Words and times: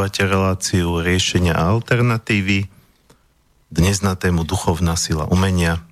Počúvate 0.00 0.32
reláciu 0.32 1.04
riešenia 1.04 1.52
a 1.52 1.76
alternatívy. 1.76 2.72
Dnes 3.68 4.00
na 4.00 4.16
tému 4.16 4.48
duchovná 4.48 4.96
sila 4.96 5.28
umenia. 5.28 5.84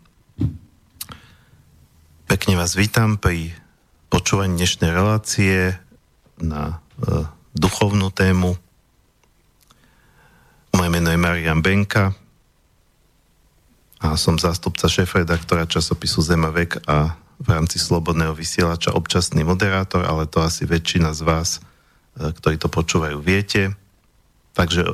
Pekne 2.24 2.56
vás 2.56 2.72
vítam 2.72 3.20
pri 3.20 3.52
počúvaní 4.08 4.56
dnešnej 4.56 4.96
relácie 4.96 5.76
na 6.40 6.80
e, 7.04 7.28
duchovnú 7.52 8.08
tému. 8.08 8.56
Moje 10.72 10.88
meno 10.88 11.12
je 11.12 11.20
Marian 11.20 11.60
Benka 11.60 12.16
a 14.00 14.16
som 14.16 14.40
zástupca 14.40 14.88
šéf-redaktora 14.88 15.68
časopisu 15.68 16.24
Zemavek 16.24 16.80
a 16.88 17.12
v 17.44 17.48
rámci 17.52 17.76
Slobodného 17.76 18.32
vysielača 18.32 18.96
občasný 18.96 19.44
moderátor, 19.44 20.08
ale 20.08 20.24
to 20.24 20.40
asi 20.40 20.64
väčšina 20.64 21.12
z 21.12 21.28
vás 21.28 21.60
E, 22.18 22.34
ktorí 22.34 22.58
to 22.58 22.66
počúvajú, 22.66 23.22
viete. 23.22 23.78
Takže 24.54 24.84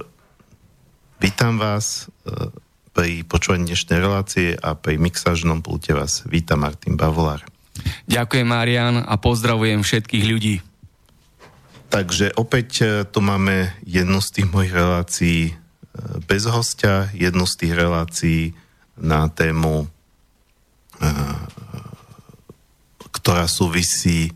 vítam 1.20 1.58
vás 1.58 2.06
e, 2.26 2.50
pri 2.94 3.26
počúvaní 3.26 3.70
dnešnej 3.70 3.98
relácie 3.98 4.48
a 4.58 4.78
pri 4.78 4.98
mixážnom 4.98 5.60
pulte 5.60 5.92
vás 5.92 6.22
vítam 6.30 6.62
Martin 6.62 6.94
Bavolár. 6.94 7.42
Ďakujem 8.06 8.46
Marian 8.46 8.96
a 9.02 9.14
pozdravujem 9.18 9.82
všetkých 9.82 10.24
ľudí. 10.24 10.56
Takže 11.90 12.34
opäť 12.38 12.70
e, 12.80 12.86
tu 13.06 13.18
máme 13.22 13.74
jednu 13.86 14.22
z 14.22 14.28
tých 14.40 14.48
mojich 14.50 14.74
relácií 14.74 15.58
bez 16.26 16.42
hostia, 16.50 17.06
jednu 17.14 17.46
z 17.46 17.54
tých 17.54 17.72
relácií 17.78 18.42
na 18.98 19.30
tému, 19.30 19.86
ktorá 23.14 23.46
súvisí 23.46 24.34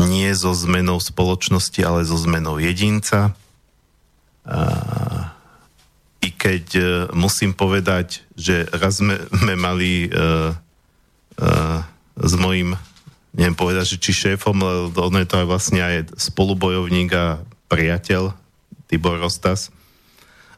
nie 0.00 0.30
so 0.32 0.56
zmenou 0.56 0.96
spoločnosti, 0.96 1.80
ale 1.84 2.06
so 2.08 2.16
zmenou 2.16 2.56
jedinca. 2.56 3.36
I 6.20 6.28
keď 6.36 6.64
uh, 6.76 6.84
musím 7.16 7.56
povedať, 7.56 8.24
že 8.36 8.68
raz 8.72 9.00
sme, 9.00 9.16
sme 9.32 9.54
mali 9.56 10.08
uh, 10.12 10.52
uh, 11.40 11.80
s 12.20 12.32
mojim, 12.36 12.76
neviem 13.32 13.56
povedať, 13.56 13.96
že 13.96 14.00
či 14.00 14.12
šéfom, 14.12 14.56
ale 14.60 14.92
on 14.92 15.16
je 15.16 15.28
to 15.28 15.40
aj 15.40 15.46
vlastne 15.48 15.80
aj 15.80 16.12
spolubojovník 16.16 17.10
a 17.16 17.40
priateľ 17.72 18.36
Tibor 18.90 19.16
Rostas. 19.22 19.70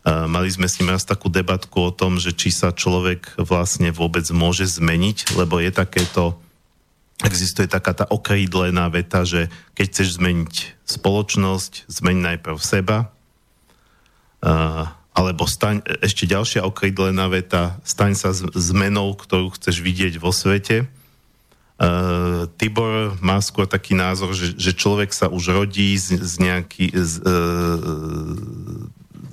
Mali 0.02 0.50
sme 0.50 0.66
s 0.66 0.82
ním 0.82 0.90
raz 0.90 1.06
takú 1.06 1.30
debatku 1.30 1.78
o 1.78 1.94
tom, 1.94 2.18
že 2.18 2.34
či 2.34 2.50
sa 2.50 2.74
človek 2.74 3.38
vlastne 3.38 3.94
vôbec 3.94 4.26
môže 4.34 4.66
zmeniť, 4.66 5.38
lebo 5.38 5.62
je 5.62 5.70
takéto 5.70 6.42
existuje 7.22 7.70
taká 7.70 7.94
tá 7.94 8.04
okrídlená 8.10 8.90
veta, 8.90 9.22
že 9.22 9.46
keď 9.78 9.86
chceš 9.86 10.08
zmeniť 10.18 10.54
spoločnosť, 10.90 11.86
zmeň 11.86 12.16
najprv 12.18 12.58
seba, 12.58 13.14
alebo 15.12 15.46
staň, 15.46 15.86
ešte 16.02 16.26
ďalšia 16.26 16.66
okrídlená 16.66 17.30
veta, 17.30 17.78
staň 17.86 18.18
sa 18.18 18.34
zmenou, 18.34 19.14
ktorú 19.14 19.54
chceš 19.54 19.78
vidieť 19.78 20.18
vo 20.18 20.34
svete. 20.34 20.90
Uh, 21.82 22.46
Tibor 22.62 23.18
má 23.18 23.42
skôr 23.42 23.66
taký 23.66 23.98
názor, 23.98 24.30
že, 24.38 24.54
že 24.54 24.70
človek 24.70 25.10
sa 25.10 25.26
už 25.26 25.50
rodí 25.50 25.98
z, 25.98 26.14
z, 26.14 26.34
nejaký, 26.38 26.94
uh, 26.94 27.02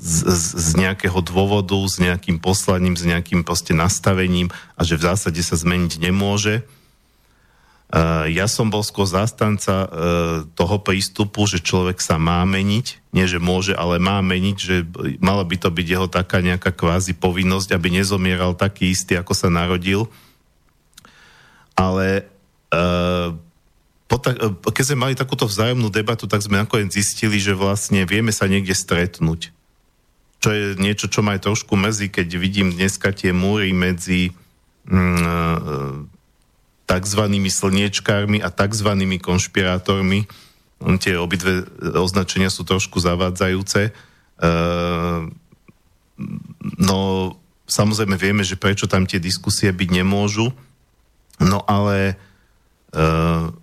z, 0.02 0.16
z, 0.26 0.46
z 0.58 0.70
nejakého 0.82 1.20
dôvodu, 1.22 1.78
s 1.86 2.02
nejakým 2.02 2.42
poslaním, 2.42 2.98
s 2.98 3.06
nejakým 3.06 3.46
proste 3.46 3.78
nastavením 3.78 4.50
a 4.74 4.82
že 4.82 4.98
v 4.98 5.06
zásade 5.14 5.42
sa 5.46 5.58
zmeniť 5.58 6.02
nemôže 6.02 6.66
Uh, 6.66 6.79
ja 8.30 8.46
som 8.46 8.70
bol 8.70 8.86
skôr 8.86 9.10
zastanca 9.10 9.90
uh, 9.90 9.90
toho 10.54 10.78
prístupu, 10.78 11.50
že 11.50 11.58
človek 11.58 11.98
sa 11.98 12.22
má 12.22 12.46
meniť, 12.46 13.02
nie 13.18 13.26
že 13.26 13.42
môže, 13.42 13.74
ale 13.74 13.98
má 13.98 14.22
meniť, 14.22 14.58
že 14.62 14.86
mala 15.18 15.42
by 15.42 15.58
to 15.58 15.74
byť 15.74 15.88
jeho 15.90 16.06
taká 16.06 16.46
nejaká 16.46 16.70
kvázi 16.70 17.18
povinnosť, 17.18 17.74
aby 17.74 17.98
nezomieral 17.98 18.54
taký 18.54 18.94
istý, 18.94 19.18
ako 19.18 19.34
sa 19.34 19.50
narodil. 19.50 20.06
Ale 21.74 22.30
ta- 24.20 24.38
keď 24.74 24.84
sme 24.86 25.10
mali 25.10 25.14
takúto 25.18 25.50
vzájomnú 25.50 25.90
debatu, 25.90 26.30
tak 26.30 26.42
sme 26.46 26.62
nakoniec 26.62 26.94
zistili, 26.94 27.42
že 27.42 27.58
vlastne 27.58 28.06
vieme 28.06 28.30
sa 28.30 28.46
niekde 28.46 28.74
stretnúť. 28.74 29.50
Čo 30.40 30.50
je 30.54 30.66
niečo, 30.80 31.12
čo 31.12 31.26
ma 31.26 31.36
aj 31.36 31.46
trošku 31.50 31.76
mrzí, 31.76 32.14
keď 32.14 32.28
vidím 32.40 32.70
dneska 32.72 33.12
tie 33.12 33.34
múry 33.36 33.74
medzi 33.74 34.34
takzvanými 36.90 37.54
slniečkármi 37.54 38.42
a 38.42 38.50
takzvanými 38.50 39.22
konšpirátormi. 39.22 40.26
Tie 40.98 41.14
obidve 41.22 41.70
označenia 41.94 42.50
sú 42.50 42.66
trošku 42.66 42.98
zavádzajúce. 42.98 43.94
Uh, 44.42 45.30
no, 46.82 47.00
samozrejme 47.70 48.18
vieme, 48.18 48.42
že 48.42 48.58
prečo 48.58 48.90
tam 48.90 49.06
tie 49.06 49.22
diskusie 49.22 49.70
byť 49.70 49.90
nemôžu, 50.02 50.50
no 51.38 51.62
ale 51.70 52.18
uh, 52.98 53.54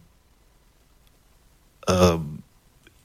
uh, 1.90 2.18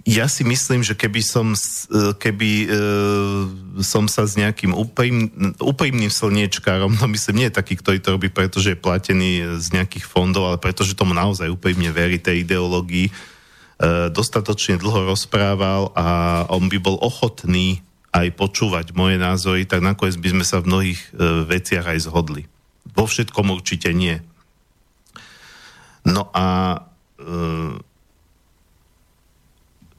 ja 0.02 0.26
si 0.26 0.42
myslím, 0.42 0.82
že 0.82 0.98
keby 0.98 1.22
som, 1.22 1.54
e, 1.54 2.18
keby 2.18 2.50
uh, 2.66 3.42
som 3.86 4.10
sa 4.10 4.26
s 4.26 4.34
nejakým 4.34 4.74
úprim, 4.74 5.30
úprimným 5.62 6.10
slniečkárom, 6.10 6.98
no 6.98 7.06
myslím, 7.06 7.46
nie 7.46 7.48
je 7.54 7.58
taký, 7.62 7.78
ktorý 7.78 8.02
to 8.02 8.18
robí, 8.18 8.34
pretože 8.34 8.74
je 8.74 8.80
platený 8.80 9.62
z 9.62 9.68
nejakých 9.78 10.10
fondov, 10.10 10.50
ale 10.50 10.58
pretože 10.58 10.98
tomu 10.98 11.14
naozaj 11.14 11.54
úprimne 11.54 11.94
verí 11.94 12.18
tej 12.18 12.42
ideológii, 12.42 13.14
uh, 13.14 14.10
dostatočne 14.10 14.82
dlho 14.82 15.14
rozprával 15.14 15.94
a 15.94 16.06
on 16.50 16.66
by 16.66 16.82
bol 16.82 16.98
ochotný 16.98 17.86
aj 18.12 18.28
počúvať 18.36 18.98
moje 18.98 19.16
názory, 19.22 19.70
tak 19.70 19.86
nakoniec 19.86 20.18
by 20.18 20.30
sme 20.34 20.46
sa 20.46 20.60
v 20.60 20.68
mnohých 20.68 21.02
uh, 21.14 21.46
veciach 21.46 21.86
aj 21.94 22.10
zhodli. 22.10 22.50
Vo 22.98 23.06
všetkom 23.06 23.54
určite 23.54 23.94
nie. 23.94 24.18
No 26.02 26.26
a 26.34 26.82
uh, 27.22 27.91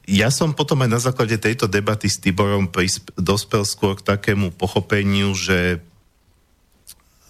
ja 0.03 0.27
som 0.27 0.51
potom 0.51 0.83
aj 0.83 0.89
na 0.91 0.99
základe 0.99 1.39
tejto 1.39 1.67
debaty 1.71 2.11
s 2.11 2.19
Tiborom 2.19 2.67
prisp- 2.67 3.11
dospel 3.15 3.63
skôr 3.63 3.95
k 3.95 4.03
takému 4.03 4.51
pochopeniu, 4.51 5.31
že 5.31 5.79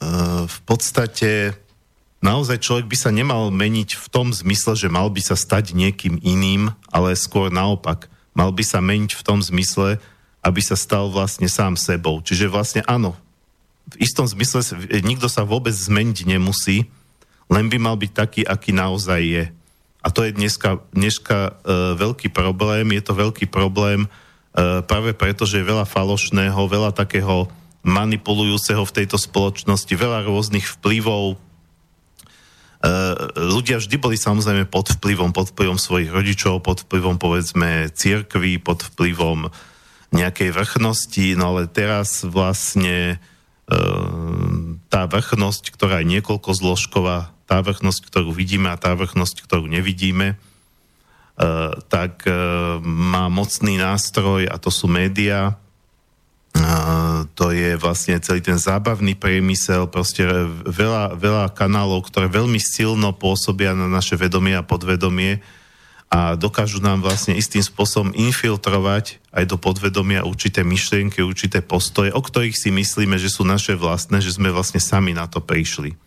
uh, 0.01 0.49
v 0.49 0.59
podstate 0.65 1.53
naozaj 2.25 2.57
človek 2.57 2.89
by 2.89 2.97
sa 2.97 3.13
nemal 3.13 3.53
meniť 3.53 3.93
v 3.99 4.07
tom 4.09 4.33
zmysle, 4.33 4.73
že 4.73 4.89
mal 4.89 5.13
by 5.13 5.21
sa 5.21 5.37
stať 5.37 5.77
niekým 5.77 6.17
iným, 6.25 6.73
ale 6.89 7.13
skôr 7.13 7.53
naopak. 7.53 8.09
Mal 8.33 8.49
by 8.49 8.63
sa 8.65 8.81
meniť 8.81 9.13
v 9.13 9.21
tom 9.21 9.37
zmysle, 9.45 10.01
aby 10.41 10.61
sa 10.63 10.73
stal 10.73 11.13
vlastne 11.13 11.45
sám 11.45 11.77
sebou. 11.77 12.25
Čiže 12.25 12.49
vlastne 12.49 12.81
áno, 12.89 13.13
v 13.93 14.01
istom 14.01 14.25
zmysle 14.25 14.65
nikto 15.05 15.29
sa 15.29 15.45
vôbec 15.45 15.75
zmeniť 15.75 16.25
nemusí, 16.25 16.89
len 17.51 17.69
by 17.69 17.77
mal 17.77 17.95
byť 17.99 18.11
taký, 18.11 18.41
aký 18.41 18.73
naozaj 18.73 19.21
je. 19.21 19.43
A 20.03 20.11
to 20.11 20.27
je 20.27 20.35
dneska, 20.35 20.83
dneska 20.91 21.55
uh, 21.63 21.95
veľký 21.95 22.27
problém. 22.35 22.91
Je 22.91 23.03
to 23.03 23.15
veľký 23.15 23.47
problém 23.47 24.03
uh, 24.05 24.83
práve 24.83 25.15
preto, 25.15 25.47
že 25.47 25.63
je 25.63 25.69
veľa 25.71 25.87
falošného, 25.87 26.59
veľa 26.59 26.91
takého 26.91 27.47
manipulujúceho 27.87 28.83
v 28.83 28.95
tejto 29.03 29.15
spoločnosti, 29.15 29.91
veľa 29.95 30.27
rôznych 30.27 30.67
vplyvov. 30.79 31.39
Uh, 32.83 33.15
ľudia 33.39 33.79
vždy 33.79 33.95
boli 33.95 34.19
samozrejme 34.19 34.67
pod 34.67 34.91
vplyvom, 34.99 35.31
pod 35.31 35.55
vplyvom 35.55 35.79
svojich 35.79 36.11
rodičov, 36.11 36.59
pod 36.59 36.83
vplyvom 36.83 37.15
povedzme 37.15 37.87
církvy, 37.95 38.59
pod 38.59 38.83
vplyvom 38.91 39.47
nejakej 40.11 40.51
vrchnosti, 40.51 41.39
no 41.39 41.55
ale 41.55 41.71
teraz 41.71 42.27
vlastne 42.27 43.23
tá 44.87 45.01
vrchnosť, 45.07 45.71
ktorá 45.71 46.03
je 46.03 46.19
niekoľko 46.19 46.51
zložková, 46.51 47.31
tá 47.47 47.63
vrchnosť, 47.63 48.11
ktorú 48.11 48.35
vidíme 48.35 48.69
a 48.69 48.79
tá 48.79 48.91
vrchnosť, 48.93 49.43
ktorú 49.43 49.67
nevidíme, 49.71 50.35
Uh, 51.33 51.81
tak 51.89 52.29
uh, 52.29 52.77
má 52.85 53.25
mocný 53.25 53.81
nástroj 53.81 54.45
a 54.45 54.61
to 54.61 54.69
sú 54.69 54.85
médiá. 54.85 55.57
Uh, 56.53 57.25
to 57.33 57.49
je 57.49 57.73
vlastne 57.73 58.21
celý 58.21 58.37
ten 58.37 58.61
zábavný 58.61 59.17
priemysel, 59.17 59.89
proste 59.89 60.29
veľa, 60.69 61.17
veľa 61.17 61.49
kanálov, 61.57 62.05
ktoré 62.05 62.29
veľmi 62.29 62.61
silno 62.61 63.17
pôsobia 63.17 63.73
na 63.73 63.89
naše 63.89 64.13
vedomie 64.13 64.53
a 64.53 64.61
podvedomie 64.61 65.41
a 66.13 66.37
dokážu 66.37 66.77
nám 66.77 67.01
vlastne 67.01 67.33
istým 67.33 67.65
spôsobom 67.65 68.13
infiltrovať 68.13 69.17
aj 69.33 69.49
do 69.49 69.57
podvedomia 69.57 70.21
určité 70.21 70.61
myšlienky, 70.61 71.25
určité 71.25 71.65
postoje, 71.65 72.13
o 72.13 72.21
ktorých 72.21 72.53
si 72.53 72.69
myslíme, 72.69 73.17
že 73.17 73.33
sú 73.33 73.41
naše 73.41 73.73
vlastné, 73.73 74.21
že 74.21 74.37
sme 74.37 74.53
vlastne 74.53 74.77
sami 74.77 75.17
na 75.17 75.25
to 75.25 75.41
prišli. 75.41 75.97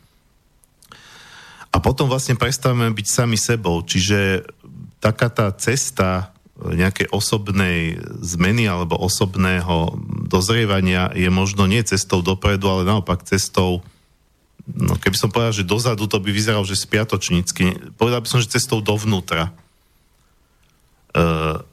A 1.74 1.82
potom 1.82 2.06
vlastne 2.06 2.38
prestávame 2.38 2.94
byť 2.94 3.06
sami 3.10 3.34
sebou. 3.34 3.82
Čiže 3.82 4.46
taká 5.02 5.26
tá 5.26 5.50
cesta 5.58 6.30
nejakej 6.54 7.10
osobnej 7.10 7.98
zmeny 8.22 8.70
alebo 8.70 8.96
osobného 8.96 9.98
dozrievania 10.30 11.10
je 11.18 11.28
možno 11.34 11.66
nie 11.66 11.82
cestou 11.82 12.22
dopredu, 12.22 12.70
ale 12.70 12.86
naopak 12.86 13.26
cestou 13.26 13.82
no 14.66 14.98
keby 14.98 15.18
som 15.18 15.30
povedal, 15.34 15.62
že 15.62 15.66
dozadu 15.66 16.06
to 16.06 16.22
by 16.22 16.30
vyzeralo, 16.30 16.66
že 16.66 16.78
spiatočnícky. 16.78 17.94
Povedal 17.98 18.22
by 18.22 18.28
som, 18.30 18.42
že 18.42 18.54
cestou 18.54 18.78
dovnútra. 18.82 19.54
Uh, 21.16 21.64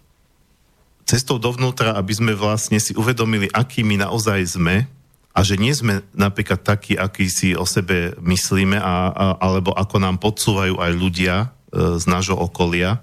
cestou 1.04 1.36
dovnútra, 1.36 2.00
aby 2.00 2.14
sme 2.16 2.32
vlastne 2.32 2.80
si 2.80 2.96
uvedomili, 2.96 3.52
akými 3.52 4.00
naozaj 4.00 4.56
sme 4.56 4.88
a 5.34 5.40
že 5.42 5.58
nie 5.58 5.74
sme 5.74 6.06
napríklad 6.14 6.62
takí, 6.62 6.94
akí 6.94 7.26
si 7.26 7.58
o 7.58 7.66
sebe 7.66 8.14
myslíme, 8.22 8.78
a, 8.78 9.10
a, 9.10 9.26
alebo 9.42 9.74
ako 9.74 9.98
nám 9.98 10.22
podsúvajú 10.22 10.78
aj 10.78 10.92
ľudia 10.94 11.36
e, 11.74 11.98
z 11.98 12.06
nášho 12.06 12.38
okolia. 12.38 13.02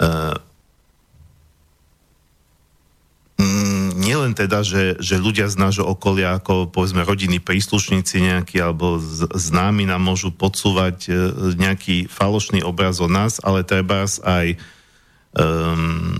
E, 0.00 0.08
mm, 3.36 3.91
nielen 4.02 4.34
teda, 4.34 4.66
že, 4.66 4.98
že 4.98 5.22
ľudia 5.22 5.46
z 5.46 5.56
nášho 5.56 5.86
okolia, 5.86 6.36
ako 6.42 6.66
povedzme 6.68 7.06
rodiny, 7.06 7.38
príslušníci 7.38 8.18
nejakí 8.26 8.58
alebo 8.58 8.98
známi 9.30 9.86
nám 9.86 10.02
môžu 10.02 10.34
podsúvať 10.34 11.06
e, 11.06 11.10
nejaký 11.54 12.10
falošný 12.10 12.66
obraz 12.66 12.98
o 12.98 13.06
nás, 13.06 13.38
ale 13.38 13.62
treba 13.62 14.04
aj 14.26 14.58
um, 15.38 16.18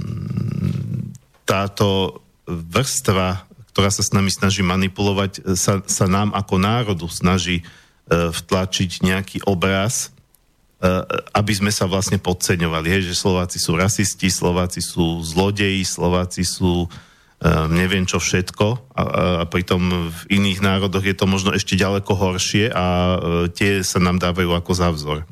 táto 1.42 2.22
vrstva 2.46 3.50
ktorá 3.72 3.88
sa 3.88 4.04
s 4.04 4.12
nami 4.12 4.28
snaží 4.28 4.60
manipulovať, 4.60 5.32
e, 5.40 5.56
sa, 5.56 5.80
sa 5.88 6.04
nám 6.04 6.36
ako 6.36 6.60
národu 6.60 7.08
snaží 7.08 7.64
e, 7.64 7.64
vtlačiť 8.30 8.90
nejaký 9.02 9.38
obraz, 9.48 10.12
aby 11.30 11.54
sme 11.54 11.70
sa 11.70 11.86
vlastne 11.86 12.18
podceňovali. 12.18 12.90
Hej, 12.90 13.14
že 13.14 13.22
Slováci 13.22 13.62
sú 13.62 13.78
rasisti, 13.78 14.26
Slováci 14.26 14.82
sú 14.82 15.22
zlodeji, 15.22 15.86
Slováci 15.86 16.42
sú 16.42 16.90
neviem 17.70 18.06
čo 18.06 18.22
všetko 18.22 18.94
a, 18.94 19.02
a 19.02 19.02
pritom 19.50 20.10
v 20.14 20.20
iných 20.30 20.62
národoch 20.62 21.02
je 21.02 21.16
to 21.18 21.26
možno 21.26 21.50
ešte 21.50 21.74
ďaleko 21.74 22.14
horšie 22.14 22.70
a 22.70 22.84
tie 23.50 23.82
sa 23.82 23.98
nám 23.98 24.22
dávajú 24.22 24.54
ako 24.54 24.72
za 24.72 24.88
vzor. 24.94 25.26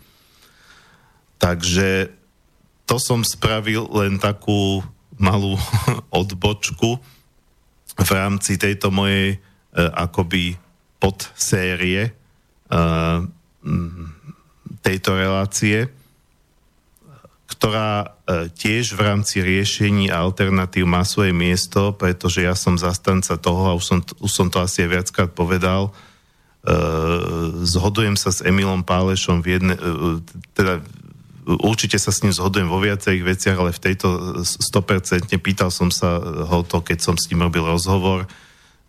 Takže 1.39 2.11
to 2.91 2.99
som 2.99 3.23
spravil 3.23 3.87
len 3.95 4.19
takú 4.19 4.83
malú 5.15 5.55
odbočku 6.21 6.99
v 7.95 8.11
rámci 8.11 8.59
tejto 8.59 8.91
mojej 8.91 9.39
uh, 9.39 9.93
akoby 9.95 10.59
podsérie 10.99 12.11
uh, 12.73 13.23
tejto 14.81 15.11
relácie, 15.15 15.93
ktorá 17.51 17.91
uh, 18.07 18.47
tiež 18.55 18.95
v 18.95 19.01
rámci 19.03 19.43
riešení 19.43 20.07
alternatív 20.07 20.87
má 20.87 21.03
svoje 21.03 21.35
miesto, 21.35 21.91
pretože 21.91 22.47
ja 22.47 22.55
som 22.55 22.79
zastanca 22.79 23.35
toho, 23.35 23.75
a 23.75 23.77
už 23.77 23.85
som, 23.85 23.99
už 24.23 24.31
som 24.31 24.47
to 24.47 24.63
asi 24.63 24.87
aj 24.87 24.91
viackrát 24.95 25.31
povedal, 25.35 25.91
uh, 25.91 27.51
zhodujem 27.67 28.15
sa 28.15 28.31
s 28.31 28.47
Emilom 28.47 28.87
Pálešom 28.87 29.43
v 29.43 29.59
jedne, 29.59 29.75
uh, 29.75 30.23
teda 30.55 30.79
určite 31.59 31.99
sa 31.99 32.15
s 32.15 32.23
ním 32.23 32.31
zhodujem 32.31 32.71
vo 32.71 32.79
viacerých 32.79 33.25
veciach, 33.27 33.57
ale 33.59 33.75
v 33.75 33.83
tejto 33.83 34.39
100% 34.47 35.35
pýtal 35.43 35.75
som 35.75 35.91
sa 35.91 36.23
ho 36.23 36.63
to, 36.63 36.79
keď 36.79 37.03
som 37.03 37.15
s 37.19 37.27
ním 37.35 37.43
robil 37.43 37.67
rozhovor, 37.67 38.31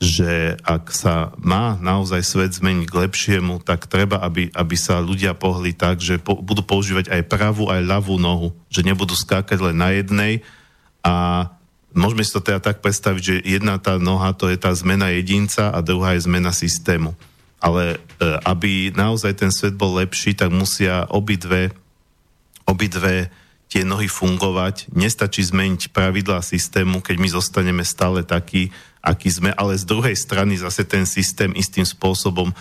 že 0.01 0.57
ak 0.65 0.89
sa 0.89 1.29
má 1.37 1.77
naozaj 1.77 2.25
svet 2.25 2.57
zmeniť 2.57 2.89
k 2.89 2.97
lepšiemu, 3.05 3.61
tak 3.61 3.85
treba, 3.85 4.17
aby, 4.25 4.49
aby 4.49 4.75
sa 4.75 4.97
ľudia 4.97 5.37
pohli 5.37 5.77
tak, 5.77 6.01
že 6.01 6.17
po, 6.17 6.41
budú 6.41 6.65
používať 6.65 7.13
aj 7.13 7.29
pravú, 7.29 7.69
aj 7.69 7.85
ľavú 7.85 8.17
nohu, 8.17 8.49
že 8.65 8.81
nebudú 8.81 9.13
skákať 9.13 9.61
len 9.61 9.77
na 9.77 9.93
jednej 9.93 10.41
a 11.05 11.45
môžeme 11.93 12.25
si 12.25 12.33
to 12.33 12.41
teda 12.41 12.57
tak 12.57 12.81
predstaviť, 12.81 13.21
že 13.21 13.35
jedna 13.45 13.77
tá 13.77 14.01
noha 14.01 14.33
to 14.33 14.49
je 14.49 14.57
tá 14.57 14.73
zmena 14.73 15.13
jedinca 15.13 15.69
a 15.69 15.85
druhá 15.85 16.17
je 16.17 16.25
zmena 16.25 16.49
systému. 16.49 17.13
Ale 17.61 18.01
e, 18.17 18.25
aby 18.41 18.89
naozaj 18.97 19.37
ten 19.37 19.53
svet 19.53 19.77
bol 19.77 20.01
lepší, 20.01 20.33
tak 20.33 20.49
musia 20.49 21.05
obidve 21.13 21.77
obidve 22.65 23.29
tie 23.71 23.87
nohy 23.87 24.11
fungovať. 24.11 24.91
Nestačí 24.91 25.45
zmeniť 25.47 25.95
pravidlá 25.95 26.43
systému, 26.43 26.99
keď 26.99 27.15
my 27.21 27.29
zostaneme 27.31 27.83
stále 27.87 28.25
takí, 28.25 28.73
aký 29.01 29.29
sme, 29.33 29.49
ale 29.57 29.75
z 29.75 29.85
druhej 29.89 30.13
strany 30.13 30.55
zase 30.55 30.85
ten 30.85 31.09
systém 31.09 31.51
istým 31.57 31.83
spôsobom 31.83 32.53
e, 32.53 32.55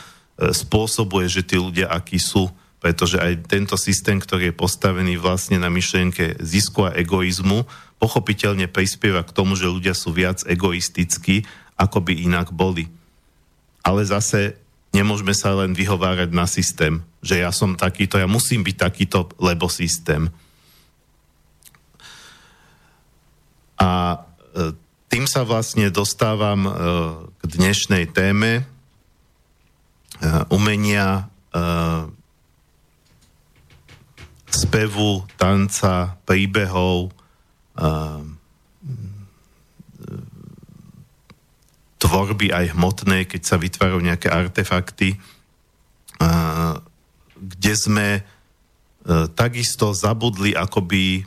spôsobuje, 0.51 1.29
že 1.29 1.45
tí 1.45 1.61
ľudia, 1.61 1.93
akí 1.93 2.17
sú, 2.17 2.49
pretože 2.81 3.21
aj 3.21 3.45
tento 3.45 3.77
systém, 3.77 4.17
ktorý 4.17 4.51
je 4.51 4.57
postavený 4.57 5.21
vlastne 5.21 5.61
na 5.61 5.69
myšlienke 5.69 6.41
zisku 6.41 6.89
a 6.89 6.97
egoizmu, 6.97 7.69
pochopiteľne 8.01 8.73
prispieva 8.73 9.21
k 9.21 9.37
tomu, 9.37 9.53
že 9.53 9.69
ľudia 9.69 9.93
sú 9.93 10.17
viac 10.17 10.41
egoistickí, 10.49 11.45
ako 11.77 12.01
by 12.01 12.25
inak 12.25 12.49
boli. 12.57 12.89
Ale 13.85 14.01
zase 14.09 14.57
nemôžeme 14.97 15.37
sa 15.37 15.53
len 15.53 15.77
vyhovárať 15.77 16.33
na 16.33 16.49
systém, 16.49 17.05
že 17.21 17.45
ja 17.45 17.53
som 17.53 17.77
takýto, 17.77 18.17
ja 18.17 18.25
musím 18.25 18.65
byť 18.65 18.77
takýto, 18.81 19.29
lebo 19.37 19.69
systém. 19.69 20.33
A 23.77 24.21
e, 24.57 24.73
tým 25.11 25.27
sa 25.27 25.43
vlastne 25.43 25.91
dostávam 25.91 26.61
e, 26.65 26.71
k 27.35 27.43
dnešnej 27.59 28.15
téme 28.15 28.63
e, 28.63 28.65
umenia 30.55 31.27
spevu, 34.55 35.27
tanca, 35.35 36.15
príbehov, 36.23 37.11
tvorby 41.99 42.55
aj 42.55 42.79
hmotné, 42.79 43.27
keď 43.27 43.43
sa 43.43 43.59
vytvárajú 43.59 43.99
nejaké 43.99 44.31
artefakty, 44.31 45.19
kde 47.41 47.73
sme 47.75 48.09
e, 48.15 48.23
takisto 49.35 49.91
zabudli 49.91 50.55
akoby 50.55 51.25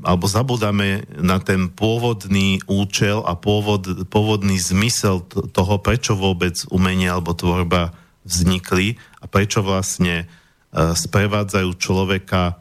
alebo 0.00 0.24
zabudáme 0.24 1.04
na 1.20 1.36
ten 1.36 1.68
pôvodný 1.68 2.64
účel 2.64 3.20
a 3.28 3.36
pôvod, 3.36 4.08
pôvodný 4.08 4.56
zmysel 4.56 5.20
toho, 5.28 5.74
prečo 5.84 6.16
vôbec 6.16 6.64
umenie 6.72 7.12
alebo 7.12 7.36
tvorba 7.36 7.92
vznikli 8.24 8.96
a 9.20 9.28
prečo 9.28 9.60
vlastne 9.60 10.24
uh, 10.24 10.96
sprevádzajú 10.96 11.70
človeka 11.76 12.56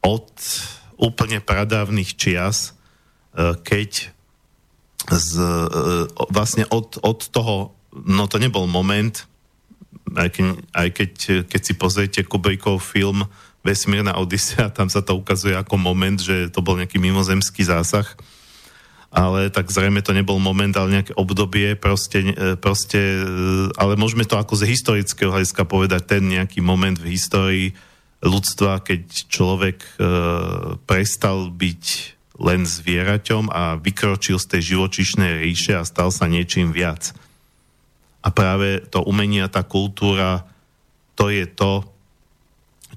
od 0.00 0.32
úplne 0.96 1.44
pradávnych 1.44 2.16
čias, 2.16 2.72
uh, 3.36 3.60
keď 3.60 4.14
z, 5.10 5.36
e, 5.36 6.08
vlastne 6.32 6.64
od, 6.72 6.96
od 7.04 7.20
toho, 7.28 7.76
no 7.92 8.24
to 8.24 8.40
nebol 8.40 8.64
moment, 8.64 9.28
aj 10.16 10.28
keď, 10.32 10.46
aj 10.72 10.88
keď, 10.96 11.12
keď 11.44 11.60
si 11.60 11.74
pozriete 11.76 12.20
Kubrickov 12.24 12.80
film 12.80 13.28
Vesmírna 13.64 14.20
Odisea, 14.20 14.68
tam 14.76 14.92
sa 14.92 15.00
to 15.00 15.16
ukazuje 15.16 15.56
ako 15.56 15.80
moment, 15.80 16.20
že 16.20 16.52
to 16.52 16.60
bol 16.60 16.76
nejaký 16.76 17.00
mimozemský 17.00 17.64
zásah, 17.64 18.06
ale 19.14 19.48
tak 19.48 19.70
zrejme 19.70 20.02
to 20.02 20.12
nebol 20.12 20.36
moment, 20.42 20.74
ale 20.76 21.00
nejaké 21.00 21.16
obdobie, 21.16 21.78
proste, 21.78 22.34
e, 22.34 22.54
proste, 22.60 22.98
e, 22.98 23.24
ale 23.78 23.96
môžeme 23.96 24.26
to 24.26 24.36
ako 24.36 24.58
z 24.58 24.68
historického 24.68 25.30
hľadiska 25.32 25.64
povedať, 25.64 26.18
ten 26.18 26.22
nejaký 26.28 26.60
moment 26.60 26.98
v 26.98 27.14
histórii 27.14 27.66
ľudstva, 28.20 28.82
keď 28.82 29.30
človek 29.30 29.78
e, 29.80 29.90
prestal 30.82 31.48
byť 31.48 31.84
len 32.42 32.66
zvieraťom 32.66 33.54
a 33.54 33.78
vykročil 33.78 34.42
z 34.42 34.58
tej 34.58 34.74
živočišnej 34.74 35.46
ríše 35.46 35.78
a 35.78 35.86
stal 35.86 36.10
sa 36.10 36.26
niečím 36.26 36.74
viac. 36.74 37.14
A 38.26 38.34
práve 38.34 38.82
to 38.90 38.98
umenie 39.06 39.46
a 39.46 39.52
tá 39.52 39.62
kultúra, 39.62 40.42
to 41.14 41.30
je 41.30 41.46
to, 41.46 41.86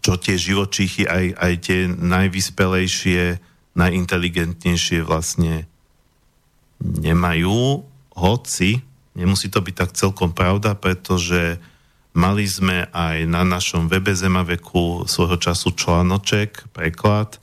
čo 0.07 0.15
tie 0.15 0.39
živočichy, 0.39 1.03
aj, 1.03 1.35
aj 1.35 1.53
tie 1.67 1.79
najvyspelejšie, 1.91 3.43
najinteligentnejšie 3.75 5.03
vlastne 5.03 5.67
nemajú, 6.79 7.83
hoci 8.15 8.87
nemusí 9.19 9.51
to 9.51 9.59
byť 9.59 9.75
tak 9.75 9.91
celkom 9.99 10.31
pravda, 10.31 10.79
pretože 10.79 11.59
mali 12.15 12.47
sme 12.47 12.87
aj 12.95 13.27
na 13.27 13.43
našom 13.43 13.91
webe 13.91 14.15
Zemaveku 14.15 15.03
svojho 15.09 15.35
času 15.35 15.75
článoček, 15.75 16.71
preklad, 16.71 17.41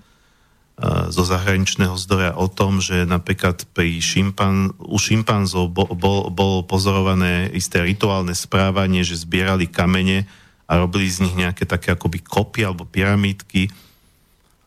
zo 1.10 1.22
zahraničného 1.22 1.94
zdroja 1.94 2.34
o 2.34 2.50
tom, 2.50 2.82
že 2.82 3.06
napríklad 3.06 3.62
pri 3.76 4.02
šimpan, 4.02 4.74
u 4.82 4.98
šimpanzov 4.98 5.70
bolo 5.70 5.94
bol, 5.94 6.18
bol 6.34 6.54
pozorované 6.66 7.46
isté 7.54 7.78
rituálne 7.78 8.34
správanie, 8.34 9.06
že 9.06 9.22
zbierali 9.22 9.70
kamene 9.70 10.26
a 10.64 10.72
robili 10.80 11.08
z 11.08 11.28
nich 11.28 11.36
nejaké 11.36 11.68
také 11.68 11.92
akoby 11.92 12.24
kopy 12.24 12.64
alebo 12.64 12.88
pyramídky. 12.88 13.68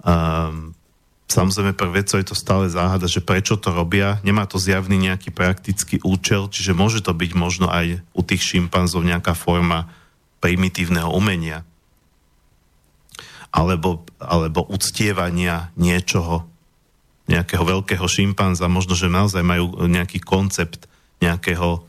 Um, 0.05 0.77
samozrejme 1.25 1.73
pre 1.73 1.89
vedcov 1.89 2.21
je 2.21 2.27
to 2.29 2.37
stále 2.37 2.69
záhada, 2.69 3.09
že 3.09 3.23
prečo 3.23 3.57
to 3.57 3.73
robia. 3.73 4.21
Nemá 4.21 4.45
to 4.45 4.61
zjavný 4.61 4.95
nejaký 4.97 5.33
praktický 5.33 5.97
účel, 6.05 6.47
čiže 6.53 6.77
môže 6.77 7.01
to 7.01 7.11
byť 7.17 7.31
možno 7.33 7.67
aj 7.67 8.01
u 8.13 8.21
tých 8.21 8.45
šimpanzov 8.45 9.01
nejaká 9.01 9.33
forma 9.33 9.89
primitívneho 10.37 11.09
umenia 11.09 11.65
alebo, 13.57 14.05
alebo 14.21 14.67
uctievania 14.69 15.71
niečoho, 15.79 16.45
nejakého 17.27 17.63
veľkého 17.63 18.05
šimpanza, 18.07 18.71
možno, 18.71 18.95
že 18.95 19.11
naozaj 19.11 19.43
majú 19.43 19.75
nejaký 19.87 20.23
koncept 20.23 20.87
nejakého 21.19 21.83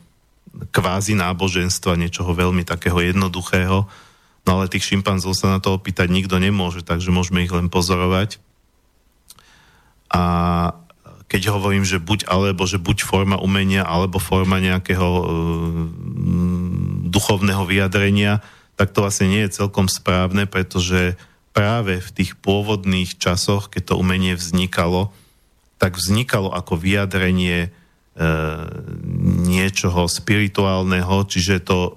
kvázi 0.69 1.15
náboženstva, 1.15 1.99
niečoho 1.99 2.35
veľmi 2.35 2.67
takého 2.67 2.99
jednoduchého, 2.99 3.87
no 4.43 4.49
ale 4.49 4.71
tých 4.71 4.91
šimpanzov 4.91 5.35
sa 5.35 5.55
na 5.55 5.59
to 5.63 5.75
opýtať 5.75 6.11
nikto 6.11 6.35
nemôže, 6.39 6.83
takže 6.83 7.13
môžeme 7.13 7.43
ich 7.43 7.53
len 7.53 7.71
pozorovať. 7.71 8.43
A 10.09 10.21
keď 11.29 11.53
hovorím, 11.53 11.85
že 11.85 12.01
buď 12.01 12.25
alebo, 12.25 12.65
že 12.65 12.81
buď 12.81 13.05
forma 13.05 13.37
umenia, 13.37 13.85
alebo 13.85 14.17
forma 14.17 14.57
nejakého 14.57 15.09
uh, 15.21 15.25
duchovného 17.05 17.63
vyjadrenia, 17.69 18.41
tak 18.73 18.95
to 18.95 19.05
vlastne 19.05 19.29
nie 19.29 19.45
je 19.45 19.59
celkom 19.61 19.85
správne, 19.85 20.49
pretože 20.49 21.19
práve 21.53 22.01
v 22.01 22.09
tých 22.09 22.39
pôvodných 22.39 23.19
časoch, 23.21 23.69
keď 23.69 23.93
to 23.93 23.99
umenie 24.01 24.33
vznikalo, 24.33 25.13
tak 25.77 25.99
vznikalo 25.99 26.49
ako 26.49 26.73
vyjadrenie 26.79 27.69
E, 27.69 27.78
niečoho 29.47 30.11
spirituálneho, 30.11 31.23
čiže 31.23 31.63
to 31.63 31.79
e, 31.79 31.91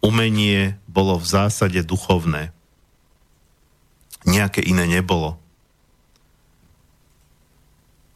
umenie 0.00 0.80
bolo 0.88 1.20
v 1.20 1.26
zásade 1.28 1.84
duchovné. 1.84 2.48
Nejaké 4.24 4.64
iné 4.64 4.88
nebolo. 4.88 5.36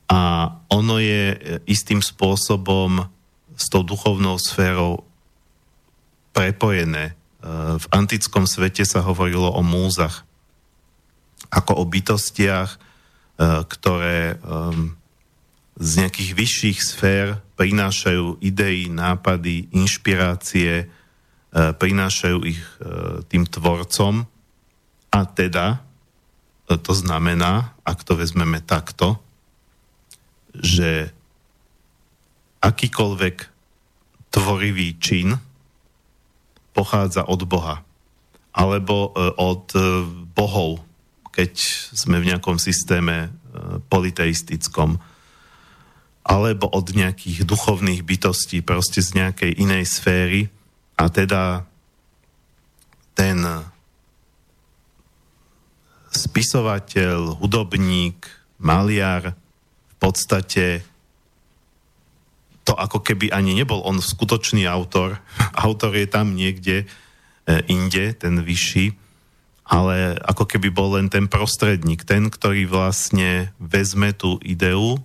A 0.09 0.53
ono 0.73 0.97
je 0.97 1.37
istým 1.69 2.01
spôsobom 2.01 3.05
s 3.53 3.69
tou 3.69 3.85
duchovnou 3.85 4.41
sférou 4.41 5.05
prepojené. 6.33 7.13
E, 7.13 7.15
v 7.77 7.87
antickom 7.93 8.49
svete 8.49 8.89
sa 8.89 9.05
hovorilo 9.05 9.53
o 9.53 9.61
múzach 9.61 10.25
ako 11.53 11.81
o 11.81 11.85
bytostiach, 11.89 12.77
ktoré 13.39 14.37
z 15.79 15.91
nejakých 16.03 16.31
vyšších 16.35 16.79
sfér 16.83 17.27
prinášajú 17.55 18.43
idei, 18.43 18.91
nápady, 18.91 19.71
inšpirácie, 19.71 20.73
e, 20.83 20.87
prinášajú 21.55 22.39
ich 22.43 22.59
e, 22.59 23.23
tým 23.31 23.47
tvorcom. 23.47 24.27
A 25.15 25.21
teda 25.31 25.79
e, 26.67 26.75
to 26.83 26.91
znamená, 26.91 27.79
ak 27.87 28.03
to 28.03 28.19
vezmeme 28.19 28.59
takto, 28.59 29.23
že 30.51 31.15
akýkoľvek 32.59 33.37
tvorivý 34.35 34.99
čin 34.99 35.39
pochádza 36.75 37.23
od 37.23 37.47
Boha 37.47 37.87
alebo 38.51 39.15
od 39.39 39.71
bohov, 40.35 40.83
keď 41.31 41.55
sme 41.95 42.19
v 42.19 42.35
nejakom 42.35 42.59
systéme 42.59 43.31
politeistickom 43.87 44.99
alebo 46.29 46.69
od 46.69 46.93
nejakých 46.93 47.49
duchovných 47.49 48.05
bytostí, 48.05 48.61
proste 48.61 49.01
z 49.01 49.17
nejakej 49.17 49.57
inej 49.57 49.89
sféry. 49.89 50.53
A 51.01 51.09
teda 51.09 51.65
ten 53.17 53.41
spisovateľ, 56.13 57.41
hudobník, 57.41 58.29
maliar 58.61 59.33
v 59.89 59.95
podstate 59.97 60.85
to 62.69 62.77
ako 62.77 63.01
keby 63.01 63.33
ani 63.33 63.57
nebol 63.57 63.81
on 63.89 63.97
skutočný 63.97 64.69
autor. 64.69 65.17
Autor 65.65 65.97
je 65.97 66.05
tam 66.05 66.37
niekde 66.37 66.85
e, 66.85 66.87
inde, 67.73 68.13
ten 68.13 68.45
vyšší, 68.45 68.93
ale 69.65 70.21
ako 70.21 70.45
keby 70.45 70.69
bol 70.69 71.01
len 71.01 71.09
ten 71.09 71.25
prostredník, 71.33 72.05
ten, 72.05 72.29
ktorý 72.29 72.69
vlastne 72.69 73.57
vezme 73.57 74.13
tú 74.13 74.37
ideu 74.45 75.01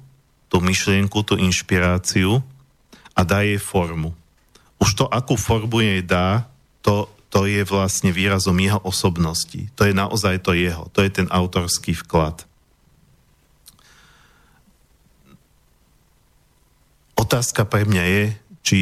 tú 0.53 0.61
myšlienku, 0.61 1.25
tú 1.25 1.33
inšpiráciu 1.33 2.45
a 3.17 3.25
dá 3.25 3.41
jej 3.41 3.57
formu. 3.57 4.13
Už 4.77 4.93
to, 4.93 5.09
akú 5.09 5.33
formu 5.33 5.81
jej 5.81 6.05
dá, 6.05 6.45
to, 6.85 7.09
to 7.33 7.49
je 7.49 7.65
vlastne 7.65 8.13
výrazom 8.13 8.53
jeho 8.61 8.77
osobnosti. 8.85 9.65
To 9.73 9.89
je 9.89 9.97
naozaj 9.97 10.45
to 10.45 10.53
jeho. 10.53 10.93
To 10.93 11.01
je 11.01 11.09
ten 11.09 11.25
autorský 11.33 11.97
vklad. 12.05 12.45
Otázka 17.17 17.65
pre 17.65 17.89
mňa 17.89 18.03
je, 18.05 18.23
či 18.61 18.79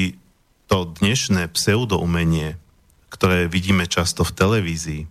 to 0.67 0.91
dnešné 0.99 1.47
pseudoumenie, 1.55 2.59
ktoré 3.07 3.47
vidíme 3.47 3.87
často 3.87 4.27
v 4.27 4.35
televízii, 4.35 5.01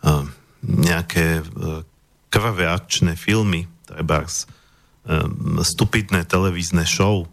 eh, 0.00 0.24
nejaké 0.64 1.44
eh, 1.44 1.84
krvavé 2.32 2.64
akčné 2.72 3.20
filmy, 3.20 3.68
treba 3.86 4.26
um, 4.26 5.62
stupidné 5.62 6.26
televízne 6.26 6.82
show. 6.82 7.30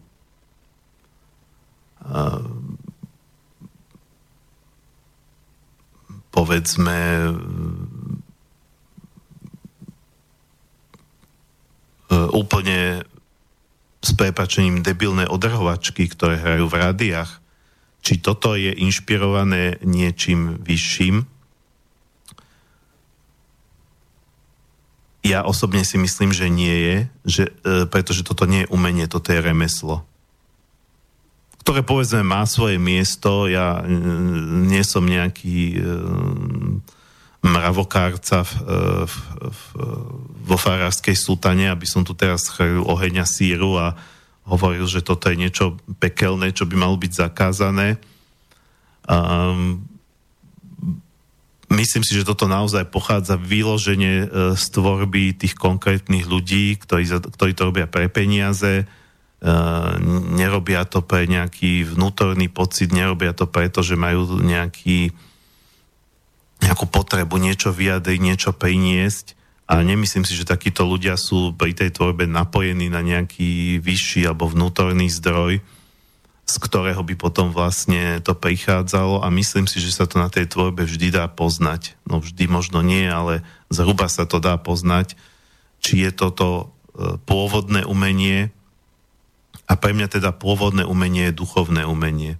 Um, 2.04 2.78
povedzme 6.30 6.98
um, 7.30 8.22
úplne 12.34 13.06
s 14.04 14.10
prepačením 14.12 14.84
debilné 14.84 15.24
odrhovačky, 15.24 16.06
ktoré 16.12 16.36
hrajú 16.36 16.68
v 16.68 16.78
rádiách. 16.78 17.40
Či 18.04 18.20
toto 18.20 18.52
je 18.52 18.68
inšpirované 18.68 19.80
niečím 19.80 20.60
vyšším, 20.60 21.24
Ja 25.24 25.40
osobne 25.40 25.88
si 25.88 25.96
myslím, 25.96 26.36
že 26.36 26.52
nie 26.52 26.76
je, 26.76 26.96
že, 27.24 27.44
e, 27.64 27.88
pretože 27.88 28.20
toto 28.28 28.44
nie 28.44 28.68
je 28.68 28.70
umenie, 28.70 29.08
toto 29.08 29.32
je 29.32 29.40
remeslo. 29.40 30.04
Ktoré 31.64 31.80
povedzme 31.80 32.20
má 32.20 32.44
svoje 32.44 32.76
miesto, 32.76 33.48
ja 33.48 33.80
e, 33.80 33.88
nie 34.68 34.84
som 34.84 35.08
nejaký 35.08 35.80
e, 35.80 35.86
mravokárca 37.40 38.44
v, 38.44 38.52
e, 38.52 38.60
v, 39.08 39.16
v, 39.48 39.60
vo 40.44 40.56
farárskej 40.60 41.16
sultane, 41.16 41.72
aby 41.72 41.88
som 41.88 42.04
tu 42.04 42.12
teraz 42.12 42.52
chrlil 42.52 42.84
oheň 42.84 43.24
a 43.24 43.26
síru 43.28 43.80
a 43.80 43.96
hovoril, 44.44 44.84
že 44.84 45.00
toto 45.00 45.32
je 45.32 45.40
niečo 45.40 45.80
pekelné, 46.00 46.52
čo 46.52 46.68
by 46.68 46.76
malo 46.76 47.00
byť 47.00 47.12
zakázané. 47.16 47.96
Um, 49.08 49.88
myslím 51.74 52.06
si, 52.06 52.14
že 52.14 52.24
toto 52.24 52.46
naozaj 52.46 52.88
pochádza 52.88 53.34
vyloženie 53.34 54.14
e, 54.24 54.26
z 54.54 54.64
tvorby 54.72 55.34
tých 55.34 55.58
konkrétnych 55.58 56.24
ľudí, 56.24 56.78
ktorí, 56.78 57.04
ktorí 57.34 57.52
to 57.52 57.68
robia 57.68 57.90
pre 57.90 58.06
peniaze, 58.08 58.82
e, 58.82 58.84
nerobia 60.34 60.86
to 60.86 61.02
pre 61.02 61.26
nejaký 61.26 61.84
vnútorný 61.84 62.48
pocit, 62.48 62.94
nerobia 62.94 63.34
to 63.34 63.50
preto, 63.50 63.82
že 63.82 63.98
majú 63.98 64.40
nejaký, 64.40 65.12
nejakú 66.62 66.86
potrebu 66.88 67.36
niečo 67.36 67.74
vyjadriť, 67.74 68.18
niečo 68.22 68.50
priniesť. 68.54 69.36
A 69.64 69.80
nemyslím 69.80 70.28
si, 70.28 70.36
že 70.36 70.44
takíto 70.44 70.84
ľudia 70.84 71.16
sú 71.16 71.56
pri 71.56 71.72
tej 71.72 71.96
tvorbe 71.96 72.28
napojení 72.28 72.92
na 72.92 73.00
nejaký 73.00 73.80
vyšší 73.80 74.28
alebo 74.28 74.48
vnútorný 74.48 75.08
zdroj, 75.08 75.64
z 76.44 76.54
ktorého 76.60 77.00
by 77.00 77.16
potom 77.16 77.56
vlastne 77.56 78.20
to 78.20 78.36
prichádzalo 78.36 79.24
a 79.24 79.32
myslím 79.32 79.64
si, 79.64 79.80
že 79.80 79.96
sa 79.96 80.04
to 80.04 80.20
na 80.20 80.28
tej 80.28 80.44
tvorbe 80.44 80.84
vždy 80.84 81.08
dá 81.08 81.24
poznať. 81.24 81.96
No 82.04 82.20
vždy 82.20 82.44
možno 82.52 82.84
nie, 82.84 83.08
ale 83.08 83.40
zhruba 83.72 84.12
sa 84.12 84.28
to 84.28 84.44
dá 84.44 84.60
poznať, 84.60 85.16
či 85.80 86.04
je 86.04 86.12
toto 86.12 86.48
e, 86.60 86.64
pôvodné 87.24 87.88
umenie 87.88 88.52
a 89.64 89.72
pre 89.80 89.96
mňa 89.96 90.20
teda 90.20 90.36
pôvodné 90.36 90.84
umenie 90.84 91.32
je 91.32 91.40
duchovné 91.40 91.88
umenie. 91.88 92.36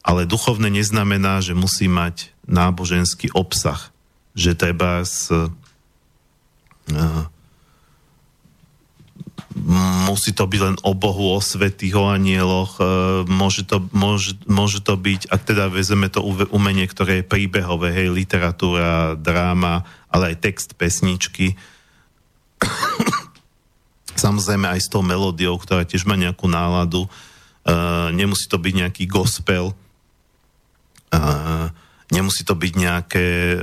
Ale 0.00 0.24
duchovné 0.24 0.72
neznamená, 0.72 1.44
že 1.44 1.52
musí 1.52 1.90
mať 1.90 2.32
náboženský 2.48 3.36
obsah, 3.36 3.92
že 4.32 4.56
treba 4.56 5.02
s, 5.02 5.28
uh, 5.34 5.50
musí 10.06 10.36
to 10.36 10.44
byť 10.44 10.60
len 10.60 10.76
o 10.84 10.92
Bohu, 10.92 11.32
o 11.32 11.40
svetých, 11.40 11.96
o 11.96 12.12
anieloch, 12.12 12.76
e, 12.76 12.84
môže 13.24 13.64
to, 13.64 13.80
môže, 13.96 14.36
môže 14.44 14.84
to 14.84 14.94
byť, 15.00 15.32
ak 15.32 15.42
teda 15.48 15.72
vezeme 15.72 16.12
to 16.12 16.20
umenie, 16.52 16.84
ktoré 16.84 17.20
je 17.20 17.28
príbehové, 17.28 17.90
hej, 17.96 18.12
literatúra, 18.12 19.16
dráma, 19.16 19.88
ale 20.12 20.36
aj 20.36 20.44
text 20.44 20.76
pesničky. 20.76 21.56
Samozrejme 24.16 24.68
aj 24.68 24.80
s 24.84 24.92
tou 24.92 25.00
melódiou, 25.00 25.56
ktorá 25.56 25.88
tiež 25.88 26.04
má 26.04 26.16
nejakú 26.16 26.48
náladu. 26.48 27.08
Uh, 27.66 28.14
nemusí 28.14 28.46
to 28.46 28.62
byť 28.62 28.74
nejaký 28.78 29.04
gospel, 29.10 29.74
uh, 31.10 31.66
nemusí 32.14 32.46
to 32.46 32.54
byť 32.54 32.72
nejaké 32.78 33.58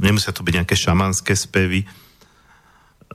nemusia 0.00 0.30
to 0.30 0.46
byť 0.46 0.54
nejaké 0.62 0.76
šamanské 0.78 1.34
spevy, 1.34 1.82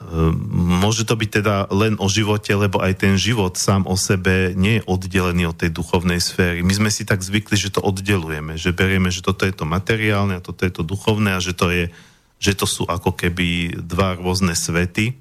môže 0.00 1.04
to 1.04 1.12
byť 1.14 1.30
teda 1.42 1.68
len 1.68 2.00
o 2.00 2.08
živote, 2.08 2.48
lebo 2.56 2.80
aj 2.80 3.04
ten 3.04 3.20
život 3.20 3.60
sám 3.60 3.84
o 3.84 3.92
sebe 3.94 4.56
nie 4.56 4.80
je 4.80 4.86
oddelený 4.88 5.52
od 5.52 5.56
tej 5.60 5.68
duchovnej 5.68 6.16
sféry. 6.16 6.64
My 6.64 6.72
sme 6.72 6.88
si 6.88 7.04
tak 7.04 7.20
zvykli, 7.20 7.60
že 7.60 7.76
to 7.76 7.84
oddelujeme, 7.84 8.56
že 8.56 8.72
berieme, 8.72 9.12
že 9.12 9.20
toto 9.20 9.44
je 9.44 9.52
to 9.52 9.68
materiálne 9.68 10.40
a 10.40 10.44
toto 10.44 10.64
je 10.64 10.72
to 10.72 10.82
duchovné 10.82 11.36
a 11.36 11.44
že 11.44 11.52
to, 11.52 11.68
je, 11.68 11.92
že 12.40 12.56
to 12.56 12.64
sú 12.64 12.88
ako 12.88 13.12
keby 13.12 13.76
dva 13.84 14.16
rôzne 14.16 14.56
svety, 14.56 15.12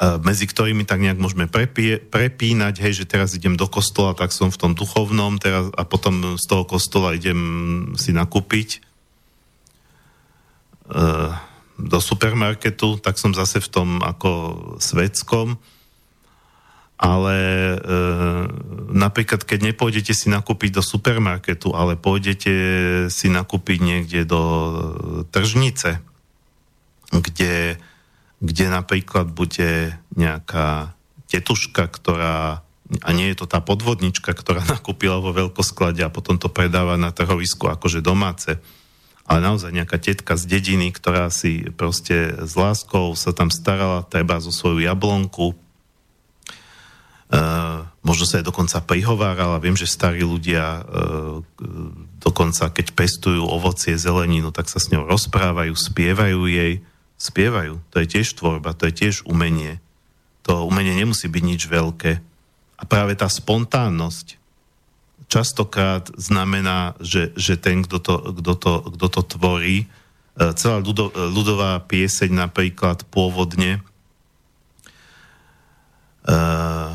ehm, 0.00 0.18
medzi 0.24 0.48
ktorými 0.48 0.88
tak 0.88 1.04
nejak 1.04 1.20
môžeme 1.20 1.52
prepie, 1.52 2.00
prepínať, 2.00 2.80
hej, 2.80 3.04
že 3.04 3.10
teraz 3.12 3.36
idem 3.36 3.60
do 3.60 3.68
kostola, 3.68 4.16
tak 4.16 4.32
som 4.32 4.48
v 4.48 4.56
tom 4.56 4.72
duchovnom 4.72 5.36
teraz, 5.36 5.68
a 5.76 5.84
potom 5.84 6.40
z 6.40 6.44
toho 6.48 6.64
kostola 6.64 7.12
idem 7.12 7.92
si 8.00 8.16
nakúpiť 8.16 8.88
do 11.80 11.98
supermarketu, 11.98 13.00
tak 13.00 13.16
som 13.16 13.32
zase 13.32 13.60
v 13.64 13.68
tom 13.68 13.88
ako 14.04 14.30
svetskom. 14.76 15.56
Ale 17.00 17.36
e, 17.40 17.76
napríklad, 18.92 19.40
keď 19.48 19.72
nepôjdete 19.72 20.12
si 20.12 20.28
nakúpiť 20.28 20.76
do 20.76 20.82
supermarketu, 20.84 21.72
ale 21.72 21.96
pôjdete 21.96 22.52
si 23.08 23.32
nakúpiť 23.32 23.78
niekde 23.80 24.28
do 24.28 24.42
tržnice, 25.32 26.04
kde, 27.08 27.80
kde 28.44 28.64
napríklad 28.68 29.32
bude 29.32 29.96
nejaká 30.12 30.92
tetuška, 31.32 31.88
ktorá 31.88 32.60
a 32.90 33.14
nie 33.14 33.30
je 33.30 33.38
to 33.38 33.46
tá 33.46 33.62
podvodnička, 33.62 34.34
ktorá 34.34 34.66
nakúpila 34.74 35.22
vo 35.22 35.30
veľkosklade 35.30 36.02
a 36.02 36.12
potom 36.12 36.36
to 36.36 36.50
predáva 36.50 36.98
na 36.98 37.14
trhovisku 37.14 37.70
akože 37.70 38.02
domáce, 38.02 38.58
ale 39.28 39.40
naozaj 39.44 39.72
nejaká 39.72 39.98
tetka 40.00 40.36
z 40.38 40.44
dediny, 40.46 40.92
ktorá 40.94 41.28
si 41.32 41.66
proste 41.74 42.34
s 42.40 42.52
láskou 42.56 43.14
sa 43.14 43.30
tam 43.34 43.52
starala, 43.52 44.06
treba 44.08 44.40
zo 44.40 44.52
svoju 44.52 44.84
jablonku, 44.84 45.56
Uh, 47.30 47.86
možno 48.02 48.26
sa 48.26 48.42
aj 48.42 48.50
dokonca 48.50 48.82
prihovárala. 48.82 49.62
Viem, 49.62 49.78
že 49.78 49.86
starí 49.86 50.26
ľudia 50.26 50.82
uh, 50.82 51.38
dokonca, 52.18 52.74
keď 52.74 52.90
pestujú 52.90 53.46
ovocie, 53.46 53.94
zeleninu, 53.94 54.50
tak 54.50 54.66
sa 54.66 54.82
s 54.82 54.90
ňou 54.90 55.06
rozprávajú, 55.06 55.70
spievajú 55.70 56.50
jej. 56.50 56.82
Spievajú. 57.22 57.78
To 57.94 57.96
je 58.02 58.06
tiež 58.18 58.34
tvorba, 58.34 58.74
to 58.74 58.90
je 58.90 59.06
tiež 59.06 59.22
umenie. 59.30 59.78
To 60.42 60.66
umenie 60.66 60.98
nemusí 60.98 61.30
byť 61.30 61.44
nič 61.46 61.62
veľké. 61.70 62.18
A 62.74 62.82
práve 62.82 63.14
tá 63.14 63.30
spontánnosť, 63.30 64.39
častokrát 65.30 66.10
znamená, 66.18 66.98
že, 66.98 67.30
že 67.38 67.54
ten, 67.54 67.86
kto 67.86 68.02
to, 68.02 68.14
kto 68.42 68.52
to, 68.58 68.72
kto 68.98 69.06
to 69.06 69.22
tvorí, 69.38 69.76
e, 69.86 69.86
celá 70.58 70.82
ľudo, 70.82 71.14
ľudová 71.14 71.78
pieseň 71.86 72.50
napríklad 72.50 73.06
pôvodne 73.08 73.78
uh, 76.26 76.92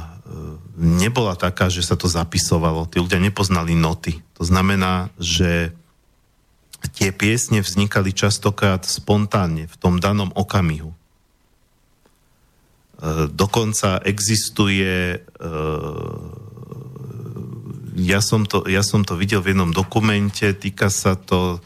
nebola 0.76 1.34
taká, 1.34 1.71
že 1.71 1.82
sa 1.82 1.95
to 1.98 2.06
zapisovalo. 2.06 2.86
Tí 2.86 3.00
ľudia 3.02 3.17
nepoznali 3.17 3.74
noty. 3.74 4.21
To 4.38 4.43
znamená, 4.45 5.10
že 5.17 5.74
tie 6.93 7.10
piesne 7.10 7.65
vznikali 7.65 8.13
častokrát 8.13 8.86
spontánne 8.86 9.65
v 9.65 9.76
tom 9.82 9.98
danom 9.98 10.30
okamihu. 10.38 10.93
E, 10.93 10.98
dokonca 13.34 13.98
existuje 14.06 15.26
ja 17.96 18.20
som, 18.20 18.44
to, 18.44 18.68
ja 18.68 18.84
som 18.84 19.08
to 19.08 19.16
videl 19.16 19.40
v 19.40 19.56
jednom 19.56 19.72
dokumente, 19.72 20.52
týka 20.52 20.92
sa 20.92 21.16
to, 21.16 21.64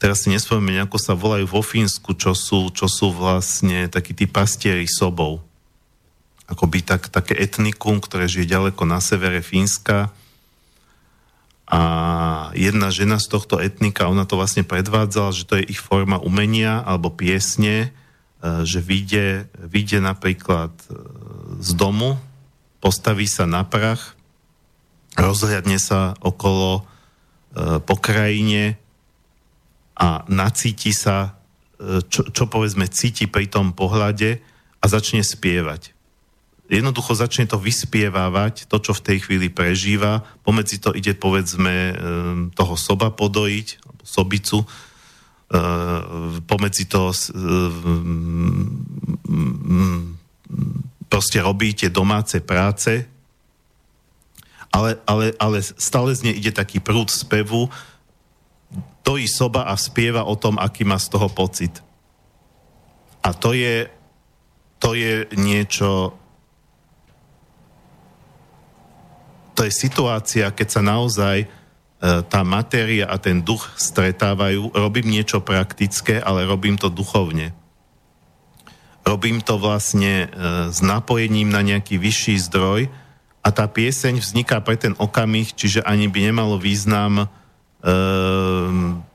teraz 0.00 0.24
si 0.24 0.32
nespomeniem, 0.32 0.88
ako 0.88 0.96
sa 0.96 1.12
volajú 1.12 1.44
vo 1.44 1.60
Fínsku, 1.60 2.16
čo 2.16 2.32
sú, 2.32 2.72
čo 2.72 2.88
sú 2.88 3.12
vlastne 3.12 3.92
takí 3.92 4.16
tí 4.16 4.24
pastieri 4.24 4.88
sobov. 4.88 5.44
Akoby 6.48 6.80
tak, 6.80 7.12
také 7.12 7.36
etnikum, 7.36 8.00
ktoré 8.00 8.24
žije 8.24 8.48
ďaleko 8.48 8.88
na 8.88 8.96
severe 9.04 9.44
Fínska. 9.44 10.08
A 11.66 11.80
jedna 12.56 12.88
žena 12.88 13.20
z 13.20 13.28
tohto 13.28 13.60
etnika, 13.60 14.08
ona 14.08 14.24
to 14.24 14.40
vlastne 14.40 14.64
predvádzala, 14.64 15.36
že 15.36 15.44
to 15.44 15.60
je 15.60 15.68
ich 15.68 15.82
forma 15.82 16.16
umenia 16.16 16.80
alebo 16.86 17.12
piesne, 17.12 17.90
e, 18.40 18.62
že 18.64 18.78
vyjde, 18.78 19.50
vyjde 19.66 19.98
napríklad 19.98 20.72
e, 20.86 20.94
z 21.60 21.70
domu, 21.74 22.16
postaví 22.78 23.26
sa 23.26 23.44
na 23.50 23.66
prach 23.66 24.15
rozhľadne 25.16 25.80
sa 25.80 26.14
okolo 26.20 26.80
e, 26.80 26.82
po 27.80 27.96
krajine 27.96 28.76
a 29.96 30.22
nacíti 30.28 30.92
sa, 30.92 31.40
e, 31.80 32.04
čo, 32.04 32.28
čo 32.28 32.44
povedzme 32.46 32.86
cíti 32.86 33.24
pri 33.26 33.48
tom 33.48 33.72
pohľade 33.72 34.38
a 34.80 34.84
začne 34.86 35.24
spievať. 35.24 35.96
Jednoducho 36.66 37.14
začne 37.14 37.46
to 37.46 37.62
vyspievávať, 37.62 38.66
to, 38.66 38.76
čo 38.82 38.90
v 38.90 39.04
tej 39.06 39.18
chvíli 39.22 39.48
prežíva. 39.54 40.26
Pomedzi 40.42 40.82
to 40.82 40.90
ide, 40.98 41.14
povedzme, 41.14 41.74
e, 41.74 41.94
toho 42.58 42.74
soba 42.74 43.14
podojiť, 43.14 43.86
sobicu, 44.02 44.66
e, 44.66 44.66
pomedzi 46.42 46.84
to 46.90 47.14
e, 47.14 47.16
proste 51.06 51.38
robíte 51.38 51.86
domáce 51.86 52.42
práce, 52.42 53.06
ale, 54.76 55.00
ale, 55.08 55.32
ale 55.40 55.58
stále 55.64 56.12
z 56.12 56.28
nej 56.28 56.34
ide 56.36 56.52
taký 56.52 56.84
prúd 56.84 57.08
spevu, 57.08 57.72
tojí 59.00 59.24
soba 59.24 59.64
a 59.64 59.74
spieva 59.80 60.28
o 60.28 60.36
tom, 60.36 60.60
aký 60.60 60.84
má 60.84 61.00
z 61.00 61.08
toho 61.08 61.32
pocit. 61.32 61.80
A 63.24 63.32
to 63.32 63.56
je, 63.56 63.88
to 64.76 64.92
je 64.92 65.24
niečo, 65.32 66.12
to 69.56 69.64
je 69.64 69.72
situácia, 69.72 70.52
keď 70.52 70.68
sa 70.68 70.82
naozaj 70.84 71.36
e, 71.40 71.46
tá 72.28 72.44
matéria 72.44 73.08
a 73.08 73.16
ten 73.16 73.40
duch 73.40 73.72
stretávajú. 73.80 74.76
Robím 74.76 75.08
niečo 75.08 75.40
praktické, 75.40 76.20
ale 76.20 76.44
robím 76.44 76.76
to 76.76 76.92
duchovne. 76.92 77.56
Robím 79.08 79.40
to 79.40 79.56
vlastne 79.56 80.28
e, 80.28 80.68
s 80.68 80.84
napojením 80.84 81.48
na 81.48 81.64
nejaký 81.64 81.96
vyšší 81.96 82.36
zdroj, 82.52 82.92
a 83.46 83.54
tá 83.54 83.70
pieseň 83.70 84.18
vzniká 84.18 84.58
pre 84.58 84.74
ten 84.74 84.98
okamih, 84.98 85.54
čiže 85.54 85.86
ani 85.86 86.10
by 86.10 86.34
nemalo 86.34 86.58
význam 86.58 87.30
um, 87.78 89.06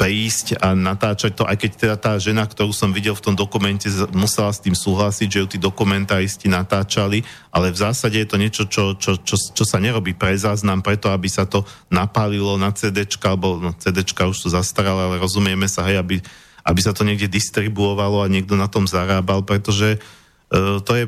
prísť 0.00 0.56
a 0.60 0.72
natáčať 0.72 1.36
to, 1.36 1.44
aj 1.44 1.56
keď 1.56 1.70
teda 1.76 1.96
tá 2.00 2.12
žena, 2.16 2.48
ktorú 2.48 2.72
som 2.72 2.96
videl 2.96 3.12
v 3.12 3.24
tom 3.28 3.34
dokumente, 3.36 3.92
musela 4.16 4.52
s 4.52 4.60
tým 4.60 4.72
súhlasiť, 4.72 5.28
že 5.28 5.40
ju 5.40 5.46
tí 5.52 5.58
dokumentaristi 5.60 6.48
natáčali, 6.48 7.24
ale 7.52 7.72
v 7.72 7.80
zásade 7.80 8.16
je 8.20 8.28
to 8.28 8.40
niečo, 8.40 8.64
čo, 8.68 8.96
čo, 8.96 9.20
čo, 9.20 9.36
čo 9.36 9.64
sa 9.68 9.80
nerobí 9.80 10.16
pre 10.16 10.32
záznam, 10.36 10.80
preto 10.80 11.12
aby 11.12 11.28
sa 11.28 11.44
to 11.44 11.64
napálilo 11.92 12.56
na 12.56 12.72
CDčka, 12.72 13.36
alebo 13.36 13.60
no, 13.60 13.72
CDčka 13.76 14.28
už 14.28 14.36
sú 14.36 14.48
zastaralé, 14.52 15.12
ale 15.12 15.20
rozumieme 15.20 15.68
sa, 15.68 15.84
hej, 15.88 16.00
aby, 16.00 16.16
aby 16.64 16.80
sa 16.80 16.96
to 16.96 17.04
niekde 17.04 17.28
distribuovalo 17.28 18.20
a 18.24 18.32
niekto 18.32 18.56
na 18.56 18.68
tom 18.68 18.84
zarábal, 18.88 19.44
pretože 19.44 19.96
uh, 19.96 20.80
to 20.84 20.92
je 20.92 21.04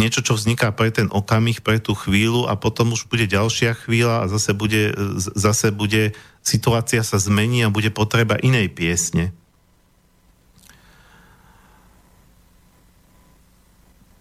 niečo, 0.00 0.24
čo 0.24 0.32
vzniká 0.32 0.72
pre 0.72 0.88
ten 0.88 1.12
okamih, 1.12 1.60
pre 1.60 1.76
tú 1.76 1.92
chvíľu 1.92 2.48
a 2.48 2.56
potom 2.56 2.96
už 2.96 3.04
bude 3.12 3.28
ďalšia 3.28 3.76
chvíľa 3.76 4.24
a 4.24 4.30
zase 4.32 4.56
bude, 4.56 4.96
zase 5.20 5.68
bude 5.68 6.16
situácia 6.40 7.04
sa 7.04 7.20
zmení 7.20 7.60
a 7.60 7.68
bude 7.68 7.92
potreba 7.92 8.40
inej 8.40 8.72
piesne. 8.72 9.36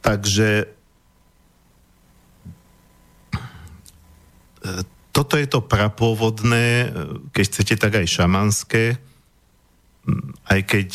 Takže 0.04 0.68
e, 4.60 4.72
toto 5.16 5.40
je 5.40 5.48
to 5.48 5.64
prapôvodné, 5.64 6.68
e, 6.68 6.88
keď 7.32 7.44
chcete, 7.48 7.74
tak 7.80 8.04
aj 8.04 8.08
šamanské, 8.08 8.84
aj 10.50 10.60
keď 10.68 10.90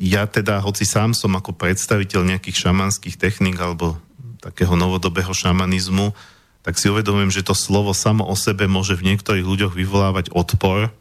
ja 0.00 0.24
teda, 0.24 0.60
hoci 0.64 0.88
sám 0.88 1.12
som 1.12 1.36
ako 1.36 1.52
predstaviteľ 1.52 2.24
nejakých 2.24 2.68
šamanských 2.68 3.20
techník 3.20 3.60
alebo 3.60 4.00
takého 4.40 4.72
novodobého 4.72 5.30
šamanizmu, 5.36 6.16
tak 6.64 6.80
si 6.80 6.88
uvedomujem, 6.88 7.32
že 7.32 7.44
to 7.44 7.52
slovo 7.52 7.92
samo 7.92 8.24
o 8.24 8.36
sebe 8.36 8.64
môže 8.64 8.96
v 8.96 9.12
niektorých 9.12 9.44
ľuďoch 9.44 9.72
vyvolávať 9.76 10.32
odpor. 10.32 10.92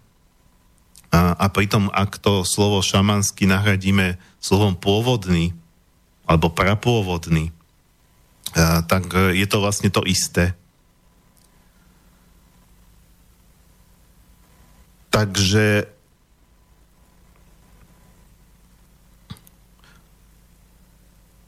A, 1.10 1.22
a 1.36 1.46
pritom, 1.50 1.90
ak 1.90 2.20
to 2.22 2.46
slovo 2.46 2.84
šamanský 2.84 3.48
nahradíme 3.50 4.20
slovom 4.38 4.78
pôvodný 4.78 5.56
alebo 6.30 6.54
prapôvodný, 6.54 7.50
a, 8.54 8.86
tak 8.86 9.10
je 9.34 9.48
to 9.48 9.58
vlastne 9.64 9.90
to 9.90 10.04
isté. 10.06 10.54
Takže 15.10 15.90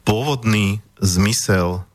pôvodný 0.04 0.82
zmysel 1.02 1.86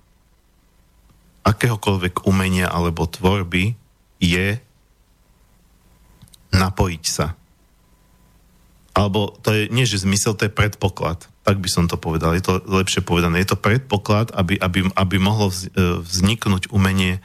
akéhokoľvek 1.47 2.27
umenia 2.27 2.67
alebo 2.67 3.07
tvorby 3.07 3.79
je 4.19 4.59
napojiť 6.51 7.05
sa. 7.07 7.39
Alebo 8.97 9.37
to 9.45 9.53
je, 9.53 9.63
nie 9.69 9.85
že 9.85 10.03
zmysel, 10.03 10.33
to 10.33 10.49
je 10.49 10.57
predpoklad. 10.57 11.29
Tak 11.45 11.61
by 11.61 11.69
som 11.69 11.85
to 11.85 12.01
povedal. 12.01 12.33
Je 12.33 12.43
to 12.43 12.65
lepšie 12.65 13.05
povedané. 13.05 13.45
Je 13.45 13.53
to 13.53 13.61
predpoklad, 13.61 14.33
aby, 14.33 14.57
aby, 14.57 14.89
aby 14.97 15.17
mohlo 15.21 15.53
e, 15.53 15.55
vzniknúť 16.01 16.73
umenie 16.73 17.21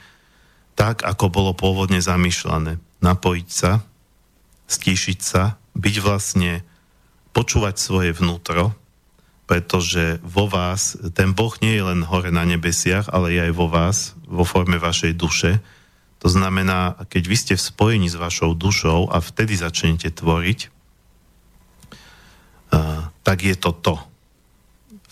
tak, 0.76 1.00
ako 1.00 1.32
bolo 1.32 1.50
pôvodne 1.56 1.98
zamýšľané. 2.04 2.76
Napojiť 3.00 3.48
sa, 3.48 3.80
stíšiť 4.68 5.18
sa, 5.24 5.56
byť 5.74 5.96
vlastne, 6.04 6.60
počúvať 7.32 7.80
svoje 7.80 8.12
vnútro, 8.12 8.76
pretože 9.52 10.16
vo 10.24 10.48
vás, 10.48 10.96
ten 11.12 11.36
Boh 11.36 11.52
nie 11.60 11.76
je 11.76 11.84
len 11.84 12.08
hore 12.08 12.32
na 12.32 12.48
nebesiach, 12.48 13.12
ale 13.12 13.36
je 13.36 13.40
aj 13.44 13.52
vo 13.52 13.68
vás, 13.68 14.16
vo 14.24 14.48
forme 14.48 14.80
vašej 14.80 15.12
duše. 15.12 15.60
To 16.24 16.32
znamená, 16.32 16.96
keď 17.12 17.22
vy 17.28 17.36
ste 17.36 17.54
v 17.60 17.66
spojení 17.68 18.08
s 18.08 18.16
vašou 18.16 18.56
dušou 18.56 19.12
a 19.12 19.20
vtedy 19.20 19.52
začnete 19.60 20.08
tvoriť, 20.08 20.72
tak 23.20 23.38
je 23.44 23.52
to 23.52 23.76
to. 23.76 24.00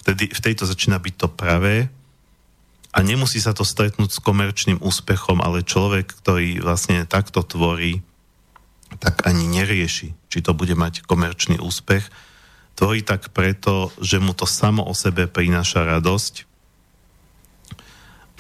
Vtedy, 0.01 0.33
v 0.33 0.41
tejto 0.41 0.65
začína 0.65 0.97
byť 0.97 1.15
to 1.21 1.29
pravé 1.29 1.93
a 2.97 3.05
nemusí 3.05 3.45
sa 3.45 3.53
to 3.53 3.69
stretnúť 3.69 4.09
s 4.09 4.25
komerčným 4.25 4.81
úspechom, 4.81 5.45
ale 5.45 5.69
človek, 5.69 6.17
ktorý 6.17 6.65
vlastne 6.65 7.05
takto 7.05 7.45
tvorí, 7.45 8.01
tak 9.05 9.29
ani 9.29 9.45
nerieši, 9.53 10.17
či 10.33 10.39
to 10.41 10.57
bude 10.57 10.73
mať 10.73 11.05
komerčný 11.05 11.61
úspech. 11.61 12.30
Tvorí 12.81 13.05
tak 13.05 13.29
preto, 13.37 13.93
že 14.01 14.17
mu 14.17 14.33
to 14.33 14.49
samo 14.49 14.81
o 14.89 14.97
sebe 14.97 15.29
prináša 15.29 15.85
radosť 15.85 16.49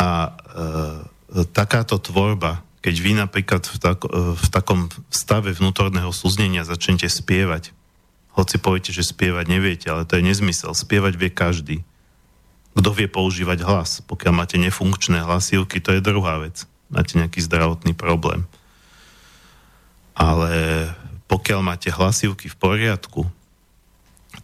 a 0.00 0.32
e, 0.32 1.44
takáto 1.52 2.00
tvorba, 2.00 2.64
keď 2.80 2.94
vy 3.04 3.12
napríklad 3.20 3.68
v, 3.68 3.76
tak, 3.76 4.00
e, 4.08 4.32
v 4.32 4.46
takom 4.48 4.88
stave 5.12 5.52
vnútorného 5.52 6.08
súznenia 6.08 6.64
začnete 6.64 7.04
spievať, 7.04 7.76
hoci 8.32 8.56
poviete, 8.56 8.96
že 8.96 9.04
spievať 9.04 9.44
neviete, 9.44 9.92
ale 9.92 10.08
to 10.08 10.16
je 10.16 10.24
nezmysel. 10.24 10.72
Spievať 10.72 11.20
vie 11.20 11.28
každý. 11.28 11.76
Kto 12.72 12.96
vie 12.96 13.12
používať 13.12 13.60
hlas? 13.60 14.00
Pokiaľ 14.08 14.32
máte 14.32 14.56
nefunkčné 14.56 15.20
hlasivky, 15.20 15.84
to 15.84 15.92
je 15.92 16.00
druhá 16.00 16.40
vec. 16.40 16.64
Máte 16.88 17.20
nejaký 17.20 17.44
zdravotný 17.44 17.92
problém. 17.92 18.48
Ale 20.16 20.88
pokiaľ 21.28 21.60
máte 21.60 21.92
hlasivky 21.92 22.48
v 22.48 22.56
poriadku, 22.56 23.28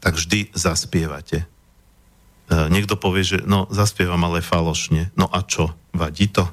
tak 0.01 0.17
vždy 0.17 0.53
zaspievate. 0.55 1.45
E, 1.45 2.57
niekto 2.71 2.95
povie, 2.95 3.27
že 3.27 3.39
no, 3.43 3.67
zaspievam 3.75 4.23
ale 4.23 4.45
falošne. 4.45 5.11
No 5.19 5.27
a 5.27 5.43
čo? 5.43 5.75
Vadí 5.91 6.31
to? 6.31 6.47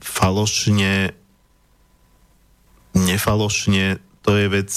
Falošne, 0.00 1.16
nefalošne, 2.94 3.98
to 4.20 4.30
je 4.36 4.46
vec 4.46 4.70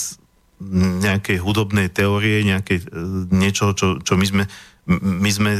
nejakej 1.03 1.37
hudobnej 1.43 1.91
teórie, 1.91 2.41
nejakej, 2.47 2.79
e, 2.79 2.85
niečo, 3.29 3.75
čo, 3.75 3.99
čo 3.99 4.13
my 4.15 4.25
sme, 4.25 4.43
my 4.89 5.29
sme 5.29 5.51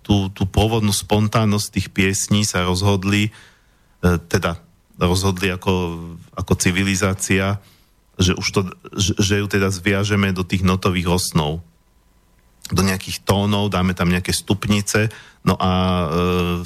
tú, 0.00 0.32
tú 0.32 0.42
pôvodnú 0.48 0.90
spontánnosť 0.90 1.66
tých 1.68 1.88
piesní 1.92 2.42
sa 2.48 2.64
rozhodli, 2.64 3.28
e, 3.28 3.30
teda 4.28 4.67
rozhodli 4.98 5.54
ako, 5.54 6.02
ako 6.34 6.52
civilizácia, 6.58 7.62
že, 8.18 8.34
už 8.34 8.48
to, 8.50 8.60
že, 8.98 9.38
ju 9.38 9.46
teda 9.46 9.70
zviažeme 9.70 10.34
do 10.34 10.42
tých 10.42 10.66
notových 10.66 11.22
osnov 11.22 11.62
do 12.68 12.84
nejakých 12.84 13.24
tónov, 13.24 13.72
dáme 13.72 13.96
tam 13.96 14.12
nejaké 14.12 14.28
stupnice, 14.28 15.08
no 15.40 15.56
a 15.56 15.72
e, 15.72 16.06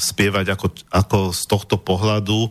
spievať 0.02 0.46
ako, 0.58 0.66
ako 0.90 1.18
z 1.30 1.42
tohto 1.46 1.76
pohľadu 1.78 2.50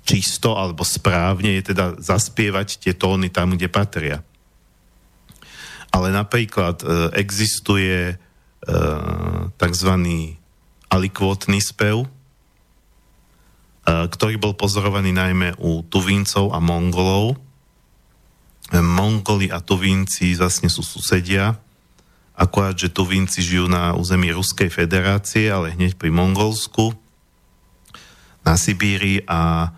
čisto 0.00 0.56
alebo 0.56 0.80
správne 0.80 1.60
je 1.60 1.72
teda 1.72 2.00
zaspievať 2.00 2.80
tie 2.80 2.92
tóny 2.96 3.28
tam, 3.28 3.52
kde 3.52 3.68
patria. 3.68 4.18
Ale 5.92 6.08
napríklad 6.08 6.80
e, 6.80 6.86
existuje 7.20 8.16
e, 8.16 8.16
tzv. 9.60 9.92
alikvotný 10.88 11.60
spev, 11.60 12.08
ktorý 13.86 14.38
bol 14.38 14.54
pozorovaný 14.54 15.10
najmä 15.10 15.58
u 15.58 15.82
Tuvíncov 15.82 16.54
a 16.54 16.62
Mongolov. 16.62 17.34
Mongoli 18.72 19.52
a 19.52 19.60
Tuvínci 19.60 20.32
vlastne 20.38 20.72
sú 20.72 20.80
susedia, 20.80 21.60
akorát, 22.32 22.72
že 22.72 22.88
Tuvínci 22.88 23.44
žijú 23.44 23.68
na 23.68 23.92
území 23.92 24.32
Ruskej 24.32 24.72
federácie, 24.72 25.52
ale 25.52 25.76
hneď 25.76 26.00
pri 26.00 26.08
Mongolsku, 26.08 26.96
na 28.42 28.56
Sibíri 28.56 29.22
a 29.28 29.70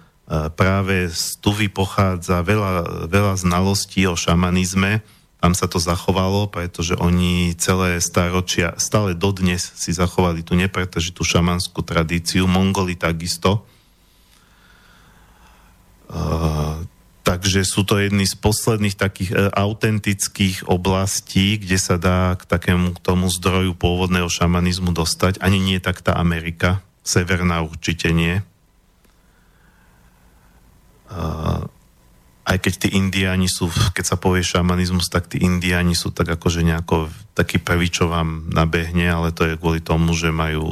práve 0.54 1.10
z 1.12 1.36
Tuvy 1.42 1.68
pochádza 1.68 2.40
veľa, 2.40 3.08
veľa 3.10 3.34
znalostí 3.36 4.08
o 4.08 4.16
šamanizme, 4.16 5.04
tam 5.44 5.52
sa 5.52 5.68
to 5.68 5.76
zachovalo, 5.76 6.48
pretože 6.48 6.96
oni 6.96 7.52
celé 7.60 8.00
stáročia, 8.00 8.72
stále 8.80 9.12
dodnes 9.12 9.60
si 9.76 9.92
zachovali 9.92 10.40
tú 10.40 10.56
nepretržitú 10.56 11.20
šamanskú 11.20 11.84
tradíciu, 11.84 12.48
Mongoli 12.48 12.96
takisto. 12.96 13.68
Takže 17.24 17.64
sú 17.64 17.88
to 17.88 17.96
jedny 17.96 18.28
z 18.28 18.36
posledných 18.36 19.00
takých 19.00 19.32
e, 19.32 19.48
autentických 19.48 20.68
oblastí, 20.68 21.56
kde 21.56 21.80
sa 21.80 21.96
dá 21.96 22.36
k 22.36 22.44
takému 22.44 22.92
k 22.92 23.00
tomu 23.00 23.32
zdroju 23.32 23.72
pôvodného 23.72 24.28
šamanizmu 24.28 24.92
dostať. 24.92 25.40
Ani 25.40 25.56
nie 25.56 25.80
tak 25.80 26.04
tá 26.04 26.20
Amerika, 26.20 26.84
severná 27.00 27.64
určite 27.64 28.12
nie. 28.12 28.44
Uh, 31.08 31.64
aj 32.44 32.60
keď 32.60 32.74
tí 32.76 32.88
indiáni 32.92 33.48
sú, 33.48 33.72
keď 33.96 34.04
sa 34.04 34.16
povie 34.20 34.44
šamanizmus, 34.44 35.08
tak 35.08 35.32
tí 35.32 35.40
indiáni 35.40 35.96
sú 35.96 36.12
tak 36.12 36.28
akože 36.28 36.60
nejako 36.60 37.08
taký 37.32 37.56
prvý, 37.56 37.88
čo 37.88 38.12
vám 38.12 38.52
nabehne, 38.52 39.08
ale 39.08 39.32
to 39.32 39.48
je 39.48 39.56
kvôli 39.56 39.80
tomu, 39.80 40.12
že 40.12 40.28
majú 40.28 40.64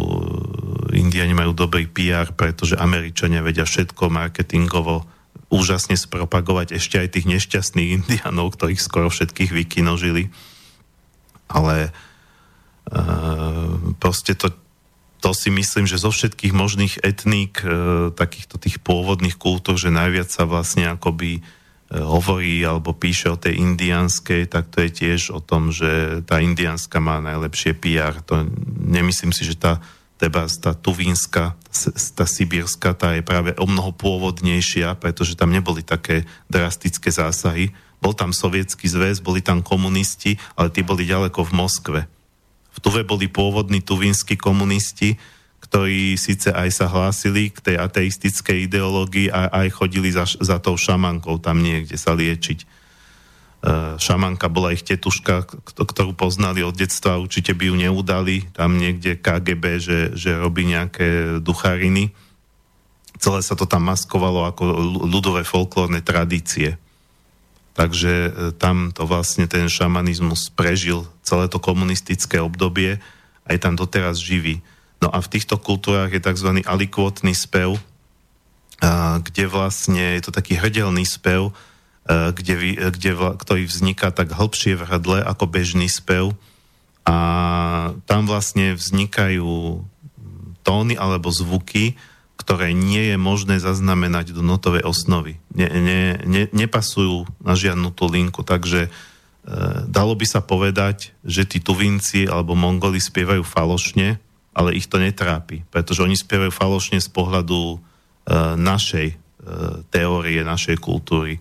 indiáni 0.92 1.32
majú 1.32 1.56
dobrý 1.56 1.88
PR, 1.88 2.28
pretože 2.36 2.76
Američania 2.76 3.40
vedia 3.40 3.64
všetko 3.64 4.12
marketingovo 4.12 5.08
úžasne 5.52 6.00
spropagovať 6.00 6.80
ešte 6.80 6.96
aj 6.96 7.20
tých 7.20 7.26
nešťastných 7.28 7.92
indianov, 8.00 8.56
ktorých 8.56 8.80
skoro 8.80 9.12
všetkých 9.12 9.52
vykinožili. 9.52 10.32
Ale 11.52 11.88
e, 11.88 11.90
proste 14.00 14.32
to, 14.32 14.56
to 15.20 15.36
si 15.36 15.52
myslím, 15.52 15.84
že 15.84 16.00
zo 16.00 16.08
všetkých 16.08 16.56
možných 16.56 17.04
etník, 17.04 17.60
e, 17.60 17.68
takýchto 18.16 18.56
tých 18.56 18.80
pôvodných 18.80 19.36
kultúr, 19.36 19.76
že 19.76 19.92
najviac 19.92 20.32
sa 20.32 20.48
vlastne 20.48 20.88
akoby 20.88 21.38
e, 21.38 21.40
hovorí 22.00 22.64
alebo 22.64 22.96
píše 22.96 23.28
o 23.28 23.36
tej 23.36 23.60
indianskej, 23.60 24.48
tak 24.48 24.72
to 24.72 24.80
je 24.88 24.90
tiež 25.04 25.36
o 25.36 25.44
tom, 25.44 25.68
že 25.68 26.24
tá 26.24 26.40
indianska 26.40 26.96
má 26.96 27.20
najlepšie 27.20 27.76
PR. 27.76 28.24
To 28.32 28.48
nemyslím 28.80 29.36
si, 29.36 29.44
že 29.44 29.60
tá 29.60 29.84
teba 30.22 30.46
tá 30.46 30.70
tuvínska, 30.70 31.58
tá 32.14 32.26
sibírska, 32.30 32.94
tá 32.94 33.18
je 33.18 33.26
práve 33.26 33.58
o 33.58 33.66
mnoho 33.66 33.90
pôvodnejšia, 33.90 34.94
pretože 34.94 35.34
tam 35.34 35.50
neboli 35.50 35.82
také 35.82 36.22
drastické 36.46 37.10
zásahy. 37.10 37.74
Bol 37.98 38.14
tam 38.14 38.30
sovietský 38.30 38.86
zväz, 38.86 39.18
boli 39.18 39.42
tam 39.42 39.66
komunisti, 39.66 40.38
ale 40.54 40.70
tí 40.70 40.86
boli 40.86 41.10
ďaleko 41.10 41.42
v 41.42 41.52
Moskve. 41.58 42.00
V 42.70 42.78
Tuve 42.78 43.02
boli 43.02 43.26
pôvodní 43.26 43.82
tuvínsky 43.82 44.38
komunisti, 44.38 45.18
ktorí 45.66 46.14
síce 46.14 46.54
aj 46.54 46.70
sa 46.70 46.86
hlásili 46.86 47.50
k 47.50 47.58
tej 47.58 47.76
ateistickej 47.82 48.70
ideológii 48.70 49.26
a 49.34 49.50
aj 49.50 49.74
chodili 49.74 50.14
za, 50.14 50.26
za 50.26 50.62
tou 50.62 50.78
šamankou 50.78 51.42
tam 51.42 51.62
niekde 51.62 51.98
sa 51.98 52.14
liečiť 52.14 52.81
šamanka 54.02 54.50
bola 54.50 54.74
ich 54.74 54.82
tetuška, 54.82 55.46
ktorú 55.78 56.18
poznali 56.18 56.66
od 56.66 56.74
detstva, 56.74 57.22
určite 57.22 57.54
by 57.54 57.70
ju 57.70 57.74
neudali, 57.78 58.42
tam 58.50 58.74
niekde 58.74 59.14
KGB, 59.14 59.64
že, 59.78 59.98
že 60.18 60.34
robí 60.34 60.66
nejaké 60.66 61.38
duchariny. 61.38 62.10
Celé 63.22 63.38
sa 63.38 63.54
to 63.54 63.70
tam 63.70 63.86
maskovalo 63.86 64.50
ako 64.50 64.62
ľudové 65.06 65.46
folklórne 65.46 66.02
tradície. 66.02 66.74
Takže 67.78 68.12
eh, 68.12 68.30
tam 68.58 68.90
to 68.90 69.06
vlastne 69.06 69.46
ten 69.46 69.70
šamanizmus 69.70 70.50
prežil 70.50 71.06
celé 71.22 71.46
to 71.46 71.62
komunistické 71.62 72.42
obdobie 72.42 72.98
a 73.46 73.48
je 73.54 73.60
tam 73.62 73.78
doteraz 73.78 74.18
živý. 74.18 74.58
No 74.98 75.06
a 75.06 75.22
v 75.22 75.38
týchto 75.38 75.54
kultúrách 75.54 76.10
je 76.10 76.22
tzv. 76.22 76.66
alikvotný 76.66 77.34
spev, 77.34 77.78
kde 79.22 79.44
vlastne 79.46 80.18
je 80.18 80.22
to 80.26 80.34
taký 80.34 80.58
hrdelný 80.58 81.06
spev, 81.06 81.50
E, 81.50 81.71
kde, 82.08 82.90
kde, 82.90 83.12
ktorý 83.14 83.62
vzniká 83.70 84.10
tak 84.10 84.34
hĺbšie 84.34 84.74
v 84.74 84.86
hrdle 84.86 85.18
ako 85.22 85.46
bežný 85.46 85.86
spev 85.86 86.34
a 87.02 87.16
tam 88.06 88.26
vlastne 88.30 88.78
vznikajú 88.78 89.82
tóny 90.62 90.94
alebo 90.94 91.34
zvuky, 91.34 91.98
ktoré 92.38 92.74
nie 92.74 93.14
je 93.14 93.16
možné 93.18 93.58
zaznamenať 93.62 94.34
do 94.34 94.42
notovej 94.42 94.86
osnovy. 94.86 95.38
Ne, 95.54 95.66
ne, 95.70 96.02
ne, 96.26 96.42
nepasujú 96.50 97.26
na 97.42 97.54
žiadnu 97.54 97.94
tú 97.94 98.10
linku, 98.10 98.42
takže 98.42 98.86
e, 98.86 98.90
dalo 99.86 100.14
by 100.14 100.26
sa 100.26 100.42
povedať, 100.42 101.14
že 101.22 101.46
tí 101.46 101.62
tuvinci 101.62 102.26
alebo 102.26 102.58
mongoli 102.58 102.98
spievajú 102.98 103.46
falošne, 103.46 104.18
ale 104.54 104.74
ich 104.74 104.90
to 104.90 104.98
netrápi, 104.98 105.62
pretože 105.70 106.02
oni 106.02 106.18
spievajú 106.18 106.50
falošne 106.50 106.98
z 106.98 107.08
pohľadu 107.10 107.60
e, 107.62 107.76
našej 108.58 109.08
e, 109.10 109.16
teórie, 109.90 110.42
našej 110.42 110.82
kultúry. 110.82 111.38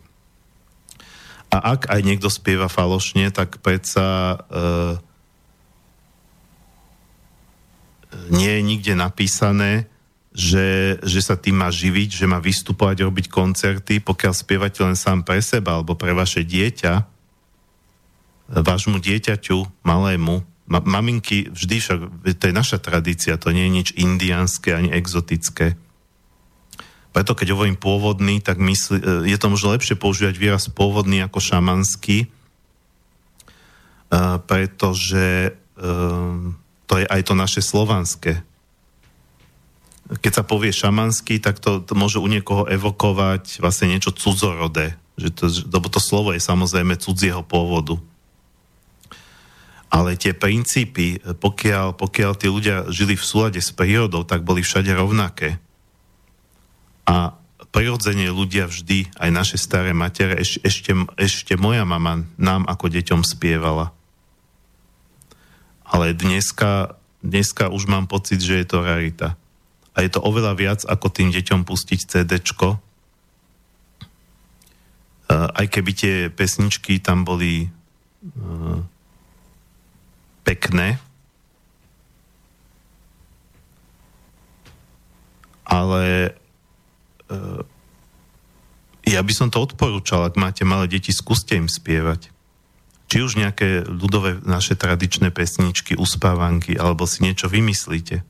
A 1.52 1.76
ak 1.76 1.92
aj 1.92 2.02
niekto 2.02 2.32
spieva 2.32 2.72
falošne, 2.72 3.28
tak 3.36 3.60
predsa 3.60 4.08
e, 4.08 4.38
nie 8.32 8.52
je 8.56 8.62
nikde 8.64 8.94
napísané, 8.96 9.92
že, 10.32 10.96
že 11.04 11.20
sa 11.20 11.36
tým 11.36 11.60
má 11.60 11.68
živiť, 11.68 12.24
že 12.24 12.26
má 12.28 12.40
vystupovať, 12.40 13.04
robiť 13.04 13.26
koncerty, 13.28 14.00
pokiaľ 14.00 14.32
spievate 14.32 14.80
len 14.80 14.96
sám 14.96 15.28
pre 15.28 15.44
seba 15.44 15.76
alebo 15.76 16.00
pre 16.00 16.16
vaše 16.16 16.48
dieťa, 16.48 17.04
vášmu 18.52 19.00
dieťaťu, 19.00 19.84
malému, 19.84 20.44
ma, 20.72 20.80
maminky 20.80 21.52
vždy 21.52 21.76
však, 21.84 22.00
to 22.40 22.44
je 22.48 22.56
naša 22.56 22.80
tradícia, 22.80 23.36
to 23.36 23.52
nie 23.52 23.68
je 23.68 23.76
nič 23.76 23.88
indianské 24.00 24.72
ani 24.72 24.92
exotické. 24.92 25.76
Preto 27.12 27.36
keď 27.36 27.52
hovorím 27.52 27.76
pôvodný, 27.76 28.39
tak 28.39 28.56
mysli, 28.63 29.04
e, 29.04 29.28
je 29.28 29.38
to 29.38 29.52
možno 29.52 29.76
lepšie 29.76 30.00
používať 30.00 30.36
výraz 30.39 30.71
pôvodný 30.71 31.19
ako 31.28 31.43
šamanský, 31.43 32.24
e, 32.24 32.28
pretože 34.47 35.52
e, 35.52 35.52
to 36.88 36.93
je 36.95 37.06
aj 37.08 37.21
to 37.28 37.34
naše 37.36 37.60
slovanské. 37.60 38.39
Keď 40.12 40.32
sa 40.32 40.43
povie 40.43 40.71
šamanský, 40.71 41.39
tak 41.39 41.60
to, 41.60 41.84
to 41.84 41.95
môže 41.95 42.19
u 42.19 42.28
niekoho 42.28 42.67
evokovať 42.67 43.63
vlastne 43.63 43.91
niečo 43.91 44.12
cudzorodé. 44.12 44.95
Že 45.15 45.30
to, 45.36 45.45
lebo 45.71 45.88
to 45.88 46.00
slovo 46.04 46.36
je 46.36 46.39
samozrejme 46.43 47.00
cudzieho 47.00 47.43
pôvodu. 47.43 48.00
Ale 49.91 50.15
tie 50.15 50.32
princípy, 50.32 51.19
pokiaľ, 51.19 51.95
pokiaľ 52.00 52.32
tí 52.39 52.47
ľudia 52.47 52.88
žili 52.88 53.19
v 53.19 53.28
súlade 53.28 53.60
s 53.60 53.76
prírodou, 53.76 54.24
tak 54.24 54.47
boli 54.47 54.63
všade 54.63 54.91
rovnaké. 54.95 55.60
A 57.08 57.36
prirodzene 57.72 58.28
ľudia 58.30 58.68
vždy, 58.68 59.16
aj 59.16 59.30
naše 59.32 59.58
staré 59.58 59.96
matere, 59.96 60.36
eš, 60.38 60.60
ešte, 60.62 60.92
ešte 61.16 61.54
moja 61.56 61.88
mama 61.88 62.28
nám 62.36 62.68
ako 62.68 62.92
deťom 62.92 63.24
spievala. 63.24 63.96
Ale 65.88 66.16
dneska, 66.16 67.00
dneska 67.24 67.72
už 67.72 67.88
mám 67.88 68.12
pocit, 68.12 68.44
že 68.44 68.60
je 68.60 68.68
to 68.68 68.84
rarita. 68.84 69.40
A 69.92 70.04
je 70.04 70.12
to 70.12 70.24
oveľa 70.24 70.54
viac, 70.56 70.80
ako 70.88 71.12
tým 71.12 71.36
deťom 71.36 71.68
pustiť 71.68 72.00
CDčko. 72.00 72.80
Aj 75.32 75.66
keby 75.68 75.92
tie 75.96 76.16
pesničky 76.28 77.00
tam 77.00 77.24
boli 77.24 77.72
pekné, 80.44 81.00
ale 85.72 86.04
uh, 86.28 86.40
ja 89.08 89.22
by 89.22 89.34
som 89.34 89.50
to 89.50 89.60
odporúčal, 89.60 90.24
ak 90.28 90.38
máte 90.38 90.63
malé 90.63 90.88
deti, 90.88 91.12
skúste 91.12 91.58
im 91.58 91.67
spievať. 91.67 92.30
Či 93.12 93.17
už 93.28 93.36
nejaké 93.36 93.84
ľudové 93.84 94.39
naše 94.48 94.80
tradičné 94.80 95.36
pesničky, 95.36 96.00
uspávanky, 96.00 96.80
alebo 96.80 97.04
si 97.04 97.28
niečo 97.28 97.52
vymyslíte. 97.52 98.24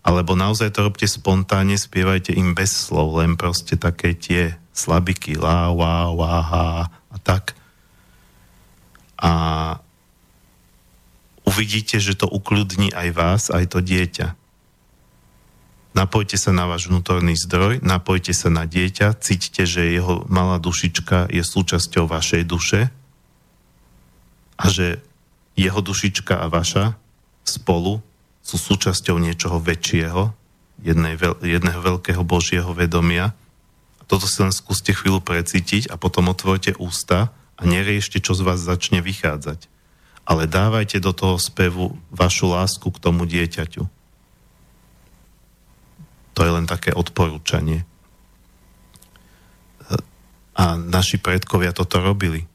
Alebo 0.00 0.36
naozaj 0.36 0.76
to 0.76 0.84
robte 0.84 1.08
spontánne, 1.08 1.76
spievajte 1.76 2.32
im 2.36 2.52
bez 2.52 2.72
slov, 2.72 3.20
len 3.20 3.36
proste 3.36 3.80
také 3.80 4.12
tie 4.16 4.56
slabiky, 4.72 5.36
lá, 5.36 5.72
wá, 5.72 6.12
wá, 6.12 6.34
há, 6.40 6.68
a 7.12 7.16
tak. 7.20 7.52
A 9.20 9.32
uvidíte, 11.44 12.00
že 12.00 12.16
to 12.16 12.28
ukľudní 12.28 12.92
aj 12.96 13.08
vás, 13.12 13.42
aj 13.52 13.76
to 13.76 13.84
dieťa. 13.84 14.32
Napojte 15.90 16.38
sa 16.38 16.54
na 16.54 16.70
váš 16.70 16.86
vnútorný 16.86 17.34
zdroj, 17.34 17.82
napojte 17.82 18.30
sa 18.30 18.46
na 18.46 18.62
dieťa, 18.62 19.18
cítite, 19.18 19.66
že 19.66 19.90
jeho 19.90 20.22
malá 20.30 20.62
dušička 20.62 21.34
je 21.34 21.42
súčasťou 21.42 22.06
vašej 22.06 22.42
duše 22.46 22.80
a 24.54 24.64
že 24.70 25.02
jeho 25.58 25.82
dušička 25.82 26.38
a 26.38 26.46
vaša 26.46 26.94
spolu 27.42 27.98
sú 28.40 28.56
súčasťou 28.56 29.18
niečoho 29.18 29.58
väčšieho, 29.58 30.30
jednej, 30.78 31.18
jedného 31.42 31.80
veľkého 31.82 32.22
Božieho 32.22 32.70
vedomia. 32.70 33.34
Toto 34.06 34.30
si 34.30 34.38
len 34.40 34.54
skúste 34.54 34.94
chvíľu 34.94 35.18
precítiť 35.18 35.90
a 35.90 35.98
potom 35.98 36.30
otvorte 36.30 36.78
ústa 36.78 37.34
a 37.58 37.62
neriešte, 37.66 38.22
čo 38.22 38.38
z 38.38 38.46
vás 38.46 38.62
začne 38.62 39.02
vychádzať 39.02 39.66
ale 40.30 40.46
dávajte 40.46 41.02
do 41.02 41.10
toho 41.10 41.42
spevu 41.42 41.98
vašu 42.14 42.54
lásku 42.54 42.86
k 42.86 43.02
tomu 43.02 43.26
dieťaťu. 43.26 43.99
To 46.40 46.48
je 46.48 46.56
len 46.56 46.64
také 46.64 46.96
odporúčanie. 46.96 47.84
A 50.56 50.80
naši 50.80 51.20
predkovia 51.20 51.76
toto 51.76 52.00
robili. 52.00 52.48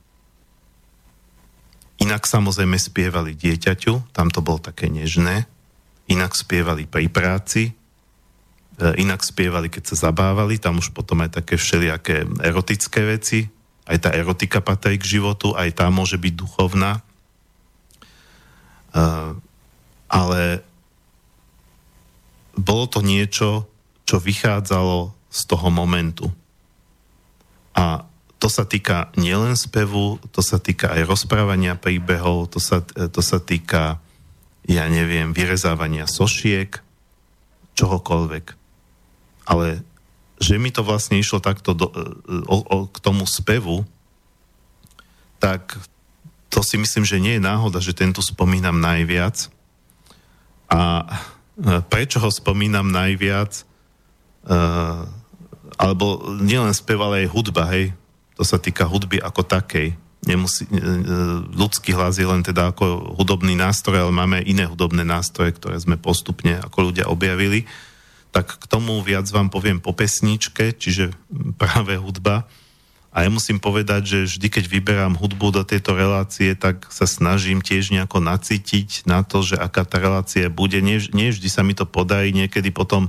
Inak 2.02 2.26
samozrejme 2.26 2.82
spievali 2.82 3.38
dieťaťu, 3.38 4.10
tam 4.10 4.34
to 4.34 4.42
bolo 4.42 4.58
také 4.58 4.90
nežné, 4.90 5.46
inak 6.10 6.34
spievali 6.34 6.90
pri 6.90 7.14
práci, 7.14 7.70
e, 7.70 7.74
inak 8.98 9.22
spievali, 9.22 9.70
keď 9.70 9.94
sa 9.94 10.10
zabávali, 10.10 10.58
tam 10.58 10.82
už 10.82 10.90
potom 10.90 11.22
aj 11.22 11.46
také 11.46 11.54
všelijaké 11.54 12.26
erotické 12.42 13.06
veci, 13.06 13.46
aj 13.86 14.02
tá 14.02 14.10
erotika 14.18 14.66
patrí 14.66 14.98
k 14.98 15.22
životu, 15.22 15.54
aj 15.54 15.78
tá 15.78 15.94
môže 15.94 16.18
byť 16.18 16.34
duchovná, 16.34 17.06
ale 20.10 20.42
bolo 22.56 22.86
to 22.88 23.06
niečo, 23.06 23.68
čo 24.06 24.22
vychádzalo 24.22 25.12
z 25.28 25.42
toho 25.50 25.68
momentu. 25.74 26.30
A 27.76 28.08
to 28.40 28.48
sa 28.48 28.64
týka 28.64 29.10
nielen 29.18 29.58
spevu, 29.58 30.22
to 30.32 30.40
sa 30.46 30.62
týka 30.62 30.94
aj 30.94 31.10
rozprávania 31.10 31.76
príbehov, 31.76 32.54
to 32.54 32.62
sa, 32.62 32.86
to 32.86 33.22
sa 33.26 33.42
týka, 33.42 34.00
ja 34.70 34.86
neviem, 34.88 35.34
vyrezávania 35.34 36.06
sošiek, 36.06 36.80
čohokoľvek. 37.76 38.46
Ale 39.50 39.84
že 40.40 40.60
mi 40.60 40.70
to 40.70 40.84
vlastne 40.84 41.16
išlo 41.16 41.40
takto 41.40 41.72
do, 41.72 41.88
o, 42.48 42.58
o, 42.60 42.78
k 42.92 42.98
tomu 43.00 43.24
spevu, 43.24 43.88
tak 45.40 45.80
to 46.52 46.64
si 46.64 46.80
myslím, 46.80 47.04
že 47.04 47.20
nie 47.20 47.40
je 47.40 47.44
náhoda, 47.44 47.84
že 47.84 47.96
tento 47.96 48.24
spomínam 48.24 48.80
najviac. 48.80 49.52
A 50.72 51.04
e, 51.04 51.84
prečo 51.88 52.20
ho 52.24 52.32
spomínam 52.32 52.88
najviac? 52.88 53.68
Uh, 54.46 55.10
alebo 55.76 56.38
nielen 56.40 56.72
spev, 56.72 57.02
ale 57.02 57.26
aj 57.26 57.34
hudba, 57.34 57.66
hej. 57.74 57.92
To 58.38 58.46
sa 58.46 58.62
týka 58.62 58.86
hudby 58.86 59.18
ako 59.20 59.42
takej. 59.42 59.98
Nemusí, 60.26 60.70
uh, 60.70 61.42
ľudský 61.54 61.98
hlas 61.98 62.22
je 62.22 62.30
len 62.30 62.46
teda 62.46 62.70
ako 62.72 63.18
hudobný 63.18 63.58
nástroj, 63.58 64.06
ale 64.06 64.14
máme 64.14 64.46
iné 64.46 64.70
hudobné 64.70 65.02
nástroje, 65.02 65.58
ktoré 65.58 65.82
sme 65.82 65.98
postupne 65.98 66.62
ako 66.62 66.94
ľudia 66.94 67.10
objavili. 67.10 67.66
Tak 68.30 68.62
k 68.62 68.66
tomu 68.70 69.00
viac 69.02 69.26
vám 69.32 69.50
poviem 69.50 69.80
po 69.82 69.96
pesničke, 69.96 70.76
čiže 70.76 71.16
práve 71.56 71.98
hudba. 71.98 72.46
A 73.16 73.24
ja 73.24 73.32
musím 73.32 73.64
povedať, 73.64 74.12
že 74.12 74.20
vždy, 74.28 74.48
keď 74.52 74.66
vyberám 74.68 75.16
hudbu 75.16 75.56
do 75.56 75.64
tejto 75.64 75.96
relácie, 75.96 76.52
tak 76.52 76.84
sa 76.92 77.08
snažím 77.08 77.64
tiež 77.64 77.96
nejako 77.96 78.20
nacítiť 78.20 79.08
na 79.08 79.24
to, 79.24 79.40
že 79.40 79.56
aká 79.56 79.88
tá 79.88 80.04
relácia 80.04 80.52
bude. 80.52 80.84
Nie, 80.84 81.00
nie 81.16 81.32
vždy 81.32 81.48
sa 81.48 81.64
mi 81.64 81.72
to 81.72 81.88
podarí, 81.88 82.36
niekedy 82.36 82.76
potom, 82.76 83.08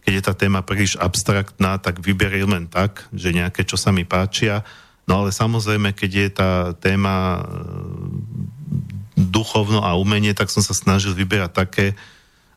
keď 0.00 0.12
je 0.16 0.22
tá 0.24 0.34
téma 0.34 0.60
príliš 0.64 0.96
abstraktná, 0.96 1.76
tak 1.76 2.00
vyberiem 2.00 2.50
len 2.50 2.66
tak, 2.66 3.06
že 3.12 3.36
nejaké, 3.36 3.68
čo 3.68 3.76
sa 3.76 3.92
mi 3.92 4.08
páčia. 4.08 4.64
No 5.04 5.24
ale 5.24 5.34
samozrejme, 5.34 5.92
keď 5.92 6.10
je 6.10 6.28
tá 6.30 6.50
téma 6.78 7.16
e, 7.38 7.40
duchovno 9.18 9.84
a 9.84 9.98
umenie, 9.98 10.32
tak 10.32 10.48
som 10.48 10.64
sa 10.64 10.72
snažil 10.72 11.12
vyberať 11.12 11.52
také, 11.52 11.86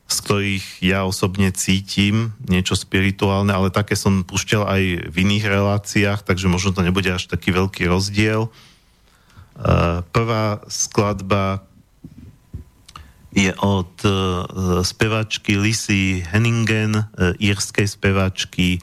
z 0.04 0.16
ktorých 0.20 0.66
ja 0.84 1.08
osobne 1.08 1.48
cítim 1.56 2.36
niečo 2.44 2.76
spirituálne, 2.76 3.52
ale 3.52 3.72
také 3.72 3.96
som 3.96 4.20
pušťal 4.20 4.62
aj 4.68 4.82
v 5.08 5.16
iných 5.24 5.44
reláciách, 5.48 6.20
takže 6.28 6.46
možno 6.46 6.76
to 6.76 6.84
nebude 6.84 7.08
až 7.08 7.24
taký 7.24 7.56
veľký 7.56 7.88
rozdiel. 7.88 8.52
Prvá 10.12 10.60
skladba 10.68 11.64
je 13.34 13.50
od 13.58 13.92
e, 14.06 14.10
spevačky 14.86 15.58
Lissy 15.58 16.22
Henningen, 16.22 16.94
e, 16.94 17.04
írskej 17.42 17.90
spevačky 17.90 18.78
e, 18.78 18.80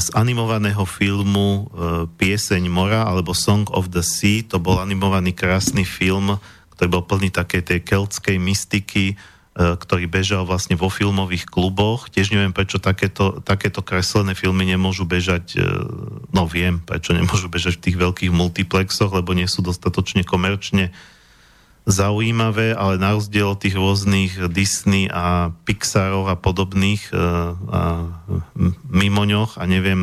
z 0.00 0.06
animovaného 0.16 0.82
filmu 0.88 1.68
Pieseň 2.16 2.64
mora 2.72 3.04
alebo 3.04 3.36
Song 3.36 3.68
of 3.76 3.92
the 3.92 4.00
Sea. 4.00 4.40
To 4.48 4.56
bol 4.56 4.80
animovaný 4.80 5.36
krásny 5.36 5.84
film, 5.84 6.40
ktorý 6.72 6.88
bol 6.88 7.04
plný 7.04 7.28
takej 7.28 7.62
tej 7.68 7.80
keltskej 7.84 8.40
mystiky, 8.40 9.20
ktorý 9.50 10.06
bežal 10.08 10.48
vlastne 10.48 10.78
vo 10.78 10.88
filmových 10.88 11.44
kluboch. 11.44 12.08
Tiež 12.08 12.32
neviem, 12.32 12.54
prečo 12.54 12.80
takéto, 12.80 13.44
takéto 13.44 13.84
kreslené 13.84 14.32
filmy 14.32 14.64
nemôžu 14.64 15.04
bežať, 15.04 15.58
no 16.32 16.48
viem, 16.48 16.80
prečo 16.80 17.12
nemôžu 17.12 17.50
bežať 17.50 17.76
v 17.76 17.84
tých 17.90 17.96
veľkých 17.98 18.32
multiplexoch, 18.32 19.12
lebo 19.12 19.36
nie 19.36 19.50
sú 19.50 19.60
dostatočne 19.60 20.24
komerčne 20.24 20.94
zaujímavé, 21.90 22.72
ale 22.72 22.96
na 22.96 23.18
rozdiel 23.18 23.52
od 23.52 23.60
tých 23.60 23.74
rôznych 23.74 24.38
Disney 24.48 25.10
a 25.10 25.50
Pixarov 25.66 26.30
a 26.30 26.38
podobných 26.38 27.10
e, 27.10 27.14
a 27.68 27.82
mimoňoch 28.88 29.58
a 29.58 29.64
neviem, 29.66 30.00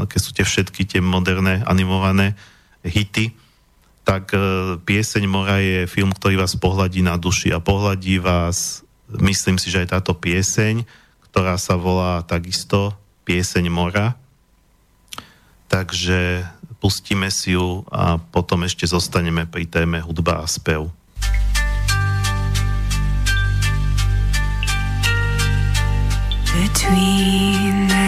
aké 0.00 0.16
sú 0.16 0.32
tie 0.32 0.42
všetky 0.42 0.88
tie 0.88 1.00
moderné 1.04 1.62
animované 1.68 2.34
hity, 2.82 3.36
tak 4.02 4.32
e, 4.32 4.38
Pieseň 4.80 5.24
mora 5.28 5.60
je 5.60 5.84
film, 5.84 6.16
ktorý 6.16 6.40
vás 6.40 6.56
pohľadí 6.56 7.04
na 7.04 7.20
duši 7.20 7.52
a 7.52 7.60
pohľadí 7.60 8.18
vás, 8.18 8.82
myslím 9.12 9.60
si, 9.60 9.68
že 9.68 9.84
aj 9.84 10.00
táto 10.00 10.16
pieseň, 10.16 10.82
ktorá 11.28 11.60
sa 11.60 11.76
volá 11.76 12.24
takisto 12.24 12.96
Pieseň 13.28 13.68
mora. 13.68 14.16
Takže 15.66 16.46
pustíme 16.78 17.32
si 17.32 17.56
ju 17.56 17.82
a 17.90 18.20
potom 18.20 18.64
ešte 18.64 18.86
zostaneme 18.86 19.48
pri 19.48 19.66
téme 19.66 20.00
hudba 20.00 20.42
a 20.42 20.46
spev. 20.46 20.88
Between 26.56 27.88
the 27.92 28.05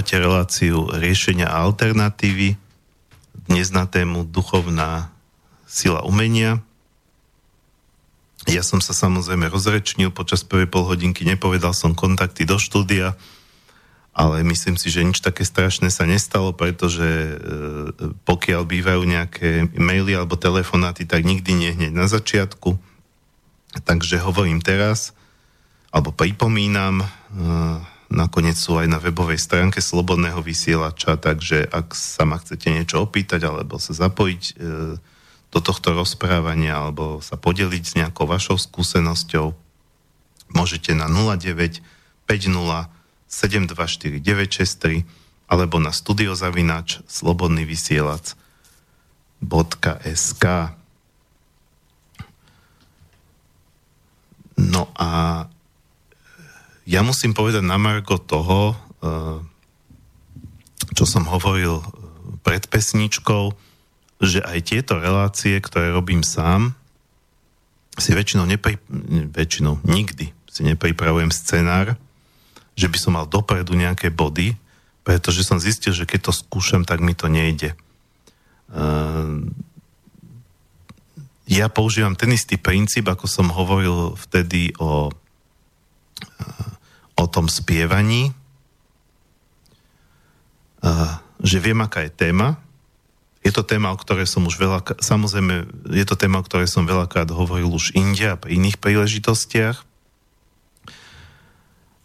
Počúvate 0.00 0.24
reláciu 0.24 0.88
riešenia 0.96 1.44
alternatívy. 1.44 2.56
Dnes 3.44 3.68
na 3.68 3.84
tému 3.84 4.24
duchovná 4.24 5.12
sila 5.68 6.00
umenia. 6.08 6.64
Ja 8.48 8.64
som 8.64 8.80
sa 8.80 8.96
samozrejme 8.96 9.52
rozrečnil 9.52 10.08
počas 10.08 10.40
prvej 10.40 10.72
polhodinky, 10.72 11.28
nepovedal 11.28 11.76
som 11.76 11.92
kontakty 11.92 12.48
do 12.48 12.56
štúdia, 12.56 13.12
ale 14.16 14.40
myslím 14.40 14.80
si, 14.80 14.88
že 14.88 15.04
nič 15.04 15.20
také 15.20 15.44
strašné 15.44 15.92
sa 15.92 16.08
nestalo, 16.08 16.56
pretože 16.56 17.04
e, 17.04 17.32
pokiaľ 18.24 18.62
bývajú 18.64 19.04
nejaké 19.04 19.68
maily 19.76 20.16
alebo 20.16 20.40
telefonáty, 20.40 21.04
tak 21.04 21.28
nikdy 21.28 21.52
nie 21.52 21.76
hneď 21.76 21.92
na 21.92 22.08
začiatku. 22.08 22.72
Takže 23.84 24.16
hovorím 24.24 24.64
teraz, 24.64 25.12
alebo 25.92 26.08
pripomínam, 26.08 27.04
e, 27.04 27.99
nakoniec 28.10 28.58
sú 28.58 28.76
aj 28.76 28.90
na 28.90 28.98
webovej 28.98 29.38
stránke 29.38 29.78
Slobodného 29.78 30.42
vysielača, 30.42 31.14
takže 31.14 31.64
ak 31.70 31.94
sa 31.94 32.26
ma 32.26 32.42
chcete 32.42 32.66
niečo 32.68 33.06
opýtať 33.06 33.46
alebo 33.46 33.78
sa 33.78 33.94
zapojiť 33.94 34.42
e, 34.42 34.52
do 35.50 35.58
tohto 35.62 35.94
rozprávania 35.94 36.74
alebo 36.74 37.22
sa 37.22 37.38
podeliť 37.38 37.82
s 37.86 37.96
nejakou 37.96 38.26
vašou 38.26 38.58
skúsenosťou, 38.58 39.54
môžete 40.50 40.92
na 40.92 41.06
09 41.06 41.80
50 42.26 43.00
724 43.30 44.18
963 44.18 45.06
alebo 45.46 45.78
na 45.78 45.94
studiozavinač 45.94 47.02
slobodný 47.06 47.62
vysielač 47.62 48.34
.sk 49.40 50.44
No 54.60 54.92
a 54.92 55.48
ja 56.90 57.06
musím 57.06 57.30
povedať 57.30 57.62
na 57.62 57.78
Margo 57.78 58.18
toho, 58.18 58.74
eh, 58.74 59.38
čo 60.98 61.06
som 61.06 61.22
hovoril 61.30 61.78
eh, 61.78 61.86
pred 62.42 62.66
pesničkou, 62.66 63.54
že 64.20 64.42
aj 64.42 64.58
tieto 64.66 64.98
relácie, 64.98 65.54
ktoré 65.62 65.94
robím 65.94 66.26
sám, 66.26 66.74
si 67.94 68.10
väčšinou, 68.10 68.44
nepri... 68.44 68.76
väčšinou 69.30 69.86
nikdy 69.86 70.34
si 70.50 70.60
nepripravujem 70.66 71.30
scenár, 71.30 71.94
že 72.74 72.90
by 72.90 72.98
som 72.98 73.14
mal 73.14 73.26
dopredu 73.30 73.78
nejaké 73.78 74.10
body, 74.10 74.58
pretože 75.06 75.46
som 75.46 75.62
zistil, 75.62 75.94
že 75.94 76.08
keď 76.08 76.30
to 76.30 76.32
skúšam, 76.34 76.82
tak 76.82 76.98
mi 76.98 77.14
to 77.14 77.30
nejde. 77.30 77.76
Uh, 78.70 79.46
ja 81.50 81.66
používam 81.70 82.14
ten 82.14 82.30
istý 82.34 82.58
princíp, 82.58 83.10
ako 83.10 83.26
som 83.26 83.52
hovoril 83.52 84.14
vtedy 84.16 84.74
o 84.78 85.10
o 87.20 87.28
tom 87.28 87.46
spievaní, 87.46 88.32
že 91.40 91.56
viem, 91.60 91.80
aká 91.80 92.04
je 92.04 92.12
téma. 92.12 92.60
Je 93.40 93.52
to 93.52 93.64
téma, 93.64 93.92
o 93.92 94.00
ktorej 94.00 94.28
som 94.28 94.44
už 94.44 94.60
veľa, 94.60 95.00
samozrejme, 95.00 95.88
je 95.88 96.04
to 96.04 96.16
téma, 96.16 96.44
o 96.44 96.46
ktorej 96.46 96.68
som 96.68 96.84
veľakrát 96.84 97.32
hovoril 97.32 97.72
už 97.72 97.96
inde 97.96 98.28
a 98.28 98.36
pri 98.36 98.60
iných 98.60 98.76
príležitostiach. 98.76 99.80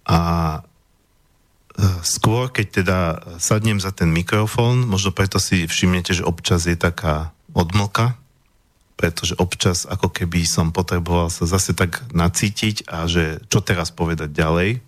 A 0.07 0.20
e, 0.55 0.59
skôr, 2.07 2.47
keď 2.47 2.68
teda 2.72 2.99
sadnem 3.36 3.84
za 3.84 3.91
ten 3.91 4.16
mikrofón, 4.16 4.88
možno 4.88 5.11
preto 5.11 5.36
si 5.43 5.68
všimnete, 5.68 6.16
že 6.16 6.24
občas 6.24 6.72
je 6.72 6.80
taká 6.80 7.36
odmlka, 7.51 8.16
pretože 8.95 9.36
občas 9.36 9.84
ako 9.84 10.07
keby 10.07 10.47
som 10.47 10.72
potreboval 10.72 11.28
sa 11.28 11.43
zase 11.43 11.76
tak 11.76 11.99
nacítiť 12.16 12.88
a 12.88 13.11
že 13.11 13.43
čo 13.51 13.59
teraz 13.59 13.91
povedať 13.91 14.32
ďalej 14.32 14.80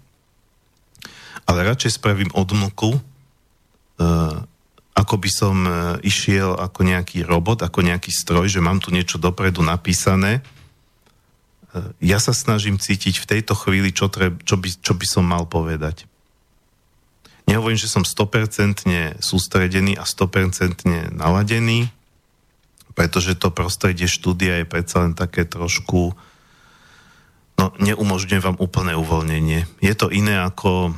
ale 1.48 1.64
radšej 1.64 1.98
spravím 1.98 2.32
odmlku, 2.36 3.00
uh, 3.00 3.02
ako 4.94 5.16
by 5.16 5.30
som 5.32 5.56
uh, 5.64 5.74
išiel 6.04 6.60
ako 6.60 6.84
nejaký 6.84 7.24
robot, 7.24 7.64
ako 7.64 7.88
nejaký 7.88 8.12
stroj, 8.12 8.52
že 8.52 8.60
mám 8.60 8.84
tu 8.84 8.92
niečo 8.92 9.16
dopredu 9.16 9.64
napísané. 9.64 10.44
Uh, 11.72 11.96
ja 12.04 12.20
sa 12.20 12.36
snažím 12.36 12.76
cítiť 12.76 13.24
v 13.24 13.30
tejto 13.38 13.56
chvíli, 13.56 13.96
čo, 13.96 14.12
treb, 14.12 14.44
čo, 14.44 14.60
by, 14.60 14.70
čo 14.84 14.94
by 14.94 15.06
som 15.08 15.24
mal 15.24 15.48
povedať. 15.48 16.04
Nehovorím, 17.48 17.80
že 17.80 17.88
som 17.88 18.04
100% 18.04 18.84
sústredený 19.24 19.96
a 19.96 20.04
100% 20.04 21.16
naladený, 21.16 21.88
pretože 22.92 23.40
to 23.40 23.56
prostredie 23.56 24.04
štúdia 24.04 24.60
je 24.60 24.68
predsa 24.68 25.08
len 25.08 25.16
také 25.16 25.48
trošku 25.48 26.12
no, 27.56 27.66
neumožňuje 27.80 28.42
vám 28.44 28.58
úplné 28.60 29.00
uvoľnenie. 29.00 29.64
Je 29.80 29.94
to 29.96 30.12
iné 30.12 30.44
ako 30.44 30.92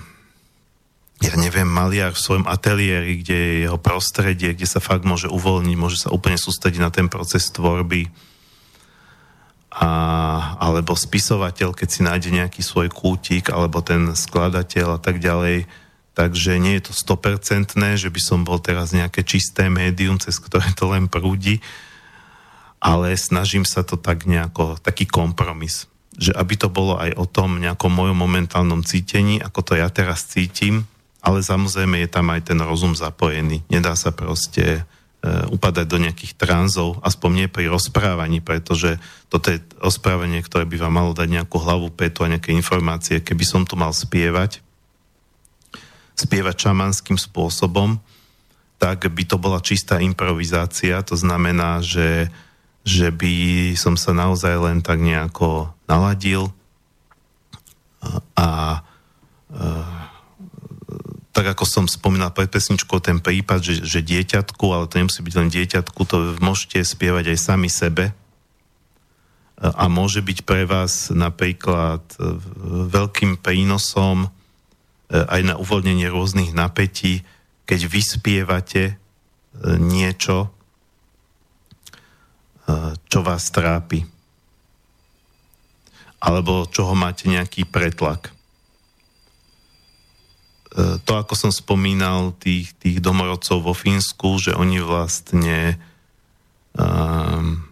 ja 1.19 1.35
neviem, 1.35 1.67
maliar 1.67 2.15
v 2.15 2.23
svojom 2.23 2.47
ateliéri, 2.47 3.19
kde 3.19 3.35
je 3.35 3.53
jeho 3.67 3.75
prostredie, 3.75 4.55
kde 4.55 4.63
sa 4.63 4.79
fakt 4.79 5.03
môže 5.03 5.27
uvoľniť, 5.27 5.75
môže 5.75 5.99
sa 5.99 6.15
úplne 6.15 6.39
sústrediť 6.39 6.79
na 6.79 6.91
ten 6.91 7.11
proces 7.11 7.51
tvorby. 7.51 8.07
A, 9.75 9.89
alebo 10.63 10.95
spisovateľ, 10.95 11.75
keď 11.75 11.87
si 11.91 12.01
nájde 12.07 12.29
nejaký 12.31 12.63
svoj 12.63 12.87
kútik, 12.87 13.51
alebo 13.51 13.83
ten 13.83 14.15
skladateľ 14.15 14.95
a 14.95 14.99
tak 14.99 15.19
ďalej. 15.19 15.67
Takže 16.15 16.55
nie 16.55 16.79
je 16.79 16.87
to 16.87 16.93
100%, 16.95 17.75
že 17.99 18.09
by 18.09 18.21
som 18.23 18.47
bol 18.47 18.59
teraz 18.63 18.95
nejaké 18.95 19.27
čisté 19.27 19.67
médium, 19.67 20.19
cez 20.23 20.39
ktoré 20.39 20.71
to 20.71 20.87
len 20.87 21.11
prúdi, 21.11 21.59
ale 22.79 23.11
snažím 23.19 23.67
sa 23.67 23.83
to 23.83 23.99
tak 23.99 24.23
nejako, 24.23 24.79
taký 24.79 25.03
kompromis 25.03 25.91
že 26.19 26.35
aby 26.35 26.59
to 26.59 26.67
bolo 26.67 26.99
aj 26.99 27.15
o 27.15 27.23
tom 27.23 27.63
nejakom 27.63 27.95
mojom 27.95 28.19
momentálnom 28.19 28.83
cítení, 28.83 29.39
ako 29.39 29.63
to 29.63 29.73
ja 29.79 29.87
teraz 29.87 30.27
cítim, 30.27 30.83
ale 31.19 31.43
samozrejme 31.43 31.99
je 31.99 32.09
tam 32.09 32.31
aj 32.31 32.51
ten 32.51 32.59
rozum 32.63 32.95
zapojený. 32.95 33.67
Nedá 33.67 33.93
sa 33.99 34.15
proste 34.15 34.83
uh, 34.83 35.45
upadať 35.51 35.85
do 35.85 35.97
nejakých 35.99 36.33
tranzov, 36.39 37.03
aspoň 37.03 37.29
nie 37.35 37.47
pri 37.51 37.67
rozprávaní, 37.67 38.39
pretože 38.39 38.95
toto 39.27 39.51
je 39.51 39.59
rozprávanie, 39.83 40.39
ktoré 40.39 40.63
by 40.63 40.79
vám 40.79 40.93
malo 40.95 41.11
dať 41.11 41.27
nejakú 41.27 41.59
hlavu, 41.59 41.91
petu 41.91 42.23
a 42.23 42.31
nejaké 42.31 42.55
informácie. 42.55 43.19
Keby 43.19 43.43
som 43.43 43.61
tu 43.67 43.75
mal 43.75 43.91
spievať, 43.91 44.63
spievať 46.15 46.55
šamanským 46.71 47.19
spôsobom, 47.19 47.99
tak 48.79 49.11
by 49.11 49.23
to 49.27 49.35
bola 49.35 49.59
čistá 49.59 49.99
improvizácia, 49.99 51.03
to 51.03 51.19
znamená, 51.19 51.83
že, 51.83 52.31
že 52.87 53.11
by 53.11 53.75
som 53.75 53.99
sa 53.99 54.15
naozaj 54.15 54.55
len 54.55 54.79
tak 54.79 55.03
nejako 55.03 55.75
naladil 55.83 56.55
a, 57.99 58.15
a 58.39 58.47
tak 61.39 61.55
ako 61.55 61.63
som 61.63 61.85
spomínal 61.87 62.35
pred 62.35 62.51
pesničkou, 62.51 62.99
ten 62.99 63.23
prípad, 63.23 63.63
že, 63.63 63.79
že 63.87 64.03
dieťatku, 64.03 64.65
ale 64.75 64.91
to 64.91 64.99
nemusí 64.99 65.23
byť 65.23 65.35
len 65.39 65.47
dieťatku, 65.47 65.99
to 66.03 66.35
môžete 66.43 66.83
spievať 66.83 67.31
aj 67.31 67.37
sami 67.39 67.71
sebe 67.71 68.11
a 69.59 69.87
môže 69.87 70.19
byť 70.19 70.47
pre 70.47 70.63
vás 70.63 71.11
napríklad 71.11 72.03
e, 72.15 72.17
veľkým 72.91 73.39
prínosom 73.39 74.27
e, 74.27 74.29
aj 75.15 75.41
na 75.43 75.55
uvoľnenie 75.59 76.07
rôznych 76.07 76.55
napätí, 76.55 77.27
keď 77.67 77.79
vyspievate 77.87 78.83
e, 78.91 78.93
niečo, 79.79 80.51
čo 83.09 83.25
vás 83.25 83.49
trápi. 83.49 84.05
Alebo 86.21 86.69
čoho 86.69 86.93
máte 86.93 87.25
nejaký 87.25 87.65
pretlak. 87.65 88.29
E, 90.79 90.95
to, 91.03 91.11
ako 91.19 91.35
som 91.35 91.51
spomínal, 91.51 92.31
tých, 92.39 92.71
tých 92.79 93.03
domorodcov 93.03 93.59
vo 93.59 93.75
Fínsku, 93.75 94.39
že 94.39 94.55
oni 94.55 94.79
vlastne 94.79 95.75
um, 96.71 97.67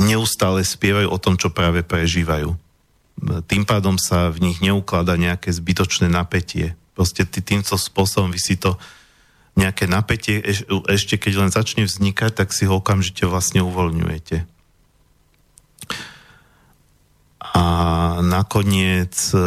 neustále 0.00 0.64
spievajú 0.64 1.12
o 1.12 1.20
tom, 1.20 1.36
čo 1.36 1.52
práve 1.52 1.84
prežívajú. 1.84 2.56
Tým 3.44 3.64
pádom 3.64 4.00
sa 4.00 4.32
v 4.32 4.50
nich 4.50 4.58
neuklada 4.64 5.16
nejaké 5.16 5.52
zbytočné 5.52 6.08
napätie. 6.08 6.76
Proste 6.96 7.24
týmto 7.28 7.76
spôsobom 7.76 8.32
vy 8.32 8.40
si 8.40 8.56
to 8.56 8.76
nejaké 9.54 9.86
napätie, 9.86 10.42
ešte 10.90 11.14
keď 11.14 11.32
len 11.46 11.50
začne 11.50 11.86
vznikať, 11.86 12.34
tak 12.34 12.50
si 12.50 12.66
ho 12.66 12.82
okamžite 12.82 13.22
vlastne 13.30 13.62
uvoľňujete. 13.62 14.53
A 17.54 17.64
nakoniec 18.18 19.14
e, 19.30 19.38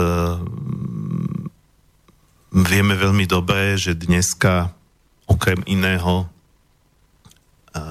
vieme 2.56 2.96
veľmi 2.96 3.28
dobre, 3.28 3.76
že 3.76 4.00
dneska 4.00 4.72
okrem 5.28 5.60
iného 5.68 6.24
e, 7.76 7.86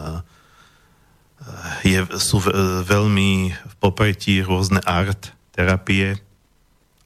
je, 1.85 2.01
sú 2.17 2.41
veľmi 2.83 3.53
v 3.53 3.75
popretí 3.77 4.41
rôzne 4.41 4.81
art 4.83 5.37
terapie, 5.53 6.17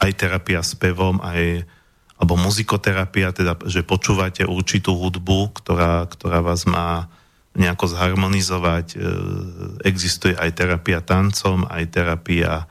aj 0.01 0.11
terapia 0.17 0.63
s 0.63 0.79
pevom, 0.79 1.19
aj 1.21 1.67
alebo 2.21 2.37
muzikoterapia, 2.37 3.33
teda, 3.33 3.57
že 3.65 3.81
počúvate 3.81 4.45
určitú 4.45 4.93
hudbu, 4.93 5.57
ktorá, 5.57 6.05
ktorá 6.05 6.45
vás 6.45 6.69
má 6.69 7.09
nejako 7.57 7.97
zharmonizovať. 7.97 8.87
E, 8.93 8.97
existuje 9.89 10.37
aj 10.37 10.53
terapia 10.53 11.01
tancom, 11.01 11.65
aj 11.65 11.89
terapia 11.89 12.69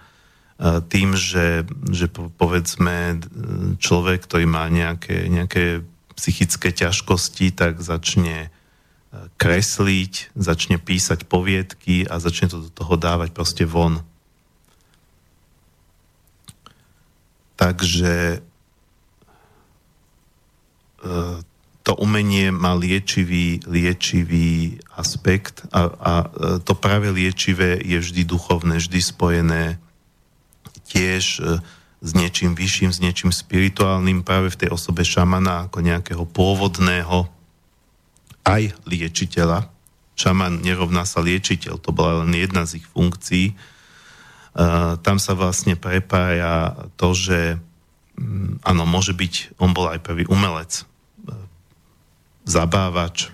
tým, 0.60 1.16
že, 1.16 1.64
že 1.88 2.12
povedzme 2.12 3.24
človek, 3.80 4.28
ktorý 4.28 4.43
má 4.43 4.68
nejaké, 4.68 5.32
nejaké 5.32 5.88
psychické 6.20 6.76
ťažkosti, 6.76 7.55
tak 7.55 7.80
začne 7.80 8.51
kresliť, 9.39 10.36
začne 10.36 10.78
písať 10.78 11.26
poviedky 11.26 12.03
a 12.05 12.20
začne 12.20 12.51
to 12.51 12.68
do 12.68 12.70
toho 12.70 12.99
dávať 12.99 13.32
proste 13.32 13.64
von. 13.64 14.03
Takže 17.55 18.43
to 21.88 21.91
umenie 21.95 22.51
má 22.51 22.76
liečivý, 22.76 23.64
liečivý 23.64 24.84
aspekt 24.93 25.64
a, 25.72 25.88
a 25.88 26.12
to 26.62 26.76
práve 26.76 27.07
liečivé 27.10 27.80
je 27.80 27.97
vždy 28.03 28.28
duchovné, 28.28 28.84
vždy 28.84 28.99
spojené 28.99 29.64
tiež 30.89 31.23
e, 31.39 31.61
s 31.99 32.11
niečím 32.17 32.57
vyšším, 32.57 32.91
s 32.91 32.99
niečím 32.99 33.29
spirituálnym 33.29 34.25
práve 34.25 34.49
v 34.49 34.65
tej 34.65 34.69
osobe 34.73 35.05
šamana 35.05 35.69
ako 35.69 35.85
nejakého 35.85 36.23
pôvodného 36.25 37.29
aj 38.47 38.73
liečiteľa. 38.89 39.69
Šaman 40.17 40.65
nerovná 40.65 41.05
sa 41.05 41.21
liečiteľ, 41.21 41.79
to 41.79 41.93
bola 41.93 42.25
len 42.25 42.33
jedna 42.35 42.65
z 42.65 42.83
ich 42.83 42.87
funkcií. 42.87 43.55
Uh, 44.49 44.97
tam 45.05 45.21
sa 45.21 45.37
vlastne 45.37 45.77
prepája 45.77 46.75
to, 46.99 47.13
že 47.15 47.39
um, 48.17 48.59
áno, 48.65 48.83
môže 48.83 49.15
byť, 49.15 49.59
on 49.61 49.71
bol 49.71 49.87
aj 49.87 50.03
prvý 50.03 50.27
umelec, 50.27 50.83
zabávač, 52.49 53.29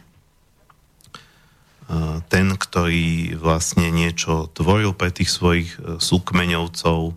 ten, 2.28 2.48
ktorý 2.58 3.38
vlastne 3.38 3.94
niečo 3.94 4.50
tvoril 4.52 4.98
pre 4.98 5.14
tých 5.14 5.30
svojich 5.30 5.70
e, 5.78 6.02
súkmeňovcov, 6.02 7.14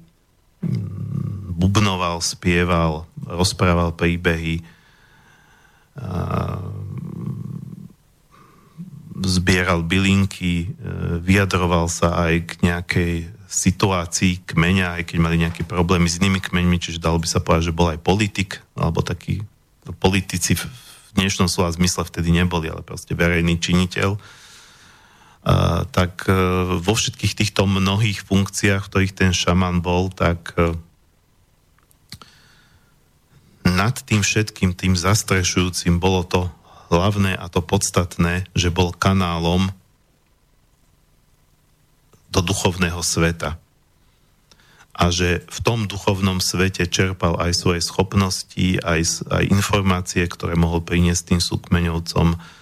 bubnoval, 1.59 2.23
spieval, 2.23 3.07
rozprával 3.27 3.95
príbehy, 3.95 4.63
zbieral 9.19 9.83
bylinky, 9.83 10.55
e, 10.63 10.67
vyjadroval 11.19 11.91
sa 11.91 12.15
aj 12.29 12.35
k 12.47 12.53
nejakej 12.63 13.15
situácii 13.49 14.47
kmeňa, 14.47 15.01
aj 15.01 15.03
keď 15.11 15.19
mali 15.19 15.37
nejaké 15.43 15.67
problémy 15.67 16.07
s 16.07 16.23
inými 16.23 16.39
kmeňmi, 16.39 16.79
čiže 16.79 17.03
dalo 17.03 17.19
by 17.19 17.27
sa 17.27 17.43
povedať, 17.43 17.73
že 17.73 17.77
bol 17.77 17.91
aj 17.91 17.99
politik, 17.99 18.63
alebo 18.79 19.03
taký 19.03 19.43
politici 19.99 20.55
v 20.55 20.63
dnešnom 21.19 21.51
slova 21.51 21.73
zmysle 21.75 22.07
vtedy 22.07 22.31
neboli, 22.31 22.71
ale 22.71 22.85
proste 22.85 23.17
verejný 23.17 23.59
činiteľ, 23.59 24.15
a, 24.15 24.21
tak 25.89 26.27
e, 26.29 26.35
vo 26.83 26.93
všetkých 26.93 27.35
týchto 27.39 27.65
mnohých 27.65 28.27
funkciách, 28.27 28.83
v 28.85 28.91
ktorých 28.91 29.15
ten 29.17 29.33
šaman 29.33 29.81
bol, 29.81 30.11
tak 30.13 30.53
e, 30.59 30.75
nad 33.65 33.95
tým 34.03 34.21
všetkým, 34.21 34.75
tým 34.75 34.99
zastrešujúcim 34.99 36.03
bolo 36.03 36.25
to 36.27 36.41
hlavné 36.89 37.37
a 37.37 37.47
to 37.53 37.61
podstatné, 37.61 38.49
že 38.57 38.73
bol 38.73 38.93
kanálom 38.97 39.73
do 42.29 42.41
duchovného 42.45 43.01
sveta. 43.01 43.57
A 44.99 45.15
že 45.15 45.47
v 45.47 45.59
tom 45.63 45.87
duchovnom 45.87 46.43
svete 46.43 46.91
čerpal 46.91 47.39
aj 47.39 47.55
svoje 47.55 47.81
schopnosti, 47.87 48.83
aj, 48.83 49.31
aj 49.31 49.45
informácie, 49.47 50.27
ktoré 50.27 50.59
mohol 50.59 50.83
priniesť 50.83 51.33
tým 51.33 51.41
súkmeňovcom, 51.41 52.35
e, 52.35 52.58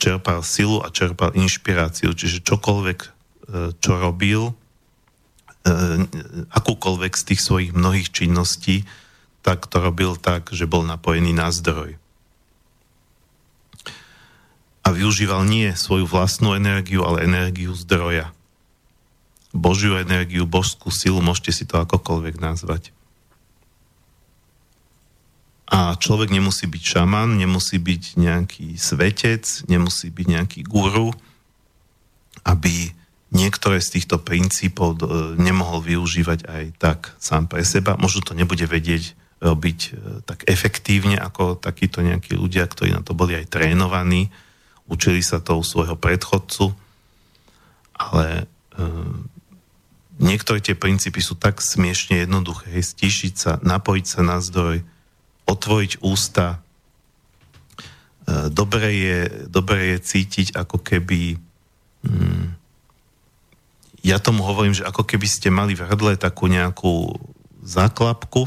čerpal 0.00 0.40
silu 0.40 0.80
a 0.80 0.88
čerpal 0.88 1.36
inšpiráciu. 1.36 2.16
Čiže 2.16 2.40
čokoľvek, 2.46 2.98
e, 3.04 3.08
čo 3.76 3.92
robil, 4.00 4.50
e, 4.50 4.54
akúkoľvek 6.48 7.12
z 7.12 7.22
tých 7.32 7.40
svojich 7.44 7.70
mnohých 7.76 8.08
činností, 8.08 8.88
tak 9.44 9.68
to 9.68 9.78
robil 9.78 10.16
tak, 10.16 10.50
že 10.50 10.64
bol 10.64 10.82
napojený 10.82 11.36
na 11.36 11.52
zdroj. 11.52 12.00
A 14.86 14.88
využíval 14.94 15.44
nie 15.44 15.74
svoju 15.74 16.08
vlastnú 16.08 16.56
energiu, 16.56 17.04
ale 17.04 17.26
energiu 17.26 17.74
zdroja. 17.74 18.32
Božiu 19.52 19.98
energiu, 20.00 20.48
božskú 20.48 20.88
silu, 20.88 21.20
môžete 21.20 21.52
si 21.52 21.64
to 21.68 21.78
akokoľvek 21.82 22.38
nazvať. 22.40 22.95
A 25.66 25.98
človek 25.98 26.30
nemusí 26.30 26.70
byť 26.70 26.82
šaman, 26.82 27.34
nemusí 27.34 27.82
byť 27.82 28.02
nejaký 28.22 28.78
svetec, 28.78 29.42
nemusí 29.66 30.14
byť 30.14 30.26
nejaký 30.30 30.60
guru, 30.62 31.10
aby 32.46 32.94
niektoré 33.34 33.82
z 33.82 33.98
týchto 33.98 34.22
princípov 34.22 35.02
nemohol 35.34 35.82
využívať 35.82 36.46
aj 36.46 36.64
tak 36.78 36.98
sám 37.18 37.50
pre 37.50 37.66
seba. 37.66 37.98
Možno 37.98 38.22
to 38.22 38.38
nebude 38.38 38.62
vedieť 38.62 39.18
robiť 39.42 39.80
e, 39.80 39.90
tak 40.24 40.48
efektívne 40.48 41.20
ako 41.20 41.60
takíto 41.60 42.00
nejakí 42.00 42.32
ľudia, 42.32 42.64
ktorí 42.64 42.96
na 42.96 43.04
to 43.04 43.12
boli 43.12 43.36
aj 43.36 43.52
trénovaní, 43.52 44.32
učili 44.88 45.20
sa 45.20 45.44
to 45.44 45.60
u 45.60 45.64
svojho 45.66 45.98
predchodcu, 45.98 46.72
ale 47.92 48.26
e, 48.40 48.44
niektoré 50.16 50.64
tie 50.64 50.72
princípy 50.72 51.20
sú 51.20 51.36
tak 51.36 51.60
smiešne 51.60 52.24
jednoduché. 52.24 52.72
Stíšiť 52.80 53.34
sa, 53.36 53.52
napojiť 53.60 54.06
sa 54.08 54.20
na 54.24 54.40
zdroj, 54.40 54.80
otvoriť 55.46 56.02
ústa. 56.02 56.58
E, 58.26 58.48
dobre 58.50 58.86
je, 58.92 59.18
dobre 59.46 59.94
je 59.94 59.96
cítiť, 60.02 60.58
ako 60.58 60.82
keby... 60.82 61.38
Hmm, 62.06 62.54
ja 64.06 64.22
tomu 64.22 64.46
hovorím, 64.46 64.74
že 64.74 64.86
ako 64.86 65.02
keby 65.02 65.26
ste 65.26 65.50
mali 65.50 65.74
v 65.74 65.82
hrdle 65.82 66.14
takú 66.14 66.46
nejakú 66.46 67.18
záklapku, 67.66 68.46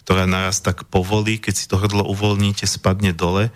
ktorá 0.00 0.24
naraz 0.24 0.64
tak 0.64 0.88
povolí, 0.88 1.36
keď 1.36 1.54
si 1.56 1.68
to 1.68 1.76
hrdlo 1.76 2.08
uvoľníte, 2.08 2.64
spadne 2.64 3.12
dole 3.12 3.52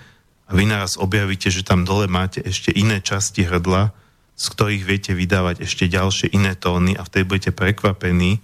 a 0.49 0.51
vy 0.53 0.65
naraz 0.65 1.01
objavíte, 1.01 1.53
že 1.53 1.65
tam 1.65 1.85
dole 1.85 2.09
máte 2.09 2.41
ešte 2.41 2.73
iné 2.73 3.01
časti 3.05 3.45
hrdla, 3.45 3.93
z 4.37 4.45
ktorých 4.53 4.85
viete 4.85 5.13
vydávať 5.13 5.65
ešte 5.65 5.89
ďalšie 5.89 6.33
iné 6.33 6.57
tóny 6.57 6.97
a 6.97 7.05
vtedy 7.05 7.25
budete 7.29 7.53
prekvapení, 7.53 8.41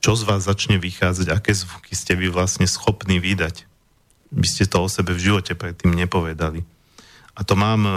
čo 0.00 0.16
z 0.16 0.24
vás 0.24 0.48
začne 0.48 0.80
vychádzať, 0.80 1.28
aké 1.28 1.52
zvuky 1.52 1.92
ste 1.92 2.16
vy 2.16 2.32
vlastne 2.32 2.64
schopní 2.64 3.20
vydať. 3.20 3.68
By 4.32 4.46
ste 4.48 4.64
to 4.64 4.84
o 4.84 4.88
sebe 4.88 5.12
v 5.12 5.20
živote 5.20 5.52
predtým 5.52 5.92
nepovedali. 5.92 6.64
A 7.36 7.40
to 7.44 7.54
mám 7.54 7.84
e, 7.84 7.92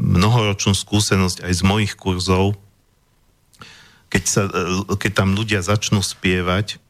mnohoročnú 0.00 0.72
skúsenosť 0.76 1.44
aj 1.44 1.52
z 1.52 1.62
mojich 1.62 1.92
kurzov, 1.96 2.56
keď, 4.08 4.24
sa, 4.24 4.42
e, 4.48 4.96
keď 4.96 5.12
tam 5.12 5.36
ľudia 5.36 5.60
začnú 5.60 6.00
spievať, 6.00 6.80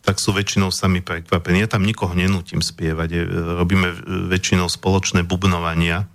tak 0.00 0.16
sú 0.16 0.32
väčšinou 0.32 0.72
sami 0.72 1.04
prekvapení. 1.04 1.60
Ja 1.60 1.68
tam 1.68 1.84
nikoho 1.84 2.16
nenútim 2.16 2.64
spievať. 2.64 3.10
E, 3.12 3.18
robíme 3.60 3.92
väčšinou 4.30 4.70
spoločné 4.70 5.26
bubnovania, 5.26 6.08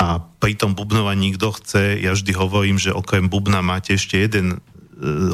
a 0.00 0.16
pri 0.40 0.56
tom 0.56 0.72
bubnovaní, 0.72 1.36
kto 1.36 1.52
chce, 1.60 2.00
ja 2.00 2.16
vždy 2.16 2.32
hovorím, 2.32 2.80
že 2.80 2.96
okrem 2.96 3.28
bubna 3.28 3.60
máte 3.60 4.00
ešte 4.00 4.16
jeden 4.16 4.56
e, 4.56 4.58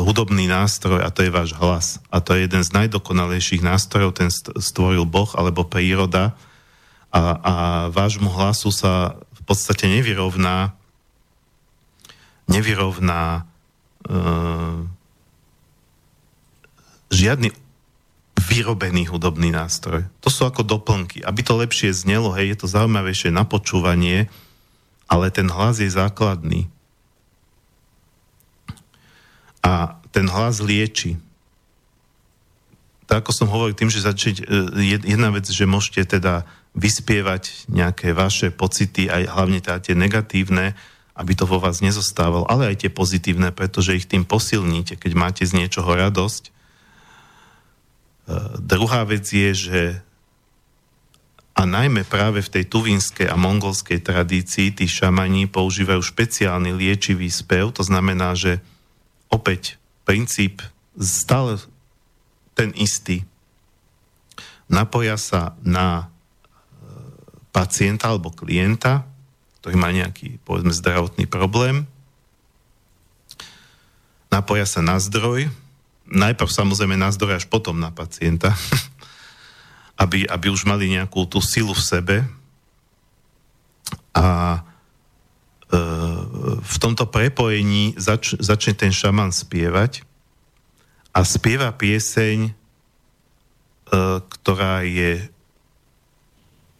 hudobný 0.03 0.51
nástroj 0.51 1.07
a 1.07 1.15
to 1.15 1.23
je 1.23 1.31
váš 1.31 1.55
hlas. 1.55 2.03
A 2.11 2.19
to 2.19 2.35
je 2.35 2.51
jeden 2.51 2.67
z 2.67 2.75
najdokonalejších 2.75 3.63
nástrojov, 3.63 4.19
ten 4.19 4.27
stvoril 4.59 5.07
Boh 5.07 5.31
alebo 5.39 5.63
príroda 5.63 6.35
a, 7.15 7.23
a 7.39 7.55
vášmu 7.95 8.27
hlasu 8.27 8.75
sa 8.75 9.15
v 9.39 9.43
podstate 9.47 9.87
nevyrovná 9.87 10.75
nevyrovná 12.51 13.47
e, 14.03 14.15
žiadny 17.15 17.55
vyrobený 18.37 19.11
hudobný 19.11 19.51
nástroj. 19.51 20.07
To 20.23 20.31
sú 20.31 20.47
ako 20.47 20.63
doplnky. 20.63 21.23
Aby 21.23 21.41
to 21.43 21.59
lepšie 21.59 21.91
znelo, 21.91 22.31
hej, 22.35 22.55
je 22.55 22.59
to 22.63 22.67
zaujímavejšie 22.71 23.35
na 23.35 23.43
počúvanie, 23.43 24.31
ale 25.07 25.31
ten 25.31 25.47
hlas 25.47 25.79
je 25.79 25.91
základný. 25.91 26.67
A 29.63 29.99
ten 30.11 30.27
hlas 30.31 30.63
lieči. 30.63 31.19
Tak 33.07 33.27
ako 33.27 33.33
som 33.35 33.51
hovoril 33.51 33.79
tým, 33.79 33.91
že 33.91 34.03
začať, 34.03 34.43
e, 34.43 34.99
jedna 35.07 35.31
vec, 35.31 35.47
že 35.47 35.67
môžete 35.67 36.19
teda 36.19 36.43
vyspievať 36.75 37.71
nejaké 37.71 38.13
vaše 38.13 38.51
pocity, 38.51 39.07
aj 39.07 39.31
hlavne 39.31 39.63
teda 39.63 39.79
tie 39.81 39.95
negatívne, 39.95 40.75
aby 41.17 41.33
to 41.33 41.49
vo 41.49 41.57
vás 41.57 41.81
nezostávalo, 41.81 42.45
ale 42.45 42.75
aj 42.75 42.85
tie 42.85 42.91
pozitívne, 42.93 43.49
pretože 43.55 43.97
ich 43.97 44.11
tým 44.11 44.29
posilníte, 44.29 45.01
keď 45.01 45.13
máte 45.17 45.43
z 45.49 45.57
niečoho 45.57 45.89
radosť. 45.89 46.43
E, 46.47 46.51
druhá 48.59 49.07
vec 49.07 49.25
je, 49.25 49.51
že 49.55 49.81
a 51.57 51.65
najmä 51.65 52.05
práve 52.05 52.45
v 52.45 52.53
tej 52.53 52.65
tuvínskej 52.69 53.33
a 53.33 53.37
mongolskej 53.41 54.05
tradícii 54.05 54.77
tí 54.77 54.85
šamani 54.85 55.49
používajú 55.49 56.05
špeciálny 56.05 56.77
liečivý 56.77 57.33
spev, 57.33 57.73
to 57.73 57.81
znamená, 57.81 58.37
že 58.37 58.61
opäť 59.33 59.81
princíp 60.05 60.61
stále 61.01 61.57
ten 62.53 62.77
istý. 62.77 63.25
Napoja 64.69 65.17
sa 65.17 65.57
na 65.65 65.89
e, 66.01 66.05
pacienta 67.57 68.13
alebo 68.13 68.29
klienta, 68.29 69.09
ktorý 69.65 69.81
má 69.81 69.89
nejaký, 69.97 70.37
povedzme, 70.45 70.77
zdravotný 70.77 71.25
problém. 71.25 71.89
Napoja 74.29 74.69
sa 74.69 74.85
na 74.85 75.01
zdroj, 75.01 75.49
najprv 76.05 76.51
samozrejme 76.53 77.01
na 77.01 77.09
zdroj, 77.09 77.41
až 77.41 77.47
potom 77.49 77.81
na 77.81 77.89
pacienta, 77.89 78.53
aby, 79.97 80.29
aby 80.29 80.47
už 80.53 80.69
mali 80.69 80.93
nejakú 80.93 81.25
tú 81.25 81.41
silu 81.41 81.73
v 81.73 81.83
sebe. 81.83 82.17
A 84.13 84.27
e, 84.57 84.61
v 86.61 86.77
tomto 86.81 87.09
prepojení 87.09 87.97
zač, 87.97 88.37
začne 88.37 88.77
ten 88.77 88.93
šaman 88.93 89.33
spievať 89.33 90.05
a 91.17 91.25
spieva 91.25 91.73
pieseň, 91.73 92.39
e, 92.49 92.53
ktorá 94.21 94.85
je 94.85 95.33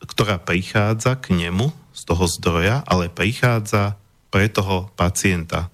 ktorá 0.07 0.39
prichádza 0.39 1.19
k 1.19 1.35
nemu 1.35 1.75
z 1.91 2.01
toho 2.07 2.25
zdroja, 2.31 2.87
ale 2.87 3.11
prichádza 3.11 3.99
pre 4.31 4.47
toho 4.47 4.93
pacienta. 4.95 5.73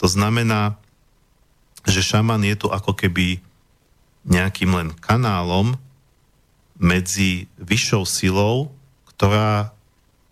To 0.00 0.06
znamená, 0.08 0.78
že 1.82 2.00
šaman 2.00 2.46
je 2.46 2.56
tu 2.56 2.66
ako 2.70 2.94
keby 2.94 3.42
nejakým 4.22 4.70
len 4.70 4.88
kanálom 5.02 5.74
medzi 6.82 7.46
vyššou 7.62 8.02
silou, 8.02 8.74
ktorá, 9.06 9.70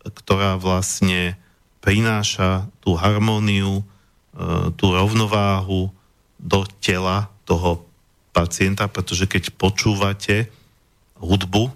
ktorá 0.02 0.58
vlastne 0.58 1.38
prináša 1.78 2.66
tú 2.82 2.98
harmóniu, 2.98 3.80
e, 3.80 3.84
tú 4.74 4.90
rovnováhu 4.90 5.94
do 6.42 6.66
tela 6.82 7.30
toho 7.46 7.86
pacienta, 8.34 8.90
pretože 8.90 9.30
keď 9.30 9.54
počúvate 9.54 10.50
hudbu, 11.22 11.70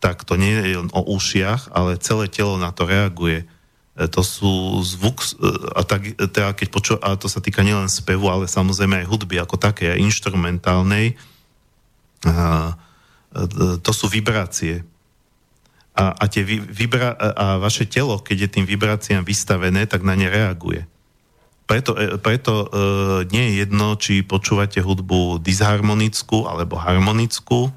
tak 0.00 0.24
to 0.24 0.40
nie 0.40 0.56
je 0.56 0.80
len 0.80 0.90
o 0.92 1.04
ušiach, 1.04 1.72
ale 1.72 2.00
celé 2.00 2.28
telo 2.32 2.56
na 2.56 2.72
to 2.72 2.88
reaguje. 2.88 3.44
E, 3.44 4.04
to 4.08 4.24
sú 4.24 4.80
zvuk, 4.80 5.20
e, 5.20 5.52
a 5.76 5.84
tak, 5.84 6.16
teda 6.16 6.56
keď 6.56 6.68
počú, 6.72 6.92
a 6.96 7.12
to 7.20 7.28
sa 7.28 7.44
týka 7.44 7.60
nielen 7.60 7.92
spevu, 7.92 8.32
ale 8.32 8.48
samozrejme 8.48 9.04
aj 9.04 9.08
hudby 9.12 9.36
ako 9.36 9.60
také, 9.60 9.92
aj 9.92 10.00
instrumentálnej, 10.00 11.20
a, 12.24 12.72
to 13.82 13.90
sú 13.90 14.06
vibrácie. 14.06 14.86
A, 15.94 16.10
a, 16.10 16.24
tie 16.26 16.42
vibra- 16.46 17.14
a 17.14 17.62
vaše 17.62 17.86
telo, 17.86 18.18
keď 18.18 18.46
je 18.46 18.52
tým 18.58 18.66
vibráciám 18.66 19.22
vystavené, 19.22 19.86
tak 19.86 20.02
na 20.02 20.18
ne 20.18 20.26
reaguje. 20.26 20.86
Preto, 21.70 21.94
e, 21.94 22.18
preto 22.18 22.52
e, 22.52 22.66
nie 23.30 23.44
je 23.46 23.52
jedno, 23.62 23.94
či 23.94 24.26
počúvate 24.26 24.82
hudbu 24.82 25.38
disharmonickú 25.38 26.50
alebo 26.50 26.76
harmonickú. 26.78 27.70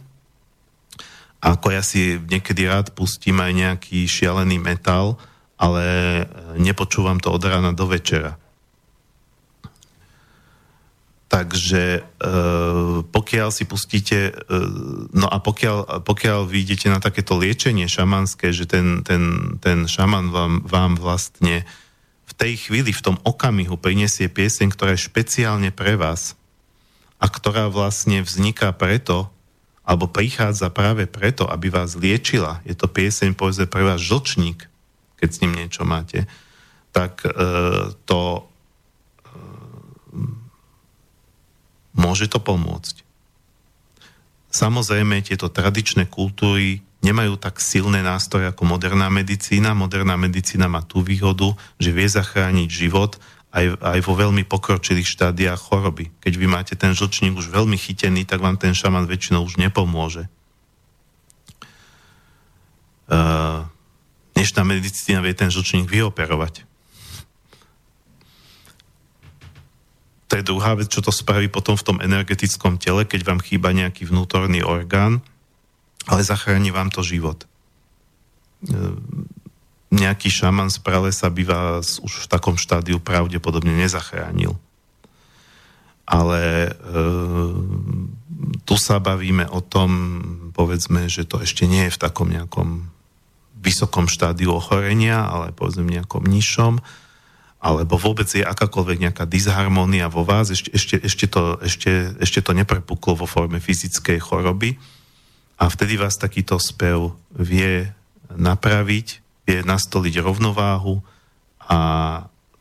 Ako 1.46 1.68
ja 1.70 1.86
si 1.86 2.18
niekedy 2.18 2.66
rád 2.66 2.98
pustím 2.98 3.38
aj 3.38 3.54
nejaký 3.54 4.10
šialený 4.10 4.58
metal, 4.58 5.22
ale 5.58 6.26
nepočúvam 6.58 7.22
to 7.22 7.30
od 7.30 7.42
rána 7.46 7.74
do 7.74 7.86
večera. 7.86 8.38
Takže 11.38 12.02
e, 12.02 12.32
pokiaľ 13.06 13.50
si 13.54 13.70
pustíte, 13.70 14.34
e, 14.34 14.58
no 15.14 15.30
a 15.30 15.38
pokiaľ, 15.38 16.02
pokiaľ 16.02 16.50
vy 16.50 16.66
idete 16.66 16.90
na 16.90 16.98
takéto 16.98 17.38
liečenie 17.38 17.86
šamanské, 17.86 18.50
že 18.50 18.66
ten, 18.66 19.06
ten, 19.06 19.54
ten 19.62 19.86
šaman 19.86 20.34
vám, 20.34 20.54
vám 20.66 20.98
vlastne 20.98 21.62
v 22.26 22.34
tej 22.34 22.58
chvíli, 22.58 22.90
v 22.90 23.06
tom 23.06 23.22
okamihu 23.22 23.78
prinesie 23.78 24.34
pieseň, 24.34 24.74
ktorá 24.74 24.98
je 24.98 25.06
špeciálne 25.06 25.70
pre 25.70 25.94
vás 25.94 26.34
a 27.22 27.30
ktorá 27.30 27.70
vlastne 27.70 28.26
vzniká 28.26 28.74
preto, 28.74 29.30
alebo 29.86 30.10
prichádza 30.10 30.74
práve 30.74 31.06
preto, 31.06 31.46
aby 31.46 31.70
vás 31.70 31.94
liečila, 31.94 32.66
je 32.66 32.74
to 32.74 32.90
pieseň, 32.90 33.38
povedzme, 33.38 33.70
pre 33.70 33.86
vás 33.86 34.02
žlčník, 34.02 34.66
keď 35.22 35.30
s 35.30 35.42
ním 35.46 35.54
niečo 35.54 35.86
máte, 35.86 36.26
tak 36.90 37.22
e, 37.30 37.30
to 38.10 38.50
môže 41.98 42.30
to 42.30 42.38
pomôcť. 42.40 43.04
Samozrejme, 44.48 45.20
tieto 45.26 45.52
tradičné 45.52 46.08
kultúry 46.08 46.86
nemajú 47.04 47.38
tak 47.38 47.62
silné 47.62 48.02
nástroje 48.02 48.50
ako 48.50 48.64
moderná 48.66 49.10
medicína. 49.12 49.78
Moderná 49.78 50.18
medicína 50.18 50.72
má 50.72 50.82
tú 50.82 51.04
výhodu, 51.04 51.54
že 51.78 51.94
vie 51.94 52.08
zachrániť 52.08 52.70
život 52.70 53.22
aj, 53.54 53.80
aj 53.80 54.00
vo 54.06 54.14
veľmi 54.14 54.44
pokročilých 54.46 55.08
štádiách 55.08 55.58
choroby. 55.58 56.14
Keď 56.20 56.34
vy 56.36 56.48
máte 56.48 56.74
ten 56.76 56.92
žlčník 56.94 57.34
už 57.38 57.50
veľmi 57.50 57.80
chytený, 57.80 58.28
tak 58.28 58.44
vám 58.44 58.60
ten 58.60 58.76
šaman 58.76 59.08
väčšinou 59.08 59.46
už 59.46 59.58
nepomôže. 59.58 60.30
Uh, 63.08 63.64
dnešná 64.36 64.68
medicína 64.68 65.24
vie 65.24 65.32
ten 65.32 65.48
žlčník 65.48 65.88
vyoperovať. 65.88 66.67
To 70.28 70.36
je 70.36 70.44
druhá 70.44 70.76
vec, 70.76 70.92
čo 70.92 71.00
to 71.00 71.12
spraví 71.12 71.48
potom 71.48 71.80
v 71.80 71.86
tom 71.88 71.98
energetickom 72.04 72.76
tele, 72.76 73.08
keď 73.08 73.24
vám 73.24 73.40
chýba 73.40 73.72
nejaký 73.72 74.12
vnútorný 74.12 74.60
orgán, 74.60 75.24
ale 76.04 76.22
zachráni 76.24 76.72
vám 76.76 76.92
to 76.92 77.00
život. 77.00 77.48
E, 77.48 77.48
nejaký 79.88 80.28
šaman 80.28 80.68
z 80.68 80.84
pralesa 80.84 81.32
by 81.32 81.44
vás 81.48 82.04
už 82.04 82.28
v 82.28 82.30
takom 82.32 82.60
štádiu 82.60 83.00
pravdepodobne 83.00 83.72
nezachránil. 83.72 84.60
Ale 86.04 86.44
e, 86.68 86.72
tu 88.68 88.76
sa 88.76 89.00
bavíme 89.00 89.48
o 89.48 89.64
tom, 89.64 89.90
povedzme, 90.52 91.08
že 91.08 91.24
to 91.24 91.40
ešte 91.40 91.64
nie 91.64 91.88
je 91.88 91.96
v 91.96 92.02
takom 92.04 92.28
nejakom 92.28 92.92
vysokom 93.64 94.12
štádiu 94.12 94.60
ochorenia, 94.60 95.24
ale 95.24 95.56
povedzme 95.56 95.88
nejakom 95.88 96.28
nižšom, 96.28 96.84
alebo 97.58 97.98
vôbec 97.98 98.30
je 98.30 98.46
akákoľvek 98.46 99.10
nejaká 99.10 99.26
disharmónia 99.26 100.06
vo 100.14 100.22
vás, 100.22 100.54
ešte, 100.54 100.70
ešte, 100.78 100.96
ešte, 101.02 101.26
to, 101.26 101.58
ešte, 101.66 102.14
ešte 102.22 102.40
to 102.46 102.54
neprepuklo 102.54 103.18
vo 103.18 103.26
forme 103.26 103.58
fyzickej 103.58 104.22
choroby 104.22 104.78
a 105.58 105.66
vtedy 105.66 105.98
vás 105.98 106.22
takýto 106.22 106.62
spev 106.62 107.18
vie 107.34 107.90
napraviť, 108.30 109.08
vie 109.50 109.60
nastoliť 109.66 110.22
rovnováhu 110.22 111.02
a 111.66 111.80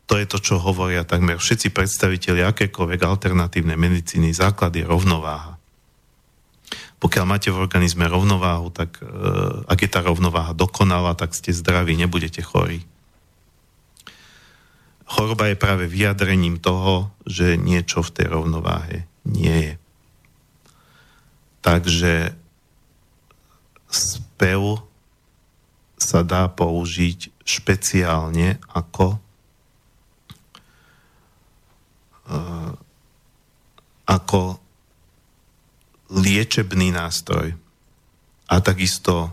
to 0.07 0.17
je 0.17 0.25
to, 0.25 0.37
čo 0.41 0.55
hovoria 0.57 1.05
takmer 1.05 1.37
všetci 1.37 1.69
predstaviteľi 1.75 2.41
akékoľvek 2.47 3.01
alternatívnej 3.03 3.75
medicíny. 3.75 4.31
Základ 4.31 4.71
je 4.71 4.87
rovnováha. 4.87 5.59
Pokiaľ 6.97 7.25
máte 7.27 7.51
v 7.51 7.59
organizme 7.59 8.07
rovnováhu, 8.07 8.71
tak 8.71 8.97
e, 8.97 9.05
ak 9.67 9.77
je 9.83 9.89
tá 9.91 9.99
rovnováha 10.01 10.55
dokonalá, 10.55 11.13
tak 11.13 11.35
ste 11.35 11.51
zdraví, 11.53 11.93
nebudete 11.99 12.39
chorí 12.39 12.87
choroba 15.07 15.47
je 15.47 15.55
práve 15.55 15.87
vyjadrením 15.87 16.59
toho, 16.59 17.15
že 17.23 17.55
niečo 17.55 18.03
v 18.03 18.11
tej 18.11 18.27
rovnováhe 18.27 19.07
nie 19.23 19.71
je. 19.71 19.73
Takže 21.63 22.35
spev 23.87 24.83
sa 25.95 26.21
dá 26.27 26.51
použiť 26.51 27.31
špeciálne 27.47 28.59
ako 28.67 29.17
uh, 32.27 32.71
ako 34.07 34.59
liečebný 36.11 36.91
nástroj 36.95 37.55
a 38.47 38.55
takisto 38.63 39.27
uh, 39.27 39.31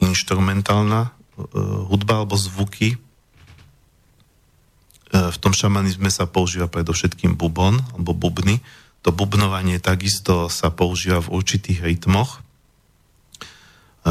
instrumentálna 0.00 1.12
E, 1.12 1.17
hudba 1.88 2.22
alebo 2.22 2.34
zvuky. 2.34 2.94
E, 2.94 2.98
v 5.08 5.38
tom 5.40 5.54
šamanizme 5.54 6.10
sa 6.10 6.28
používa 6.28 6.66
predovšetkým 6.68 7.38
bubon 7.38 7.80
alebo 7.94 8.12
bubny. 8.12 8.60
To 9.06 9.14
bubnovanie 9.14 9.78
takisto 9.78 10.50
sa 10.50 10.74
používa 10.74 11.22
v 11.22 11.32
určitých 11.38 11.80
rytmoch. 11.80 12.42
E, 14.04 14.10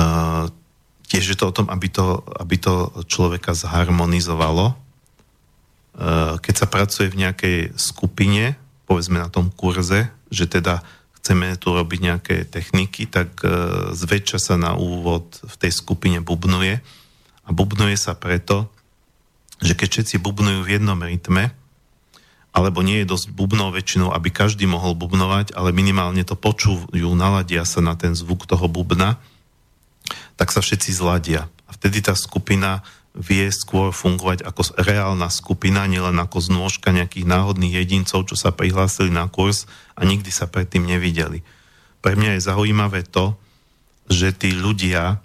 tiež 1.08 1.26
je 1.36 1.38
to 1.38 1.52
o 1.52 1.56
tom, 1.56 1.68
aby 1.70 1.88
to, 1.92 2.24
aby 2.40 2.56
to 2.60 2.92
človeka 3.08 3.56
zharmonizovalo. 3.56 4.76
Keď 6.44 6.54
sa 6.54 6.68
pracuje 6.70 7.10
v 7.10 7.26
nejakej 7.26 7.58
skupine, 7.74 8.54
povedzme 8.86 9.18
na 9.18 9.32
tom 9.32 9.50
kurze, 9.50 10.14
že 10.30 10.46
teda 10.46 10.86
chceme 11.18 11.58
tu 11.58 11.74
robiť 11.74 12.00
nejaké 12.04 12.36
techniky, 12.46 13.10
tak 13.10 13.40
zväčša 13.96 14.38
sa 14.38 14.56
na 14.60 14.76
úvod 14.76 15.40
v 15.42 15.56
tej 15.58 15.72
skupine 15.74 16.20
bubnuje 16.22 16.84
a 17.48 17.50
bubnuje 17.56 17.96
sa 17.96 18.14
preto, 18.14 18.68
že 19.64 19.74
keď 19.74 19.88
všetci 19.90 20.16
bubnujú 20.22 20.68
v 20.68 20.78
jednom 20.78 21.00
rytme, 21.00 21.56
alebo 22.52 22.82
nie 22.82 23.02
je 23.06 23.10
dosť 23.10 23.34
bubnov 23.34 23.74
väčšinou, 23.74 24.12
aby 24.12 24.34
každý 24.34 24.66
mohol 24.66 24.98
bubnovať, 24.98 25.54
ale 25.54 25.72
minimálne 25.72 26.26
to 26.26 26.34
počujú, 26.34 26.90
naladia 27.14 27.64
sa 27.64 27.80
na 27.80 27.94
ten 27.94 28.18
zvuk 28.18 28.50
toho 28.50 28.66
bubna, 28.66 29.22
tak 30.38 30.50
sa 30.54 30.62
všetci 30.62 30.90
zladia. 30.94 31.50
A 31.70 31.74
vtedy 31.74 32.02
tá 32.02 32.18
skupina 32.18 32.82
vie 33.18 33.50
skôr 33.50 33.90
fungovať 33.90 34.46
ako 34.46 34.78
reálna 34.78 35.30
skupina, 35.34 35.90
nielen 35.90 36.22
ako 36.22 36.38
znôžka 36.38 36.94
nejakých 36.94 37.26
náhodných 37.26 37.82
jedincov, 37.82 38.30
čo 38.30 38.38
sa 38.38 38.54
prihlásili 38.54 39.10
na 39.10 39.26
kurz 39.26 39.66
a 39.98 40.06
nikdy 40.06 40.30
sa 40.30 40.46
predtým 40.46 40.86
nevideli. 40.86 41.42
Pre 42.06 42.14
mňa 42.14 42.38
je 42.38 42.46
zaujímavé 42.46 43.02
to, 43.10 43.34
že 44.08 44.38
tí 44.38 44.54
ľudia, 44.54 45.20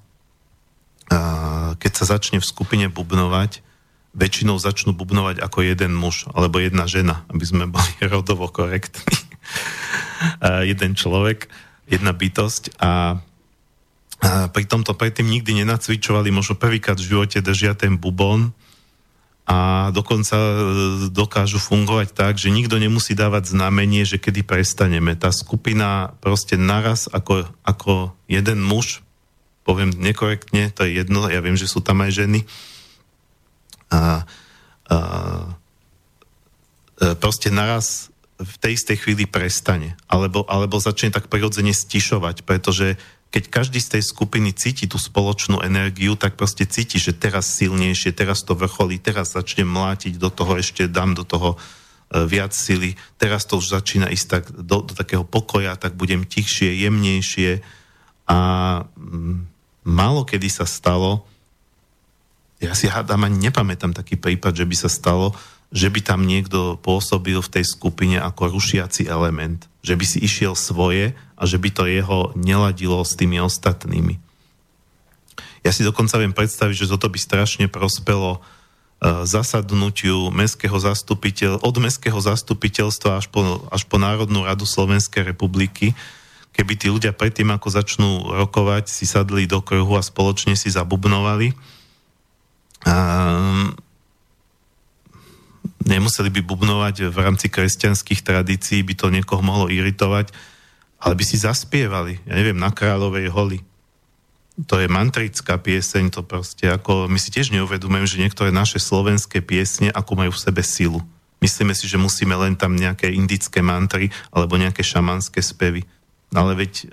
keď 1.78 1.92
sa 1.92 2.05
začne 2.18 2.38
v 2.38 2.46
skupine 2.46 2.86
bubnovať, 2.86 3.64
väčšinou 4.12 4.61
začnú 4.61 4.92
bubnovať 4.92 5.40
ako 5.40 5.64
jeden 5.64 5.96
muž 5.96 6.28
alebo 6.36 6.61
jedna 6.61 6.84
žena, 6.84 7.24
aby 7.32 7.44
sme 7.44 7.64
boli 7.66 7.92
rodovo 8.12 8.48
korektní. 8.48 9.16
jeden 10.68 10.92
človek, 10.94 11.48
jedna 11.88 12.12
bytosť 12.12 12.78
a, 12.78 13.18
pri 14.55 14.64
tomto 14.70 14.94
predtým 14.94 15.26
nikdy 15.26 15.64
nenacvičovali, 15.64 16.30
možno 16.30 16.55
prvýkrát 16.55 16.94
v 17.00 17.09
živote 17.11 17.42
držia 17.42 17.74
ten 17.74 17.98
bubon 17.98 18.55
a 19.42 19.90
dokonca 19.90 20.38
e, 20.38 20.55
dokážu 21.11 21.59
fungovať 21.59 22.14
tak, 22.14 22.38
že 22.38 22.55
nikto 22.55 22.78
nemusí 22.78 23.18
dávať 23.18 23.50
znamenie, 23.50 24.07
že 24.07 24.22
kedy 24.22 24.46
prestaneme. 24.46 25.18
Tá 25.18 25.34
skupina 25.34 26.14
proste 26.22 26.55
naraz 26.55 27.11
ako, 27.11 27.50
ako 27.66 28.14
jeden 28.30 28.62
muž, 28.62 29.03
poviem 29.63 29.95
nekorektne, 29.95 30.75
to 30.75 30.87
je 30.87 30.99
jedno, 31.03 31.31
ja 31.31 31.39
viem, 31.39 31.55
že 31.55 31.71
sú 31.71 31.79
tam 31.79 32.03
aj 32.03 32.11
ženy, 32.27 32.41
a, 33.93 34.25
a 34.89 34.97
e, 36.97 37.13
proste 37.21 37.53
naraz 37.53 38.09
v 38.41 38.55
tej 38.59 38.73
istej 38.81 38.97
chvíli 39.05 39.25
prestane. 39.29 39.95
Alebo, 40.09 40.49
alebo 40.49 40.81
začne 40.81 41.13
tak 41.13 41.29
prirodzene 41.29 41.77
stišovať, 41.77 42.43
pretože 42.43 42.97
keď 43.33 43.49
každý 43.49 43.81
z 43.81 43.97
tej 43.97 44.03
skupiny 44.05 44.53
cíti 44.53 44.85
tú 44.85 45.01
spoločnú 45.01 45.65
energiu, 45.65 46.21
tak 46.21 46.37
proste 46.37 46.69
cíti, 46.69 47.01
že 47.01 47.17
teraz 47.17 47.49
silnejšie, 47.49 48.13
teraz 48.13 48.45
to 48.45 48.53
vrcholí, 48.53 49.01
teraz 49.01 49.33
začne 49.33 49.65
mlátiť 49.65 50.21
do 50.21 50.29
toho, 50.29 50.61
ešte 50.61 50.85
dám 50.89 51.17
do 51.17 51.25
toho 51.25 51.57
e, 51.57 51.59
viac 52.29 52.53
sily, 52.53 52.97
teraz 53.17 53.49
to 53.49 53.61
už 53.61 53.73
začína 53.73 54.13
ísť 54.13 54.27
tak 54.29 54.45
do, 54.53 54.85
do 54.85 54.93
takého 54.93 55.25
pokoja, 55.25 55.81
tak 55.81 55.97
budem 55.97 56.29
tichšie, 56.29 56.85
jemnejšie 56.85 57.65
a 58.29 58.39
mm, 58.85 59.51
málo 59.83 60.22
kedy 60.26 60.49
sa 60.49 60.66
stalo, 60.66 61.26
ja 62.62 62.78
si 62.78 62.87
hádam 62.87 63.26
ani 63.26 63.51
nepamätám 63.51 63.91
taký 63.91 64.14
prípad, 64.14 64.55
že 64.55 64.66
by 64.66 64.76
sa 64.78 64.87
stalo, 64.87 65.35
že 65.74 65.91
by 65.91 66.05
tam 66.05 66.28
niekto 66.28 66.78
pôsobil 66.78 67.41
v 67.43 67.53
tej 67.59 67.64
skupine 67.66 68.22
ako 68.22 68.55
rušiaci 68.55 69.11
element, 69.11 69.66
že 69.83 69.99
by 69.99 70.05
si 70.07 70.22
išiel 70.22 70.55
svoje 70.55 71.16
a 71.35 71.43
že 71.43 71.59
by 71.59 71.68
to 71.74 71.91
jeho 71.91 72.30
neladilo 72.39 73.03
s 73.03 73.18
tými 73.18 73.43
ostatnými. 73.43 74.20
Ja 75.66 75.74
si 75.74 75.83
dokonca 75.83 76.20
viem 76.22 76.35
predstaviť, 76.37 76.87
že 76.87 76.91
toto 76.93 77.11
by 77.11 77.18
strašne 77.18 77.66
prospelo 77.66 78.39
uh, 78.39 79.24
zasadnutiu 79.26 80.30
mestského 80.30 80.74
zastupiteľ, 80.74 81.62
od 81.62 81.76
mestského 81.83 82.18
zastupiteľstva 82.18 83.18
až 83.18 83.26
po, 83.33 83.66
až 83.72 83.83
po 83.89 83.97
Národnú 83.99 84.47
radu 84.47 84.68
Slovenskej 84.68 85.35
republiky, 85.35 85.97
keby 86.53 86.72
tí 86.76 86.92
ľudia 86.92 87.16
predtým, 87.16 87.48
ako 87.53 87.68
začnú 87.72 88.11
rokovať, 88.44 88.88
si 88.88 89.09
sadli 89.09 89.48
do 89.48 89.64
kruhu 89.64 89.96
a 89.96 90.05
spoločne 90.05 90.53
si 90.53 90.68
zabubnovali. 90.68 91.57
Um, 92.84 93.72
nemuseli 95.86 96.30
by 96.30 96.40
bubnovať 96.44 97.09
v 97.11 97.16
rámci 97.18 97.48
kresťanských 97.48 98.22
tradícií, 98.22 98.84
by 98.84 98.94
to 98.94 99.07
niekoho 99.09 99.42
mohlo 99.42 99.66
iritovať, 99.72 100.30
ale 101.03 101.14
by 101.18 101.24
si 101.26 101.40
zaspievali, 101.40 102.22
ja 102.22 102.34
neviem, 102.38 102.59
na 102.59 102.70
kráľovej 102.70 103.26
holi. 103.32 103.59
To 104.68 104.76
je 104.76 104.86
mantrická 104.86 105.57
pieseň, 105.57 106.12
to 106.12 106.20
proste 106.22 106.68
ako, 106.68 107.09
my 107.09 107.16
si 107.16 107.32
tiež 107.32 107.50
neuvedomujem, 107.57 108.07
že 108.07 108.20
niektoré 108.22 108.53
naše 108.53 108.76
slovenské 108.76 109.40
piesne, 109.40 109.88
ako 109.88 110.12
majú 110.12 110.30
v 110.36 110.42
sebe 110.44 110.61
silu. 110.61 111.00
Myslíme 111.42 111.74
si, 111.74 111.90
že 111.90 111.98
musíme 111.98 112.36
len 112.38 112.55
tam 112.55 112.78
nejaké 112.78 113.11
indické 113.11 113.64
mantry 113.64 114.14
alebo 114.30 114.55
nejaké 114.55 114.86
šamanské 114.86 115.42
spevy. 115.42 115.82
Ale 116.33 116.57
veď 116.57 116.72
e, 116.72 116.85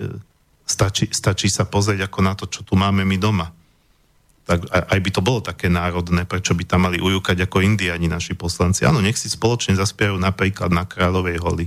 stačí, 0.68 1.08
stačí 1.10 1.48
sa 1.48 1.64
pozrieť 1.64 2.06
ako 2.06 2.20
na 2.20 2.32
to, 2.36 2.44
čo 2.46 2.64
tu 2.64 2.76
máme 2.76 3.02
my 3.04 3.16
doma 3.16 3.48
tak 4.50 4.66
aj 4.66 4.98
by 4.98 5.10
to 5.14 5.22
bolo 5.22 5.38
také 5.38 5.70
národné, 5.70 6.26
prečo 6.26 6.58
by 6.58 6.66
tam 6.66 6.90
mali 6.90 6.98
ujúkať 6.98 7.46
ako 7.46 7.62
indiani 7.62 8.10
naši 8.10 8.34
poslanci. 8.34 8.82
Áno, 8.82 8.98
nech 8.98 9.14
si 9.14 9.30
spoločne 9.30 9.78
zaspievajú 9.78 10.18
napríklad 10.18 10.74
na 10.74 10.82
Kráľovej 10.82 11.38
holi. 11.38 11.66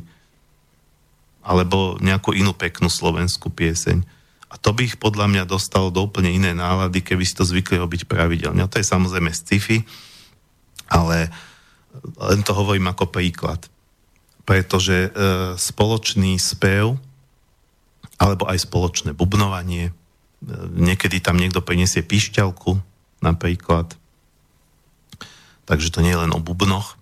Alebo 1.48 1.96
nejakú 2.04 2.36
inú 2.36 2.52
peknú 2.52 2.92
slovenskú 2.92 3.48
pieseň. 3.56 4.04
A 4.52 4.60
to 4.60 4.76
by 4.76 4.84
ich 4.92 5.00
podľa 5.00 5.32
mňa 5.32 5.44
dostalo 5.48 5.96
do 5.96 6.04
úplne 6.04 6.36
iné 6.36 6.52
nálady, 6.52 7.00
keby 7.00 7.24
si 7.24 7.40
to 7.40 7.48
zvykli 7.48 7.80
robiť 7.80 8.04
pravidelne. 8.04 8.60
A 8.60 8.68
to 8.68 8.84
je 8.84 8.92
samozrejme 8.92 9.32
sci-fi, 9.32 9.88
ale 10.92 11.32
len 12.20 12.44
to 12.44 12.52
hovorím 12.52 12.92
ako 12.92 13.08
príklad. 13.08 13.64
Pretože 14.44 15.08
e, 15.08 15.10
spoločný 15.56 16.36
spev 16.36 17.00
alebo 18.18 18.46
aj 18.50 18.66
spoločné 18.66 19.12
bubnovanie, 19.18 19.92
niekedy 20.76 21.24
tam 21.24 21.40
niekto 21.40 21.64
prinesie 21.64 22.04
pišťalku 22.04 22.78
napríklad. 23.24 23.96
Takže 25.64 25.90
to 25.96 26.04
nie 26.04 26.12
je 26.12 26.22
len 26.28 26.32
o 26.36 26.44
bubnoch. 26.44 27.00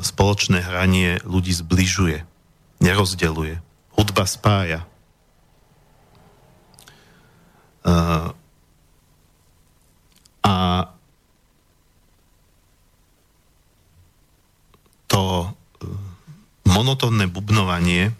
Spoločné 0.00 0.64
hranie 0.64 1.20
ľudí 1.22 1.52
zbližuje, 1.52 2.24
nerozdeluje. 2.80 3.60
Hudba 3.92 4.24
spája. 4.24 4.88
A 10.48 10.54
to 15.08 15.24
e, 15.24 15.48
monotónne 16.68 17.28
bubnovanie 17.28 18.12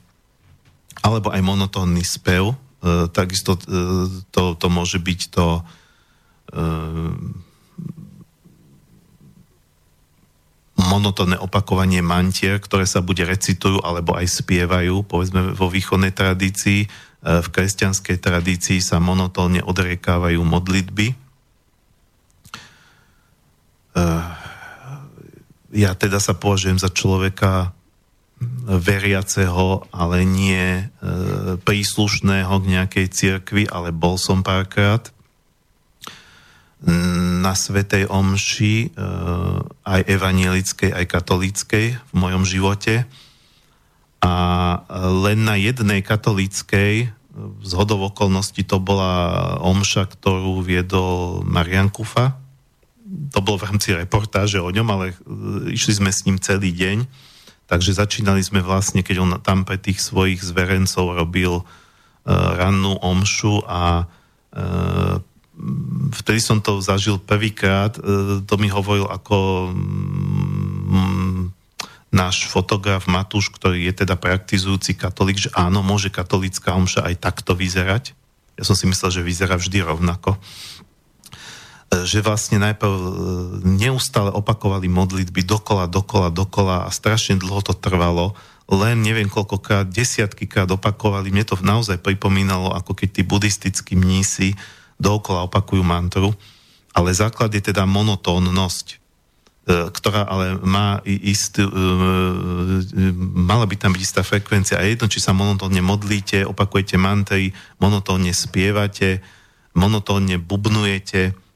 alebo 1.09 1.33
aj 1.33 1.41
monotónny 1.41 2.05
spev 2.05 2.53
E, 2.79 3.11
takisto 3.11 3.59
e, 3.59 3.63
to, 4.31 4.55
to 4.55 4.67
môže 4.71 5.03
byť 5.03 5.21
to 5.35 5.47
e, 5.59 5.63
monotónne 10.79 11.43
opakovanie 11.43 12.07
mantier, 12.07 12.63
ktoré 12.63 12.87
sa 12.87 13.03
bude 13.03 13.27
recitujú 13.27 13.83
alebo 13.83 14.15
aj 14.15 14.31
spievajú, 14.31 15.03
povedzme 15.11 15.59
vo 15.59 15.67
východnej 15.67 16.15
tradícii, 16.15 16.87
v 17.19 17.49
kresťanskej 17.51 18.23
tradícii 18.23 18.79
sa 18.79 19.03
monotónne 19.03 19.59
odriekávajú 19.67 20.39
modlitby. 20.39 21.19
Ja 25.75 25.99
teda 25.99 26.23
sa 26.23 26.39
považujem 26.39 26.79
za 26.79 26.95
človeka 26.95 27.75
veriaceho, 28.69 29.89
ale 29.89 30.29
nie 30.29 30.61
e, 30.77 30.83
príslušného 31.57 32.53
k 32.61 32.71
nejakej 32.77 33.07
cirkvi, 33.09 33.65
ale 33.65 33.97
bol 33.97 34.21
som 34.21 34.45
párkrát 34.45 35.09
na 37.43 37.59
Svetej 37.59 38.07
Omši, 38.07 38.77
e, 38.87 38.89
aj 39.89 40.01
evanielickej, 40.05 40.93
aj 40.93 41.05
katolíckej 41.09 41.87
v 41.97 42.13
mojom 42.15 42.45
živote. 42.45 43.09
A 44.21 44.35
len 45.25 45.49
na 45.49 45.57
jednej 45.57 46.05
katolíckej, 46.05 47.09
z 47.63 47.73
hodov 47.73 48.15
okolností 48.15 48.67
to 48.67 48.83
bola 48.83 49.55
omša, 49.63 50.11
ktorú 50.11 50.59
viedol 50.59 51.47
Marian 51.47 51.87
Kufa. 51.87 52.35
To 53.33 53.39
bolo 53.39 53.63
v 53.63 53.67
rámci 53.71 53.95
reportáže 53.95 54.59
o 54.59 54.69
ňom, 54.69 54.89
ale 54.93 55.07
e, 55.11 55.15
išli 55.73 55.97
sme 55.97 56.13
s 56.13 56.29
ním 56.29 56.37
celý 56.37 56.71
deň 56.77 57.28
Takže 57.69 58.01
začínali 58.01 58.41
sme 58.41 58.65
vlastne, 58.65 59.05
keď 59.05 59.17
on 59.21 59.33
tam 59.45 59.69
pre 59.69 59.77
tých 59.77 60.01
svojich 60.01 60.41
zverencov 60.41 61.13
robil 61.13 61.61
uh, 61.61 61.65
rannú 62.57 62.97
omšu 62.97 63.61
a 63.69 64.09
uh, 64.09 65.21
vtedy 66.17 66.41
som 66.41 66.65
to 66.65 66.81
zažil 66.81 67.21
prvýkrát. 67.21 68.01
Uh, 68.01 68.41
to 68.49 68.57
mi 68.57 68.73
hovoril 68.73 69.05
ako 69.05 69.69
um, 69.69 71.53
náš 72.09 72.49
fotograf 72.49 73.05
Matúš, 73.05 73.53
ktorý 73.53 73.85
je 73.93 74.01
teda 74.05 74.17
praktizujúci 74.17 74.97
katolík, 74.97 75.37
že 75.37 75.53
áno, 75.53 75.85
môže 75.85 76.09
katolická 76.09 76.73
omša 76.73 77.05
aj 77.05 77.21
takto 77.21 77.53
vyzerať. 77.53 78.17
Ja 78.57 78.65
som 78.65 78.75
si 78.75 78.89
myslel, 78.89 79.13
že 79.13 79.29
vyzerá 79.29 79.61
vždy 79.61 79.85
rovnako 79.85 80.41
že 81.89 82.21
vlastne 82.21 82.61
najprv 82.61 82.93
e, 82.93 83.11
neustále 83.65 84.29
opakovali 84.29 84.93
modlitby 84.93 85.41
dokola, 85.41 85.89
dokola, 85.89 86.29
dokola 86.29 86.85
a 86.85 86.91
strašne 86.93 87.41
dlho 87.41 87.65
to 87.65 87.73
trvalo. 87.73 88.37
Len 88.69 89.01
neviem 89.01 89.33
koľkokrát, 89.33 89.89
desiatky 89.89 90.45
krát 90.45 90.69
opakovali. 90.69 91.33
Mne 91.33 91.49
to 91.49 91.57
naozaj 91.65 92.05
pripomínalo, 92.05 92.77
ako 92.77 92.93
keď 92.93 93.09
tí 93.09 93.23
buddhistickí 93.25 93.97
mnísi 93.97 94.53
dookola 95.01 95.49
opakujú 95.49 95.81
mantru. 95.81 96.37
Ale 96.93 97.09
základ 97.17 97.49
je 97.57 97.73
teda 97.73 97.89
monotónnosť, 97.89 98.87
e, 98.93 98.97
ktorá 99.89 100.29
ale 100.29 100.61
má 100.61 101.01
istú, 101.09 101.65
e, 101.65 101.73
mala 103.33 103.65
by 103.65 103.81
tam 103.81 103.97
byť 103.97 104.03
istá 104.05 104.21
frekvencia. 104.21 104.77
A 104.77 104.85
jedno, 104.85 105.09
či 105.09 105.25
sa 105.25 105.33
monotónne 105.33 105.81
modlíte, 105.81 106.45
opakujete 106.45 107.01
mantry, 107.01 107.57
monotónne 107.81 108.37
spievate, 108.37 109.25
monotónne 109.73 110.37
bubnujete, 110.37 111.48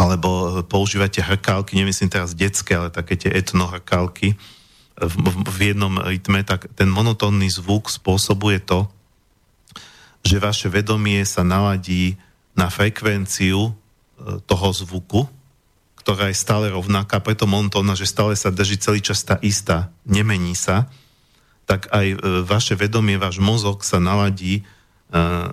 alebo 0.00 0.60
používate 0.64 1.20
hrkálky, 1.20 1.76
nemyslím 1.76 2.08
teraz 2.08 2.32
detské, 2.32 2.72
ale 2.72 2.88
také 2.88 3.20
tie 3.20 3.28
etnohrkálky 3.36 4.32
v, 4.96 5.14
v, 5.20 5.36
v 5.44 5.58
jednom 5.76 6.00
rytme, 6.00 6.40
tak 6.40 6.72
ten 6.72 6.88
monotónny 6.88 7.52
zvuk 7.52 7.92
spôsobuje 7.92 8.64
to, 8.64 8.88
že 10.24 10.40
vaše 10.40 10.72
vedomie 10.72 11.20
sa 11.28 11.44
naladí 11.44 12.16
na 12.56 12.72
frekvenciu 12.72 13.68
e, 13.68 13.72
toho 14.48 14.68
zvuku 14.72 15.28
ktorá 16.00 16.32
je 16.32 16.42
stále 16.42 16.72
rovnaká, 16.72 17.20
preto 17.20 17.44
montóna, 17.44 17.92
že 17.92 18.08
stále 18.08 18.32
sa 18.32 18.48
drží 18.48 18.80
celý 18.80 19.04
čas 19.04 19.20
tá 19.20 19.36
istá, 19.44 19.92
nemení 20.08 20.56
sa, 20.56 20.88
tak 21.68 21.92
aj 21.92 22.06
e, 22.08 22.18
vaše 22.40 22.72
vedomie, 22.72 23.20
váš 23.20 23.36
mozog 23.36 23.84
sa 23.84 24.00
naladí 24.00 24.64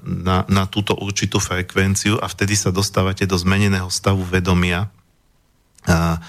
na, 0.06 0.46
na 0.46 0.64
túto 0.70 0.94
určitú 0.94 1.42
frekvenciu 1.42 2.22
a 2.22 2.30
vtedy 2.30 2.54
sa 2.54 2.70
dostávate 2.70 3.26
do 3.26 3.34
zmeneného 3.34 3.90
stavu 3.90 4.22
vedomia 4.22 4.94
a, 5.90 6.22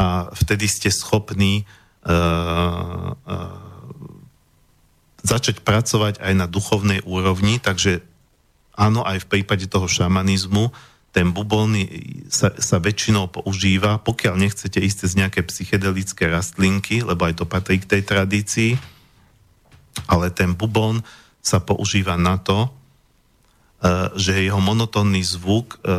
a 0.00 0.06
vtedy 0.32 0.64
ste 0.64 0.88
schopní 0.88 1.68
uh, 2.08 3.12
uh, 3.12 3.70
začať 5.20 5.60
pracovať 5.60 6.24
aj 6.24 6.32
na 6.32 6.48
duchovnej 6.48 7.04
úrovni, 7.04 7.60
takže 7.60 8.00
áno, 8.72 9.04
aj 9.04 9.28
v 9.28 9.30
prípade 9.36 9.68
toho 9.68 9.84
šamanizmu 9.84 10.72
ten 11.10 11.34
bubon 11.34 11.74
sa, 12.30 12.54
sa 12.54 12.78
väčšinou 12.78 13.34
používa, 13.34 13.98
pokiaľ 13.98 14.38
nechcete 14.38 14.78
ísť 14.78 14.98
cez 15.04 15.12
nejaké 15.18 15.42
psychedelické 15.42 16.30
rastlinky, 16.30 17.02
lebo 17.02 17.26
aj 17.26 17.42
to 17.42 17.50
patrí 17.50 17.82
k 17.82 17.98
tej 17.98 18.02
tradícii, 18.06 18.78
ale 20.06 20.30
ten 20.30 20.54
bubon 20.54 21.02
sa 21.40 21.58
používa 21.60 22.20
na 22.20 22.36
to, 22.36 22.68
eh, 22.68 24.12
že 24.16 24.44
jeho 24.44 24.60
monotónny 24.60 25.24
zvuk 25.24 25.80
eh, 25.80 25.90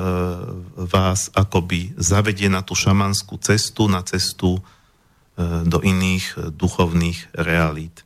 vás 0.77 1.29
akoby 1.33 1.93
zavedie 1.97 2.49
na 2.49 2.61
tú 2.61 2.77
šamanskú 2.77 3.41
cestu, 3.41 3.89
na 3.89 4.05
cestu 4.05 4.61
eh, 4.61 5.65
do 5.65 5.81
iných 5.81 6.53
duchovných 6.53 7.33
realít 7.35 8.05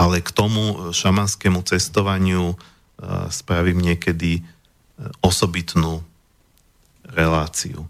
ale 0.00 0.24
k 0.24 0.30
tomu 0.30 0.62
e, 0.72 0.74
šamanskému 0.94 1.60
cestovaniu 1.66 2.54
e, 2.54 2.56
spravím 3.28 3.84
niekedy 3.84 4.40
e, 4.40 4.42
osobitnú 5.20 6.00
reláciu. 7.10 7.84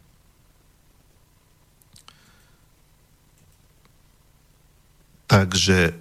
Takže 5.31 5.95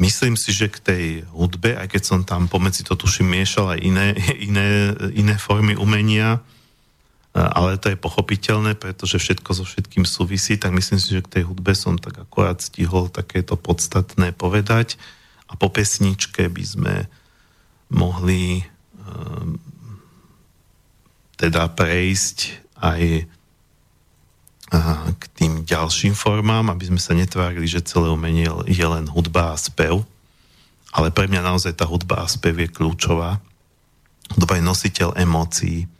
myslím 0.00 0.34
si, 0.34 0.50
že 0.56 0.72
k 0.72 0.78
tej 0.80 1.04
hudbe, 1.30 1.76
aj 1.76 1.92
keď 1.92 2.02
som 2.02 2.20
tam 2.24 2.48
pomedzi 2.48 2.82
to 2.82 2.96
tuším 2.96 3.36
miešal 3.36 3.76
aj 3.76 3.80
iné, 3.84 4.06
iné, 4.48 4.96
iné 5.12 5.34
formy 5.36 5.76
umenia, 5.76 6.40
ale 7.30 7.78
to 7.78 7.94
je 7.94 7.98
pochopiteľné, 8.00 8.74
pretože 8.74 9.22
všetko 9.22 9.50
so 9.54 9.62
všetkým 9.62 10.02
súvisí, 10.02 10.58
tak 10.58 10.74
myslím 10.74 10.98
si, 10.98 11.14
že 11.14 11.22
k 11.22 11.38
tej 11.38 11.42
hudbe 11.46 11.78
som 11.78 11.94
tak 11.94 12.18
akorát 12.18 12.58
stihol 12.58 13.06
takéto 13.06 13.54
podstatné 13.54 14.34
povedať. 14.34 14.98
A 15.46 15.54
po 15.54 15.70
pesničke 15.70 16.50
by 16.50 16.64
sme 16.66 16.94
mohli 17.90 18.66
um, 18.98 19.62
teda 21.38 21.70
prejsť 21.70 22.66
aj 22.82 23.30
k 25.18 25.22
tým 25.34 25.66
ďalším 25.66 26.14
formám, 26.14 26.70
aby 26.70 26.94
sme 26.94 27.00
sa 27.02 27.12
netvárili, 27.18 27.66
že 27.66 27.82
celé 27.82 28.06
umenie 28.06 28.46
je 28.70 28.86
len 28.86 29.10
hudba 29.10 29.54
a 29.54 29.60
spev, 29.60 30.06
ale 30.94 31.10
pre 31.10 31.26
mňa 31.26 31.42
naozaj 31.42 31.74
tá 31.74 31.86
hudba 31.90 32.22
a 32.22 32.30
spev 32.30 32.54
je 32.54 32.70
kľúčová. 32.70 33.42
Hudba 34.38 34.54
je 34.58 34.62
nositeľ 34.62 35.18
emócií, 35.18 35.90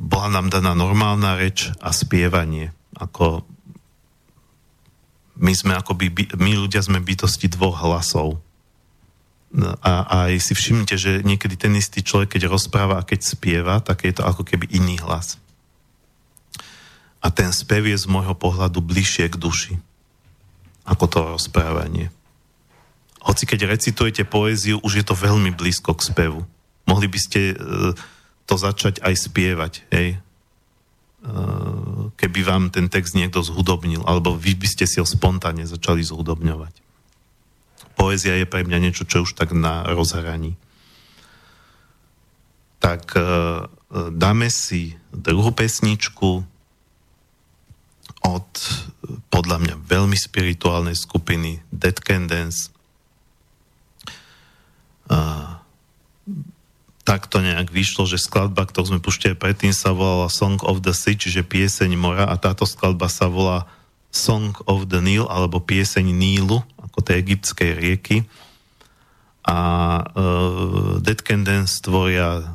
bola 0.00 0.28
nám 0.32 0.50
daná 0.50 0.74
normálna 0.74 1.38
reč 1.38 1.70
a 1.78 1.94
spievanie. 1.94 2.74
Ako 2.98 3.46
my 5.40 5.52
sme 5.54 5.72
akoby, 5.78 6.34
my 6.36 6.52
ľudia 6.56 6.82
sme 6.82 7.00
bytosti 7.00 7.48
dvoch 7.48 7.78
hlasov. 7.80 8.42
A, 9.82 10.26
aj 10.30 10.46
si 10.46 10.54
všimnite, 10.54 10.94
že 10.94 11.12
niekedy 11.26 11.58
ten 11.58 11.74
istý 11.74 12.06
človek, 12.06 12.38
keď 12.38 12.46
rozpráva 12.46 13.02
a 13.02 13.06
keď 13.06 13.20
spieva, 13.26 13.82
tak 13.82 14.06
je 14.06 14.14
to 14.14 14.22
ako 14.22 14.46
keby 14.46 14.70
iný 14.70 15.02
hlas. 15.02 15.42
A 17.18 17.34
ten 17.34 17.50
spev 17.50 17.90
je 17.90 17.98
z 17.98 18.06
môjho 18.06 18.32
pohľadu 18.38 18.78
bližšie 18.78 19.26
k 19.28 19.36
duši 19.36 19.74
ako 20.90 21.06
to 21.06 21.18
rozprávanie. 21.38 22.10
Hoci 23.22 23.46
keď 23.46 23.70
recitujete 23.70 24.26
poéziu, 24.26 24.82
už 24.82 25.02
je 25.02 25.04
to 25.06 25.14
veľmi 25.14 25.54
blízko 25.54 25.94
k 25.94 26.02
spevu 26.02 26.42
mohli 26.90 27.06
by 27.06 27.18
ste 27.22 27.54
e, 27.54 27.56
to 28.50 28.54
začať 28.58 28.98
aj 29.06 29.14
spievať, 29.14 29.72
hej? 29.94 30.18
E, 30.18 30.18
keby 32.18 32.40
vám 32.42 32.74
ten 32.74 32.90
text 32.90 33.14
niekto 33.14 33.38
zhudobnil, 33.46 34.02
alebo 34.02 34.34
vy 34.34 34.58
by 34.58 34.66
ste 34.66 34.90
si 34.90 34.98
ho 34.98 35.06
spontánne 35.06 35.62
začali 35.62 36.02
zhudobňovať. 36.02 36.74
Poézia 37.94 38.36
je 38.36 38.46
pre 38.48 38.64
mňa 38.64 38.78
niečo, 38.80 39.04
čo 39.04 39.24
už 39.24 39.36
tak 39.36 39.52
na 39.52 39.84
rozhraní. 39.92 40.56
Tak 42.80 43.12
e, 43.12 43.22
dáme 44.14 44.48
si 44.48 44.96
druhú 45.12 45.52
pesničku 45.52 46.44
od 48.20 48.48
podľa 49.32 49.56
mňa 49.64 49.74
veľmi 49.80 50.16
spirituálnej 50.18 50.94
skupiny 50.94 51.64
Dead 51.72 51.96
Can 51.96 52.28
Dance. 52.28 52.68
Uh, 55.10 55.58
tak 57.02 57.26
to 57.26 57.42
nejak 57.42 57.74
vyšlo, 57.74 58.06
že 58.06 58.22
skladba, 58.22 58.68
ktorú 58.68 58.94
sme 58.94 59.00
puštili 59.02 59.34
predtým, 59.34 59.74
sa 59.74 59.90
volala 59.90 60.30
Song 60.30 60.62
of 60.62 60.86
the 60.86 60.94
Sea, 60.94 61.18
čiže 61.18 61.42
pieseň 61.42 61.90
mora 61.98 62.28
a 62.28 62.38
táto 62.38 62.62
skladba 62.62 63.10
sa 63.10 63.26
volá 63.26 63.66
Song 64.14 64.54
of 64.70 64.86
the 64.86 65.02
Nile, 65.02 65.26
alebo 65.26 65.58
pieseň 65.58 66.06
Nílu, 66.06 66.62
ako 66.90 67.00
tej 67.06 67.16
egyptskej 67.22 67.70
rieky. 67.78 68.16
A 69.46 69.58
uh, 70.04 71.00
Dead 71.00 71.22
Can 71.24 71.46
Dance 71.46 71.80
tvoria 71.80 72.52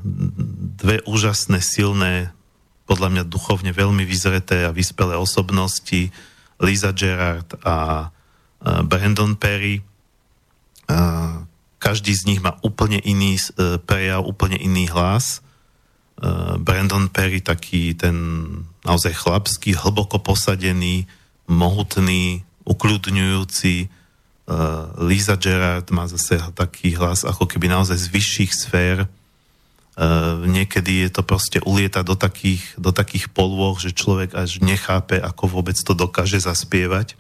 dve 0.78 1.02
úžasné, 1.08 1.64
silné, 1.64 2.30
podľa 2.86 3.10
mňa 3.10 3.24
duchovne 3.26 3.74
veľmi 3.74 4.06
vyzreté 4.06 4.70
a 4.70 4.76
vyspelé 4.76 5.18
osobnosti, 5.18 6.14
Lisa 6.62 6.94
Gerard 6.94 7.58
a 7.66 8.08
uh, 8.08 8.86
Brandon 8.86 9.34
Perry. 9.34 9.82
Uh, 10.86 11.44
každý 11.82 12.14
z 12.14 12.30
nich 12.30 12.40
má 12.40 12.56
úplne 12.62 13.02
iný 13.02 13.42
uh, 13.58 13.82
prejav, 13.82 14.22
úplne 14.24 14.60
iný 14.62 14.86
hlas. 14.92 15.42
Brandon 16.64 17.12
Perry 17.12 17.44
taký 17.44 17.92
ten 17.92 18.16
naozaj 18.88 19.12
chlapský, 19.20 19.76
hlboko 19.76 20.24
posadený, 20.24 21.12
mohutný, 21.52 22.48
ukľudňujúci. 22.64 23.92
Uh, 24.46 24.94
Lisa 25.02 25.34
Gerard 25.42 25.90
má 25.90 26.06
zase 26.06 26.38
taký 26.54 26.94
hlas 26.94 27.26
ako 27.26 27.50
keby 27.50 27.66
naozaj 27.66 27.98
z 27.98 28.08
vyšších 28.14 28.52
sfér. 28.54 28.98
Uh, 29.96 30.46
niekedy 30.46 31.08
je 31.08 31.10
to 31.10 31.26
proste 31.26 31.58
ulieta 31.66 32.06
do 32.06 32.14
takých, 32.14 32.62
do 32.78 32.94
takých 32.94 33.34
polôch, 33.34 33.82
že 33.82 33.96
človek 33.96 34.38
až 34.38 34.62
nechápe, 34.62 35.18
ako 35.18 35.50
vôbec 35.50 35.78
to 35.80 35.98
dokáže 35.98 36.46
zaspievať 36.46 37.18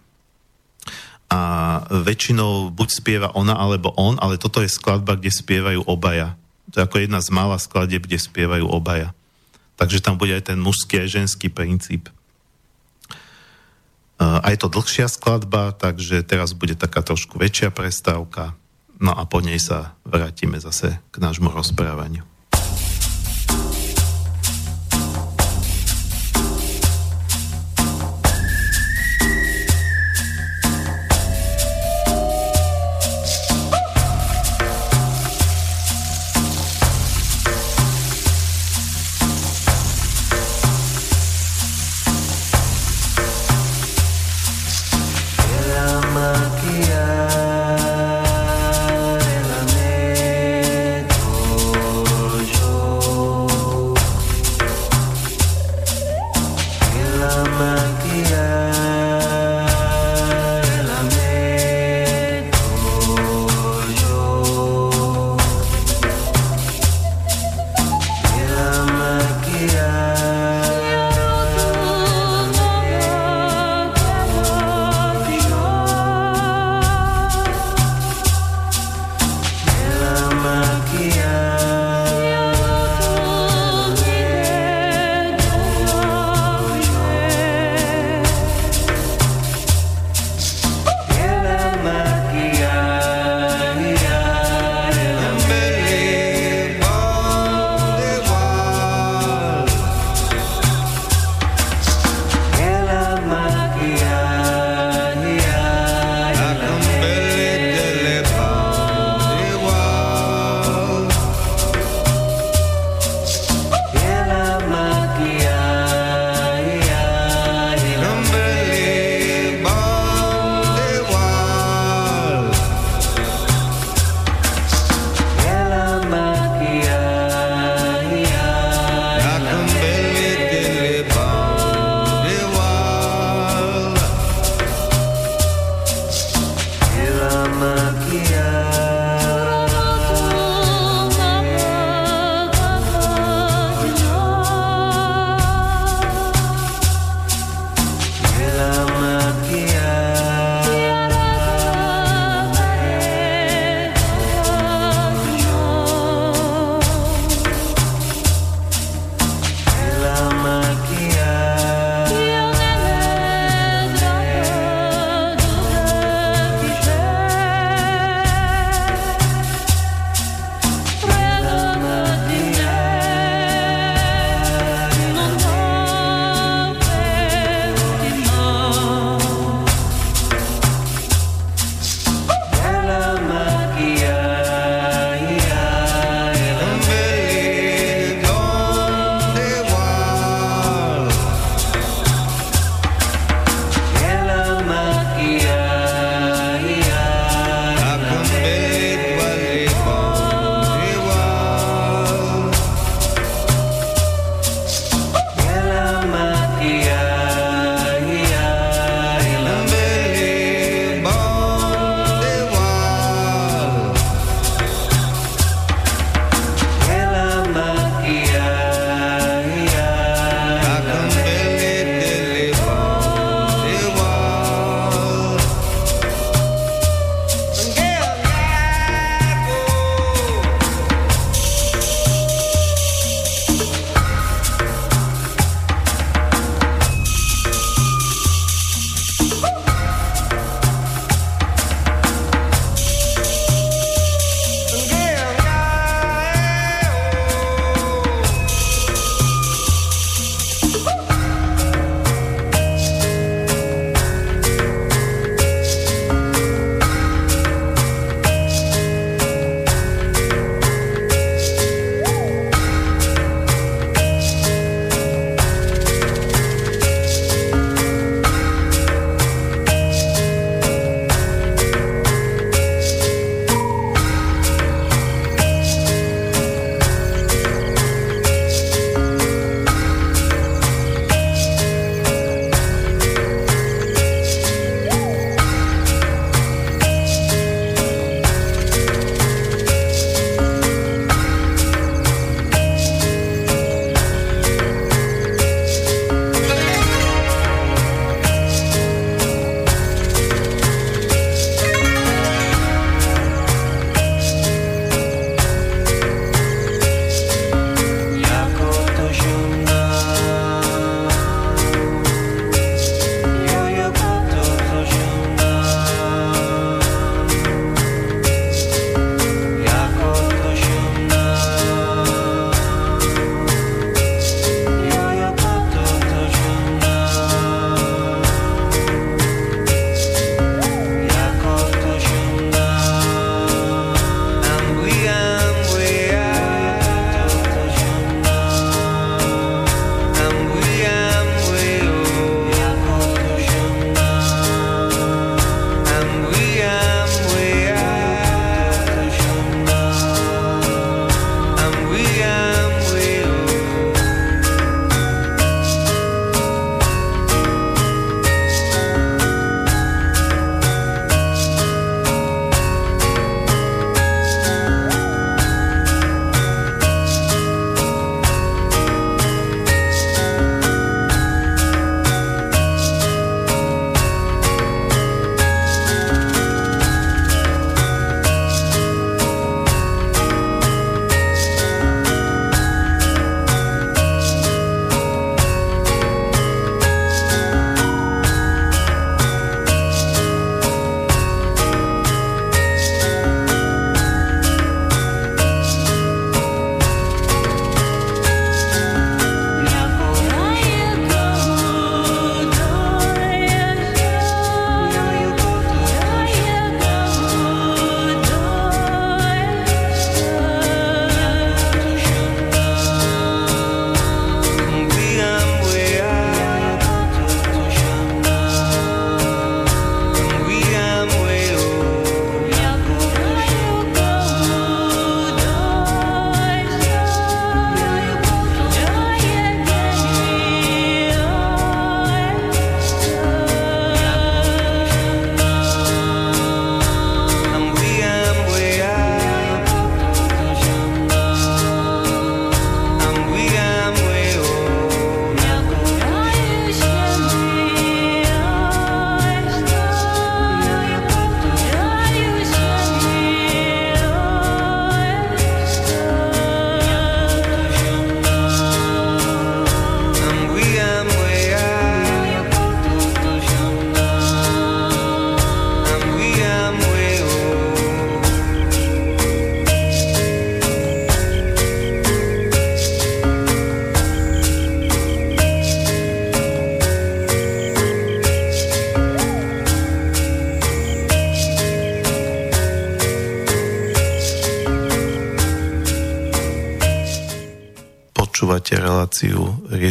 a 1.30 1.42
väčšinou 1.90 2.70
buď 2.70 2.90
spieva 2.90 3.30
ona 3.34 3.58
alebo 3.58 3.90
on, 3.98 4.22
ale 4.22 4.38
toto 4.38 4.62
je 4.62 4.70
skladba, 4.70 5.18
kde 5.18 5.34
spievajú 5.34 5.82
obaja. 5.90 6.38
To 6.74 6.82
je 6.82 6.86
ako 6.86 6.98
jedna 7.02 7.20
z 7.22 7.30
mála 7.34 7.58
skladieb, 7.58 8.06
kde 8.06 8.22
spievajú 8.22 8.70
obaja. 8.70 9.14
Takže 9.76 10.06
tam 10.06 10.16
bude 10.22 10.38
aj 10.38 10.54
ten 10.54 10.60
mužský 10.62 11.02
a 11.02 11.10
ženský 11.10 11.50
princíp. 11.50 12.08
A 14.20 14.48
je 14.52 14.58
to 14.60 14.72
dlhšia 14.72 15.12
skladba, 15.12 15.76
takže 15.76 16.24
teraz 16.24 16.56
bude 16.56 16.76
taká 16.80 17.04
trošku 17.04 17.36
väčšia 17.36 17.72
prestávka. 17.72 18.56
No 18.96 19.12
a 19.12 19.28
po 19.28 19.44
nej 19.44 19.60
sa 19.60 20.00
vrátime 20.08 20.60
zase 20.64 21.04
k 21.12 21.16
nášmu 21.20 21.52
rozprávaniu. 21.52 22.24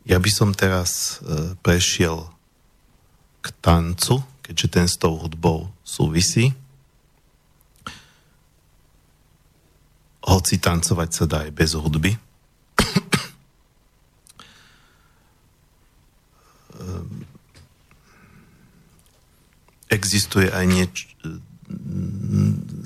Ja 0.08 0.16
by 0.16 0.32
som 0.32 0.56
teraz 0.56 1.20
e, 1.20 1.60
prešiel 1.60 2.32
k 3.44 3.48
tancu, 3.60 4.24
keďže 4.40 4.68
ten 4.72 4.88
s 4.88 4.96
tou 4.96 5.20
hudbou 5.20 5.68
súvisí. 5.84 6.56
Hoci 10.24 10.56
tancovať 10.56 11.10
sa 11.12 11.26
dá 11.28 11.38
aj 11.44 11.52
bez 11.52 11.76
hudby. 11.76 12.29
Existuje 19.90 20.48
aj 20.50 20.66
nieč... 20.70 20.96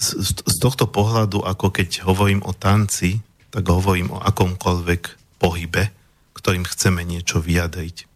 Z 0.03 0.55
tohto 0.59 0.91
pohľadu, 0.91 1.39
ako 1.39 1.71
keď 1.71 2.03
hovorím 2.03 2.43
o 2.43 2.51
tanci, 2.51 3.23
tak 3.53 3.63
hovorím 3.69 4.11
o 4.11 4.19
akomkoľvek 4.19 5.01
pohybe, 5.39 5.87
ktorým 6.35 6.67
chceme 6.67 7.05
niečo 7.07 7.39
vyjadriť. 7.39 8.09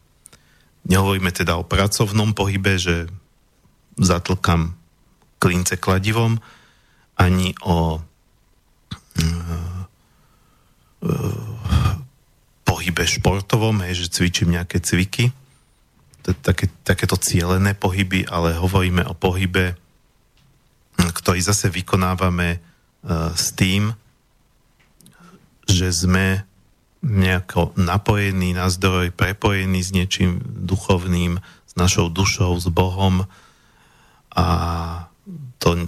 Nehovoríme 0.92 1.32
teda 1.32 1.56
o 1.56 1.68
pracovnom 1.68 2.36
pohybe, 2.36 2.76
že 2.76 3.08
zatlkam 3.96 4.76
klince 5.40 5.78
kladivom, 5.78 6.42
ani 7.16 7.56
o 7.64 8.02
uh, 8.02 9.84
uh, 11.06 11.96
pohybe 12.68 13.04
športovom, 13.08 13.82
hej, 13.88 14.04
že 14.06 14.14
cvičím 14.20 14.52
nejaké 14.52 14.84
cviky, 14.84 15.32
také, 16.34 16.68
takéto 16.84 17.16
cielené 17.16 17.78
pohyby, 17.78 18.28
ale 18.28 18.58
hovoríme 18.58 19.06
o 19.08 19.14
pohybe, 19.16 19.78
ktorý 20.98 21.40
zase 21.40 21.70
vykonávame 21.70 22.58
uh, 22.58 23.32
s 23.38 23.54
tým, 23.54 23.94
že 25.68 25.92
sme 25.94 26.48
nejako 27.06 27.78
napojení 27.78 28.58
na 28.58 28.68
zdroj, 28.68 29.14
prepojení 29.14 29.80
s 29.84 29.94
niečím 29.94 30.42
duchovným, 30.44 31.38
s 31.40 31.74
našou 31.78 32.10
dušou, 32.10 32.58
s 32.58 32.68
Bohom. 32.74 33.30
A 34.34 34.46
to 35.62 35.88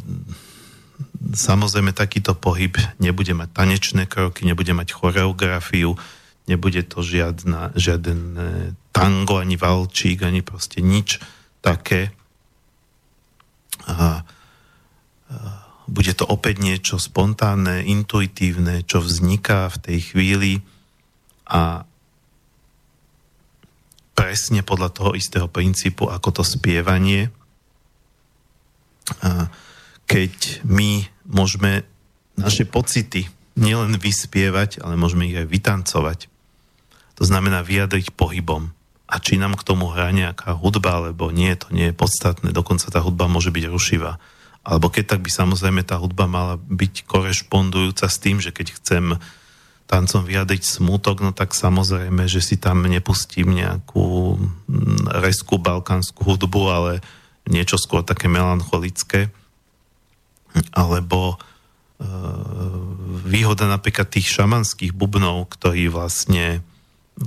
samozrejme 1.33 1.91
takýto 1.91 2.37
pohyb 2.37 2.77
nebude 3.01 3.33
mať 3.33 3.49
tanečné 3.51 4.03
kroky, 4.05 4.45
nebude 4.45 4.71
mať 4.71 4.93
choreografiu, 4.93 5.97
nebude 6.49 6.81
to 6.89 7.05
žiadna, 7.05 7.77
žiaden 7.77 8.21
tango, 8.89 9.37
ani 9.37 9.53
valčík, 9.53 10.25
ani 10.25 10.41
proste 10.41 10.81
nič 10.81 11.21
také. 11.61 12.09
A, 13.85 13.93
a 13.93 14.09
bude 15.89 16.13
to 16.13 16.25
opäť 16.25 16.61
niečo 16.61 17.01
spontánne, 17.01 17.85
intuitívne, 17.85 18.85
čo 18.85 19.01
vzniká 19.01 19.69
v 19.73 19.77
tej 19.77 19.99
chvíli 20.13 20.53
a 21.49 21.85
presne 24.13 24.61
podľa 24.61 24.89
toho 24.93 25.11
istého 25.17 25.49
princípu 25.49 26.05
ako 26.05 26.41
to 26.41 26.43
spievanie. 26.45 27.33
A 29.26 29.49
keď 30.05 30.61
my 30.65 31.09
môžeme 31.26 31.88
naše 32.38 32.69
pocity 32.69 33.26
nielen 33.57 33.97
vyspievať, 33.97 34.85
ale 34.85 34.99
môžeme 34.99 35.26
ich 35.26 35.38
aj 35.39 35.47
vytancovať. 35.49 36.19
To 37.19 37.23
znamená 37.27 37.59
vyjadriť 37.67 38.15
pohybom. 38.15 38.71
A 39.09 39.19
či 39.19 39.35
nám 39.35 39.59
k 39.59 39.65
tomu 39.67 39.91
hrá 39.91 40.15
nejaká 40.15 40.55
hudba, 40.55 41.03
alebo 41.03 41.35
nie, 41.35 41.51
to 41.59 41.67
nie 41.75 41.91
je 41.91 41.99
podstatné. 41.99 42.55
Dokonca 42.55 42.87
tá 42.87 43.03
hudba 43.03 43.27
môže 43.27 43.51
byť 43.51 43.65
rušivá. 43.67 44.21
Alebo 44.63 44.87
keď 44.87 45.17
tak 45.17 45.25
by 45.27 45.31
samozrejme 45.33 45.81
tá 45.83 45.99
hudba 45.99 46.31
mala 46.31 46.55
byť 46.55 47.03
korešpondujúca 47.09 48.07
s 48.07 48.17
tým, 48.23 48.39
že 48.39 48.55
keď 48.55 48.79
chcem 48.79 49.19
tancom 49.89 50.21
vyjadriť 50.21 50.61
smútok, 50.61 51.25
no 51.25 51.33
tak 51.33 51.57
samozrejme, 51.57 52.29
že 52.29 52.45
si 52.45 52.61
tam 52.61 52.85
nepustím 52.85 53.57
nejakú 53.57 54.37
mm, 54.37 55.09
reskú 55.25 55.57
balkánsku 55.57 56.21
hudbu, 56.21 56.61
ale 56.69 56.93
niečo 57.49 57.81
skôr 57.81 58.05
také 58.05 58.29
melancholické. 58.29 59.33
Alebo 60.77 61.33
e, 61.33 61.37
výhoda 63.25 63.65
napríklad 63.65 64.13
tých 64.13 64.29
šamanských 64.29 64.93
bubnov, 64.93 65.49
ktorí 65.49 65.89
vlastne 65.89 66.61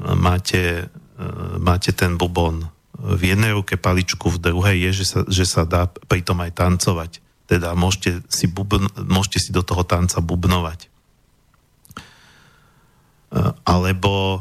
máte, 0.01 0.89
e, 0.89 1.29
máte 1.61 1.93
ten 1.93 2.17
bubon 2.17 2.69
v 3.03 3.35
jednej 3.35 3.53
ruke 3.53 3.75
paličku, 3.77 4.31
v 4.31 4.39
druhej 4.39 4.77
je, 4.89 4.91
že 5.03 5.05
sa, 5.05 5.21
že 5.27 5.45
sa 5.45 5.63
dá 5.67 5.89
pritom 5.89 6.39
aj 6.41 6.53
tancovať. 6.55 7.11
Teda 7.51 7.75
môžete 7.75 8.23
si, 8.31 8.47
bubn, 8.47 8.87
môžete 8.97 9.39
si 9.43 9.51
do 9.51 9.61
toho 9.67 9.83
tanca 9.83 10.23
bubnovať. 10.23 10.87
E, 10.87 10.89
alebo 13.67 14.13
e, 14.33 14.39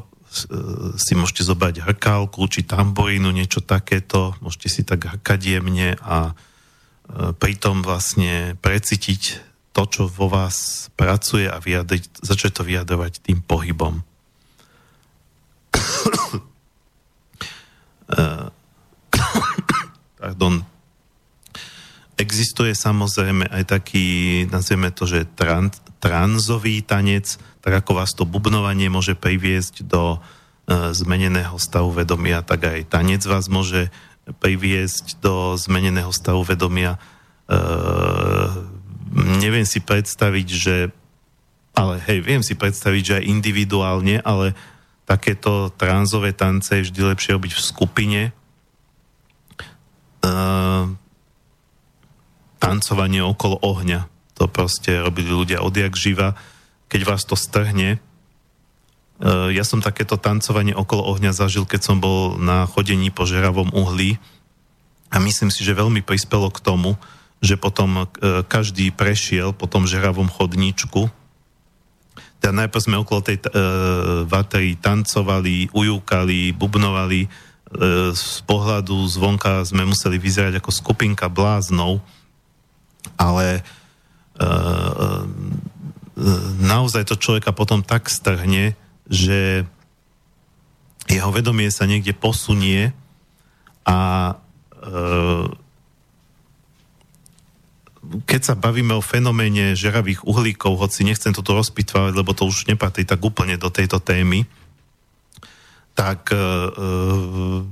si 0.95 1.13
môžete 1.17 1.43
zobrať 1.43 1.83
hrkálku 1.83 2.45
či 2.47 2.63
tamborínu, 2.63 3.33
niečo 3.33 3.65
takéto, 3.65 4.37
môžete 4.39 4.67
si 4.69 4.81
tak 4.85 5.09
hrkať 5.09 5.39
jemne 5.41 5.97
a 6.01 6.33
pritom 7.11 7.83
vlastne 7.83 8.55
precítiť 8.63 9.51
to, 9.71 9.83
čo 9.87 10.01
vo 10.07 10.27
vás 10.31 10.87
pracuje 10.95 11.47
a 11.47 11.59
vyjadriť, 11.59 12.23
začať 12.23 12.51
to 12.59 12.63
vyjadrovať 12.63 13.23
tým 13.23 13.39
pohybom. 13.43 14.03
Pardon. 20.21 20.61
Existuje 22.19 22.77
samozrejme 22.77 23.49
aj 23.49 23.63
taký, 23.65 24.07
nazvieme 24.51 24.93
to, 24.93 25.09
že 25.09 25.25
tran, 25.33 25.73
tranzový 25.97 26.85
tanec, 26.85 27.41
tak 27.65 27.81
ako 27.81 27.91
vás 27.97 28.13
to 28.13 28.29
bubnovanie 28.29 28.93
môže 28.93 29.17
priviesť 29.17 29.85
do 29.85 30.17
e, 30.17 30.19
zmeneného 30.93 31.57
stavu 31.57 31.89
vedomia, 31.89 32.45
tak 32.45 32.69
aj 32.69 32.93
tanec 32.93 33.25
vás 33.25 33.49
môže 33.49 33.89
priviesť 34.29 35.17
do 35.17 35.57
zmeneného 35.57 36.13
stavu 36.13 36.45
vedomia. 36.45 37.01
E, 37.49 37.57
neviem 39.41 39.65
si 39.65 39.81
predstaviť, 39.81 40.47
že 40.49 40.75
ale 41.71 42.03
hej, 42.03 42.19
viem 42.19 42.43
si 42.43 42.53
predstaviť, 42.53 43.03
že 43.03 43.17
aj 43.23 43.29
individuálne, 43.31 44.19
ale 44.27 44.51
takéto 45.11 45.75
tranzové 45.75 46.31
tance 46.31 46.71
je 46.71 46.87
vždy 46.87 47.11
lepšie 47.11 47.35
robiť 47.35 47.51
v 47.51 47.61
skupine. 47.61 48.21
Uh, 50.23 50.87
tancovanie 52.63 53.19
okolo 53.19 53.59
ohňa. 53.59 54.07
To 54.39 54.47
proste 54.47 55.03
robili 55.03 55.27
ľudia 55.27 55.59
odjak 55.59 55.99
živa. 55.99 56.39
Keď 56.87 57.01
vás 57.03 57.27
to 57.27 57.35
strhne, 57.35 57.99
uh, 57.99 59.51
ja 59.51 59.67
som 59.67 59.83
takéto 59.83 60.15
tancovanie 60.15 60.71
okolo 60.71 61.03
ohňa 61.11 61.35
zažil, 61.35 61.67
keď 61.67 61.81
som 61.91 61.97
bol 61.99 62.39
na 62.39 62.63
chodení 62.63 63.11
po 63.11 63.27
žeravom 63.27 63.67
uhlí 63.75 64.15
a 65.11 65.19
myslím 65.19 65.51
si, 65.51 65.67
že 65.67 65.75
veľmi 65.75 65.99
prispelo 66.07 66.47
k 66.47 66.63
tomu, 66.63 66.95
že 67.43 67.59
potom 67.59 68.07
uh, 68.07 68.45
každý 68.47 68.95
prešiel 68.95 69.51
po 69.51 69.67
tom 69.67 69.83
žeravom 69.83 70.31
chodníčku 70.31 71.11
teda 72.41 72.65
najprv 72.65 72.81
sme 72.81 72.97
okolo 72.97 73.21
tej 73.21 73.37
uh, 73.37 74.25
vatry 74.25 74.73
tancovali, 74.81 75.69
ujúkali, 75.69 76.49
bubnovali. 76.57 77.29
Uh, 77.69 78.09
z 78.17 78.41
pohľadu 78.49 78.97
zvonka 79.05 79.61
sme 79.61 79.85
museli 79.85 80.17
vyzerať 80.17 80.57
ako 80.57 80.73
skupinka 80.73 81.29
bláznov, 81.29 82.01
ale 83.13 83.61
uh, 84.41 85.21
naozaj 86.57 87.05
to 87.05 87.15
človeka 87.21 87.53
potom 87.53 87.85
tak 87.85 88.09
strhne, 88.09 88.73
že 89.05 89.69
jeho 91.05 91.29
vedomie 91.29 91.69
sa 91.69 91.85
niekde 91.85 92.17
posunie 92.17 92.89
a 93.85 94.33
uh, 94.33 95.45
keď 98.27 98.41
sa 98.41 98.55
bavíme 98.59 98.91
o 98.95 99.03
fenoméne 99.03 99.77
žeravých 99.77 100.27
uhlíkov, 100.27 100.79
hoci 100.79 101.07
nechcem 101.07 101.31
toto 101.31 101.55
rozpitvávať, 101.55 102.13
lebo 102.15 102.35
to 102.35 102.47
už 102.47 102.67
nepatrí 102.67 103.07
tak 103.07 103.23
úplne 103.23 103.55
do 103.55 103.71
tejto 103.71 104.03
témy, 104.03 104.43
tak 105.95 106.31
uh, 106.31 107.63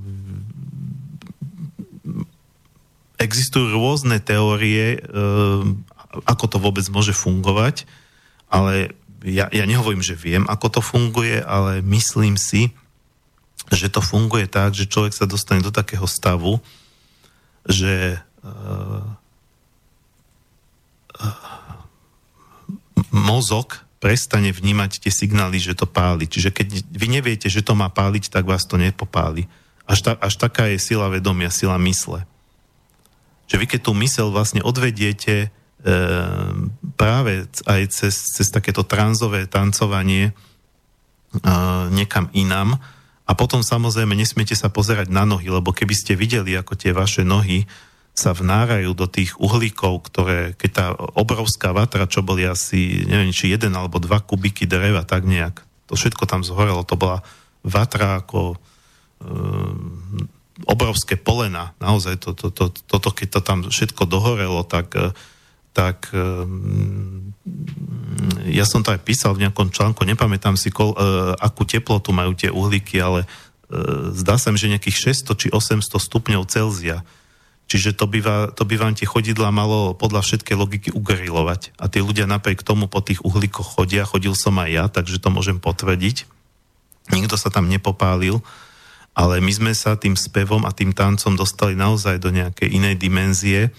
existujú 3.20 3.76
rôzne 3.76 4.20
teórie, 4.24 5.00
uh, 5.00 5.64
ako 6.28 6.46
to 6.48 6.58
vôbec 6.60 6.86
môže 6.92 7.12
fungovať, 7.16 7.84
ale 8.48 8.96
ja, 9.24 9.52
ja 9.52 9.68
nehovorím, 9.68 10.04
že 10.04 10.16
viem, 10.16 10.48
ako 10.48 10.80
to 10.80 10.82
funguje, 10.84 11.44
ale 11.44 11.84
myslím 11.84 12.40
si, 12.40 12.72
že 13.70 13.92
to 13.92 14.00
funguje 14.00 14.48
tak, 14.48 14.74
že 14.74 14.90
človek 14.90 15.14
sa 15.14 15.30
dostane 15.30 15.62
do 15.62 15.70
takého 15.70 16.08
stavu, 16.08 16.64
že 17.68 18.18
uh, 18.42 19.04
mozog 23.12 23.90
prestane 24.00 24.56
vnímať 24.56 25.04
tie 25.04 25.12
signály, 25.12 25.60
že 25.60 25.76
to 25.76 25.84
páli. 25.84 26.26
Čiže 26.26 26.56
keď 26.56 26.68
vy 26.88 27.08
neviete, 27.12 27.52
že 27.52 27.60
to 27.60 27.76
má 27.76 27.92
páliť, 27.92 28.32
tak 28.32 28.48
vás 28.48 28.64
to 28.64 28.80
nepopáli. 28.80 29.52
Až, 29.84 30.00
ta, 30.06 30.12
až 30.18 30.40
taká 30.40 30.72
je 30.72 30.80
sila 30.80 31.12
vedomia, 31.12 31.52
sila 31.52 31.76
mysle. 31.82 32.24
Že 33.52 33.56
vy 33.60 33.66
keď 33.68 33.80
tú 33.84 33.92
mysel 34.00 34.32
vlastne 34.32 34.64
odvediete 34.64 35.36
e, 35.46 35.48
práve 36.96 37.50
aj 37.68 37.82
cez, 37.92 38.16
cez 38.40 38.48
takéto 38.48 38.88
tranzové 38.88 39.50
tancovanie 39.52 40.32
e, 40.32 40.34
niekam 41.92 42.32
inám 42.32 42.80
a 43.28 43.32
potom 43.36 43.66
samozrejme 43.66 44.16
nesmiete 44.16 44.56
sa 44.56 44.72
pozerať 44.72 45.12
na 45.12 45.28
nohy, 45.28 45.52
lebo 45.52 45.76
keby 45.76 45.94
ste 45.98 46.16
videli, 46.16 46.56
ako 46.56 46.78
tie 46.78 46.96
vaše 46.96 47.28
nohy 47.28 47.68
sa 48.14 48.36
vnárajú 48.36 48.92
do 48.92 49.08
tých 49.08 49.40
uhlíkov, 49.40 50.04
ktoré, 50.12 50.52
keď 50.60 50.72
tá 50.76 50.86
obrovská 51.16 51.72
vatra, 51.72 52.10
čo 52.10 52.20
boli 52.20 52.44
asi, 52.44 53.08
neviem, 53.08 53.32
či 53.32 53.56
jeden 53.56 53.72
alebo 53.72 53.96
dva 54.04 54.20
kubiky 54.20 54.68
dreva, 54.68 55.08
tak 55.08 55.24
nejak, 55.24 55.64
to 55.88 55.96
všetko 55.96 56.28
tam 56.28 56.44
zhorelo, 56.44 56.84
to 56.84 57.00
bola 57.00 57.24
vatra 57.64 58.20
ako 58.20 58.60
um, 59.24 60.28
obrovské 60.68 61.16
polena, 61.16 61.72
naozaj 61.80 62.20
to, 62.20 62.36
to, 62.36 62.52
to, 62.52 62.68
toto, 62.88 63.10
keď 63.16 63.40
to 63.40 63.42
tam 63.42 63.60
všetko 63.64 64.04
dohorelo, 64.04 64.68
tak, 64.68 64.92
tak 65.72 66.12
um, 66.12 67.32
ja 68.52 68.68
som 68.68 68.84
to 68.84 68.92
aj 68.92 69.00
písal 69.00 69.32
v 69.32 69.48
nejakom 69.48 69.72
článku, 69.72 70.04
nepamätám 70.04 70.60
si, 70.60 70.68
kol, 70.68 70.92
uh, 71.00 71.40
akú 71.40 71.64
teplotu 71.64 72.12
majú 72.12 72.36
tie 72.36 72.52
uhlíky, 72.52 73.00
ale 73.00 73.24
uh, 73.24 74.12
zdá 74.12 74.36
sa 74.36 74.52
mi, 74.52 74.60
že 74.60 74.68
nejakých 74.68 75.24
600 75.24 75.40
či 75.40 75.48
800 75.48 75.88
stupňov 75.88 76.44
Celzia 76.52 77.08
Čiže 77.70 77.94
to 77.94 78.10
by, 78.10 78.50
to 78.58 78.66
by 78.66 78.76
vám 78.82 78.98
tie 78.98 79.06
chodidla 79.06 79.54
malo 79.54 79.94
podľa 79.94 80.26
všetkej 80.26 80.58
logiky 80.58 80.90
ugrilovať. 80.90 81.78
A 81.78 81.86
tí 81.86 82.02
ľudia 82.02 82.26
napriek 82.26 82.66
tomu 82.66 82.90
po 82.90 82.98
tých 82.98 83.22
uhlíkoch 83.22 83.78
chodia, 83.78 84.10
chodil 84.10 84.34
som 84.34 84.58
aj 84.58 84.70
ja, 84.74 84.86
takže 84.90 85.22
to 85.22 85.30
môžem 85.30 85.62
potvrdiť. 85.62 86.26
Nikto 87.14 87.38
sa 87.38 87.54
tam 87.54 87.70
nepopálil, 87.70 88.42
ale 89.14 89.38
my 89.38 89.54
sme 89.54 89.72
sa 89.78 89.94
tým 89.94 90.18
spevom 90.18 90.66
a 90.66 90.74
tým 90.74 90.98
tancom 90.98 91.38
dostali 91.38 91.78
naozaj 91.78 92.18
do 92.18 92.34
nejakej 92.34 92.74
inej 92.74 92.98
dimenzie 92.98 93.70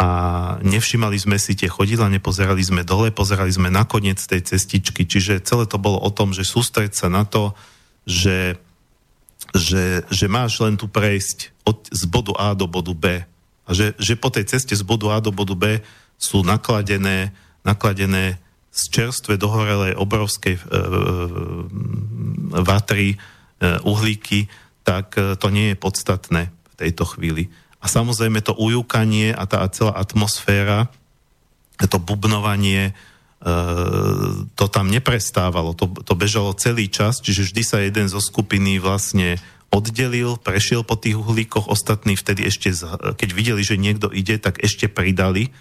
a 0.00 0.08
nevšimali 0.64 1.16
sme 1.20 1.36
si 1.36 1.52
tie 1.56 1.68
chodidla, 1.68 2.12
nepozerali 2.12 2.60
sme 2.64 2.88
dole, 2.88 3.12
pozerali 3.12 3.52
sme 3.52 3.68
na 3.68 3.84
koniec 3.84 4.20
tej 4.20 4.44
cestičky, 4.44 5.04
čiže 5.04 5.44
celé 5.44 5.68
to 5.68 5.76
bolo 5.76 6.00
o 6.00 6.08
tom, 6.08 6.32
že 6.32 6.44
sústreť 6.44 6.96
sa 6.96 7.12
na 7.12 7.28
to, 7.28 7.52
že 8.08 8.60
že, 9.56 10.04
že 10.12 10.26
máš 10.28 10.60
len 10.60 10.76
tu 10.76 10.86
prejsť 10.86 11.52
od, 11.66 11.88
z 11.90 12.04
bodu 12.06 12.32
A 12.36 12.52
do 12.52 12.68
bodu 12.68 12.92
B. 12.92 13.24
A 13.66 13.70
že, 13.74 13.96
že 13.98 14.14
po 14.14 14.30
tej 14.30 14.46
ceste 14.46 14.76
z 14.76 14.84
bodu 14.86 15.10
A 15.10 15.18
do 15.18 15.34
bodu 15.34 15.56
B 15.58 15.82
sú 16.16 16.46
nakladené, 16.46 17.34
nakladené 17.66 18.38
z 18.70 18.82
čerstve 18.92 19.40
dohorelej 19.40 19.96
obrovskej 19.96 20.54
e, 20.54 20.60
e, 20.60 20.68
vatry, 22.60 23.16
e, 23.16 23.18
uhlíky, 23.82 24.52
tak 24.84 25.16
e, 25.16 25.34
to 25.40 25.48
nie 25.48 25.72
je 25.72 25.76
podstatné 25.80 26.42
v 26.52 26.74
tejto 26.76 27.08
chvíli. 27.16 27.48
A 27.80 27.88
samozrejme 27.88 28.44
to 28.44 28.52
ujúkanie 28.52 29.32
a 29.32 29.48
tá 29.48 29.64
celá 29.72 29.96
atmosféra, 29.96 30.92
to 31.76 32.00
bubnovanie, 32.00 32.96
to 34.56 34.64
tam 34.72 34.86
neprestávalo, 34.88 35.76
to, 35.76 35.86
to 36.02 36.14
bežalo 36.16 36.56
celý 36.56 36.88
čas, 36.88 37.20
čiže 37.20 37.52
vždy 37.52 37.62
sa 37.62 37.78
jeden 37.84 38.08
zo 38.08 38.18
skupiny 38.18 38.80
vlastne 38.80 39.36
oddelil, 39.68 40.40
prešiel 40.40 40.86
po 40.86 40.96
tých 40.96 41.18
uhlíkoch, 41.20 41.68
ostatní 41.68 42.16
vtedy 42.16 42.48
ešte, 42.48 42.72
keď 43.18 43.28
videli, 43.36 43.62
že 43.62 43.76
niekto 43.76 44.08
ide, 44.08 44.40
tak 44.40 44.62
ešte 44.64 44.88
pridali, 44.88 45.52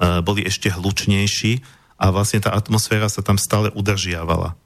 boli 0.00 0.42
ešte 0.44 0.72
hlučnejší 0.72 1.62
a 2.00 2.08
vlastne 2.10 2.40
tá 2.40 2.56
atmosféra 2.56 3.12
sa 3.12 3.20
tam 3.20 3.36
stále 3.36 3.68
udržiavala. 3.76 4.56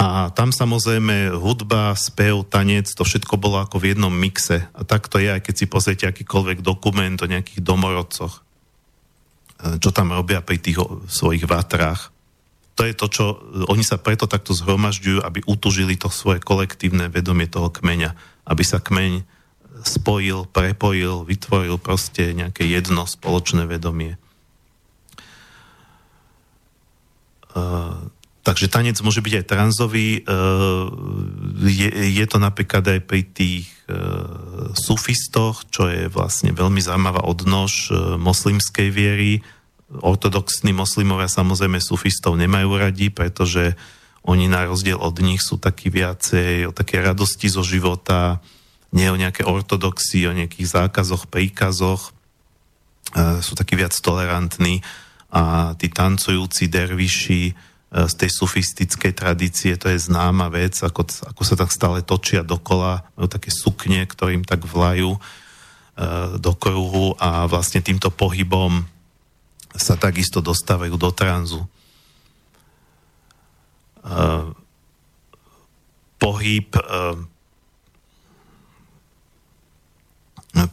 A 0.00 0.32
tam 0.32 0.48
samozrejme 0.48 1.36
hudba, 1.36 1.92
spev, 1.92 2.48
tanec, 2.48 2.88
to 2.88 3.04
všetko 3.04 3.36
bolo 3.36 3.60
ako 3.60 3.76
v 3.76 3.92
jednom 3.92 4.08
mixe. 4.08 4.64
A 4.72 4.80
tak 4.80 5.12
to 5.12 5.20
je, 5.20 5.28
aj 5.28 5.44
keď 5.44 5.54
si 5.60 5.68
pozriete 5.68 6.08
akýkoľvek 6.08 6.64
dokument 6.64 7.20
o 7.20 7.28
nejakých 7.28 7.60
domorodcoch, 7.60 8.40
e, 8.40 9.76
čo 9.76 9.92
tam 9.92 10.16
robia 10.16 10.40
pri 10.40 10.56
tých 10.56 10.80
svojich 11.04 11.44
vatrách. 11.44 12.08
To 12.80 12.88
je 12.88 12.96
to, 12.96 13.06
čo 13.12 13.24
oni 13.68 13.84
sa 13.84 14.00
preto 14.00 14.24
takto 14.24 14.56
zhromažďujú, 14.56 15.20
aby 15.20 15.44
utužili 15.44 16.00
to 16.00 16.08
svoje 16.08 16.40
kolektívne 16.40 17.12
vedomie 17.12 17.44
toho 17.44 17.68
kmeňa. 17.68 18.16
Aby 18.48 18.64
sa 18.64 18.80
kmeň 18.80 19.20
spojil, 19.84 20.48
prepojil, 20.48 21.28
vytvoril 21.28 21.76
proste 21.76 22.32
nejaké 22.32 22.64
jedno 22.64 23.04
spoločné 23.04 23.68
vedomie. 23.68 24.16
Uh, 27.52 28.08
Takže 28.50 28.66
tanec 28.66 28.98
môže 29.06 29.22
byť 29.22 29.34
aj 29.38 29.44
tranzový. 29.46 30.08
E, 30.18 30.20
je, 31.70 31.88
je 32.18 32.26
to 32.26 32.42
napríklad 32.42 32.82
aj 32.82 33.00
pri 33.06 33.22
tých 33.22 33.70
e, 33.86 33.94
sufistoch, 34.74 35.70
čo 35.70 35.86
je 35.86 36.10
vlastne 36.10 36.50
veľmi 36.50 36.82
zaujímavá 36.82 37.22
odnož 37.30 37.94
e, 37.94 38.18
moslimskej 38.18 38.90
viery. 38.90 39.46
Ortodoxní 40.02 40.74
moslimovia 40.74 41.30
samozrejme 41.30 41.78
sufistov 41.78 42.34
nemajú 42.34 42.74
radi, 42.74 43.14
pretože 43.14 43.78
oni 44.26 44.50
na 44.50 44.66
rozdiel 44.66 44.98
od 44.98 45.22
nich 45.22 45.46
sú 45.46 45.62
takí 45.62 45.86
viacej 45.86 46.66
o 46.66 46.72
také 46.74 46.98
radosti 46.98 47.46
zo 47.46 47.62
života, 47.62 48.42
nie 48.90 49.06
o 49.06 49.14
nejaké 49.14 49.46
ortodoxy, 49.46 50.26
o 50.26 50.34
nejakých 50.34 50.74
zákazoch, 50.74 51.30
príkazoch. 51.30 52.10
Sú 53.46 53.54
takí 53.54 53.78
viac 53.78 53.94
tolerantní 53.94 54.82
a 55.30 55.72
tí 55.78 55.86
tancujúci 55.86 56.66
derviši 56.66 57.69
z 57.90 58.14
tej 58.14 58.30
sufistickej 58.30 59.12
tradície, 59.18 59.74
to 59.74 59.90
je 59.90 59.98
známa 59.98 60.46
vec, 60.46 60.78
ako, 60.78 61.10
ako 61.34 61.42
sa 61.42 61.58
tak 61.58 61.74
stále 61.74 62.06
točia 62.06 62.46
dokola, 62.46 63.02
majú 63.18 63.26
také 63.26 63.50
sukne, 63.50 64.06
ktorým 64.06 64.46
tak 64.46 64.62
vlajú 64.62 65.18
e, 65.18 65.20
do 66.38 66.54
kruhu 66.54 67.18
a 67.18 67.50
vlastne 67.50 67.82
týmto 67.82 68.14
pohybom 68.14 68.86
sa 69.74 69.98
takisto 69.98 70.38
dostávajú 70.38 70.94
do 70.94 71.10
tranzu. 71.10 71.66
E, 71.66 71.68
pohyb 76.22 76.70
e, 76.70 76.82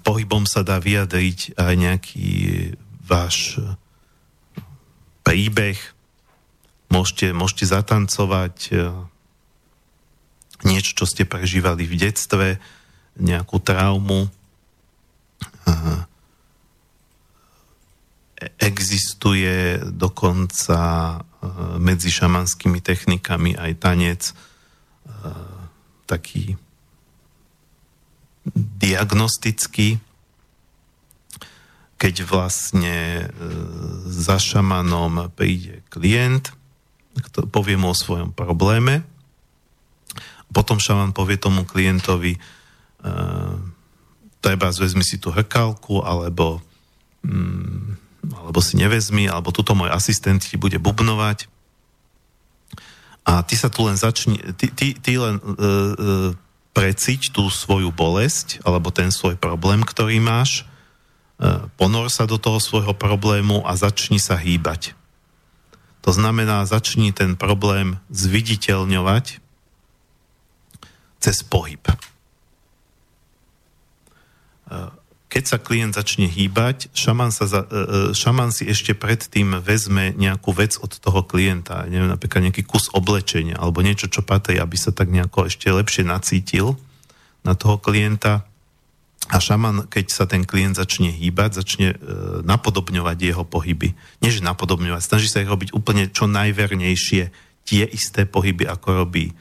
pohybom 0.05 0.45
sa 0.45 0.61
dá 0.61 0.77
vyjadriť 0.77 1.57
aj 1.57 1.73
nejaký 1.75 2.29
váš 3.03 3.59
príbeh, 5.25 5.96
Môžete, 6.87 7.35
môžete 7.35 7.67
zatancovať 7.67 8.55
e, 8.71 8.75
niečo, 10.63 11.03
čo 11.03 11.05
ste 11.05 11.27
prežívali 11.27 11.83
v 11.83 11.99
detstve, 11.99 12.47
nejakú 13.19 13.59
traumu. 13.59 14.27
E, 14.27 14.29
existuje 18.55 19.83
dokonca 19.83 20.79
e, 20.79 21.17
medzi 21.83 22.07
šamanskými 22.07 22.79
technikami 22.79 23.57
aj 23.57 23.71
tanec 23.83 24.21
taký 26.07 26.55
diagnostický, 28.55 29.99
keď 31.99 32.15
vlastne 32.23 33.27
za 34.07 34.37
šamanom 34.39 35.33
príde 35.35 35.83
klient 35.91 36.55
povie 37.51 37.75
mu 37.79 37.91
o 37.91 37.97
svojom 37.97 38.31
probléme. 38.33 39.03
Potom 40.51 40.79
šaman 40.79 41.11
povie 41.11 41.35
tomu 41.35 41.67
klientovi, 41.67 42.39
uh, 43.03 43.55
treba 44.39 44.71
zvezmi 44.71 45.03
si 45.03 45.19
tú 45.19 45.33
hrkalku, 45.33 46.01
alebo, 46.05 46.63
um, 47.25 47.99
alebo 48.31 48.59
si 48.63 48.79
nevezmi, 48.79 49.27
alebo 49.27 49.51
tuto 49.51 49.75
môj 49.75 49.91
asistent 49.91 50.45
ti 50.45 50.55
bude 50.55 50.79
bubnovať. 50.79 51.51
A 53.27 53.43
ty 53.43 53.59
sa 53.59 53.67
tu 53.67 53.83
len 53.83 53.99
začni, 53.99 54.39
ty, 54.55 54.71
ty, 54.71 54.95
ty 54.95 55.19
len 55.19 55.35
uh, 55.43 55.51
uh, 55.51 56.29
preciť 56.71 57.35
tú 57.35 57.51
svoju 57.51 57.91
bolesť, 57.91 58.63
alebo 58.63 58.87
ten 58.93 59.11
svoj 59.11 59.35
problém, 59.35 59.83
ktorý 59.83 60.23
máš, 60.23 60.63
uh, 61.43 61.67
ponor 61.75 62.07
sa 62.07 62.23
do 62.23 62.39
toho 62.39 62.63
svojho 62.63 62.95
problému 62.95 63.67
a 63.67 63.75
začni 63.75 64.15
sa 64.15 64.39
hýbať. 64.39 64.95
To 66.07 66.15
znamená, 66.15 66.63
začni 66.63 67.11
ten 67.11 67.35
problém 67.35 67.99
zviditeľňovať 68.07 69.43
cez 71.19 71.43
pohyb. 71.43 71.83
E, 71.83 71.95
keď 75.27 75.43
sa 75.43 75.59
klient 75.59 75.99
začne 75.99 76.31
hýbať, 76.31 76.87
šaman, 76.95 77.35
sa 77.35 77.43
za, 77.51 77.67
e, 77.67 77.67
e, 77.67 78.15
šaman 78.15 78.55
si 78.55 78.71
ešte 78.71 78.95
predtým 78.95 79.59
vezme 79.59 80.15
nejakú 80.15 80.55
vec 80.55 80.79
od 80.79 80.95
toho 80.95 81.27
klienta, 81.27 81.83
neviem, 81.91 82.07
napríklad 82.07 82.47
nejaký 82.47 82.63
kus 82.63 82.87
oblečenia 82.95 83.59
alebo 83.59 83.83
niečo, 83.83 84.07
čo 84.07 84.23
patrí, 84.23 84.63
aby 84.63 84.79
sa 84.79 84.95
tak 84.95 85.11
nejako 85.11 85.51
ešte 85.51 85.67
lepšie 85.67 86.07
nacítil 86.07 86.79
na 87.43 87.51
toho 87.51 87.75
klienta. 87.75 88.47
A 89.27 89.43
šaman, 89.43 89.91
keď 89.91 90.05
sa 90.07 90.23
ten 90.23 90.47
klient 90.47 90.79
začne 90.79 91.11
hýbať, 91.11 91.59
začne 91.59 91.87
e, 91.91 91.97
napodobňovať 92.47 93.17
jeho 93.19 93.43
pohyby. 93.43 93.91
Nie, 94.23 94.31
že 94.31 94.39
napodobňovať, 94.39 95.03
snaží 95.03 95.27
sa 95.27 95.43
ich 95.43 95.51
robiť 95.51 95.75
úplne 95.75 96.07
čo 96.07 96.31
najvernejšie, 96.31 97.23
tie 97.67 97.83
isté 97.83 98.23
pohyby, 98.23 98.63
ako 98.63 99.03
robí 99.03 99.35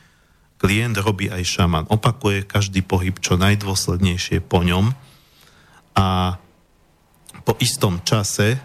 klient, 0.58 0.98
robí 0.98 1.30
aj 1.30 1.46
šaman. 1.46 1.86
Opakuje 1.86 2.42
každý 2.42 2.82
pohyb 2.82 3.14
čo 3.22 3.38
najdôslednejšie 3.38 4.42
po 4.42 4.66
ňom 4.66 4.90
a 5.94 6.34
po 7.46 7.52
istom 7.62 8.02
čase 8.02 8.56
e, 8.56 8.58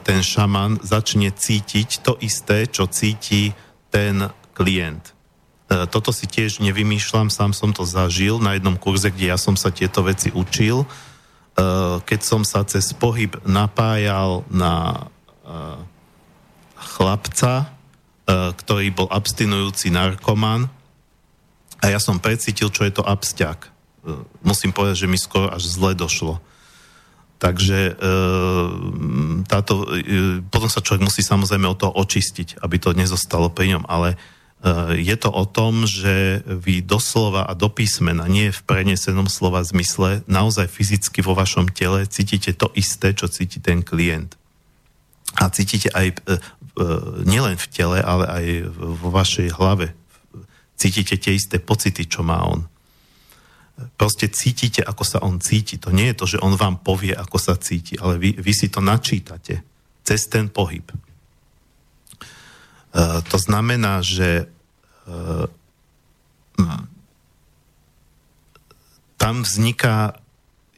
ten 0.00 0.24
šaman 0.24 0.80
začne 0.80 1.36
cítiť 1.36 2.00
to 2.00 2.16
isté, 2.24 2.64
čo 2.64 2.88
cíti 2.88 3.52
ten 3.92 4.32
klient. 4.56 5.11
E, 5.72 5.88
toto 5.88 6.12
si 6.12 6.28
tiež 6.28 6.60
nevymýšľam, 6.60 7.32
sám 7.32 7.56
som 7.56 7.72
to 7.72 7.88
zažil 7.88 8.36
na 8.36 8.60
jednom 8.60 8.76
kurze, 8.76 9.08
kde 9.08 9.32
ja 9.32 9.40
som 9.40 9.56
sa 9.56 9.72
tieto 9.72 10.04
veci 10.04 10.28
učil. 10.28 10.84
E, 10.84 10.86
keď 12.04 12.20
som 12.20 12.44
sa 12.44 12.60
cez 12.68 12.92
pohyb 12.92 13.32
napájal 13.48 14.44
na 14.52 15.08
chlapca, 16.78 17.74
ktorý 18.30 18.94
bol 18.94 19.10
abstinujúci 19.10 19.90
narkoman 19.90 20.70
a 21.82 21.84
ja 21.90 21.98
som 21.98 22.22
precítil, 22.22 22.70
čo 22.70 22.86
je 22.86 22.94
to 22.94 23.02
absťak. 23.02 23.68
Musím 24.46 24.70
povedať, 24.70 25.04
že 25.04 25.10
mi 25.10 25.18
skoro 25.18 25.50
až 25.50 25.66
zle 25.66 25.98
došlo 25.98 26.38
Takže 27.42 27.98
e, 27.98 28.14
táto, 29.50 29.82
e, 29.98 30.38
potom 30.46 30.70
sa 30.70 30.78
človek 30.78 31.02
musí 31.02 31.26
samozrejme 31.26 31.66
o 31.66 31.74
to 31.74 31.90
očistiť, 31.90 32.62
aby 32.62 32.78
to 32.78 32.94
nezostalo 32.94 33.50
pri 33.50 33.74
ňom, 33.74 33.82
ale 33.90 34.14
e, 34.14 34.16
je 34.94 35.16
to 35.18 35.30
o 35.30 35.44
tom, 35.44 35.90
že 35.90 36.46
vy 36.46 36.86
doslova 36.86 37.50
a 37.50 37.52
do 37.58 37.66
písmena, 37.66 38.30
nie 38.30 38.54
v 38.54 38.62
prenesenom 38.62 39.26
slova 39.26 39.66
zmysle, 39.66 40.22
naozaj 40.30 40.70
fyzicky 40.70 41.18
vo 41.18 41.34
vašom 41.34 41.66
tele 41.74 42.06
cítite 42.06 42.54
to 42.54 42.70
isté, 42.78 43.10
čo 43.10 43.26
cíti 43.26 43.58
ten 43.58 43.82
klient. 43.82 44.38
A 45.42 45.50
cítite 45.50 45.90
aj 45.90 46.22
nielen 47.26 47.58
v 47.58 47.66
tele, 47.74 47.98
ale 47.98 48.24
aj 48.30 48.46
vo 48.76 49.10
vašej 49.10 49.50
hlave. 49.58 49.98
Cítite 50.78 51.18
tie 51.18 51.34
isté 51.34 51.58
pocity, 51.58 52.06
čo 52.06 52.22
má 52.22 52.46
on 52.46 52.70
proste 53.96 54.28
cítite, 54.28 54.84
ako 54.84 55.04
sa 55.04 55.18
on 55.24 55.40
cíti. 55.40 55.80
To 55.80 55.90
nie 55.90 56.12
je 56.12 56.18
to, 56.18 56.26
že 56.36 56.42
on 56.44 56.54
vám 56.54 56.84
povie, 56.84 57.16
ako 57.16 57.38
sa 57.40 57.56
cíti, 57.56 57.96
ale 57.98 58.20
vy, 58.20 58.36
vy 58.38 58.52
si 58.52 58.68
to 58.68 58.84
načítate 58.84 59.64
cez 60.02 60.28
ten 60.28 60.52
pohyb. 60.52 60.86
Uh, 62.92 63.24
to 63.24 63.40
znamená, 63.40 64.04
že 64.04 64.46
uh, 65.08 65.48
tam 69.16 69.34
vzniká 69.42 70.20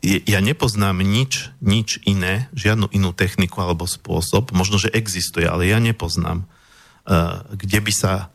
ja 0.04 0.44
nepoznám 0.44 1.00
nič, 1.00 1.48
nič 1.64 1.96
iné, 2.04 2.52
žiadnu 2.52 2.92
inú 2.92 3.16
techniku 3.16 3.64
alebo 3.64 3.88
spôsob, 3.88 4.52
možno, 4.52 4.76
že 4.76 4.92
existuje, 4.92 5.48
ale 5.48 5.72
ja 5.72 5.80
nepoznám, 5.80 6.44
uh, 6.44 7.40
kde 7.56 7.80
by 7.80 7.92
sa 7.92 8.28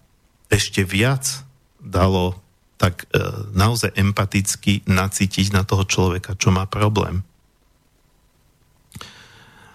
ešte 0.49 0.81
viac 0.81 1.45
dalo 1.77 2.41
tak 2.79 3.11
naozaj 3.51 3.91
empaticky 3.91 4.87
nacítiť 4.87 5.51
na 5.51 5.67
toho 5.67 5.83
človeka, 5.83 6.39
čo 6.39 6.47
má 6.47 6.63
problém. 6.63 7.27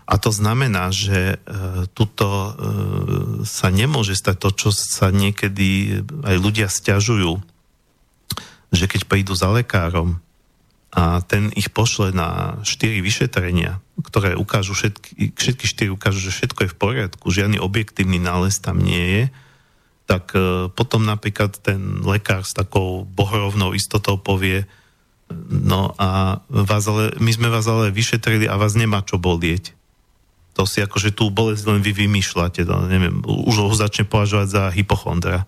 A 0.04 0.20
to 0.20 0.28
znamená, 0.28 0.92
že 0.92 1.36
e, 1.40 1.88
tuto 1.96 2.28
e, 2.28 2.50
sa 3.48 3.72
nemôže 3.72 4.12
stať 4.12 4.36
to, 4.36 4.50
čo 4.52 4.68
sa 4.68 5.08
niekedy 5.08 6.00
aj 6.28 6.36
ľudia 6.36 6.68
stiažujú, 6.68 7.40
že 8.68 8.84
keď 8.84 9.08
prídu 9.08 9.32
za 9.32 9.48
lekárom 9.48 10.20
a 10.94 11.24
ten 11.24 11.50
ich 11.56 11.72
pošle 11.72 12.12
na 12.12 12.60
štyri 12.62 13.00
vyšetrenia, 13.00 13.80
ktoré 14.04 14.36
ukážu 14.36 14.76
všetky, 14.76 15.34
všetky 15.34 15.64
štyri 15.66 15.90
ukážu, 15.90 16.20
že 16.20 16.36
všetko 16.36 16.68
je 16.68 16.72
v 16.72 16.78
poriadku, 16.78 17.24
žiadny 17.32 17.56
objektívny 17.56 18.20
nález 18.20 18.60
tam 18.60 18.84
nie 18.84 19.02
je, 19.02 19.24
tak 20.04 20.36
e, 20.36 20.68
potom 20.68 21.08
napríklad 21.08 21.56
ten 21.64 22.04
lekár 22.04 22.44
s 22.44 22.52
takou 22.52 23.08
bohorovnou 23.08 23.72
istotou 23.72 24.20
povie, 24.20 24.68
no 25.48 25.96
a 25.96 26.38
vás 26.52 26.84
ale, 26.84 27.16
my 27.16 27.30
sme 27.32 27.48
vás 27.48 27.64
ale 27.64 27.88
vyšetrili 27.88 28.44
a 28.44 28.60
vás 28.60 28.76
nemá 28.76 29.00
čo 29.00 29.16
bolieť. 29.16 29.72
To 30.54 30.62
si 30.66 30.78
akože 30.82 31.10
tú 31.14 31.34
bolesť 31.34 31.66
len 31.66 31.80
vy 31.82 32.06
vymýšľate, 32.06 32.62
to, 32.62 32.74
neviem, 32.86 33.22
už 33.26 33.56
ho 33.58 33.68
začne 33.74 34.06
považovať 34.06 34.48
za 34.48 34.62
hypochondra. 34.70 35.46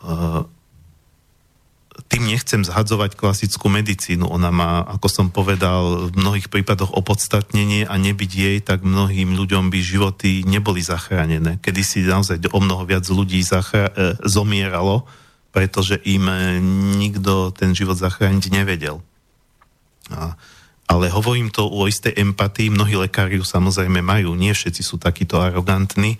Uh, 0.00 0.48
tým 2.10 2.26
nechcem 2.26 2.66
zhadzovať 2.66 3.14
klasickú 3.14 3.70
medicínu. 3.70 4.26
Ona 4.26 4.50
má, 4.50 4.82
ako 4.82 5.06
som 5.06 5.26
povedal, 5.30 6.10
v 6.10 6.18
mnohých 6.18 6.50
prípadoch 6.50 6.90
opodstatnenie 6.90 7.86
a 7.86 7.94
nebyť 7.94 8.30
jej, 8.34 8.58
tak 8.58 8.82
mnohým 8.82 9.38
ľuďom 9.38 9.70
by 9.70 9.78
životy 9.78 10.42
neboli 10.42 10.82
zachránené. 10.82 11.62
Kedy 11.62 11.80
si 11.86 12.02
naozaj 12.02 12.42
o 12.50 12.58
mnoho 12.58 12.82
viac 12.82 13.06
ľudí 13.06 13.38
zachra- 13.46 13.94
e, 13.94 14.18
zomieralo, 14.26 15.06
pretože 15.54 16.02
im 16.02 16.26
e, 16.26 16.58
nikto 16.98 17.54
ten 17.54 17.78
život 17.78 17.94
zachrániť 17.94 18.44
nevedel. 18.50 18.98
A, 20.10 20.34
ale 20.90 21.06
hovorím 21.06 21.54
to 21.54 21.70
o 21.70 21.86
istej 21.86 22.18
empatii, 22.18 22.74
mnohí 22.74 22.98
lekári 22.98 23.38
ju 23.38 23.46
samozrejme 23.46 24.02
majú, 24.02 24.34
nie 24.34 24.50
všetci 24.50 24.82
sú 24.82 24.98
takíto 24.98 25.38
arogantní, 25.38 26.18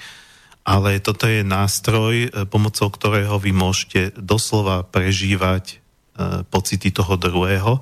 ale 0.63 1.03
toto 1.03 1.27
je 1.27 1.43
nástroj, 1.43 2.15
e, 2.15 2.29
pomocou 2.47 2.87
ktorého 2.87 3.35
vy 3.43 3.51
môžete 3.51 4.15
doslova 4.15 4.87
prežívať 4.87 5.81
E, 6.21 6.45
pocity 6.45 6.93
toho 6.93 7.17
druhého. 7.17 7.81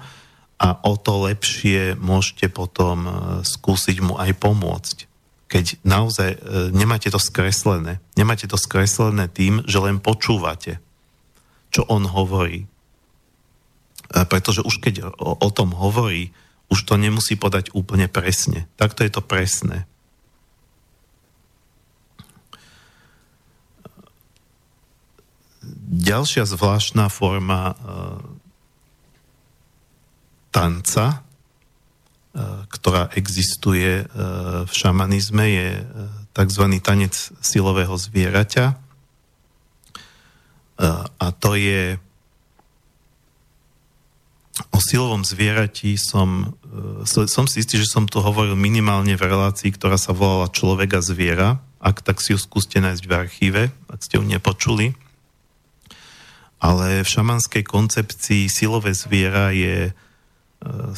A 0.59 0.69
o 0.87 0.95
to 0.99 1.27
lepšie 1.27 1.99
môžete 1.99 2.51
potom 2.51 3.07
e, 3.07 3.11
skúsiť 3.43 3.99
mu 3.99 4.15
aj 4.15 4.31
pomôcť. 4.39 4.97
Keď 5.49 5.81
naozaj 5.81 6.45
nemáte 6.77 7.09
to 7.09 7.17
skreslené, 7.17 8.05
nemáte 8.21 8.45
to 8.45 8.61
skreslené 8.61 9.33
tým, 9.33 9.65
že 9.65 9.81
len 9.81 9.97
počúvate, 9.97 10.77
čo 11.73 11.89
on 11.89 12.05
hovorí. 12.05 12.69
Pretože 14.13 14.61
už 14.61 14.85
keď 14.85 15.09
o, 15.09 15.41
o 15.41 15.49
tom 15.49 15.73
hovorí, 15.73 16.37
už 16.69 16.85
to 16.85 17.01
nemusí 17.01 17.37
podať 17.37 17.73
úplne 17.73 18.09
presne. 18.09 18.69
Takto 18.77 19.05
je 19.05 19.11
to 19.13 19.25
presné. 19.25 19.89
Ďalšia 25.89 26.45
zvláštna 26.45 27.09
forma 27.09 27.73
e, 27.73 27.75
tanca, 30.53 31.05
e, 31.09 31.19
ktorá 32.69 33.09
existuje 33.17 34.05
e, 34.05 34.07
v 34.69 34.73
šamanizme, 34.73 35.45
je 35.49 35.69
tzv. 36.37 36.65
tanec 36.85 37.17
silového 37.41 37.97
zvieraťa. 37.99 38.67
A 41.19 41.27
to 41.35 41.59
je 41.59 41.99
o 44.71 44.79
silovom 44.79 45.27
zvierati 45.27 45.99
som, 45.99 46.55
som 47.09 47.49
si 47.49 47.65
istý, 47.65 47.81
že 47.81 47.89
som 47.89 48.05
tu 48.05 48.21
hovoril 48.21 48.53
minimálne 48.55 49.17
v 49.17 49.25
relácii, 49.25 49.73
ktorá 49.73 49.97
sa 49.97 50.13
volala 50.13 50.53
Človek 50.53 50.99
a 50.99 51.01
zviera. 51.01 51.49
Ak 51.81 52.05
tak 52.05 52.21
si 52.21 52.35
ju 52.35 52.39
skúste 52.39 52.83
nájsť 52.83 53.05
v 53.09 53.13
archíve, 53.15 53.63
ak 53.89 54.01
ste 54.05 54.21
ju 54.21 54.25
nepočuli 54.27 54.93
ale 56.59 57.07
v 57.07 57.09
šamanskej 57.09 57.63
koncepcii 57.63 58.51
silové 58.51 58.91
zviera 58.91 59.55
je 59.55 59.91
e, 59.91 59.93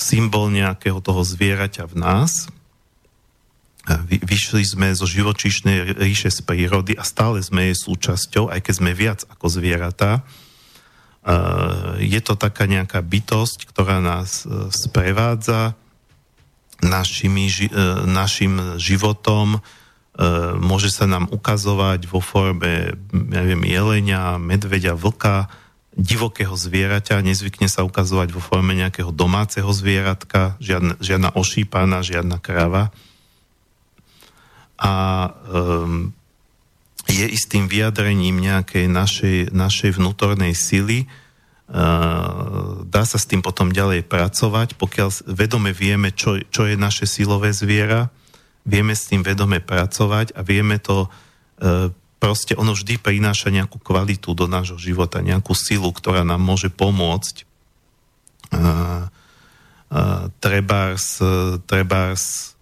symbol 0.01 0.49
nejakého 0.49 1.05
toho 1.05 1.21
zvieraťa 1.21 1.85
v 1.85 1.95
nás. 2.01 2.49
Vy, 4.09 4.21
vyšli 4.25 4.65
sme 4.65 4.93
zo 4.97 5.05
živočíšnej 5.05 6.01
ríše 6.01 6.33
z 6.33 6.41
prírody 6.45 6.97
a 6.97 7.05
stále 7.05 7.45
sme 7.45 7.69
jej 7.73 7.77
súčasťou, 7.77 8.49
aj 8.53 8.61
keď 8.65 8.75
sme 8.77 8.93
viac 8.97 9.21
ako 9.29 9.47
zvieratá. 9.53 10.25
E, 11.21 11.37
je 12.05 12.21
to 12.25 12.35
taká 12.37 12.65
nejaká 12.65 13.05
bytosť, 13.05 13.69
ktorá 13.69 14.01
nás 14.01 14.45
e, 14.45 14.69
sprevádza 14.73 15.77
našimi, 16.81 17.53
našim 18.09 18.81
životom, 18.81 19.61
môže 20.57 20.89
sa 20.89 21.05
nám 21.05 21.29
ukazovať 21.29 22.09
vo 22.09 22.25
forme, 22.25 22.97
ja 23.13 23.41
neviem, 23.45 23.69
jelenia, 23.69 24.41
medveďa, 24.41 24.97
vlka, 24.97 25.53
divokého 25.97 26.55
zvieraťa, 26.55 27.21
nezvykne 27.21 27.67
sa 27.67 27.83
ukazovať 27.83 28.31
vo 28.31 28.41
forme 28.41 28.79
nejakého 28.79 29.11
domáceho 29.11 29.69
zvieratka, 29.75 30.55
žiadna, 30.63 30.97
žiadna 31.03 31.29
ošípaná, 31.35 32.01
žiadna 32.01 32.39
kráva. 32.39 32.95
a 34.81 34.93
um, 35.53 36.17
je 37.11 37.27
istým 37.27 37.67
vyjadrením 37.67 38.39
nejakej 38.39 38.87
našej, 38.87 39.39
našej 39.51 39.99
vnútornej 39.99 40.55
sily. 40.55 41.11
Uh, 41.71 42.83
dá 42.87 43.07
sa 43.07 43.19
s 43.19 43.27
tým 43.31 43.43
potom 43.43 43.71
ďalej 43.71 44.07
pracovať, 44.07 44.75
pokiaľ 44.75 45.31
vedome 45.31 45.71
vieme, 45.71 46.11
čo, 46.11 46.43
čo 46.51 46.67
je 46.67 46.75
naše 46.75 47.07
silové 47.07 47.55
zviera, 47.55 48.11
vieme 48.67 48.95
s 48.95 49.07
tým 49.07 49.23
vedome 49.23 49.63
pracovať 49.63 50.35
a 50.35 50.43
vieme 50.43 50.83
to 50.83 51.07
uh, 51.07 51.91
proste 52.19 52.59
ono 52.59 52.75
vždy 52.75 52.99
prináša 52.99 53.55
nejakú 53.55 53.79
kvalitu 53.79 54.35
do 54.35 54.51
nášho 54.51 54.83
života, 54.83 55.23
nejakú 55.23 55.55
silu, 55.55 55.95
ktorá 55.95 56.27
nám 56.27 56.43
môže 56.43 56.75
pomôcť. 56.75 57.47
Uh, 58.51 59.07
uh, 59.95 60.27
trebárs, 60.43 61.23
trebárs 61.71 62.59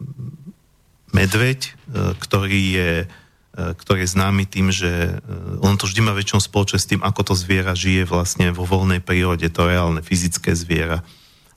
medveď, 1.17 1.73
ktorý 2.21 2.61
je 2.77 2.91
E, 3.09 3.28
ktorý 3.59 4.07
je 4.07 4.15
známy 4.15 4.47
tým, 4.47 4.71
že 4.71 4.89
e, 4.89 5.13
on 5.59 5.75
to 5.75 5.91
vždy 5.91 6.01
má 6.07 6.15
väčšom 6.15 6.39
spoločne 6.39 6.79
s 6.79 6.87
tým, 6.87 7.03
ako 7.03 7.33
to 7.33 7.35
zviera 7.35 7.75
žije 7.75 8.07
vlastne 8.07 8.55
vo 8.55 8.63
voľnej 8.63 9.03
prírode, 9.03 9.51
to 9.51 9.67
reálne 9.67 9.99
fyzické 9.99 10.55
zviera. 10.55 11.03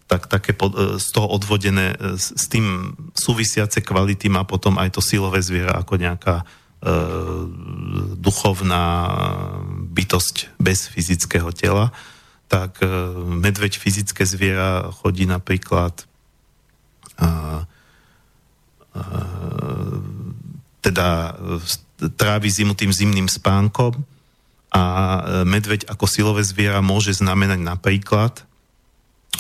Tak 0.10 0.26
také 0.26 0.58
pod, 0.58 0.74
e, 0.74 0.98
z 0.98 1.08
toho 1.14 1.30
odvodené, 1.30 1.94
s 2.18 2.46
tým 2.50 2.98
súvisiace 3.14 3.86
kvality 3.86 4.34
má 4.34 4.42
potom 4.50 4.82
aj 4.82 4.98
to 4.98 5.02
silové 5.06 5.46
zviera 5.46 5.78
ako 5.78 6.02
nejaká 6.02 6.36
e, 6.42 6.46
duchovná 8.18 8.86
bytosť 9.94 10.58
bez 10.58 10.90
fyzického 10.90 11.54
tela. 11.54 11.94
Tak 12.50 12.84
e, 12.84 12.90
medveď 13.40 13.78
fyzické 13.78 14.26
zviera 14.26 14.90
chodí 14.90 15.30
napríklad 15.30 16.02
e, 16.02 16.06
e, 18.92 19.04
teda 20.82 21.38
trávi 22.10 22.50
zimu 22.50 22.74
tým 22.74 22.90
zimným 22.90 23.30
spánkom 23.30 24.02
a 24.72 24.84
e, 24.84 25.20
medveď 25.46 25.86
ako 25.86 26.06
silové 26.08 26.42
zviera 26.42 26.80
môže 26.80 27.14
znamenať 27.14 27.60
napríklad, 27.62 28.48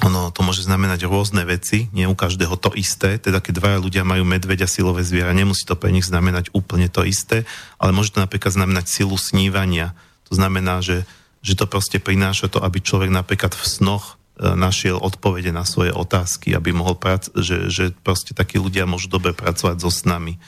ono 0.04 0.32
to 0.32 0.42
môže 0.42 0.64
znamenať 0.64 1.04
rôzne 1.08 1.44
veci, 1.44 1.92
nie 1.92 2.08
u 2.08 2.16
každého 2.16 2.56
to 2.60 2.72
isté, 2.80 3.20
teda 3.20 3.44
keď 3.44 3.54
dvaja 3.60 3.78
ľudia 3.80 4.04
majú 4.08 4.24
medveď 4.24 4.66
a 4.66 4.72
silové 4.72 5.04
zviera, 5.04 5.36
nemusí 5.36 5.68
to 5.68 5.76
pre 5.76 5.92
nich 5.92 6.08
znamenať 6.08 6.52
úplne 6.56 6.88
to 6.88 7.04
isté, 7.04 7.44
ale 7.76 7.92
môže 7.92 8.16
to 8.16 8.24
napríklad 8.24 8.56
znamenať 8.56 8.88
silu 8.88 9.16
snívania. 9.16 9.96
To 10.32 10.40
znamená, 10.40 10.80
že, 10.80 11.04
že 11.44 11.60
to 11.60 11.68
proste 11.68 12.00
prináša 12.00 12.48
to, 12.48 12.64
aby 12.64 12.80
človek 12.80 13.12
napríklad 13.12 13.52
v 13.52 13.64
snoch 13.68 14.16
e, 14.40 14.52
našiel 14.56 15.00
odpovede 15.00 15.52
na 15.52 15.68
svoje 15.68 15.92
otázky, 15.92 16.56
aby 16.56 16.72
mohol 16.72 16.96
prac- 16.96 17.32
že, 17.36 17.68
že 17.68 17.92
proste 17.92 18.32
takí 18.32 18.60
ľudia 18.60 18.88
môžu 18.88 19.12
dobre 19.12 19.36
pracovať 19.36 19.80
so 19.80 19.92
snami. 19.92 20.40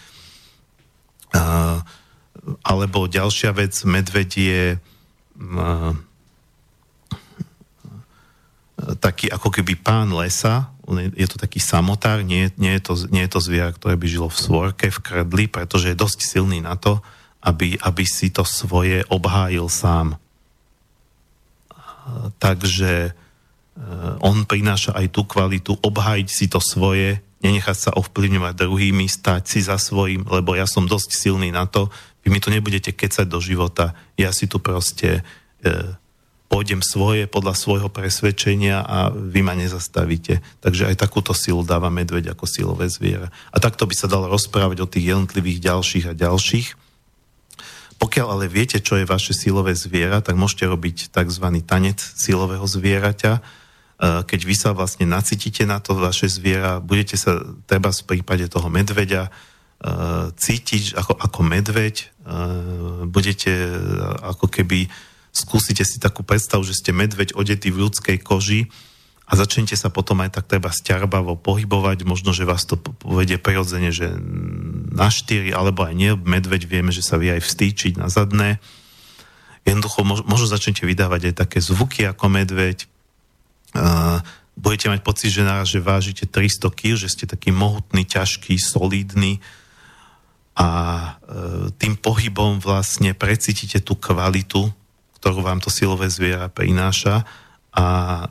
Uh, 1.33 1.81
alebo 2.63 3.07
ďalšia 3.07 3.55
vec, 3.55 3.73
medveď 3.87 4.29
je 4.35 4.63
uh, 4.75 5.93
taký 8.99 9.31
ako 9.31 9.49
keby 9.53 9.79
pán 9.79 10.11
lesa, 10.11 10.73
je 11.15 11.27
to 11.31 11.39
taký 11.39 11.63
samotár, 11.63 12.27
nie, 12.27 12.51
nie, 12.59 12.75
je 12.75 12.81
to, 12.83 12.93
nie 13.07 13.23
je 13.23 13.31
to 13.31 13.39
zviera, 13.39 13.71
ktoré 13.71 13.95
by 13.95 14.07
žilo 14.07 14.27
v 14.27 14.35
svorke, 14.35 14.91
v 14.91 14.99
krdli, 14.99 15.47
pretože 15.47 15.95
je 15.95 16.01
dosť 16.01 16.19
silný 16.19 16.59
na 16.59 16.75
to, 16.75 16.99
aby, 17.39 17.79
aby 17.79 18.03
si 18.03 18.27
to 18.27 18.43
svoje 18.43 19.07
obhájil 19.07 19.71
sám. 19.71 20.19
Takže 22.39 23.15
on 24.19 24.43
prináša 24.43 24.91
aj 24.91 25.07
tú 25.15 25.23
kvalitu 25.23 25.79
obhájiť 25.79 26.27
si 26.27 26.45
to 26.51 26.59
svoje, 26.59 27.23
nenechať 27.39 27.77
sa 27.89 27.91
ovplyvňovať 27.95 28.53
druhými, 28.59 29.07
stať 29.07 29.43
si 29.47 29.59
za 29.63 29.79
svojím, 29.79 30.27
lebo 30.27 30.55
ja 30.55 30.67
som 30.67 30.83
dosť 30.83 31.15
silný 31.15 31.51
na 31.51 31.63
to, 31.63 31.87
vy 32.23 32.31
mi 32.31 32.39
tu 32.39 32.49
nebudete 32.49 32.95
kecať 32.95 33.27
do 33.27 33.43
života, 33.43 33.91
ja 34.15 34.31
si 34.31 34.47
tu 34.47 34.63
proste 34.63 35.21
e, 35.59 35.71
pôjdem 36.53 36.85
svoje 36.85 37.25
podľa 37.25 37.57
svojho 37.57 37.89
presvedčenia 37.89 38.85
a 38.85 39.09
vy 39.09 39.41
ma 39.41 39.57
nezastavíte. 39.57 40.39
Takže 40.61 40.85
aj 40.85 41.01
takúto 41.01 41.33
silu 41.33 41.65
dáva 41.65 41.89
medveď 41.89 42.37
ako 42.37 42.45
silové 42.45 42.87
zviera. 42.93 43.33
A 43.49 43.57
takto 43.57 43.89
by 43.89 43.95
sa 43.97 44.05
dalo 44.05 44.29
rozprávať 44.29 44.85
o 44.85 44.87
tých 44.87 45.17
jednotlivých 45.17 45.59
ďalších 45.65 46.05
a 46.09 46.13
ďalších. 46.13 46.67
Pokiaľ 47.97 48.27
ale 48.37 48.45
viete, 48.51 48.77
čo 48.77 49.01
je 49.01 49.09
vaše 49.09 49.33
silové 49.33 49.73
zviera, 49.73 50.21
tak 50.21 50.37
môžete 50.37 50.69
robiť 50.69 51.09
tzv. 51.09 51.45
tanec 51.65 51.97
silového 51.97 52.67
zvieraťa, 52.69 53.33
e, 53.33 53.41
keď 54.21 54.39
vy 54.45 54.55
sa 54.55 54.77
vlastne 54.77 55.09
nacítite 55.09 55.65
na 55.65 55.81
to 55.81 55.97
vaše 55.97 56.29
zviera, 56.29 56.77
budete 56.77 57.17
sa 57.17 57.41
treba 57.65 57.89
v 57.89 58.05
prípade 58.05 58.45
toho 58.45 58.69
medveďa 58.69 59.33
cítiť 60.33 60.95
ako, 60.95 61.13
ako 61.19 61.39
medveď, 61.43 61.95
eh, 61.99 63.03
budete 63.03 63.51
eh, 63.51 63.71
ako 64.31 64.47
keby 64.47 64.87
skúsite 65.35 65.83
si 65.83 65.99
takú 65.99 66.23
predstavu, 66.23 66.63
že 66.63 66.77
ste 66.77 66.95
medveď 66.95 67.35
odetý 67.35 67.73
v 67.73 67.89
ľudskej 67.89 68.21
koži 68.23 68.71
a 69.27 69.33
začnete 69.33 69.73
sa 69.75 69.89
potom 69.89 70.21
aj 70.23 70.39
tak 70.39 70.45
treba 70.45 70.69
sťarbavo 70.69 71.35
pohybovať, 71.39 72.05
možno, 72.05 72.31
že 72.35 72.47
vás 72.47 72.63
to 72.69 72.77
povedie 72.77 73.41
prirodzene, 73.41 73.89
že 73.89 74.13
na 74.93 75.09
štyri, 75.09 75.49
alebo 75.49 75.83
aj 75.89 75.95
nie, 75.95 76.11
medveď 76.13 76.69
vieme, 76.69 76.93
že 76.93 77.01
sa 77.01 77.17
vie 77.17 77.33
aj 77.33 77.41
vstýčiť 77.41 77.97
na 77.97 78.13
zadné. 78.13 78.61
Jednoducho 79.63 80.03
možno 80.05 80.45
začnete 80.45 80.83
vydávať 80.83 81.33
aj 81.33 81.35
také 81.39 81.63
zvuky 81.63 82.03
ako 82.03 82.29
medveď. 82.29 82.83
budete 84.59 84.91
mať 84.91 85.01
pocit, 85.01 85.31
že 85.31 85.47
naraz, 85.47 85.71
že 85.71 85.79
vážite 85.79 86.27
300 86.27 86.67
kg, 86.69 86.93
že 86.99 87.09
ste 87.09 87.25
taký 87.25 87.55
mohutný, 87.55 88.03
ťažký, 88.03 88.59
solidný, 88.59 89.39
a 90.53 90.69
e, 90.69 91.09
tým 91.81 91.97
pohybom 91.97 92.61
vlastne 92.61 93.17
precítite 93.17 93.81
tú 93.81 93.97
kvalitu, 93.97 94.69
ktorú 95.17 95.41
vám 95.41 95.57
to 95.57 95.73
silové 95.73 96.13
zviera 96.13 96.45
prináša 96.45 97.25
a 97.73 97.85
e, 97.85 98.25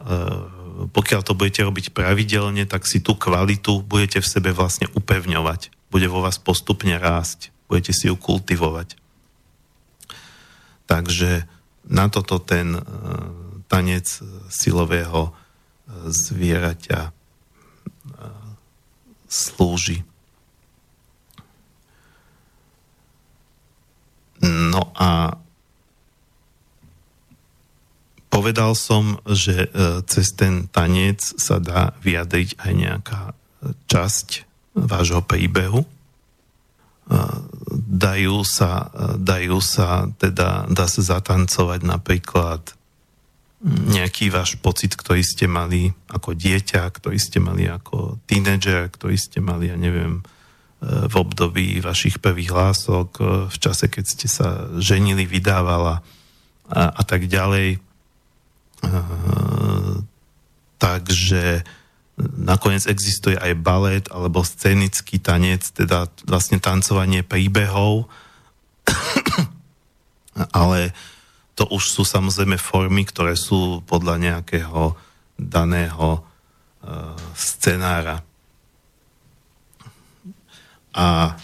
pokiaľ 0.82 1.20
to 1.26 1.34
budete 1.34 1.66
robiť 1.66 1.86
pravidelne, 1.90 2.62
tak 2.64 2.86
si 2.86 3.02
tú 3.02 3.18
kvalitu 3.18 3.82
budete 3.82 4.22
v 4.22 4.30
sebe 4.30 4.50
vlastne 4.54 4.86
upevňovať. 4.94 5.74
Bude 5.90 6.06
vo 6.06 6.22
vás 6.22 6.38
postupne 6.38 6.94
rásť. 6.96 7.50
Budete 7.66 7.92
si 7.92 8.06
ju 8.06 8.14
kultivovať. 8.14 8.94
Takže 10.86 11.50
na 11.90 12.06
toto 12.06 12.38
ten 12.38 12.78
e, 12.78 12.82
tanec 13.66 14.06
silového 14.46 15.34
zvieraťa 15.92 17.12
slúži. 19.32 20.04
No 24.42 24.90
a 24.98 25.38
povedal 28.32 28.74
som, 28.74 29.22
že 29.28 29.68
e, 29.68 30.02
cez 30.08 30.34
ten 30.34 30.66
tanec 30.66 31.20
sa 31.20 31.62
dá 31.62 31.94
vyjadriť 32.02 32.58
aj 32.58 32.72
nejaká 32.74 33.22
časť 33.86 34.28
vášho 34.74 35.22
príbehu. 35.22 35.84
E, 35.84 35.88
dajú 37.76 38.42
sa, 38.42 38.90
dajú 39.20 39.62
sa 39.62 40.10
teda, 40.18 40.66
dá 40.66 40.86
sa 40.90 41.02
zatancovať 41.04 41.80
napríklad 41.86 42.74
nejaký 43.62 44.34
váš 44.34 44.58
pocit, 44.58 44.98
ktorý 44.98 45.22
ste 45.22 45.46
mali 45.46 45.94
ako 46.10 46.34
dieťa, 46.34 46.82
ktorý 46.90 47.14
ste 47.14 47.38
mali 47.38 47.70
ako 47.70 48.18
tínedžer, 48.26 48.90
ktorý 48.90 49.14
ste 49.14 49.38
mali, 49.38 49.70
ja 49.70 49.78
neviem, 49.78 50.26
v 50.82 51.14
období 51.14 51.78
vašich 51.78 52.18
prvých 52.18 52.50
hlások, 52.50 53.08
e, 53.18 53.22
v 53.46 53.56
čase, 53.62 53.86
keď 53.86 54.04
ste 54.04 54.26
sa 54.26 54.66
ženili, 54.82 55.22
vydávala 55.30 56.02
a, 56.66 56.82
a 56.90 57.02
tak 57.06 57.30
ďalej. 57.30 57.78
E, 57.78 57.80
takže 60.82 61.62
nakoniec 62.34 62.90
existuje 62.90 63.38
aj 63.38 63.62
balet 63.62 64.04
alebo 64.10 64.42
scenický 64.42 65.22
tanec, 65.22 65.62
teda 65.70 66.10
vlastne 66.26 66.58
tancovanie 66.58 67.22
príbehov, 67.22 68.10
ale 70.58 70.90
to 71.54 71.70
už 71.70 71.94
sú 71.94 72.02
samozrejme 72.02 72.58
formy, 72.58 73.06
ktoré 73.06 73.38
sú 73.38 73.86
podľa 73.86 74.18
nejakého 74.18 74.98
daného 75.38 76.18
e, 76.18 76.20
scenára 77.38 78.31
a 80.92 81.36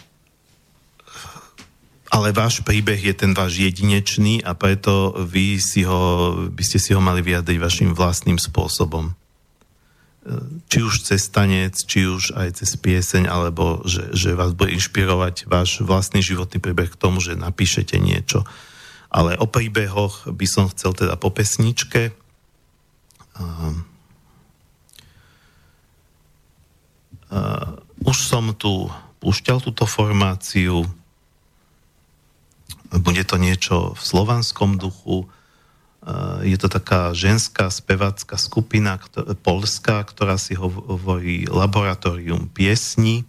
ale 2.08 2.32
váš 2.32 2.64
príbeh 2.64 2.98
je 2.98 3.12
ten 3.12 3.36
váš 3.36 3.60
jedinečný 3.60 4.40
a 4.40 4.56
preto 4.56 5.12
vy 5.28 5.60
si 5.60 5.84
ho, 5.84 6.32
by 6.48 6.64
ste 6.64 6.80
si 6.80 6.96
ho 6.96 7.00
mali 7.04 7.20
vyjadriť 7.20 7.58
vašim 7.60 7.90
vlastným 7.92 8.40
spôsobom. 8.40 9.12
Či 10.68 10.78
už 10.84 11.04
cez 11.04 11.28
tanec, 11.28 11.76
či 11.76 12.08
už 12.08 12.32
aj 12.36 12.64
cez 12.64 12.76
pieseň, 12.80 13.28
alebo 13.28 13.84
že, 13.84 14.08
že 14.16 14.32
vás 14.32 14.56
bude 14.56 14.72
inšpirovať 14.76 15.48
váš 15.48 15.84
vlastný 15.84 16.24
životný 16.24 16.60
príbeh 16.60 16.88
k 16.88 17.00
tomu, 17.00 17.20
že 17.20 17.36
napíšete 17.36 18.00
niečo. 18.00 18.48
Ale 19.12 19.36
o 19.40 19.44
príbehoch 19.44 20.28
by 20.32 20.46
som 20.48 20.68
chcel 20.72 20.96
teda 20.96 21.16
po 21.16 21.28
pesničke. 21.32 22.12
Uh, 23.36 23.76
už 28.04 28.16
som 28.16 28.52
tu 28.56 28.88
púšťal 29.18 29.62
túto 29.62 29.84
formáciu. 29.84 30.86
Bude 32.88 33.22
to 33.26 33.36
niečo 33.36 33.92
v 33.94 34.00
slovanskom 34.00 34.80
duchu. 34.80 35.28
Je 36.40 36.56
to 36.56 36.72
taká 36.72 37.12
ženská 37.12 37.68
spevácka 37.68 38.40
skupina 38.40 38.96
ktorá, 38.96 39.36
polská, 39.36 40.00
ktorá 40.06 40.40
si 40.40 40.56
hovorí 40.56 41.44
Laboratórium 41.44 42.48
piesni 42.48 43.28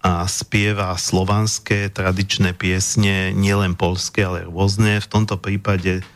a 0.00 0.24
spieva 0.30 0.94
slovanské 0.96 1.90
tradičné 1.92 2.54
piesne, 2.54 3.34
nielen 3.34 3.74
polské, 3.74 4.24
ale 4.24 4.46
rôzne. 4.46 5.02
V 5.02 5.10
tomto 5.10 5.36
prípade 5.36 6.06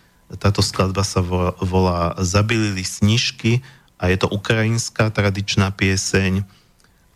táto 0.40 0.62
skladba 0.64 1.04
sa 1.04 1.20
volá 1.60 2.16
Zabilili 2.22 2.80
snižky 2.80 3.60
a 3.98 4.08
je 4.08 4.16
to 4.20 4.30
ukrajinská 4.30 5.10
tradičná 5.12 5.74
pieseň 5.74 6.46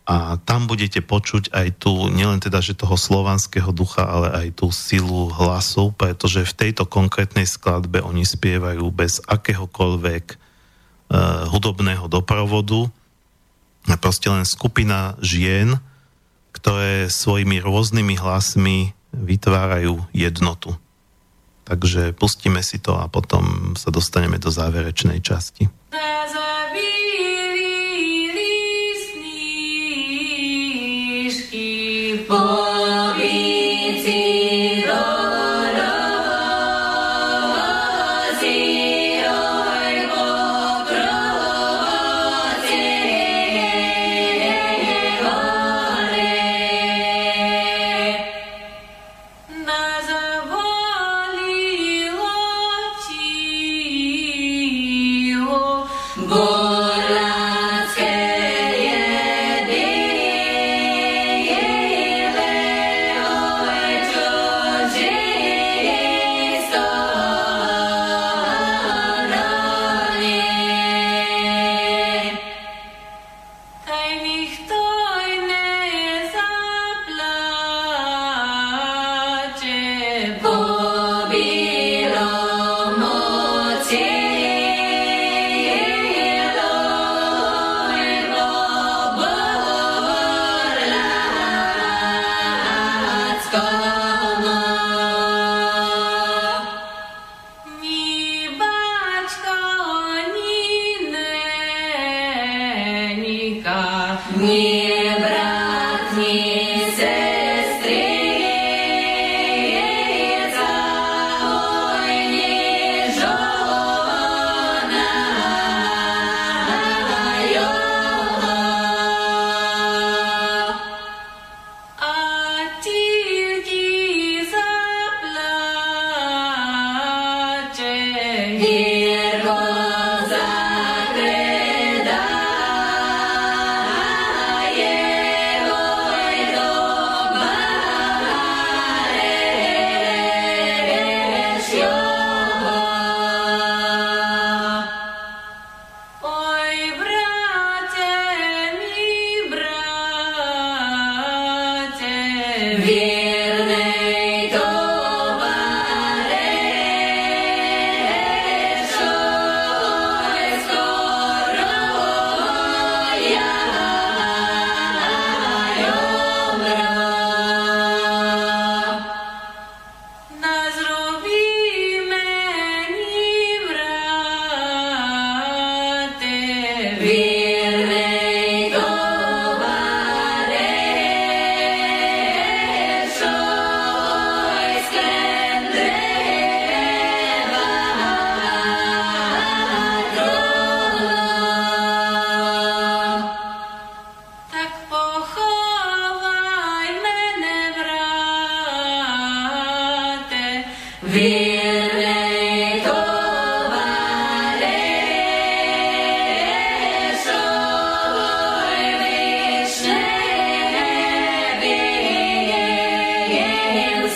a 0.09 0.41
tam 0.41 0.65
budete 0.65 1.05
počuť 1.05 1.53
aj 1.53 1.85
tu, 1.85 2.09
nielen 2.09 2.41
teda, 2.41 2.65
že 2.65 2.73
toho 2.73 2.97
slovanského 2.97 3.69
ducha, 3.69 4.09
ale 4.09 4.33
aj 4.33 4.47
tú 4.57 4.73
silu 4.73 5.29
hlasu, 5.29 5.93
pretože 5.93 6.49
v 6.49 6.57
tejto 6.65 6.89
konkrétnej 6.89 7.45
skladbe 7.45 8.01
oni 8.01 8.25
spievajú 8.25 8.89
bez 8.89 9.21
akéhokoľvek 9.29 10.25
uh, 10.33 11.45
hudobného 11.53 12.09
doprovodu. 12.09 12.89
Proste 14.01 14.33
len 14.33 14.49
skupina 14.49 15.13
žien, 15.21 15.77
ktoré 16.57 17.05
svojimi 17.05 17.61
rôznymi 17.61 18.17
hlasmi 18.17 18.97
vytvárajú 19.13 20.09
jednotu. 20.09 20.73
Takže 21.69 22.17
pustíme 22.17 22.65
si 22.65 22.81
to 22.81 22.97
a 22.97 23.05
potom 23.05 23.77
sa 23.77 23.93
dostaneme 23.93 24.41
do 24.41 24.49
záverečnej 24.49 25.21
časti. 25.21 25.69
Počúvate 25.93 26.48
for 32.29 32.68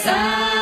sun. 0.03 0.52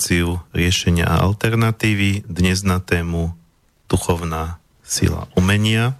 Reláciu 0.00 0.40
riešenia 0.56 1.04
a 1.04 1.28
alternatívy 1.28 2.24
dnes 2.24 2.64
na 2.64 2.80
tému 2.80 3.36
duchovná 3.84 4.56
sila 4.80 5.28
umenia. 5.36 5.92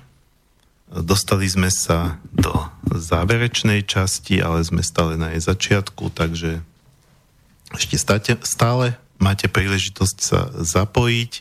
Dostali 0.88 1.44
sme 1.44 1.68
sa 1.68 2.16
do 2.32 2.48
záverečnej 2.88 3.84
časti, 3.84 4.40
ale 4.40 4.64
sme 4.64 4.80
stále 4.80 5.20
na 5.20 5.36
jej 5.36 5.44
začiatku, 5.44 6.16
takže 6.16 6.64
ešte 7.76 8.00
státe, 8.00 8.32
stále 8.40 8.96
máte 9.20 9.52
príležitosť 9.52 10.16
sa 10.16 10.48
zapojiť 10.48 11.32
e, 11.36 11.40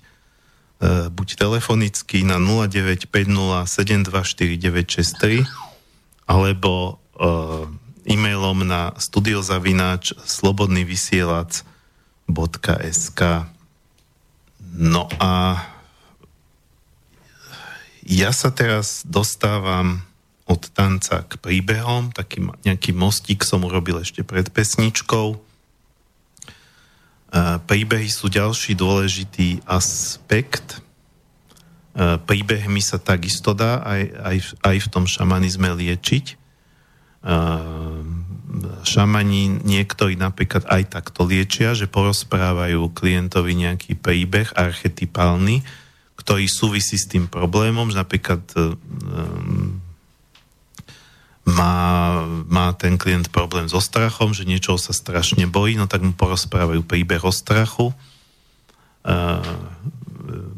buď 1.16 1.28
telefonicky 1.40 2.28
na 2.28 2.44
0950 2.44 3.08
alebo 6.28 7.00
e, 7.16 7.24
e-mailom 8.04 8.68
na 8.68 8.92
studiozavináč 9.00 10.12
slobodnyvysielac.sk 12.30 13.50
No 14.70 15.10
a 15.18 15.66
ja 18.06 18.30
sa 18.30 18.54
teraz 18.54 19.02
dostávam 19.02 20.06
od 20.46 20.62
tanca 20.72 21.26
k 21.26 21.42
príbehom, 21.42 22.14
taký 22.14 22.46
nejaký 22.66 22.94
mostík 22.94 23.42
som 23.46 23.66
urobil 23.66 24.02
ešte 24.02 24.22
pred 24.22 24.46
pesničkou. 24.50 25.42
Príbehy 27.66 28.10
sú 28.10 28.30
ďalší 28.30 28.74
dôležitý 28.78 29.62
aspekt. 29.66 30.82
Príbehmi 32.30 32.82
sa 32.82 32.98
takisto 33.02 33.54
dá 33.54 33.82
aj, 33.84 34.02
aj, 34.22 34.38
aj 34.64 34.78
v 34.86 34.88
tom 34.90 35.06
šamanizme 35.06 35.70
liečiť 35.76 36.39
šamani 38.84 39.62
niektorí 39.62 40.16
napríklad 40.16 40.66
aj 40.66 40.84
takto 40.90 41.28
liečia, 41.28 41.76
že 41.76 41.92
porozprávajú 41.92 42.90
klientovi 42.96 43.54
nejaký 43.54 44.00
príbeh 44.00 44.56
archetypálny, 44.56 45.62
ktorý 46.16 46.46
súvisí 46.48 46.96
s 46.96 47.08
tým 47.08 47.28
problémom, 47.28 47.92
že 47.92 48.00
napríklad 48.00 48.42
um, 48.56 49.80
má, 51.48 51.76
má 52.48 52.72
ten 52.76 52.96
klient 52.96 53.32
problém 53.32 53.68
so 53.68 53.82
strachom, 53.84 54.36
že 54.36 54.48
niečo 54.48 54.80
sa 54.80 54.96
strašne 54.96 55.48
bojí, 55.48 55.76
no 55.76 55.88
tak 55.88 56.04
mu 56.04 56.16
porozprávajú 56.16 56.84
príbeh 56.84 57.24
o 57.24 57.32
strachu. 57.32 57.92
Uh, 59.00 59.42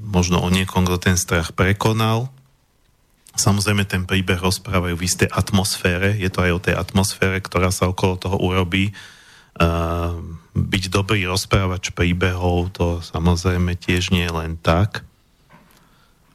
možno 0.02 0.44
o 0.44 0.50
niekom, 0.52 0.84
kto 0.84 0.98
ten 1.00 1.16
strach 1.16 1.56
prekonal 1.56 2.28
Samozrejme, 3.32 3.88
ten 3.88 4.04
príbeh 4.04 4.44
rozprávajú 4.44 5.00
v 5.00 5.06
istej 5.08 5.32
atmosfére. 5.32 6.20
Je 6.20 6.28
to 6.28 6.44
aj 6.44 6.52
o 6.52 6.64
tej 6.64 6.76
atmosfére, 6.76 7.40
ktorá 7.40 7.72
sa 7.72 7.88
okolo 7.88 8.20
toho 8.20 8.38
urobí. 8.38 8.92
Uh, 9.56 10.20
byť 10.52 10.84
dobrý 10.92 11.24
rozprávač 11.28 11.96
príbehov, 11.96 12.76
to 12.76 13.00
samozrejme 13.00 13.80
tiež 13.80 14.12
nie 14.12 14.28
je 14.28 14.36
len 14.36 14.60
tak. 14.60 15.08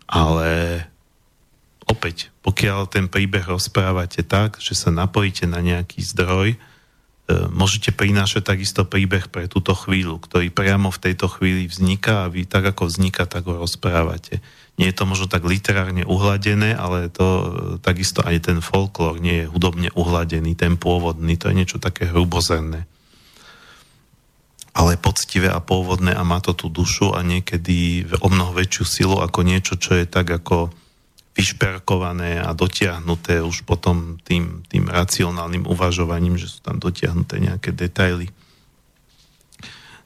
Ale 0.08 0.84
opäť, 1.84 2.32
pokiaľ 2.40 2.88
ten 2.88 3.12
príbeh 3.12 3.44
rozprávate 3.44 4.24
tak, 4.24 4.56
že 4.56 4.72
sa 4.72 4.88
napojíte 4.88 5.44
na 5.44 5.60
nejaký 5.60 6.00
zdroj, 6.00 6.56
uh, 6.56 7.48
môžete 7.52 7.92
prinášať 7.92 8.40
takisto 8.40 8.88
príbeh 8.88 9.28
pre 9.28 9.52
túto 9.52 9.76
chvíľu, 9.76 10.16
ktorý 10.16 10.48
priamo 10.48 10.88
v 10.88 11.12
tejto 11.12 11.28
chvíli 11.28 11.68
vzniká 11.68 12.24
a 12.24 12.32
vy 12.32 12.48
tak, 12.48 12.72
ako 12.72 12.88
vzniká, 12.88 13.28
tak 13.28 13.44
ho 13.44 13.60
rozprávate. 13.60 14.40
Nie 14.76 14.92
je 14.92 14.96
to 14.96 15.08
možno 15.08 15.24
tak 15.24 15.48
literárne 15.48 16.04
uhladené, 16.04 16.76
ale 16.76 17.08
to 17.08 17.26
takisto 17.80 18.20
aj 18.20 18.44
ten 18.44 18.58
folklór 18.60 19.16
nie 19.16 19.44
je 19.44 19.50
hudobne 19.50 19.88
uhladený, 19.96 20.52
ten 20.52 20.76
pôvodný, 20.76 21.40
to 21.40 21.48
je 21.48 21.56
niečo 21.56 21.78
také 21.80 22.12
hrubozemné. 22.12 22.84
Ale 24.76 25.00
poctivé 25.00 25.48
a 25.48 25.64
pôvodné 25.64 26.12
a 26.12 26.20
má 26.28 26.44
to 26.44 26.52
tú 26.52 26.68
dušu 26.68 27.16
a 27.16 27.24
niekedy 27.24 28.04
o 28.20 28.28
mnoho 28.28 28.52
väčšiu 28.52 28.84
silu 28.84 29.16
ako 29.24 29.40
niečo, 29.40 29.80
čo 29.80 29.96
je 29.96 30.04
tak 30.04 30.28
ako 30.28 30.68
vyšperkované 31.36 32.40
a 32.40 32.56
dotiahnuté 32.56 33.44
už 33.44 33.68
potom 33.68 34.16
tým, 34.24 34.64
tým 34.68 34.88
racionálnym 34.88 35.68
uvažovaním, 35.68 36.40
že 36.40 36.48
sú 36.48 36.64
tam 36.64 36.80
dotiahnuté 36.80 37.40
nejaké 37.40 37.76
detaily. 37.76 38.32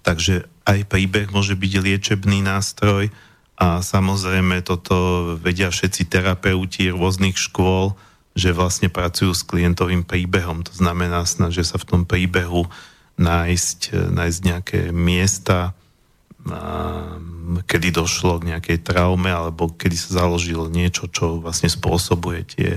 Takže 0.03 0.47
aj 0.67 0.91
príbeh 0.91 1.31
môže 1.31 1.55
byť 1.55 1.73
liečebný 1.83 2.43
nástroj, 2.43 3.15
a 3.61 3.85
samozrejme 3.85 4.65
toto 4.65 5.37
vedia 5.37 5.69
všetci 5.69 6.09
terapeuti 6.09 6.89
rôznych 6.89 7.37
škôl, 7.37 7.93
že 8.33 8.57
vlastne 8.57 8.89
pracujú 8.89 9.37
s 9.37 9.45
klientovým 9.45 10.09
príbehom. 10.09 10.65
To 10.65 10.73
znamená, 10.73 11.29
snažia 11.29 11.61
sa 11.61 11.77
v 11.77 11.85
tom 11.85 12.03
príbehu 12.09 12.73
nájsť, 13.21 14.09
nájsť 14.17 14.39
nejaké 14.41 14.81
miesta, 14.97 15.77
kedy 17.69 17.93
došlo 17.93 18.41
k 18.41 18.57
nejakej 18.57 18.81
traume 18.81 19.29
alebo 19.29 19.77
kedy 19.77 19.93
sa 19.93 20.25
založilo 20.25 20.73
niečo, 20.73 21.05
čo 21.13 21.45
vlastne 21.45 21.69
spôsobuje 21.69 22.41
tie 22.49 22.71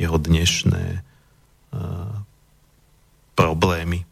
jeho 0.00 0.16
dnešné 0.16 1.04
problémy. 3.36 4.08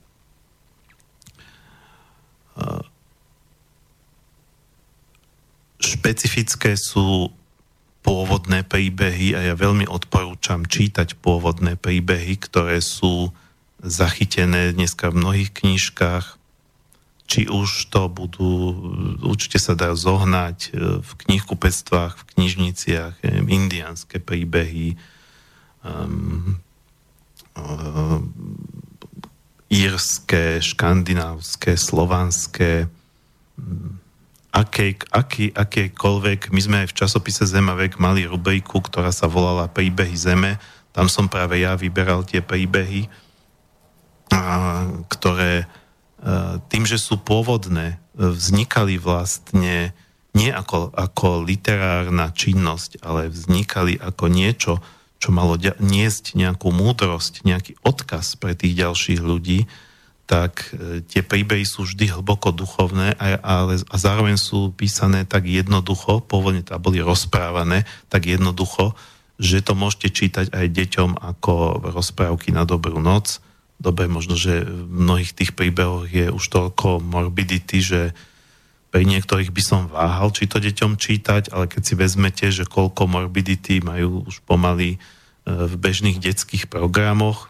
Špecifické 5.79 6.75
sú 6.75 7.31
pôvodné 8.03 8.63
príbehy 8.65 9.35
a 9.35 9.41
ja 9.53 9.55
veľmi 9.55 9.87
odporúčam 9.87 10.67
čítať 10.67 11.19
pôvodné 11.19 11.77
príbehy, 11.79 12.39
ktoré 12.39 12.79
sú 12.83 13.35
zachytené 13.83 14.75
dneska 14.75 15.11
v 15.11 15.19
mnohých 15.23 15.51
knižkách. 15.55 16.27
Či 17.29 17.53
už 17.53 17.93
to 17.93 18.09
budú, 18.09 18.53
určite 19.21 19.61
sa 19.61 19.77
dá 19.77 19.93
zohnať 19.93 20.59
e, 20.65 20.69
v 21.05 21.11
knihkupectvách, 21.27 22.17
v 22.17 22.27
knižniciach, 22.33 23.21
indianské 23.45 24.17
príbehy, 24.17 24.97
um, 25.85 26.57
um, 27.53 28.33
írske, 29.69 30.65
škandinávské, 30.65 31.77
slovanské, 31.77 32.89
um, 33.61 34.01
akej, 34.53 34.99
aký, 35.13 35.53
akékoľvek, 35.53 36.51
my 36.51 36.61
sme 36.61 36.77
aj 36.85 36.89
v 36.93 36.99
časopise 37.05 37.45
Zemavek 37.45 38.01
mali 38.01 38.25
rubriku, 38.25 38.81
ktorá 38.81 39.13
sa 39.13 39.29
volala 39.29 39.69
Príbehy 39.69 40.17
Zeme, 40.17 40.57
tam 40.93 41.07
som 41.07 41.31
práve 41.31 41.63
ja 41.63 41.79
vyberal 41.79 42.27
tie 42.27 42.43
príbehy, 42.43 43.07
a, 44.35 44.85
ktoré 45.07 45.65
a, 45.65 46.59
tým, 46.73 46.89
že 46.89 46.99
sú 46.99 47.21
pôvodné, 47.21 48.01
vznikali 48.19 48.99
vlastne 48.99 49.95
nie 50.35 50.51
ako, 50.51 50.91
ako 50.95 51.47
literárna 51.47 52.35
činnosť, 52.35 53.03
ale 53.03 53.31
vznikali 53.31 53.97
ako 53.99 54.25
niečo, 54.27 54.73
čo 55.19 55.35
malo 55.35 55.59
niesť 55.59 56.39
nejakú 56.39 56.71
múdrosť, 56.71 57.43
nejaký 57.43 57.79
odkaz 57.83 58.39
pre 58.39 58.55
tých 58.55 58.79
ďalších 58.79 59.21
ľudí, 59.23 59.67
tak 60.29 60.77
e, 60.77 61.01
tie 61.09 61.25
príbehy 61.25 61.65
sú 61.65 61.89
vždy 61.89 62.13
hlboko 62.13 62.53
duchovné, 62.53 63.17
a, 63.17 63.41
ale, 63.41 63.81
a 63.81 63.97
zároveň 63.97 64.37
sú 64.37 64.77
písané 64.77 65.25
tak 65.25 65.49
jednoducho, 65.49 66.21
pôvodne 66.21 66.61
to 66.61 66.77
boli 66.77 67.01
rozprávané 67.01 67.89
tak 68.13 68.29
jednoducho, 68.29 68.93
že 69.41 69.65
to 69.65 69.73
môžete 69.73 70.13
čítať 70.13 70.47
aj 70.53 70.67
deťom 70.69 71.11
ako 71.17 71.81
rozprávky 71.97 72.53
na 72.53 72.69
dobrú 72.69 73.01
noc. 73.01 73.41
Dobre, 73.81 74.05
možno, 74.05 74.37
že 74.37 74.69
v 74.69 74.85
mnohých 74.85 75.33
tých 75.33 75.57
príbehoch 75.57 76.11
je 76.13 76.29
už 76.29 76.45
toľko 76.45 77.01
morbidity, 77.01 77.81
že 77.81 78.01
pri 78.93 79.09
niektorých 79.09 79.49
by 79.49 79.63
som 79.65 79.89
váhal, 79.89 80.29
či 80.37 80.45
to 80.45 80.61
deťom 80.61 81.01
čítať, 81.01 81.57
ale 81.57 81.73
keď 81.73 81.83
si 81.89 81.95
vezmete, 81.97 82.47
že 82.53 82.69
koľko 82.69 83.09
morbidity 83.09 83.81
majú 83.81 84.29
už 84.29 84.45
pomaly 84.45 84.97
e, 84.97 84.99
v 85.49 85.73
bežných 85.73 86.21
detských 86.21 86.69
programoch, 86.69 87.49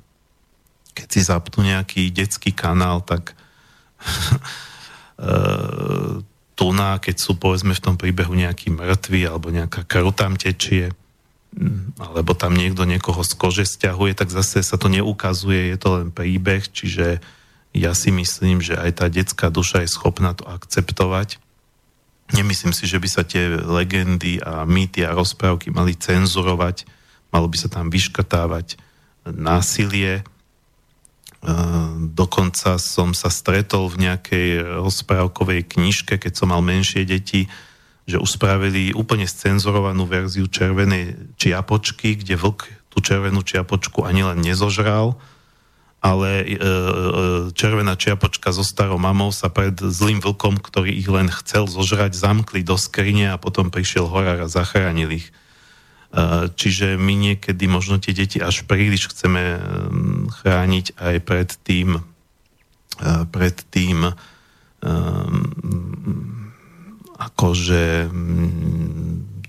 keď 0.99 1.07
si 1.15 1.21
zapnú 1.23 1.63
nejaký 1.63 2.11
detský 2.11 2.51
kanál, 2.51 2.99
tak 3.07 3.39
e, 5.23 5.39
tu 6.59 6.67
na, 6.75 6.99
keď 6.99 7.17
sú 7.23 7.39
povedzme 7.39 7.71
v 7.71 7.85
tom 7.85 7.95
príbehu 7.95 8.35
nejaký 8.35 8.75
mŕtvy 8.75 9.31
alebo 9.31 9.55
nejaká 9.55 9.87
krv 9.87 10.11
tam 10.11 10.35
tečie, 10.35 10.91
alebo 12.03 12.35
tam 12.35 12.59
niekto 12.59 12.83
niekoho 12.83 13.23
z 13.23 13.33
kože 13.39 13.65
stiahuje, 13.65 14.19
tak 14.19 14.29
zase 14.29 14.61
sa 14.61 14.75
to 14.75 14.91
neukazuje, 14.91 15.71
je 15.73 15.79
to 15.79 15.89
len 16.03 16.09
príbeh, 16.11 16.67
čiže 16.67 17.23
ja 17.73 17.93
si 17.95 18.11
myslím, 18.11 18.59
že 18.59 18.75
aj 18.75 18.91
tá 18.99 19.07
detská 19.07 19.49
duša 19.55 19.87
je 19.87 19.91
schopná 19.91 20.35
to 20.35 20.45
akceptovať. 20.45 21.39
Nemyslím 22.35 22.77
si, 22.77 22.85
že 22.85 23.01
by 23.01 23.09
sa 23.09 23.23
tie 23.25 23.49
legendy 23.55 24.43
a 24.45 24.69
mýty 24.69 25.07
a 25.07 25.17
rozprávky 25.17 25.73
mali 25.73 25.97
cenzurovať, 25.97 26.85
malo 27.33 27.49
by 27.49 27.57
sa 27.57 27.73
tam 27.73 27.89
vyškatávať 27.89 28.77
násilie, 29.25 30.25
Dokonca 32.13 32.83
som 32.83 33.15
sa 33.15 33.31
stretol 33.31 33.87
v 33.87 34.11
nejakej 34.11 34.49
rozprávkovej 34.83 35.71
knižke, 35.71 36.19
keď 36.19 36.33
som 36.35 36.51
mal 36.51 36.63
menšie 36.65 37.07
deti, 37.07 37.47
že 38.09 38.19
už 38.19 38.41
spravili 38.41 38.91
úplne 38.97 39.29
scenzurovanú 39.29 40.09
verziu 40.09 40.51
červenej 40.51 41.37
čiapočky, 41.39 42.19
kde 42.19 42.41
vlk 42.41 42.91
tú 42.91 42.99
červenú 43.05 43.45
čiapočku 43.45 44.03
ani 44.03 44.27
len 44.27 44.41
nezožral 44.43 45.15
ale 45.99 46.47
e, 46.47 46.55
e, 46.55 46.63
červená 47.59 47.99
čiapočka 47.99 48.55
so 48.55 48.63
starou 48.63 49.03
mamou 49.03 49.35
sa 49.35 49.51
pred 49.51 49.75
zlým 49.75 50.23
vlkom, 50.23 50.63
ktorý 50.63 50.95
ich 50.95 51.11
len 51.11 51.27
chcel 51.43 51.67
zožrať, 51.67 52.15
zamkli 52.15 52.63
do 52.63 52.79
skrine 52.79 53.35
a 53.35 53.41
potom 53.41 53.75
prišiel 53.75 54.07
horár 54.07 54.47
a 54.47 54.53
zachránil 54.53 55.11
ich. 55.11 55.35
E, 56.09 56.49
čiže 56.53 56.97
my 56.97 57.15
niekedy 57.15 57.65
možno 57.69 58.01
tie 58.01 58.17
deti 58.17 58.41
až 58.41 58.65
príliš 58.65 59.13
chceme 59.13 59.61
chrániť 60.43 60.87
aj 60.97 61.17
pred 61.25 61.49
tým, 61.65 62.01
pred 63.31 63.57
tým 63.71 64.11
akože 67.19 67.85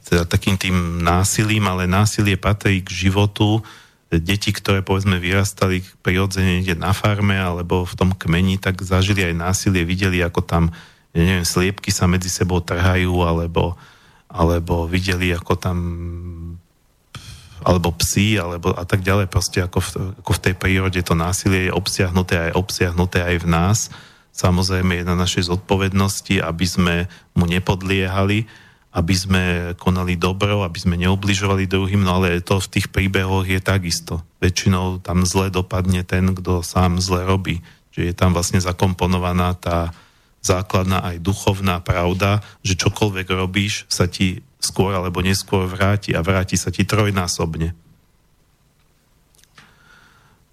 teda 0.09 0.25
takým 0.25 0.57
tým 0.57 1.05
násilím, 1.05 1.69
ale 1.69 1.85
násilie 1.85 2.33
patrí 2.33 2.81
k 2.81 2.89
životu, 2.89 3.61
deti, 4.09 4.49
ktoré 4.49 4.81
povedzme 4.81 5.21
vyrastali 5.21 5.85
prirodzene 6.01 6.59
niekde 6.59 6.73
na 6.73 6.97
farme 6.97 7.37
alebo 7.37 7.85
v 7.85 7.93
tom 7.93 8.09
kmeni, 8.17 8.57
tak 8.57 8.81
zažili 8.81 9.21
aj 9.21 9.37
násilie, 9.37 9.85
videli, 9.85 10.25
ako 10.25 10.41
tam, 10.41 10.73
ja 11.13 11.21
neviem, 11.21 11.45
sliepky 11.45 11.93
sa 11.93 12.09
medzi 12.09 12.25
sebou 12.25 12.57
trhajú, 12.57 13.21
alebo, 13.21 13.77
alebo 14.29 14.85
videli, 14.85 15.33
ako 15.33 15.53
tam 15.57 15.77
alebo 17.59 17.91
psi, 17.91 18.39
alebo 18.39 18.71
a 18.71 18.87
tak 18.87 19.03
ďalej, 19.03 19.27
proste 19.27 19.59
ako 19.59 19.83
v, 19.83 19.89
ako 20.23 20.31
v 20.31 20.43
tej 20.47 20.53
prírode 20.55 20.99
to 21.03 21.11
násilie 21.11 21.67
je 21.67 21.75
obsiahnuté 21.75 22.49
aj 22.49 22.51
obsiahnuté 22.55 23.19
aj 23.19 23.43
v 23.43 23.47
nás. 23.51 23.77
Samozrejme 24.31 24.95
je 24.95 25.03
na 25.03 25.19
našej 25.19 25.51
zodpovednosti, 25.51 26.39
aby 26.39 26.65
sme 26.65 26.95
mu 27.35 27.43
nepodliehali, 27.43 28.47
aby 28.95 29.13
sme 29.13 29.43
konali 29.75 30.15
dobro, 30.15 30.63
aby 30.63 30.79
sme 30.79 30.95
neubližovali 30.97 31.67
druhým, 31.67 31.99
no 31.99 32.23
ale 32.23 32.39
to 32.39 32.63
v 32.63 32.71
tých 32.79 32.87
príbehoch 32.89 33.43
je 33.43 33.59
takisto. 33.59 34.23
Väčšinou 34.39 35.03
tam 35.03 35.27
zle 35.27 35.51
dopadne 35.51 36.07
ten, 36.07 36.31
kto 36.31 36.63
sám 36.63 37.03
zle 37.03 37.27
robí. 37.27 37.59
Čiže 37.91 38.05
je 38.07 38.15
tam 38.15 38.31
vlastne 38.31 38.63
zakomponovaná 38.63 39.53
tá 39.59 39.91
základná 40.39 41.03
aj 41.03 41.19
duchovná 41.19 41.83
pravda, 41.83 42.39
že 42.63 42.79
čokoľvek 42.79 43.27
robíš, 43.35 43.83
sa 43.91 44.07
ti 44.07 44.39
skôr 44.59 44.91
alebo 44.91 45.23
neskôr 45.23 45.67
vráti 45.67 46.11
a 46.15 46.23
vráti 46.23 46.59
sa 46.59 46.71
ti 46.71 46.83
trojnásobne. 46.83 47.75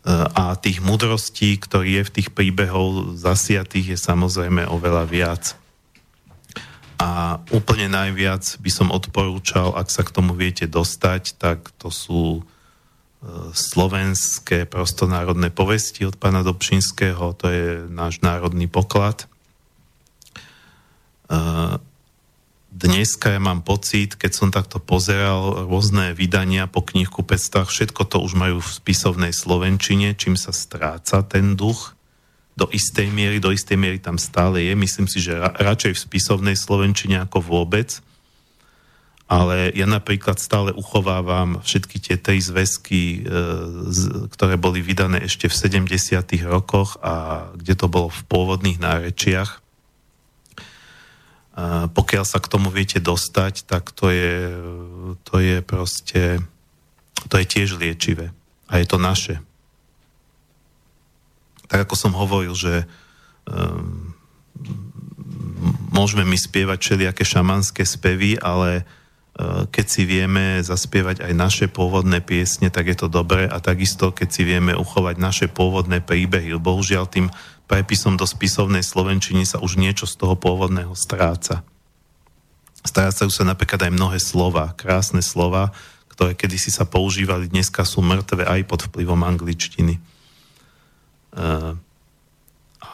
A 0.07 0.55
tých 0.55 0.79
mudrostí, 0.87 1.59
ktorý 1.59 2.03
je 2.03 2.07
v 2.07 2.15
tých 2.15 2.29
príbehov 2.31 3.19
zasiatých, 3.19 3.95
je 3.95 3.99
samozrejme 3.99 4.63
oveľa 4.71 5.05
viac. 5.11 5.45
A 6.97 7.43
úplne 7.51 7.91
najviac 7.91 8.57
by 8.63 8.71
som 8.71 8.95
odporúčal, 8.95 9.75
ak 9.75 9.91
sa 9.91 10.07
k 10.07 10.15
tomu 10.15 10.33
viete 10.33 10.71
dostať, 10.71 11.37
tak 11.37 11.75
to 11.77 11.93
sú 11.93 12.41
e, 12.41 12.43
slovenské 13.53 14.65
prostonárodné 14.65 15.53
povesti 15.53 16.09
od 16.09 16.17
pána 16.17 16.41
Dobšinského, 16.41 17.37
to 17.37 17.47
je 17.53 17.67
náš 17.91 18.25
národný 18.25 18.71
poklad. 18.71 19.29
E, 21.27 21.39
dneska 22.71 23.35
ja 23.35 23.41
mám 23.41 23.65
pocit, 23.65 24.15
keď 24.15 24.33
som 24.33 24.49
takto 24.55 24.79
pozeral 24.79 25.67
rôzne 25.67 26.13
vydania 26.13 26.71
po 26.71 26.85
knihkupectvách, 26.85 27.69
všetko 27.71 28.03
to 28.07 28.17
už 28.23 28.33
majú 28.37 28.63
v 28.63 28.71
spisovnej 28.71 29.33
slovenčine, 29.33 30.15
čím 30.15 30.39
sa 30.39 30.55
stráca 30.55 31.25
ten 31.27 31.59
duch 31.59 31.97
do 32.57 32.65
istej 32.73 33.13
miery, 33.13 33.37
do 33.37 33.53
istej 33.53 33.77
miery 33.77 33.99
tam 34.01 34.17
stále 34.17 34.65
je. 34.65 34.73
Myslím 34.73 35.07
si, 35.07 35.21
že 35.21 35.37
ra, 35.37 35.53
radšej 35.53 35.93
v 35.93 36.05
spisovnej 36.09 36.57
slovenčine 36.57 37.21
ako 37.21 37.45
vôbec. 37.45 38.01
Ale 39.27 39.75
ja 39.75 39.91
napríklad 39.91 40.39
stále 40.39 40.71
uchovávam 40.71 41.59
všetky 41.59 41.99
tie 41.99 42.17
tri 42.17 42.39
zväzky, 42.39 43.27
e, 43.27 43.43
z, 43.91 44.31
ktoré 44.33 44.55
boli 44.55 44.81
vydané 44.81 45.27
ešte 45.27 45.51
v 45.51 45.85
70. 45.85 46.47
rokoch 46.47 46.97
a 47.03 47.45
kde 47.59 47.75
to 47.75 47.91
bolo 47.91 48.09
v 48.09 48.23
pôvodných 48.31 48.79
nárečiach. 48.79 49.66
Pokiaľ 51.91 52.25
sa 52.29 52.37
k 52.37 52.53
tomu 52.53 52.69
viete 52.69 53.01
dostať, 53.01 53.65
tak 53.65 53.89
to 53.97 54.13
je, 54.13 54.53
to 55.25 55.41
je 55.41 55.65
proste, 55.65 56.45
to 57.33 57.35
je 57.41 57.45
tiež 57.49 57.81
liečivé. 57.81 58.37
A 58.69 58.79
je 58.79 58.87
to 58.87 59.01
naše 59.01 59.41
tak 61.67 61.87
ako 61.87 61.95
som 61.99 62.13
hovoril, 62.15 62.55
že 62.55 62.87
um, 63.47 64.15
môžeme 65.91 66.23
my 66.23 66.39
spievať 66.39 66.79
všelijaké 66.79 67.23
šamanské 67.27 67.83
spevy, 67.83 68.39
ale 68.39 68.87
uh, 68.87 69.67
keď 69.69 69.87
si 69.87 70.03
vieme 70.07 70.63
zaspievať 70.63 71.27
aj 71.27 71.33
naše 71.35 71.67
pôvodné 71.67 72.23
piesne, 72.23 72.71
tak 72.71 72.87
je 72.91 72.97
to 72.97 73.09
dobré 73.11 73.51
a 73.51 73.59
takisto, 73.59 74.15
keď 74.15 74.29
si 74.31 74.43
vieme 74.47 74.73
uchovať 74.73 75.19
naše 75.19 75.47
pôvodné 75.51 76.01
príbehy. 76.01 76.55
Bohužiaľ 76.57 77.11
tým 77.11 77.29
prepisom 77.67 78.15
do 78.15 78.27
spisovnej 78.27 78.83
slovenčiny 78.83 79.43
sa 79.43 79.59
už 79.59 79.79
niečo 79.79 80.07
z 80.07 80.15
toho 80.19 80.39
pôvodného 80.39 80.95
stráca. 80.95 81.67
Strácajú 82.87 83.31
sa 83.31 83.43
napríklad 83.43 83.91
aj 83.91 83.93
mnohé 83.93 84.19
slova, 84.23 84.71
krásne 84.79 85.19
slova, 85.19 85.75
ktoré 86.17 86.39
kedysi 86.39 86.71
sa 86.71 86.87
používali, 86.87 87.51
dneska 87.51 87.85
sú 87.85 88.01
mŕtve 88.01 88.47
aj 88.47 88.61
pod 88.65 88.81
vplyvom 88.89 89.21
angličtiny. 89.27 89.99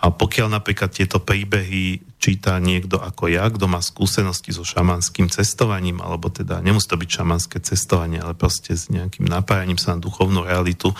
A 0.02 0.10
pokiaľ 0.10 0.58
napríklad 0.58 0.90
tieto 0.90 1.22
príbehy 1.22 2.02
číta 2.18 2.58
niekto 2.58 2.98
ako 2.98 3.30
ja, 3.30 3.46
kto 3.46 3.70
má 3.70 3.78
skúsenosti 3.78 4.50
so 4.50 4.66
šamanským 4.66 5.30
cestovaním, 5.30 6.02
alebo 6.02 6.26
teda 6.26 6.58
nemusí 6.58 6.90
to 6.90 6.98
byť 6.98 7.10
šamanské 7.22 7.62
cestovanie, 7.62 8.18
ale 8.18 8.34
proste 8.34 8.74
s 8.74 8.90
nejakým 8.90 9.30
napájaním 9.30 9.78
sa 9.78 9.94
na 9.94 10.02
duchovnú 10.02 10.42
realitu, 10.42 10.90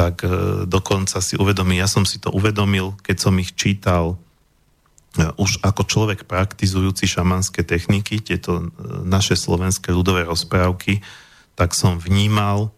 tak 0.00 0.24
e, 0.24 0.64
dokonca 0.64 1.20
si 1.20 1.36
uvedomí, 1.36 1.76
ja 1.76 1.84
som 1.84 2.08
si 2.08 2.16
to 2.16 2.32
uvedomil, 2.32 2.96
keď 3.04 3.16
som 3.20 3.36
ich 3.36 3.52
čítal 3.52 4.16
e, 4.16 5.28
už 5.36 5.60
ako 5.60 5.84
človek 5.84 6.24
praktizujúci 6.24 7.04
šamanské 7.04 7.60
techniky, 7.68 8.24
tieto 8.24 8.64
e, 8.64 8.66
naše 9.04 9.36
slovenské 9.36 9.92
ľudové 9.92 10.24
rozprávky, 10.24 11.04
tak 11.52 11.76
som 11.76 12.00
vnímal 12.00 12.72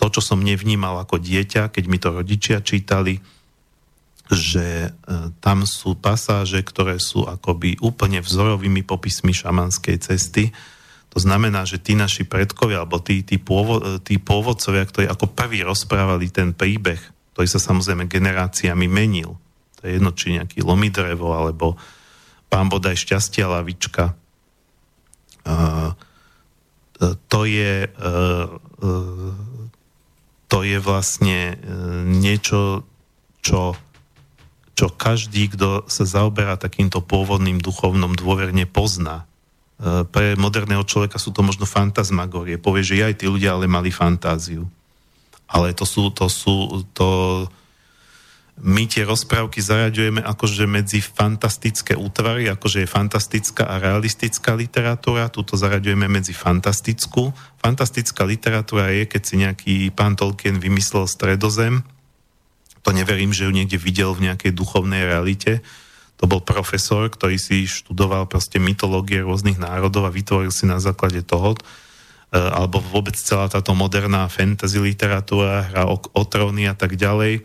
to, 0.00 0.08
čo 0.08 0.24
som 0.24 0.40
nevnímal 0.40 0.96
ako 1.04 1.20
dieťa, 1.20 1.68
keď 1.68 1.84
mi 1.92 2.00
to 2.00 2.16
rodičia 2.16 2.64
čítali, 2.64 3.20
že 4.26 4.90
tam 5.38 5.62
sú 5.62 5.94
pasáže, 5.94 6.58
ktoré 6.60 6.98
sú 6.98 7.24
akoby 7.24 7.78
úplne 7.78 8.18
vzorovými 8.18 8.82
popismi 8.82 9.30
šamanskej 9.30 9.96
cesty. 10.02 10.50
To 11.16 11.18
znamená, 11.24 11.64
že 11.64 11.80
tí 11.80 11.96
naši 11.96 12.28
predkovia, 12.28 12.84
alebo 12.84 13.00
tí, 13.00 13.24
tí, 13.24 13.40
pôvod, 13.40 13.80
e, 13.80 13.88
tí 14.04 14.20
pôvodcovia, 14.20 14.84
ktorí 14.84 15.08
ako 15.08 15.32
prví 15.32 15.64
rozprávali 15.64 16.28
ten 16.28 16.52
príbeh, 16.52 17.00
ktorý 17.32 17.48
sa 17.48 17.56
samozrejme 17.56 18.04
generáciami 18.04 18.84
menil, 18.84 19.40
to 19.80 19.88
je 19.88 19.96
jedno, 19.96 20.12
či 20.12 20.36
nejaký 20.36 20.60
lomidrevo, 20.60 21.32
alebo 21.32 21.80
pán 22.52 22.68
bodaj 22.68 23.00
šťastia 23.00 23.48
lavička, 23.48 24.12
uh, 25.48 25.96
to 27.28 27.40
je 27.44 27.88
uh, 27.88 28.48
to 30.46 30.58
je 30.62 30.78
vlastne 30.80 31.60
niečo, 32.08 32.88
čo 33.44 33.76
čo 34.76 34.92
každý, 34.92 35.48
kto 35.56 35.88
sa 35.88 36.04
zaoberá 36.04 36.60
takýmto 36.60 37.00
pôvodným 37.00 37.64
duchovnom 37.64 38.12
dôverne 38.12 38.68
pozná. 38.68 39.24
E, 39.76 40.08
pre 40.08 40.32
moderného 40.40 40.84
človeka 40.88 41.20
sú 41.20 41.36
to 41.36 41.44
možno 41.44 41.68
fantasmagorie. 41.68 42.56
Povie, 42.56 42.82
že 42.84 43.04
aj 43.04 43.20
tí 43.20 43.26
ľudia 43.28 43.52
ale 43.52 43.68
mali 43.68 43.92
fantáziu. 43.92 44.64
Ale 45.46 45.76
to 45.76 45.84
sú, 45.84 46.10
to 46.10 46.26
sú, 46.26 46.84
to... 46.96 47.06
My 48.56 48.88
tie 48.88 49.04
rozprávky 49.04 49.60
zaraďujeme 49.60 50.24
akože 50.24 50.64
medzi 50.64 51.04
fantastické 51.04 51.92
útvary, 51.92 52.48
akože 52.48 52.82
je 52.82 52.88
fantastická 52.88 53.68
a 53.68 53.76
realistická 53.76 54.56
literatúra, 54.56 55.28
tuto 55.28 55.60
zaraďujeme 55.60 56.08
medzi 56.08 56.32
fantastickú. 56.32 57.36
Fantastická 57.60 58.24
literatúra 58.24 58.88
je, 58.96 59.04
keď 59.04 59.22
si 59.22 59.34
nejaký 59.36 59.74
pán 59.92 60.16
Tolkien 60.16 60.56
vymyslel 60.56 61.04
stredozem, 61.04 61.84
to 62.80 62.94
neverím, 62.94 63.34
že 63.34 63.44
ju 63.44 63.52
niekde 63.52 63.82
videl 63.82 64.14
v 64.14 64.30
nejakej 64.30 64.54
duchovnej 64.54 65.04
realite. 65.04 65.58
To 66.16 66.24
bol 66.24 66.40
profesor, 66.40 67.08
ktorý 67.12 67.36
si 67.36 67.68
študoval 67.68 68.24
proste 68.28 68.56
mytológie 68.56 69.20
rôznych 69.20 69.60
národov 69.60 70.08
a 70.08 70.14
vytvoril 70.14 70.48
si 70.48 70.64
na 70.64 70.80
základe 70.80 71.20
toho, 71.20 71.52
e, 71.54 71.60
alebo 72.36 72.80
vôbec 72.80 73.12
celá 73.16 73.52
táto 73.52 73.76
moderná 73.76 74.24
fantasy 74.32 74.80
literatúra, 74.80 75.68
hra 75.68 75.84
o, 75.88 76.00
o 76.00 76.22
tróny 76.24 76.64
a 76.68 76.74
tak 76.74 76.96
ďalej. 76.96 77.40
E, 77.40 77.42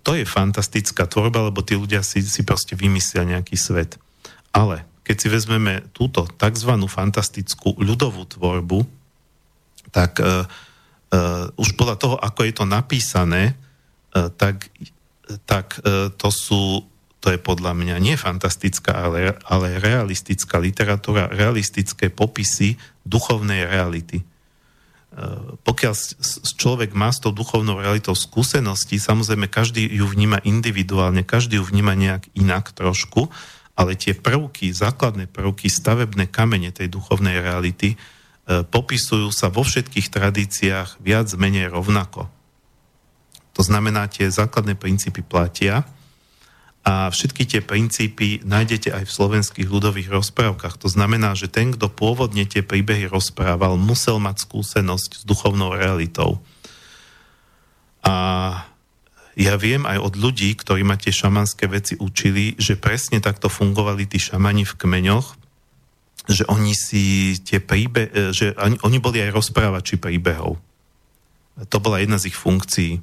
to 0.00 0.16
je 0.16 0.24
fantastická 0.24 1.04
tvorba, 1.04 1.52
lebo 1.52 1.60
tí 1.60 1.76
ľudia 1.76 2.00
si, 2.00 2.24
si 2.24 2.42
proste 2.42 2.72
vymyslia 2.72 3.28
nejaký 3.28 3.60
svet. 3.60 4.00
Ale 4.56 4.88
keď 5.04 5.16
si 5.20 5.28
vezmeme 5.28 5.84
túto 5.92 6.24
tzv. 6.24 6.72
fantastickú 6.88 7.76
ľudovú 7.78 8.26
tvorbu, 8.26 8.82
tak 9.94 10.18
uh, 10.18 10.42
uh, 11.14 11.46
už 11.54 11.78
podľa 11.78 11.96
toho, 11.96 12.16
ako 12.18 12.42
je 12.42 12.52
to 12.52 12.66
napísané, 12.66 13.54
E, 14.16 14.30
tak, 14.32 14.72
tak 15.44 15.76
e, 15.84 16.08
to 16.16 16.28
sú, 16.32 16.80
to 17.26 17.34
je 17.34 17.42
podľa 17.42 17.74
mňa 17.74 17.98
nie 17.98 18.14
fantastická, 18.14 19.10
ale, 19.10 19.34
ale 19.50 19.82
realistická 19.82 20.62
literatúra, 20.62 21.26
realistické 21.26 22.06
popisy 22.06 22.78
duchovnej 23.02 23.66
reality. 23.66 24.22
pokiaľ 25.66 25.94
človek 26.54 26.94
má 26.94 27.10
s 27.10 27.18
tou 27.18 27.34
duchovnou 27.34 27.82
realitou 27.82 28.14
skúsenosti, 28.14 29.02
samozrejme 29.02 29.50
každý 29.50 29.90
ju 29.90 30.06
vníma 30.06 30.38
individuálne, 30.46 31.26
každý 31.26 31.58
ju 31.58 31.66
vníma 31.66 31.98
nejak 31.98 32.30
inak 32.38 32.70
trošku, 32.70 33.26
ale 33.74 33.98
tie 33.98 34.14
prvky, 34.14 34.70
základné 34.70 35.26
prvky, 35.26 35.66
stavebné 35.66 36.30
kamene 36.30 36.70
tej 36.70 36.94
duchovnej 36.94 37.42
reality 37.42 37.98
e, 37.98 38.62
popisujú 38.62 39.34
sa 39.34 39.50
vo 39.50 39.66
všetkých 39.66 40.14
tradíciách 40.14 41.02
viac 41.02 41.26
menej 41.34 41.74
rovnako. 41.74 42.30
To 43.58 43.62
znamená, 43.66 44.06
tie 44.06 44.30
základné 44.30 44.78
princípy 44.78 45.26
platia 45.26 45.95
a 46.86 47.10
všetky 47.10 47.50
tie 47.50 47.60
princípy 47.66 48.46
nájdete 48.46 48.94
aj 48.94 49.10
v 49.10 49.14
slovenských 49.18 49.66
ľudových 49.66 50.06
rozprávkach. 50.06 50.78
To 50.78 50.86
znamená, 50.86 51.34
že 51.34 51.50
ten, 51.50 51.74
kto 51.74 51.90
pôvodne 51.90 52.46
tie 52.46 52.62
príbehy 52.62 53.10
rozprával, 53.10 53.74
musel 53.74 54.22
mať 54.22 54.46
skúsenosť 54.46 55.10
s 55.18 55.22
duchovnou 55.26 55.74
realitou. 55.74 56.38
A 58.06 58.14
ja 59.34 59.58
viem 59.58 59.82
aj 59.82 59.98
od 59.98 60.14
ľudí, 60.14 60.54
ktorí 60.54 60.86
ma 60.86 60.94
tie 60.94 61.10
šamanské 61.10 61.66
veci 61.66 61.98
učili, 61.98 62.54
že 62.54 62.78
presne 62.78 63.18
takto 63.18 63.50
fungovali 63.50 64.06
tí 64.06 64.22
šamani 64.22 64.62
v 64.62 64.78
kmeňoch, 64.78 65.34
že 66.30 66.46
oni 66.46 66.70
si 66.70 67.34
tie 67.42 67.58
príbe- 67.58 68.30
že 68.30 68.54
oni 68.62 68.98
boli 69.02 69.26
aj 69.26 69.34
rozprávači 69.34 69.98
príbehov. 69.98 70.54
To 71.66 71.78
bola 71.82 71.98
jedna 71.98 72.22
z 72.22 72.30
ich 72.30 72.38
funkcií 72.38 73.02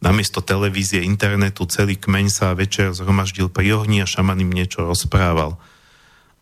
namiesto 0.00 0.40
televízie, 0.40 1.04
internetu, 1.04 1.68
celý 1.68 2.00
kmeň 2.00 2.26
sa 2.32 2.56
večer 2.56 2.96
zhromaždil 2.96 3.52
pri 3.52 3.76
ohni 3.76 4.00
a 4.00 4.08
šaman 4.08 4.40
im 4.40 4.52
niečo 4.52 4.88
rozprával. 4.88 5.60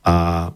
A 0.06 0.48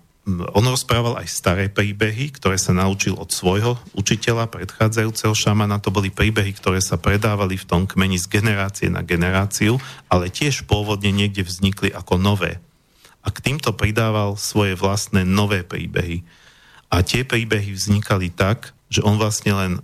on 0.55 0.63
rozprával 0.63 1.19
aj 1.19 1.27
staré 1.27 1.67
príbehy, 1.67 2.31
ktoré 2.39 2.55
sa 2.55 2.71
naučil 2.71 3.19
od 3.19 3.35
svojho 3.35 3.75
učiteľa, 3.99 4.55
predchádzajúceho 4.55 5.35
šamana. 5.35 5.83
To 5.83 5.91
boli 5.91 6.15
príbehy, 6.15 6.55
ktoré 6.55 6.79
sa 6.79 6.95
predávali 6.95 7.59
v 7.59 7.67
tom 7.67 7.91
kmeni 7.91 8.23
z 8.23 8.31
generácie 8.31 8.87
na 8.87 9.03
generáciu, 9.03 9.83
ale 10.07 10.31
tiež 10.31 10.63
pôvodne 10.71 11.11
niekde 11.11 11.43
vznikli 11.43 11.91
ako 11.91 12.23
nové. 12.23 12.63
A 13.27 13.35
k 13.35 13.43
týmto 13.43 13.75
pridával 13.75 14.39
svoje 14.39 14.79
vlastné 14.79 15.27
nové 15.27 15.67
príbehy. 15.67 16.23
A 16.87 17.03
tie 17.03 17.27
príbehy 17.27 17.75
vznikali 17.75 18.31
tak, 18.31 18.71
že 18.95 19.03
on 19.03 19.19
vlastne 19.19 19.53
len 19.59 19.73
e, 19.75 19.81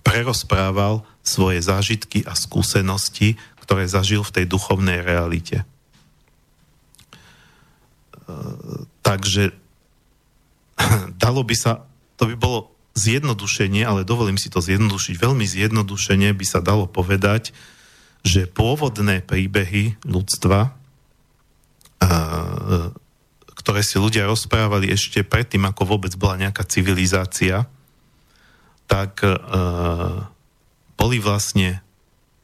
prerozprával 0.00 1.04
svoje 1.20 1.60
zážitky 1.60 2.24
a 2.24 2.32
skúsenosti, 2.32 3.36
ktoré 3.64 3.86
zažil 3.86 4.24
v 4.24 4.34
tej 4.34 4.44
duchovnej 4.50 5.04
realite. 5.04 5.62
E, 5.62 5.66
takže 9.04 9.54
dalo 11.22 11.40
by 11.44 11.54
sa, 11.54 11.84
to 12.16 12.26
by 12.26 12.34
bolo 12.34 12.72
zjednodušenie, 12.98 13.86
ale 13.86 14.02
dovolím 14.02 14.40
si 14.40 14.50
to 14.50 14.58
zjednodušiť, 14.58 15.14
veľmi 15.16 15.46
zjednodušenie 15.46 16.34
by 16.34 16.46
sa 16.48 16.58
dalo 16.58 16.90
povedať, 16.90 17.54
že 18.20 18.50
pôvodné 18.50 19.24
príbehy 19.24 20.02
ľudstva, 20.04 20.68
e, 20.68 20.70
ktoré 23.60 23.80
si 23.84 23.96
ľudia 24.00 24.28
rozprávali 24.28 24.88
ešte 24.88 25.20
predtým, 25.24 25.68
ako 25.68 25.96
vôbec 25.96 26.12
bola 26.16 26.48
nejaká 26.48 26.64
civilizácia, 26.66 27.68
tak 28.90 29.22
e, 29.22 29.36
boli 31.00 31.16
vlastne 31.16 31.80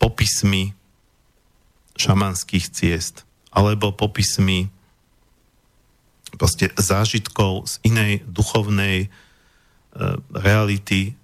popismi 0.00 0.72
šamanských 2.00 2.72
ciest 2.72 3.28
alebo 3.52 3.92
popismi 3.92 4.72
proste 6.40 6.72
zážitkov 6.76 7.68
z 7.68 7.74
inej 7.84 8.24
duchovnej 8.28 8.96
e, 9.04 9.08
reality, 10.32 11.16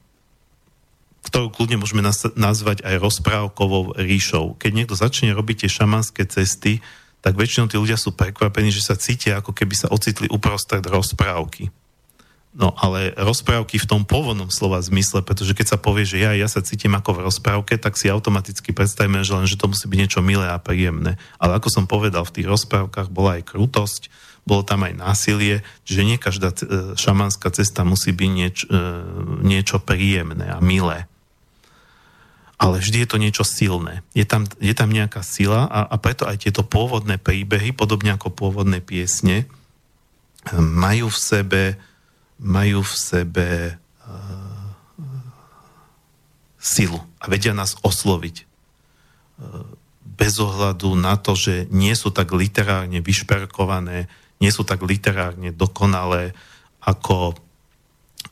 ktorú 1.29 1.53
kľudne 1.53 1.81
môžeme 1.81 2.05
nazvať 2.37 2.85
aj 2.85 2.97
rozprávkovou 3.01 3.97
ríšou. 3.97 4.57
Keď 4.57 4.71
niekto 4.73 4.97
začne 4.97 5.37
robiť 5.37 5.65
tie 5.65 5.71
šamanské 5.71 6.25
cesty, 6.25 6.81
tak 7.21 7.37
väčšinou 7.37 7.69
tí 7.69 7.77
ľudia 7.77 8.01
sú 8.01 8.17
prekvapení, 8.17 8.73
že 8.73 8.83
sa 8.83 8.99
cítia, 8.99 9.39
ako 9.39 9.55
keby 9.55 9.75
sa 9.77 9.93
ocitli 9.93 10.27
uprostred 10.33 10.83
rozprávky. 10.83 11.71
No 12.53 12.77
ale 12.77 13.17
rozprávky 13.17 13.81
v 13.81 13.89
tom 13.89 14.05
pôvodnom 14.05 14.53
slova 14.53 14.77
zmysle, 14.85 15.25
pretože 15.25 15.57
keď 15.57 15.73
sa 15.73 15.79
povie, 15.81 16.05
že 16.05 16.21
ja, 16.21 16.37
ja 16.37 16.45
sa 16.45 16.61
cítim 16.61 16.93
ako 16.93 17.17
v 17.17 17.25
rozprávke, 17.25 17.81
tak 17.81 17.97
si 17.97 18.13
automaticky 18.13 18.77
predstavíme, 18.77 19.25
že 19.25 19.33
len, 19.33 19.49
že 19.49 19.57
to 19.57 19.73
musí 19.73 19.89
byť 19.89 19.99
niečo 19.99 20.21
milé 20.21 20.45
a 20.45 20.61
príjemné. 20.61 21.17
Ale 21.41 21.57
ako 21.57 21.73
som 21.73 21.85
povedal, 21.89 22.29
v 22.29 22.35
tých 22.37 22.51
rozprávkach 22.53 23.09
bola 23.09 23.41
aj 23.41 23.49
krutosť, 23.49 24.13
bolo 24.45 24.61
tam 24.69 24.85
aj 24.85 25.01
násilie, 25.01 25.65
čiže 25.89 26.03
nie 26.05 26.21
každá 26.21 26.53
e, 26.53 26.93
šamanská 26.93 27.49
cesta 27.57 27.89
musí 27.89 28.13
byť 28.13 28.31
nieč, 28.37 28.69
e, 28.69 28.77
niečo 29.41 29.81
príjemné 29.81 30.53
a 30.53 30.61
milé. 30.61 31.09
Ale 32.61 32.85
vždy 32.85 33.07
je 33.07 33.09
to 33.09 33.17
niečo 33.17 33.45
silné. 33.49 34.05
Je 34.13 34.29
tam, 34.29 34.45
je 34.61 34.75
tam 34.77 34.93
nejaká 34.93 35.25
sila 35.25 35.73
a, 35.73 35.89
a 35.89 35.97
preto 35.97 36.29
aj 36.29 36.45
tieto 36.45 36.69
pôvodné 36.69 37.17
príbehy, 37.17 37.73
podobne 37.73 38.13
ako 38.13 38.29
pôvodné 38.29 38.85
piesne, 38.85 39.49
majú 40.53 41.09
v 41.09 41.19
sebe 41.19 41.63
majú 42.43 42.83
v 42.83 42.95
sebe 42.99 43.49
uh, 43.79 44.67
silu 46.59 46.99
a 47.23 47.25
vedia 47.31 47.55
nás 47.55 47.79
osloviť. 47.81 48.37
Uh, 48.43 49.65
bez 50.03 50.43
ohľadu 50.43 50.99
na 50.99 51.15
to, 51.17 51.39
že 51.39 51.71
nie 51.71 51.95
sú 51.95 52.11
tak 52.11 52.35
literárne 52.35 52.99
vyšperkované, 53.01 54.11
nie 54.43 54.51
sú 54.51 54.67
tak 54.67 54.83
literárne 54.83 55.55
dokonalé 55.55 56.35
ako, 56.83 57.39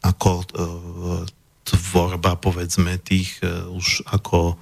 ako 0.03 0.31
uh, 0.43 1.23
tvorba, 1.63 2.35
povedzme, 2.35 2.99
tých 2.99 3.39
uh, 3.47 3.71
už 3.71 4.03
ako 4.11 4.59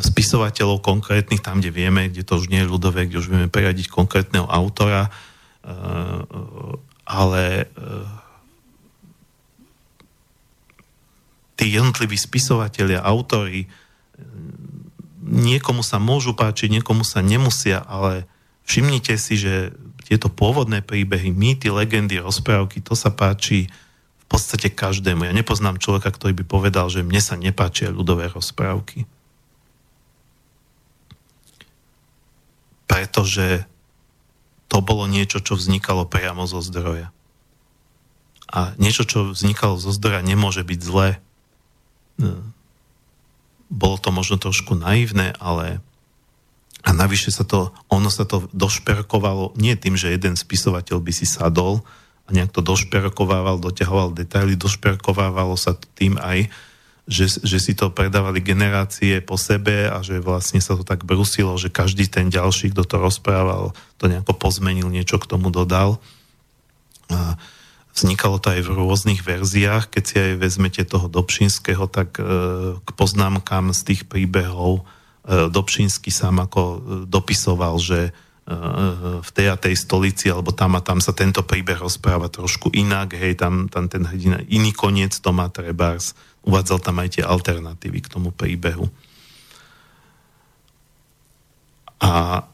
spisovateľov 0.00 0.80
konkrétnych, 0.80 1.44
tam, 1.44 1.60
kde 1.60 1.68
vieme, 1.68 2.08
kde 2.08 2.24
to 2.24 2.40
už 2.40 2.48
nie 2.48 2.64
je 2.64 2.72
ľudové, 2.72 3.04
kde 3.04 3.20
už 3.20 3.28
vieme 3.28 3.52
preradiť 3.52 3.92
konkrétneho 3.92 4.48
autora, 4.48 5.12
ale 7.08 7.64
e, 7.64 7.66
tí 11.56 11.72
jednotliví 11.72 12.20
spisovatelia, 12.20 13.00
autory, 13.00 13.64
e, 13.64 13.68
niekomu 15.24 15.80
sa 15.80 15.96
môžu 15.96 16.36
páčiť, 16.36 16.68
niekomu 16.68 17.08
sa 17.08 17.24
nemusia, 17.24 17.80
ale 17.88 18.28
všimnite 18.68 19.16
si, 19.16 19.40
že 19.40 19.72
tieto 20.04 20.28
pôvodné 20.28 20.84
príbehy, 20.84 21.32
mýty, 21.32 21.72
legendy, 21.72 22.20
rozprávky, 22.20 22.84
to 22.84 22.92
sa 22.92 23.08
páči 23.08 23.72
v 24.24 24.24
podstate 24.28 24.68
každému. 24.68 25.24
Ja 25.24 25.32
nepoznám 25.32 25.80
človeka, 25.80 26.12
ktorý 26.12 26.36
by 26.36 26.44
povedal, 26.44 26.92
že 26.92 27.00
mne 27.00 27.20
sa 27.24 27.40
nepáčia 27.40 27.88
ľudové 27.88 28.28
rozprávky. 28.28 29.08
Pretože 32.88 33.64
to 34.68 34.84
bolo 34.84 35.08
niečo, 35.08 35.40
čo 35.40 35.56
vznikalo 35.56 36.04
priamo 36.04 36.44
zo 36.44 36.60
zdroja. 36.60 37.10
A 38.48 38.72
niečo, 38.80 39.04
čo 39.04 39.32
vznikalo 39.32 39.76
zo 39.76 39.92
zdroja, 39.92 40.24
nemôže 40.24 40.64
byť 40.64 40.80
zlé. 40.80 41.20
Bolo 43.68 43.96
to 44.00 44.08
možno 44.08 44.40
trošku 44.40 44.76
naivné, 44.76 45.36
ale 45.40 45.84
a 46.86 46.94
navyše 46.94 47.34
sa 47.34 47.42
to, 47.44 47.74
ono 47.90 48.08
sa 48.08 48.24
to 48.24 48.46
došperkovalo 48.54 49.58
nie 49.58 49.74
tým, 49.74 49.98
že 49.98 50.14
jeden 50.14 50.38
spisovateľ 50.38 51.02
by 51.02 51.12
si 51.12 51.26
sadol 51.26 51.82
a 52.24 52.32
nejak 52.32 52.54
to 52.54 52.62
došperkovával, 52.62 53.58
doťahoval 53.58 54.14
detaily, 54.14 54.54
došperkovávalo 54.54 55.58
sa 55.58 55.74
tým 55.98 56.16
aj, 56.16 56.48
že, 57.08 57.40
že 57.40 57.56
si 57.56 57.72
to 57.72 57.88
predávali 57.88 58.44
generácie 58.44 59.24
po 59.24 59.40
sebe 59.40 59.88
a 59.88 60.04
že 60.04 60.20
vlastne 60.20 60.60
sa 60.60 60.76
to 60.76 60.84
tak 60.84 61.08
brusilo, 61.08 61.56
že 61.56 61.72
každý 61.72 62.04
ten 62.04 62.28
ďalší, 62.28 62.76
kto 62.76 62.84
to 62.84 62.96
rozprával, 63.00 63.72
to 63.96 64.12
nejako 64.12 64.36
pozmenil, 64.36 64.92
niečo 64.92 65.16
k 65.16 65.24
tomu 65.24 65.48
dodal. 65.48 65.96
A 67.08 67.40
vznikalo 67.96 68.36
to 68.36 68.52
aj 68.52 68.60
v 68.60 68.74
rôznych 68.76 69.24
verziách. 69.24 69.88
Keď 69.88 70.04
si 70.04 70.16
aj 70.20 70.32
vezmete 70.36 70.84
toho 70.84 71.08
Dobšinského, 71.08 71.88
tak 71.88 72.20
e, 72.20 72.22
k 72.76 72.88
poznámkam 72.92 73.72
z 73.72 73.80
tých 73.88 74.02
príbehov 74.04 74.84
e, 75.24 75.48
Dobšinský 75.48 76.12
sám 76.12 76.44
ako 76.44 76.60
e, 76.62 76.78
dopisoval, 77.08 77.80
že 77.80 78.12
v 79.20 79.30
tej 79.36 79.52
a 79.52 79.60
tej 79.60 79.76
stolici, 79.76 80.32
alebo 80.32 80.56
tam 80.56 80.72
a 80.72 80.80
tam 80.80 81.04
sa 81.04 81.12
tento 81.12 81.44
príbeh 81.44 81.76
rozpráva 81.76 82.32
trošku 82.32 82.72
inak, 82.72 83.12
hej, 83.12 83.36
tam, 83.36 83.68
tam 83.68 83.92
ten 83.92 84.08
hrdina 84.08 84.40
iný 84.48 84.72
koniec 84.72 85.20
to 85.20 85.36
má 85.36 85.52
trebárs 85.52 86.16
uvádzal 86.46 86.78
tam 86.82 87.00
aj 87.02 87.18
tie 87.18 87.24
alternatívy 87.24 87.98
k 88.04 88.12
tomu 88.12 88.30
príbehu. 88.30 88.86
A 91.98 92.46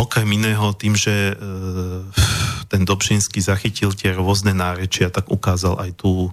okrem 0.00 0.28
iného 0.32 0.72
tým, 0.74 0.96
že 0.96 1.32
e, 1.32 1.34
ten 2.72 2.82
Dobšinský 2.82 3.44
zachytil 3.44 3.92
tie 3.92 4.16
rôzne 4.16 4.56
nárečia, 4.56 5.12
tak 5.12 5.28
ukázal 5.28 5.78
aj 5.78 5.90
tú 6.00 6.32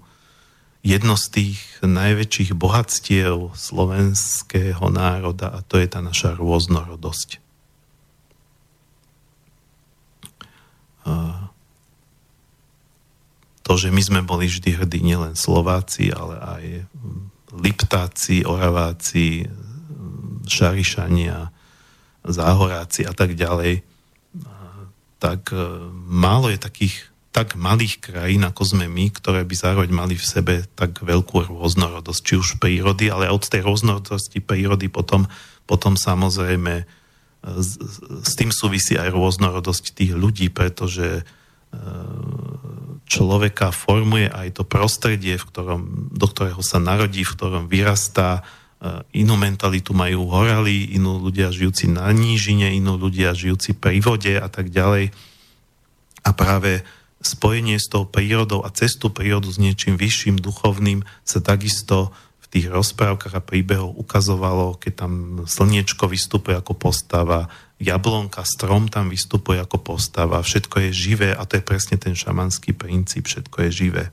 jedno 0.82 1.14
z 1.14 1.26
tých 1.30 1.60
najväčších 1.86 2.58
bohatstiev 2.58 3.54
slovenského 3.54 4.82
národa 4.90 5.54
a 5.54 5.62
to 5.62 5.78
je 5.78 5.86
tá 5.86 6.02
naša 6.02 6.34
rôznorodosť. 6.34 7.38
To, 13.72 13.88
že 13.88 13.96
my 13.96 14.04
sme 14.04 14.20
boli 14.20 14.52
vždy 14.52 14.84
hrdí 14.84 15.00
nielen 15.00 15.40
Slováci, 15.40 16.12
ale 16.12 16.36
aj 16.44 16.64
Liptáci, 17.56 18.44
Oraváci, 18.44 19.48
Šarišania, 20.44 21.48
Záhoráci 22.20 23.08
a 23.08 23.16
tak 23.16 23.40
ďalej, 23.40 23.88
tak 25.24 25.56
e, 25.56 25.88
málo 26.04 26.52
je 26.52 26.60
takých 26.60 27.08
tak 27.32 27.56
malých 27.56 28.04
krajín, 28.04 28.44
ako 28.44 28.76
sme 28.76 28.92
my, 28.92 29.08
ktoré 29.08 29.48
by 29.48 29.56
zároveň 29.56 29.92
mali 29.96 30.20
v 30.20 30.28
sebe 30.28 30.68
tak 30.76 31.00
veľkú 31.00 31.48
rôznorodosť, 31.48 32.22
či 32.28 32.34
už 32.36 32.60
prírody, 32.60 33.08
ale 33.08 33.32
od 33.32 33.40
tej 33.40 33.64
rôznorodosti 33.64 34.44
prírody 34.44 34.92
potom, 34.92 35.32
potom 35.64 35.96
samozrejme 35.96 36.84
s, 37.40 37.80
s 38.20 38.32
tým 38.36 38.52
súvisí 38.52 39.00
aj 39.00 39.16
rôznorodosť 39.16 39.96
tých 39.96 40.12
ľudí, 40.12 40.52
pretože 40.52 41.24
e, 41.24 41.41
človeka 43.12 43.76
formuje 43.76 44.32
aj 44.32 44.56
to 44.56 44.64
prostredie, 44.64 45.36
v 45.36 45.44
ktorom, 45.44 45.82
do 46.16 46.28
ktorého 46.32 46.64
sa 46.64 46.80
narodí, 46.80 47.28
v 47.28 47.36
ktorom 47.36 47.68
vyrastá, 47.68 48.40
e, 48.40 48.42
inú 49.20 49.36
mentalitu 49.36 49.92
majú 49.92 50.32
horali, 50.32 50.96
inú 50.96 51.20
ľudia 51.20 51.52
žijúci 51.52 51.92
na 51.92 52.08
nížine, 52.16 52.72
inú 52.72 52.96
ľudia 52.96 53.36
žijúci 53.36 53.76
pri 53.76 54.00
vode 54.00 54.32
a 54.40 54.48
tak 54.48 54.72
ďalej. 54.72 55.12
A 56.24 56.30
práve 56.32 56.88
spojenie 57.20 57.76
s 57.76 57.92
tou 57.92 58.08
prírodou 58.08 58.64
a 58.64 58.72
cestu 58.72 59.12
prírodu 59.12 59.52
s 59.52 59.60
niečím 59.60 60.00
vyšším, 60.00 60.40
duchovným 60.40 61.04
sa 61.28 61.44
takisto 61.44 62.16
v 62.40 62.46
tých 62.48 62.72
rozprávkach 62.72 63.36
a 63.36 63.44
príbehov 63.44 63.92
ukazovalo, 64.00 64.80
keď 64.80 64.94
tam 65.06 65.14
slniečko 65.44 66.08
vystupuje 66.08 66.56
ako 66.56 66.80
postava, 66.80 67.52
jablonka, 67.82 68.46
strom 68.46 68.86
tam 68.88 69.10
vystupuje 69.10 69.58
ako 69.58 69.82
postava, 69.82 70.46
všetko 70.46 70.88
je 70.88 70.92
živé 70.94 71.30
a 71.34 71.42
to 71.50 71.58
je 71.58 71.66
presne 71.66 71.98
ten 71.98 72.14
šamanský 72.14 72.78
princíp, 72.78 73.26
všetko 73.26 73.68
je 73.68 73.72
živé. 73.74 74.06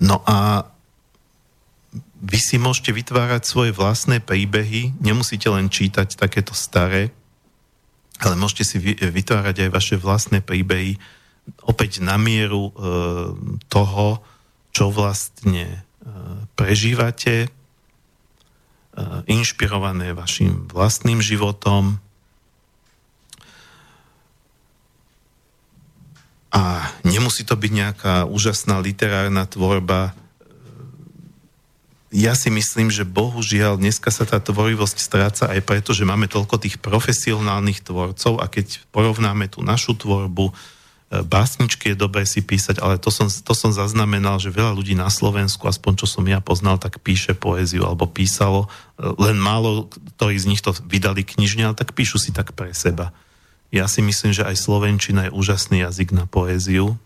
No 0.00 0.24
a 0.24 0.68
vy 2.24 2.40
si 2.40 2.56
môžete 2.56 2.92
vytvárať 2.96 3.44
svoje 3.44 3.72
vlastné 3.76 4.24
príbehy, 4.24 4.96
nemusíte 5.04 5.52
len 5.52 5.68
čítať 5.68 6.16
takéto 6.16 6.56
staré, 6.56 7.12
ale 8.24 8.40
môžete 8.40 8.64
si 8.64 8.76
vytvárať 8.96 9.68
aj 9.68 9.70
vaše 9.70 9.96
vlastné 10.00 10.40
príbehy 10.40 10.96
opäť 11.68 12.00
na 12.00 12.16
mieru 12.16 12.72
e, 12.72 12.72
toho, 13.68 14.24
čo 14.74 14.90
vlastne 14.90 15.70
e, 15.70 15.78
prežívate, 16.58 17.46
e, 17.46 17.48
inšpirované 19.30 20.10
vašim 20.12 20.66
vlastným 20.66 21.22
životom. 21.22 22.02
A 26.50 26.90
nemusí 27.06 27.46
to 27.46 27.54
byť 27.54 27.72
nejaká 27.72 28.14
úžasná 28.26 28.82
literárna 28.82 29.46
tvorba, 29.46 30.18
ja 32.14 32.38
si 32.38 32.46
myslím, 32.46 32.94
že 32.94 33.02
bohužiaľ 33.02 33.74
dneska 33.74 34.14
sa 34.14 34.22
tá 34.22 34.38
tvorivosť 34.38 34.96
stráca 35.02 35.50
aj 35.50 35.66
preto, 35.66 35.90
že 35.90 36.06
máme 36.06 36.30
toľko 36.30 36.62
tých 36.62 36.78
profesionálnych 36.78 37.82
tvorcov 37.82 38.38
a 38.38 38.46
keď 38.46 38.86
porovnáme 38.94 39.50
tú 39.50 39.66
našu 39.66 39.98
tvorbu, 39.98 40.46
e, 40.46 40.73
básničky 41.22 41.94
je 41.94 42.00
dobré 42.00 42.26
si 42.26 42.42
písať, 42.42 42.82
ale 42.82 42.98
to 42.98 43.14
som, 43.14 43.30
to 43.30 43.54
som 43.54 43.70
zaznamenal, 43.70 44.42
že 44.42 44.50
veľa 44.50 44.74
ľudí 44.74 44.98
na 44.98 45.06
Slovensku, 45.06 45.70
aspoň 45.70 46.02
čo 46.02 46.06
som 46.10 46.24
ja 46.26 46.42
poznal, 46.42 46.82
tak 46.82 46.98
píše 46.98 47.38
poéziu 47.38 47.86
alebo 47.86 48.10
písalo. 48.10 48.66
Len 48.98 49.38
málo, 49.38 49.86
ktorí 50.18 50.34
z 50.40 50.48
nich 50.50 50.64
to 50.64 50.74
vydali 50.88 51.22
knižne, 51.22 51.70
ale 51.70 51.78
tak 51.78 51.94
píšu 51.94 52.18
si 52.18 52.34
tak 52.34 52.56
pre 52.58 52.74
seba. 52.74 53.14
Ja 53.70 53.86
si 53.86 54.02
myslím, 54.02 54.34
že 54.34 54.42
aj 54.42 54.58
Slovenčina 54.58 55.30
je 55.30 55.34
úžasný 55.34 55.86
jazyk 55.86 56.10
na 56.10 56.26
poéziu. 56.26 56.98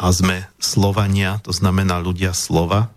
A 0.00 0.06
sme 0.16 0.48
Slovania, 0.56 1.44
to 1.44 1.52
znamená 1.52 2.00
ľudia 2.00 2.32
slova, 2.32 2.88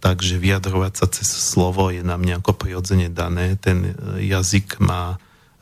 takže 0.00 0.36
vyjadrovať 0.36 0.92
sa 0.92 1.08
cez 1.08 1.28
slovo 1.28 1.88
je 1.88 2.04
nám 2.04 2.20
nejako 2.20 2.52
prirodzene 2.52 3.08
dané. 3.08 3.56
Ten 3.56 3.96
jazyk 4.20 4.76
má 4.80 5.16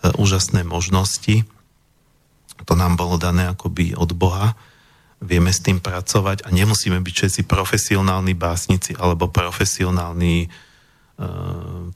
úžasné 0.05 0.65
možnosti. 0.65 1.45
To 2.65 2.75
nám 2.77 2.97
bolo 2.97 3.17
dané 3.17 3.49
akoby 3.49 3.97
od 3.97 4.13
Boha. 4.17 4.57
Vieme 5.21 5.53
s 5.53 5.61
tým 5.61 5.81
pracovať 5.81 6.45
a 6.45 6.49
nemusíme 6.49 6.97
byť 7.01 7.15
všetci 7.15 7.41
profesionálni 7.45 8.33
básnici 8.33 8.97
alebo 8.97 9.29
profesionálni 9.29 10.49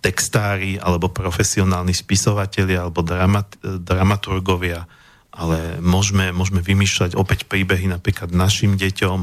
textári 0.04 0.76
alebo 0.76 1.08
profesionálni 1.08 1.96
spisovatelia 1.96 2.84
alebo 2.84 3.00
dramat, 3.00 3.56
dramaturgovia 3.64 4.84
ale 5.34 5.82
môžeme, 5.82 6.30
môžeme 6.30 6.62
vymýšľať 6.62 7.18
opäť 7.18 7.50
príbehy 7.50 7.90
napríklad 7.90 8.30
našim 8.30 8.78
deťom. 8.78 9.18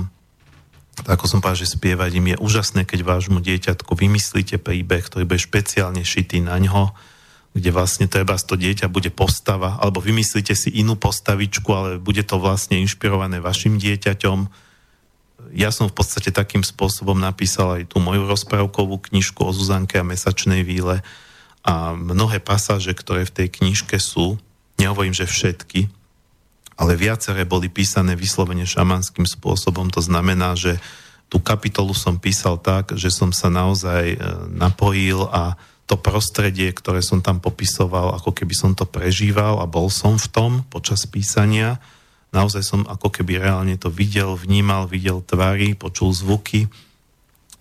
Ako 1.07 1.23
som 1.23 1.39
povedal, 1.39 1.63
že 1.63 1.79
spievať 1.79 2.19
im 2.19 2.35
je 2.35 2.37
úžasné, 2.37 2.83
keď 2.83 3.07
vášmu 3.07 3.39
dieťatku 3.39 3.95
vymyslíte 3.95 4.59
príbeh, 4.59 5.07
ktorý 5.07 5.23
bude 5.23 5.39
špeciálne 5.39 6.03
šitý 6.03 6.43
na 6.43 6.59
ňo, 6.59 6.91
kde 7.51 7.69
vlastne 7.75 8.07
treba 8.07 8.39
to 8.39 8.55
dieťa 8.55 8.87
bude 8.87 9.11
postava, 9.11 9.75
alebo 9.83 9.99
vymyslíte 9.99 10.55
si 10.55 10.71
inú 10.71 10.95
postavičku, 10.95 11.67
ale 11.71 11.89
bude 11.99 12.23
to 12.23 12.39
vlastne 12.39 12.79
inšpirované 12.79 13.43
vašim 13.43 13.75
dieťaťom. 13.75 14.47
Ja 15.51 15.73
som 15.75 15.91
v 15.91 15.95
podstate 15.99 16.31
takým 16.31 16.63
spôsobom 16.63 17.19
napísal 17.19 17.83
aj 17.83 17.91
tú 17.91 17.99
moju 17.99 18.23
rozprávkovú 18.23 19.03
knižku 19.11 19.43
o 19.43 19.51
Zuzanke 19.51 19.99
a 19.99 20.07
mesačnej 20.07 20.63
víle 20.63 21.03
a 21.61 21.91
mnohé 21.91 22.39
pasáže, 22.39 22.95
ktoré 22.95 23.27
v 23.27 23.35
tej 23.43 23.47
knižke 23.59 23.99
sú, 23.99 24.39
nehovorím, 24.79 25.13
že 25.13 25.27
všetky, 25.27 25.91
ale 26.79 26.97
viaceré 26.97 27.45
boli 27.45 27.69
písané 27.69 28.17
vyslovene 28.17 28.65
šamanským 28.65 29.27
spôsobom. 29.27 29.91
To 29.93 30.01
znamená, 30.01 30.57
že 30.57 30.81
tú 31.29 31.37
kapitolu 31.37 31.93
som 31.93 32.17
písal 32.17 32.57
tak, 32.57 32.97
že 32.97 33.13
som 33.13 33.29
sa 33.29 33.53
naozaj 33.53 34.03
e, 34.13 34.17
napojil 34.49 35.29
a 35.29 35.55
to 35.91 35.99
prostredie, 35.99 36.71
ktoré 36.71 37.03
som 37.03 37.19
tam 37.19 37.43
popisoval, 37.43 38.15
ako 38.15 38.31
keby 38.31 38.55
som 38.55 38.71
to 38.71 38.87
prežíval 38.87 39.59
a 39.59 39.67
bol 39.67 39.91
som 39.91 40.15
v 40.15 40.31
tom 40.31 40.51
počas 40.71 41.03
písania. 41.03 41.83
Naozaj 42.31 42.63
som 42.63 42.81
ako 42.87 43.11
keby 43.11 43.43
reálne 43.43 43.75
to 43.75 43.91
videl, 43.91 44.39
vnímal, 44.39 44.87
videl 44.87 45.19
tvary, 45.19 45.75
počul 45.75 46.15
zvuky. 46.15 46.71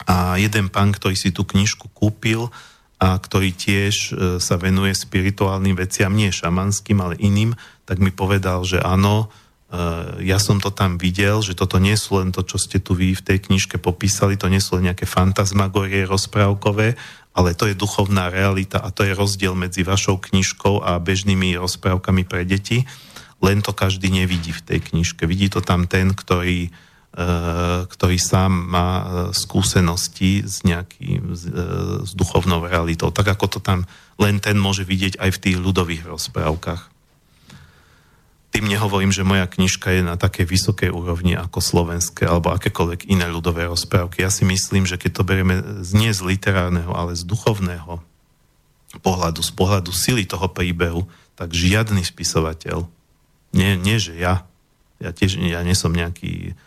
A 0.07 0.39
jeden 0.39 0.71
pán, 0.71 0.95
ktorý 0.95 1.19
si 1.19 1.35
tú 1.35 1.43
knižku 1.43 1.91
kúpil 1.91 2.55
a 3.03 3.19
ktorý 3.19 3.51
tiež 3.51 3.95
e, 3.95 4.11
sa 4.39 4.55
venuje 4.55 4.95
spirituálnym 4.95 5.75
veciam, 5.75 6.15
nie 6.15 6.31
šamanským, 6.31 7.03
ale 7.03 7.19
iným, 7.19 7.59
tak 7.83 7.99
mi 7.99 8.15
povedal, 8.15 8.63
že 8.63 8.79
áno, 8.79 9.27
e, 9.75 10.23
ja 10.23 10.39
som 10.39 10.63
to 10.63 10.71
tam 10.71 11.03
videl, 11.03 11.43
že 11.43 11.59
toto 11.59 11.83
nie 11.83 11.99
sú 11.99 12.23
len 12.23 12.31
to, 12.31 12.47
čo 12.47 12.63
ste 12.63 12.79
tu 12.79 12.95
vy 12.95 13.19
v 13.19 13.25
tej 13.27 13.43
knižke 13.51 13.83
popísali, 13.83 14.39
to 14.39 14.47
nie 14.47 14.63
sú 14.63 14.79
len 14.79 14.93
nejaké 14.93 15.09
fantasmagorie 15.09 16.07
rozprávkové, 16.07 16.95
ale 17.41 17.57
to 17.57 17.65
je 17.65 17.73
duchovná 17.73 18.29
realita 18.29 18.77
a 18.77 18.93
to 18.93 19.09
je 19.09 19.17
rozdiel 19.17 19.57
medzi 19.57 19.81
vašou 19.81 20.21
knižkou 20.21 20.85
a 20.85 21.01
bežnými 21.01 21.57
rozprávkami 21.57 22.29
pre 22.29 22.45
deti. 22.45 22.85
Len 23.41 23.65
to 23.65 23.73
každý 23.73 24.13
nevidí 24.13 24.53
v 24.53 24.61
tej 24.61 24.81
knižke. 24.93 25.25
Vidí 25.25 25.49
to 25.49 25.65
tam 25.65 25.89
ten, 25.89 26.13
ktorý, 26.13 26.69
e, 26.69 27.21
ktorý 27.89 28.17
sám 28.21 28.53
má 28.53 28.89
e, 28.93 29.05
skúsenosti 29.33 30.45
s, 30.45 30.61
nejakým, 30.61 31.33
s, 31.33 31.49
s 32.05 32.11
duchovnou 32.13 32.69
realitou. 32.69 33.09
Tak 33.09 33.41
ako 33.41 33.57
to 33.57 33.59
tam 33.65 33.89
len 34.21 34.37
ten 34.45 34.61
môže 34.61 34.85
vidieť 34.85 35.17
aj 35.17 35.31
v 35.33 35.43
tých 35.49 35.57
ľudových 35.57 36.05
rozprávkach 36.05 37.00
tým 38.51 38.67
nehovorím, 38.67 39.15
že 39.15 39.23
moja 39.23 39.47
knižka 39.47 39.95
je 39.95 40.03
na 40.03 40.19
takej 40.19 40.47
vysokej 40.51 40.91
úrovni 40.91 41.39
ako 41.39 41.63
slovenské 41.63 42.27
alebo 42.27 42.51
akékoľvek 42.51 43.07
iné 43.07 43.31
ľudové 43.31 43.71
rozprávky. 43.71 44.27
Ja 44.27 44.31
si 44.31 44.43
myslím, 44.43 44.91
že 44.91 44.99
keď 44.99 45.11
to 45.23 45.27
berieme 45.27 45.63
nie 45.95 46.11
z 46.11 46.21
literárneho, 46.27 46.91
ale 46.91 47.15
z 47.15 47.23
duchovného 47.23 48.03
pohľadu, 49.07 49.41
z 49.47 49.53
pohľadu 49.55 49.95
sily 49.95 50.27
toho 50.27 50.51
príbehu, 50.51 51.07
tak 51.39 51.55
žiadny 51.55 52.03
spisovateľ, 52.03 52.91
nie, 53.55 53.79
nie 53.79 54.03
že 54.03 54.19
ja, 54.19 54.43
ja 54.99 55.15
tiež 55.15 55.39
ja 55.39 55.63
nie 55.63 55.79
som 55.79 55.95
nejaký 55.95 56.59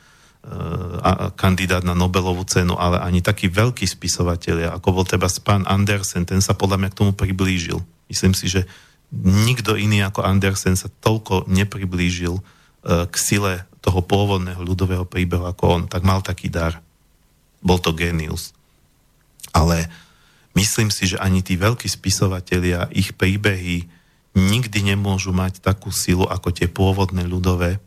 uh, 0.47 1.35
kandidát 1.35 1.83
na 1.83 1.91
Nobelovú 1.91 2.47
cenu, 2.47 2.79
ale 2.79 3.03
ani 3.03 3.19
taký 3.19 3.51
veľký 3.51 3.83
spisovateľ, 3.83 4.79
ako 4.79 5.03
bol 5.03 5.03
teba 5.03 5.27
pán 5.43 5.67
Andersen, 5.67 6.23
ten 6.23 6.39
sa 6.39 6.55
podľa 6.55 6.79
mňa 6.79 6.89
k 6.95 6.99
tomu 7.03 7.11
priblížil. 7.11 7.83
Myslím 8.07 8.31
si, 8.31 8.47
že 8.47 8.63
nikto 9.21 9.77
iný 9.77 10.01
ako 10.01 10.25
Andersen 10.25 10.73
sa 10.73 10.89
toľko 10.89 11.45
nepriblížil 11.45 12.33
e, 12.33 12.41
k 13.05 13.15
sile 13.15 13.69
toho 13.83 14.01
pôvodného 14.01 14.65
ľudového 14.65 15.05
príbehu 15.05 15.45
ako 15.45 15.63
on, 15.69 15.81
tak 15.85 16.01
mal 16.01 16.25
taký 16.25 16.49
dar. 16.49 16.81
Bol 17.61 17.77
to 17.77 17.93
genius. 17.93 18.57
Ale 19.53 19.85
myslím 20.57 20.89
si, 20.89 21.05
že 21.13 21.21
ani 21.21 21.45
tí 21.45 21.53
veľkí 21.53 21.85
spisovatelia, 21.85 22.89
ich 22.89 23.13
príbehy 23.13 23.85
nikdy 24.33 24.79
nemôžu 24.81 25.29
mať 25.29 25.61
takú 25.61 25.93
silu 25.93 26.25
ako 26.25 26.49
tie 26.49 26.65
pôvodné 26.65 27.21
ľudové, 27.29 27.77
e, 27.77 27.79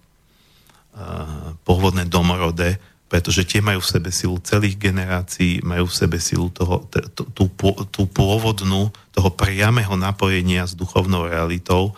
pôvodné 1.66 2.06
domorodé, 2.06 2.78
pretože 3.06 3.46
tie 3.46 3.62
majú 3.62 3.78
v 3.78 3.92
sebe 3.92 4.10
silu 4.10 4.36
celých 4.42 4.76
generácií, 4.82 5.62
majú 5.62 5.86
v 5.86 5.94
sebe 5.94 6.18
silu 6.18 6.50
toho, 6.50 6.82
tú, 7.14 7.46
tú 7.86 8.02
pôvodnú, 8.10 8.90
toho 9.14 9.30
priamého 9.30 9.94
napojenia 9.94 10.66
s 10.66 10.74
duchovnou 10.74 11.30
realitou. 11.30 11.94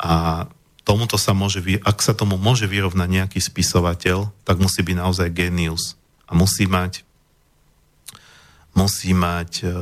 A 0.00 0.48
tomuto 0.88 1.20
sa 1.20 1.36
môže, 1.36 1.60
ak 1.84 2.00
sa 2.00 2.16
tomu 2.16 2.40
môže 2.40 2.64
vyrovnať 2.64 3.08
nejaký 3.12 3.40
spisovateľ, 3.44 4.32
tak 4.48 4.56
musí 4.56 4.80
byť 4.80 4.96
naozaj 4.96 5.28
genius. 5.36 6.00
A 6.24 6.32
musí 6.32 6.64
mať 6.64 7.04
musí 8.78 9.10
mať 9.10 9.66
e, 9.66 9.74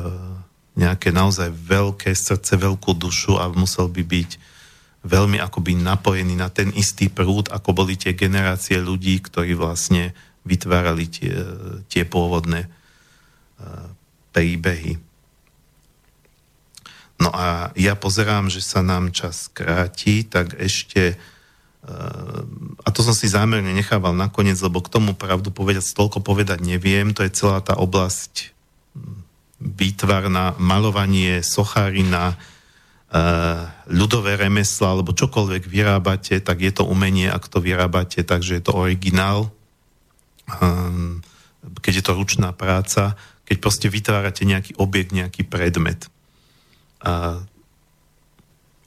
nejaké 0.80 1.12
naozaj 1.12 1.52
veľké 1.52 2.16
srdce, 2.16 2.56
veľkú 2.56 2.96
dušu 2.96 3.36
a 3.36 3.52
musel 3.52 3.92
by 3.92 4.00
byť 4.00 4.30
veľmi 5.04 5.36
akoby 5.36 5.76
napojený 5.76 6.34
na 6.40 6.48
ten 6.48 6.72
istý 6.72 7.12
prúd, 7.12 7.52
ako 7.52 7.76
boli 7.76 8.00
tie 8.00 8.16
generácie 8.16 8.80
ľudí, 8.80 9.20
ktorí 9.20 9.52
vlastne 9.52 10.16
vytvárali 10.46 11.10
tie, 11.10 11.34
tie 11.90 12.06
pôvodné 12.06 12.70
uh, 12.70 13.90
príbehy. 14.30 15.02
No 17.18 17.32
a 17.34 17.74
ja 17.74 17.98
pozerám, 17.98 18.46
že 18.46 18.62
sa 18.62 18.84
nám 18.86 19.10
čas 19.10 19.50
kráti, 19.50 20.22
tak 20.22 20.54
ešte 20.56 21.18
uh, 21.18 21.26
a 22.82 22.88
to 22.90 23.00
som 23.02 23.14
si 23.14 23.30
zámerne 23.30 23.70
nechával 23.70 24.14
nakoniec, 24.14 24.58
lebo 24.58 24.82
k 24.82 24.90
tomu 24.90 25.14
pravdu 25.14 25.54
povedať, 25.54 25.86
toľko 25.94 26.22
povedať 26.22 26.62
neviem, 26.62 27.14
to 27.14 27.22
je 27.22 27.34
celá 27.34 27.62
tá 27.62 27.78
oblasť 27.78 28.54
výtvarná, 29.62 30.58
malovanie, 30.60 31.40
sochárina, 31.40 32.36
ľudové 33.86 34.34
remesla 34.36 34.92
alebo 34.92 35.14
čokoľvek 35.14 35.64
vyrábate, 35.70 36.42
tak 36.42 36.58
je 36.60 36.74
to 36.74 36.82
umenie, 36.84 37.30
ak 37.30 37.46
to 37.46 37.62
vyrábate, 37.62 38.26
takže 38.26 38.60
je 38.60 38.62
to 38.66 38.74
originál. 38.74 39.54
Ehm, 40.46 41.22
keď 41.82 41.92
je 41.98 42.04
to 42.04 42.12
ručná 42.14 42.54
práca, 42.54 43.18
keď 43.46 43.56
proste 43.58 43.86
vytvárate 43.90 44.42
nejaký 44.46 44.78
objekt, 44.78 45.14
nejaký 45.14 45.46
predmet. 45.46 46.10
A 47.02 47.42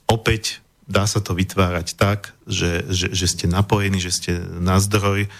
opäť 0.08 0.60
dá 0.84 1.06
sa 1.06 1.22
to 1.22 1.32
vytvárať 1.36 1.96
tak, 1.96 2.34
že, 2.44 2.84
že, 2.90 3.12
že 3.12 3.26
ste 3.30 3.46
napojení, 3.46 4.02
že 4.02 4.12
ste 4.12 4.32
na 4.40 4.80
zdroj, 4.82 5.30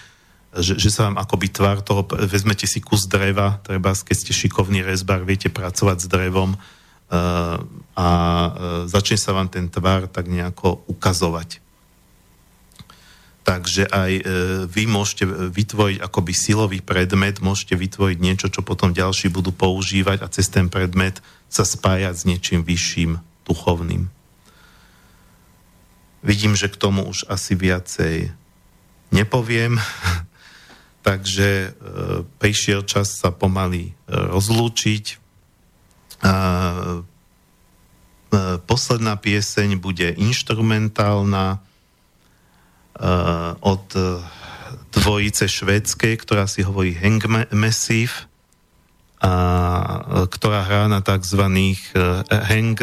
že, 0.57 0.73
že 0.79 0.89
sa 0.89 1.09
vám 1.09 1.21
akoby 1.21 1.47
tvár 1.51 1.79
toho, 1.83 2.07
vezmete 2.27 2.65
si 2.65 2.79
kus 2.79 3.07
dreva, 3.07 3.59
treba, 3.63 3.93
keď 3.93 4.15
ste 4.15 4.33
šikovný 4.33 4.83
rezbar, 4.83 5.23
viete 5.27 5.51
pracovať 5.51 5.97
s 6.01 6.07
drevom, 6.07 6.55
a 7.91 8.07
začne 8.87 9.19
sa 9.19 9.35
vám 9.35 9.51
ten 9.51 9.67
tvar 9.67 10.07
tak 10.07 10.31
nejako 10.31 10.87
ukazovať. 10.87 11.59
Takže 13.41 13.89
aj 13.89 14.11
e, 14.21 14.23
vy 14.69 14.83
môžete 14.85 15.25
vytvoriť 15.49 15.97
akoby 16.05 16.33
silový 16.33 16.79
predmet, 16.85 17.41
môžete 17.41 17.73
vytvoriť 17.73 18.17
niečo, 18.21 18.47
čo 18.53 18.61
potom 18.61 18.93
ďalší 18.93 19.33
budú 19.33 19.49
používať 19.49 20.21
a 20.21 20.29
cez 20.29 20.45
ten 20.45 20.69
predmet 20.69 21.17
sa 21.49 21.65
spájať 21.65 22.13
s 22.13 22.27
niečím 22.29 22.61
vyšším, 22.61 23.17
duchovným. 23.49 24.13
Vidím, 26.21 26.53
že 26.53 26.69
k 26.69 26.77
tomu 26.77 27.09
už 27.09 27.25
asi 27.33 27.57
viacej 27.57 28.29
nepoviem, 29.09 29.81
takže 31.07 31.49
e, 31.49 31.69
prišiel 32.37 32.85
čas 32.85 33.09
sa 33.09 33.33
pomaly 33.33 33.89
e, 33.89 33.91
rozlúčiť. 34.05 35.17
A 36.21 36.33
posledná 38.69 39.17
pieseň 39.17 39.81
bude 39.81 40.13
instrumentálna 40.13 41.65
od 43.61 43.85
dvojice 44.93 45.49
švédskej, 45.49 46.21
ktorá 46.21 46.45
si 46.45 46.61
hovorí 46.61 46.93
Hang 46.93 47.21
Massive, 47.49 48.29
a, 49.21 50.25
ktorá 50.29 50.61
hrá 50.65 50.85
na 50.85 51.01
tzv. 51.01 51.41
hang 52.29 52.77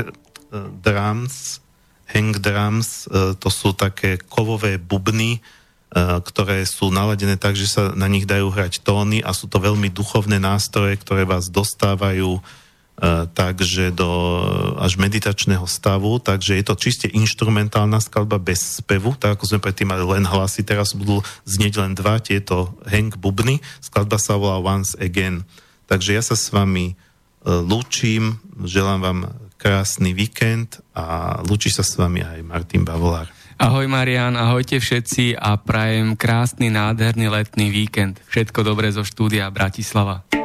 drums. 0.82 1.62
Hang 2.08 2.34
drums, 2.40 3.06
to 3.38 3.48
sú 3.52 3.76
také 3.76 4.16
kovové 4.16 4.80
bubny, 4.80 5.44
ktoré 6.24 6.64
sú 6.64 6.88
naladené 6.88 7.36
tak, 7.36 7.52
že 7.52 7.68
sa 7.68 7.92
na 7.92 8.08
nich 8.08 8.24
dajú 8.24 8.48
hrať 8.48 8.80
tóny 8.80 9.20
a 9.20 9.36
sú 9.36 9.44
to 9.44 9.60
veľmi 9.60 9.92
duchovné 9.92 10.40
nástroje, 10.40 10.96
ktoré 10.98 11.28
vás 11.28 11.52
dostávajú 11.52 12.40
E, 12.40 12.67
takže 13.34 13.94
do 13.94 14.10
až 14.82 14.98
meditačného 14.98 15.62
stavu, 15.70 16.18
takže 16.18 16.58
je 16.58 16.64
to 16.66 16.74
čiste 16.74 17.06
instrumentálna 17.06 18.02
skladba 18.02 18.42
bez 18.42 18.82
spevu, 18.82 19.14
tak 19.14 19.38
ako 19.38 19.54
sme 19.54 19.62
predtým 19.62 19.94
mali 19.94 20.02
len 20.02 20.26
hlasy, 20.26 20.66
teraz 20.66 20.98
budú 20.98 21.22
znieť 21.46 21.78
len 21.78 21.94
dva 21.94 22.18
tieto 22.18 22.74
hang 22.90 23.14
bubny, 23.14 23.62
skladba 23.78 24.18
sa 24.18 24.34
volá 24.34 24.58
Once 24.58 24.98
Again. 24.98 25.46
Takže 25.86 26.18
ja 26.18 26.22
sa 26.26 26.34
s 26.34 26.50
vami 26.50 26.92
e, 26.92 26.94
lúčim, 27.46 28.42
želám 28.66 29.00
vám 29.00 29.20
krásny 29.58 30.14
víkend 30.14 30.82
a 30.94 31.38
lúči 31.46 31.70
sa 31.70 31.86
s 31.86 31.94
vami 31.98 32.22
aj 32.22 32.42
Martin 32.42 32.82
Bavolár. 32.82 33.30
Ahoj 33.58 33.90
Marian, 33.90 34.38
ahojte 34.38 34.78
všetci 34.78 35.34
a 35.34 35.58
prajem 35.58 36.14
krásny, 36.14 36.70
nádherný 36.70 37.26
letný 37.26 37.74
víkend. 37.74 38.22
Všetko 38.30 38.62
dobré 38.62 38.94
zo 38.94 39.02
štúdia 39.02 39.50
Bratislava. 39.50 40.37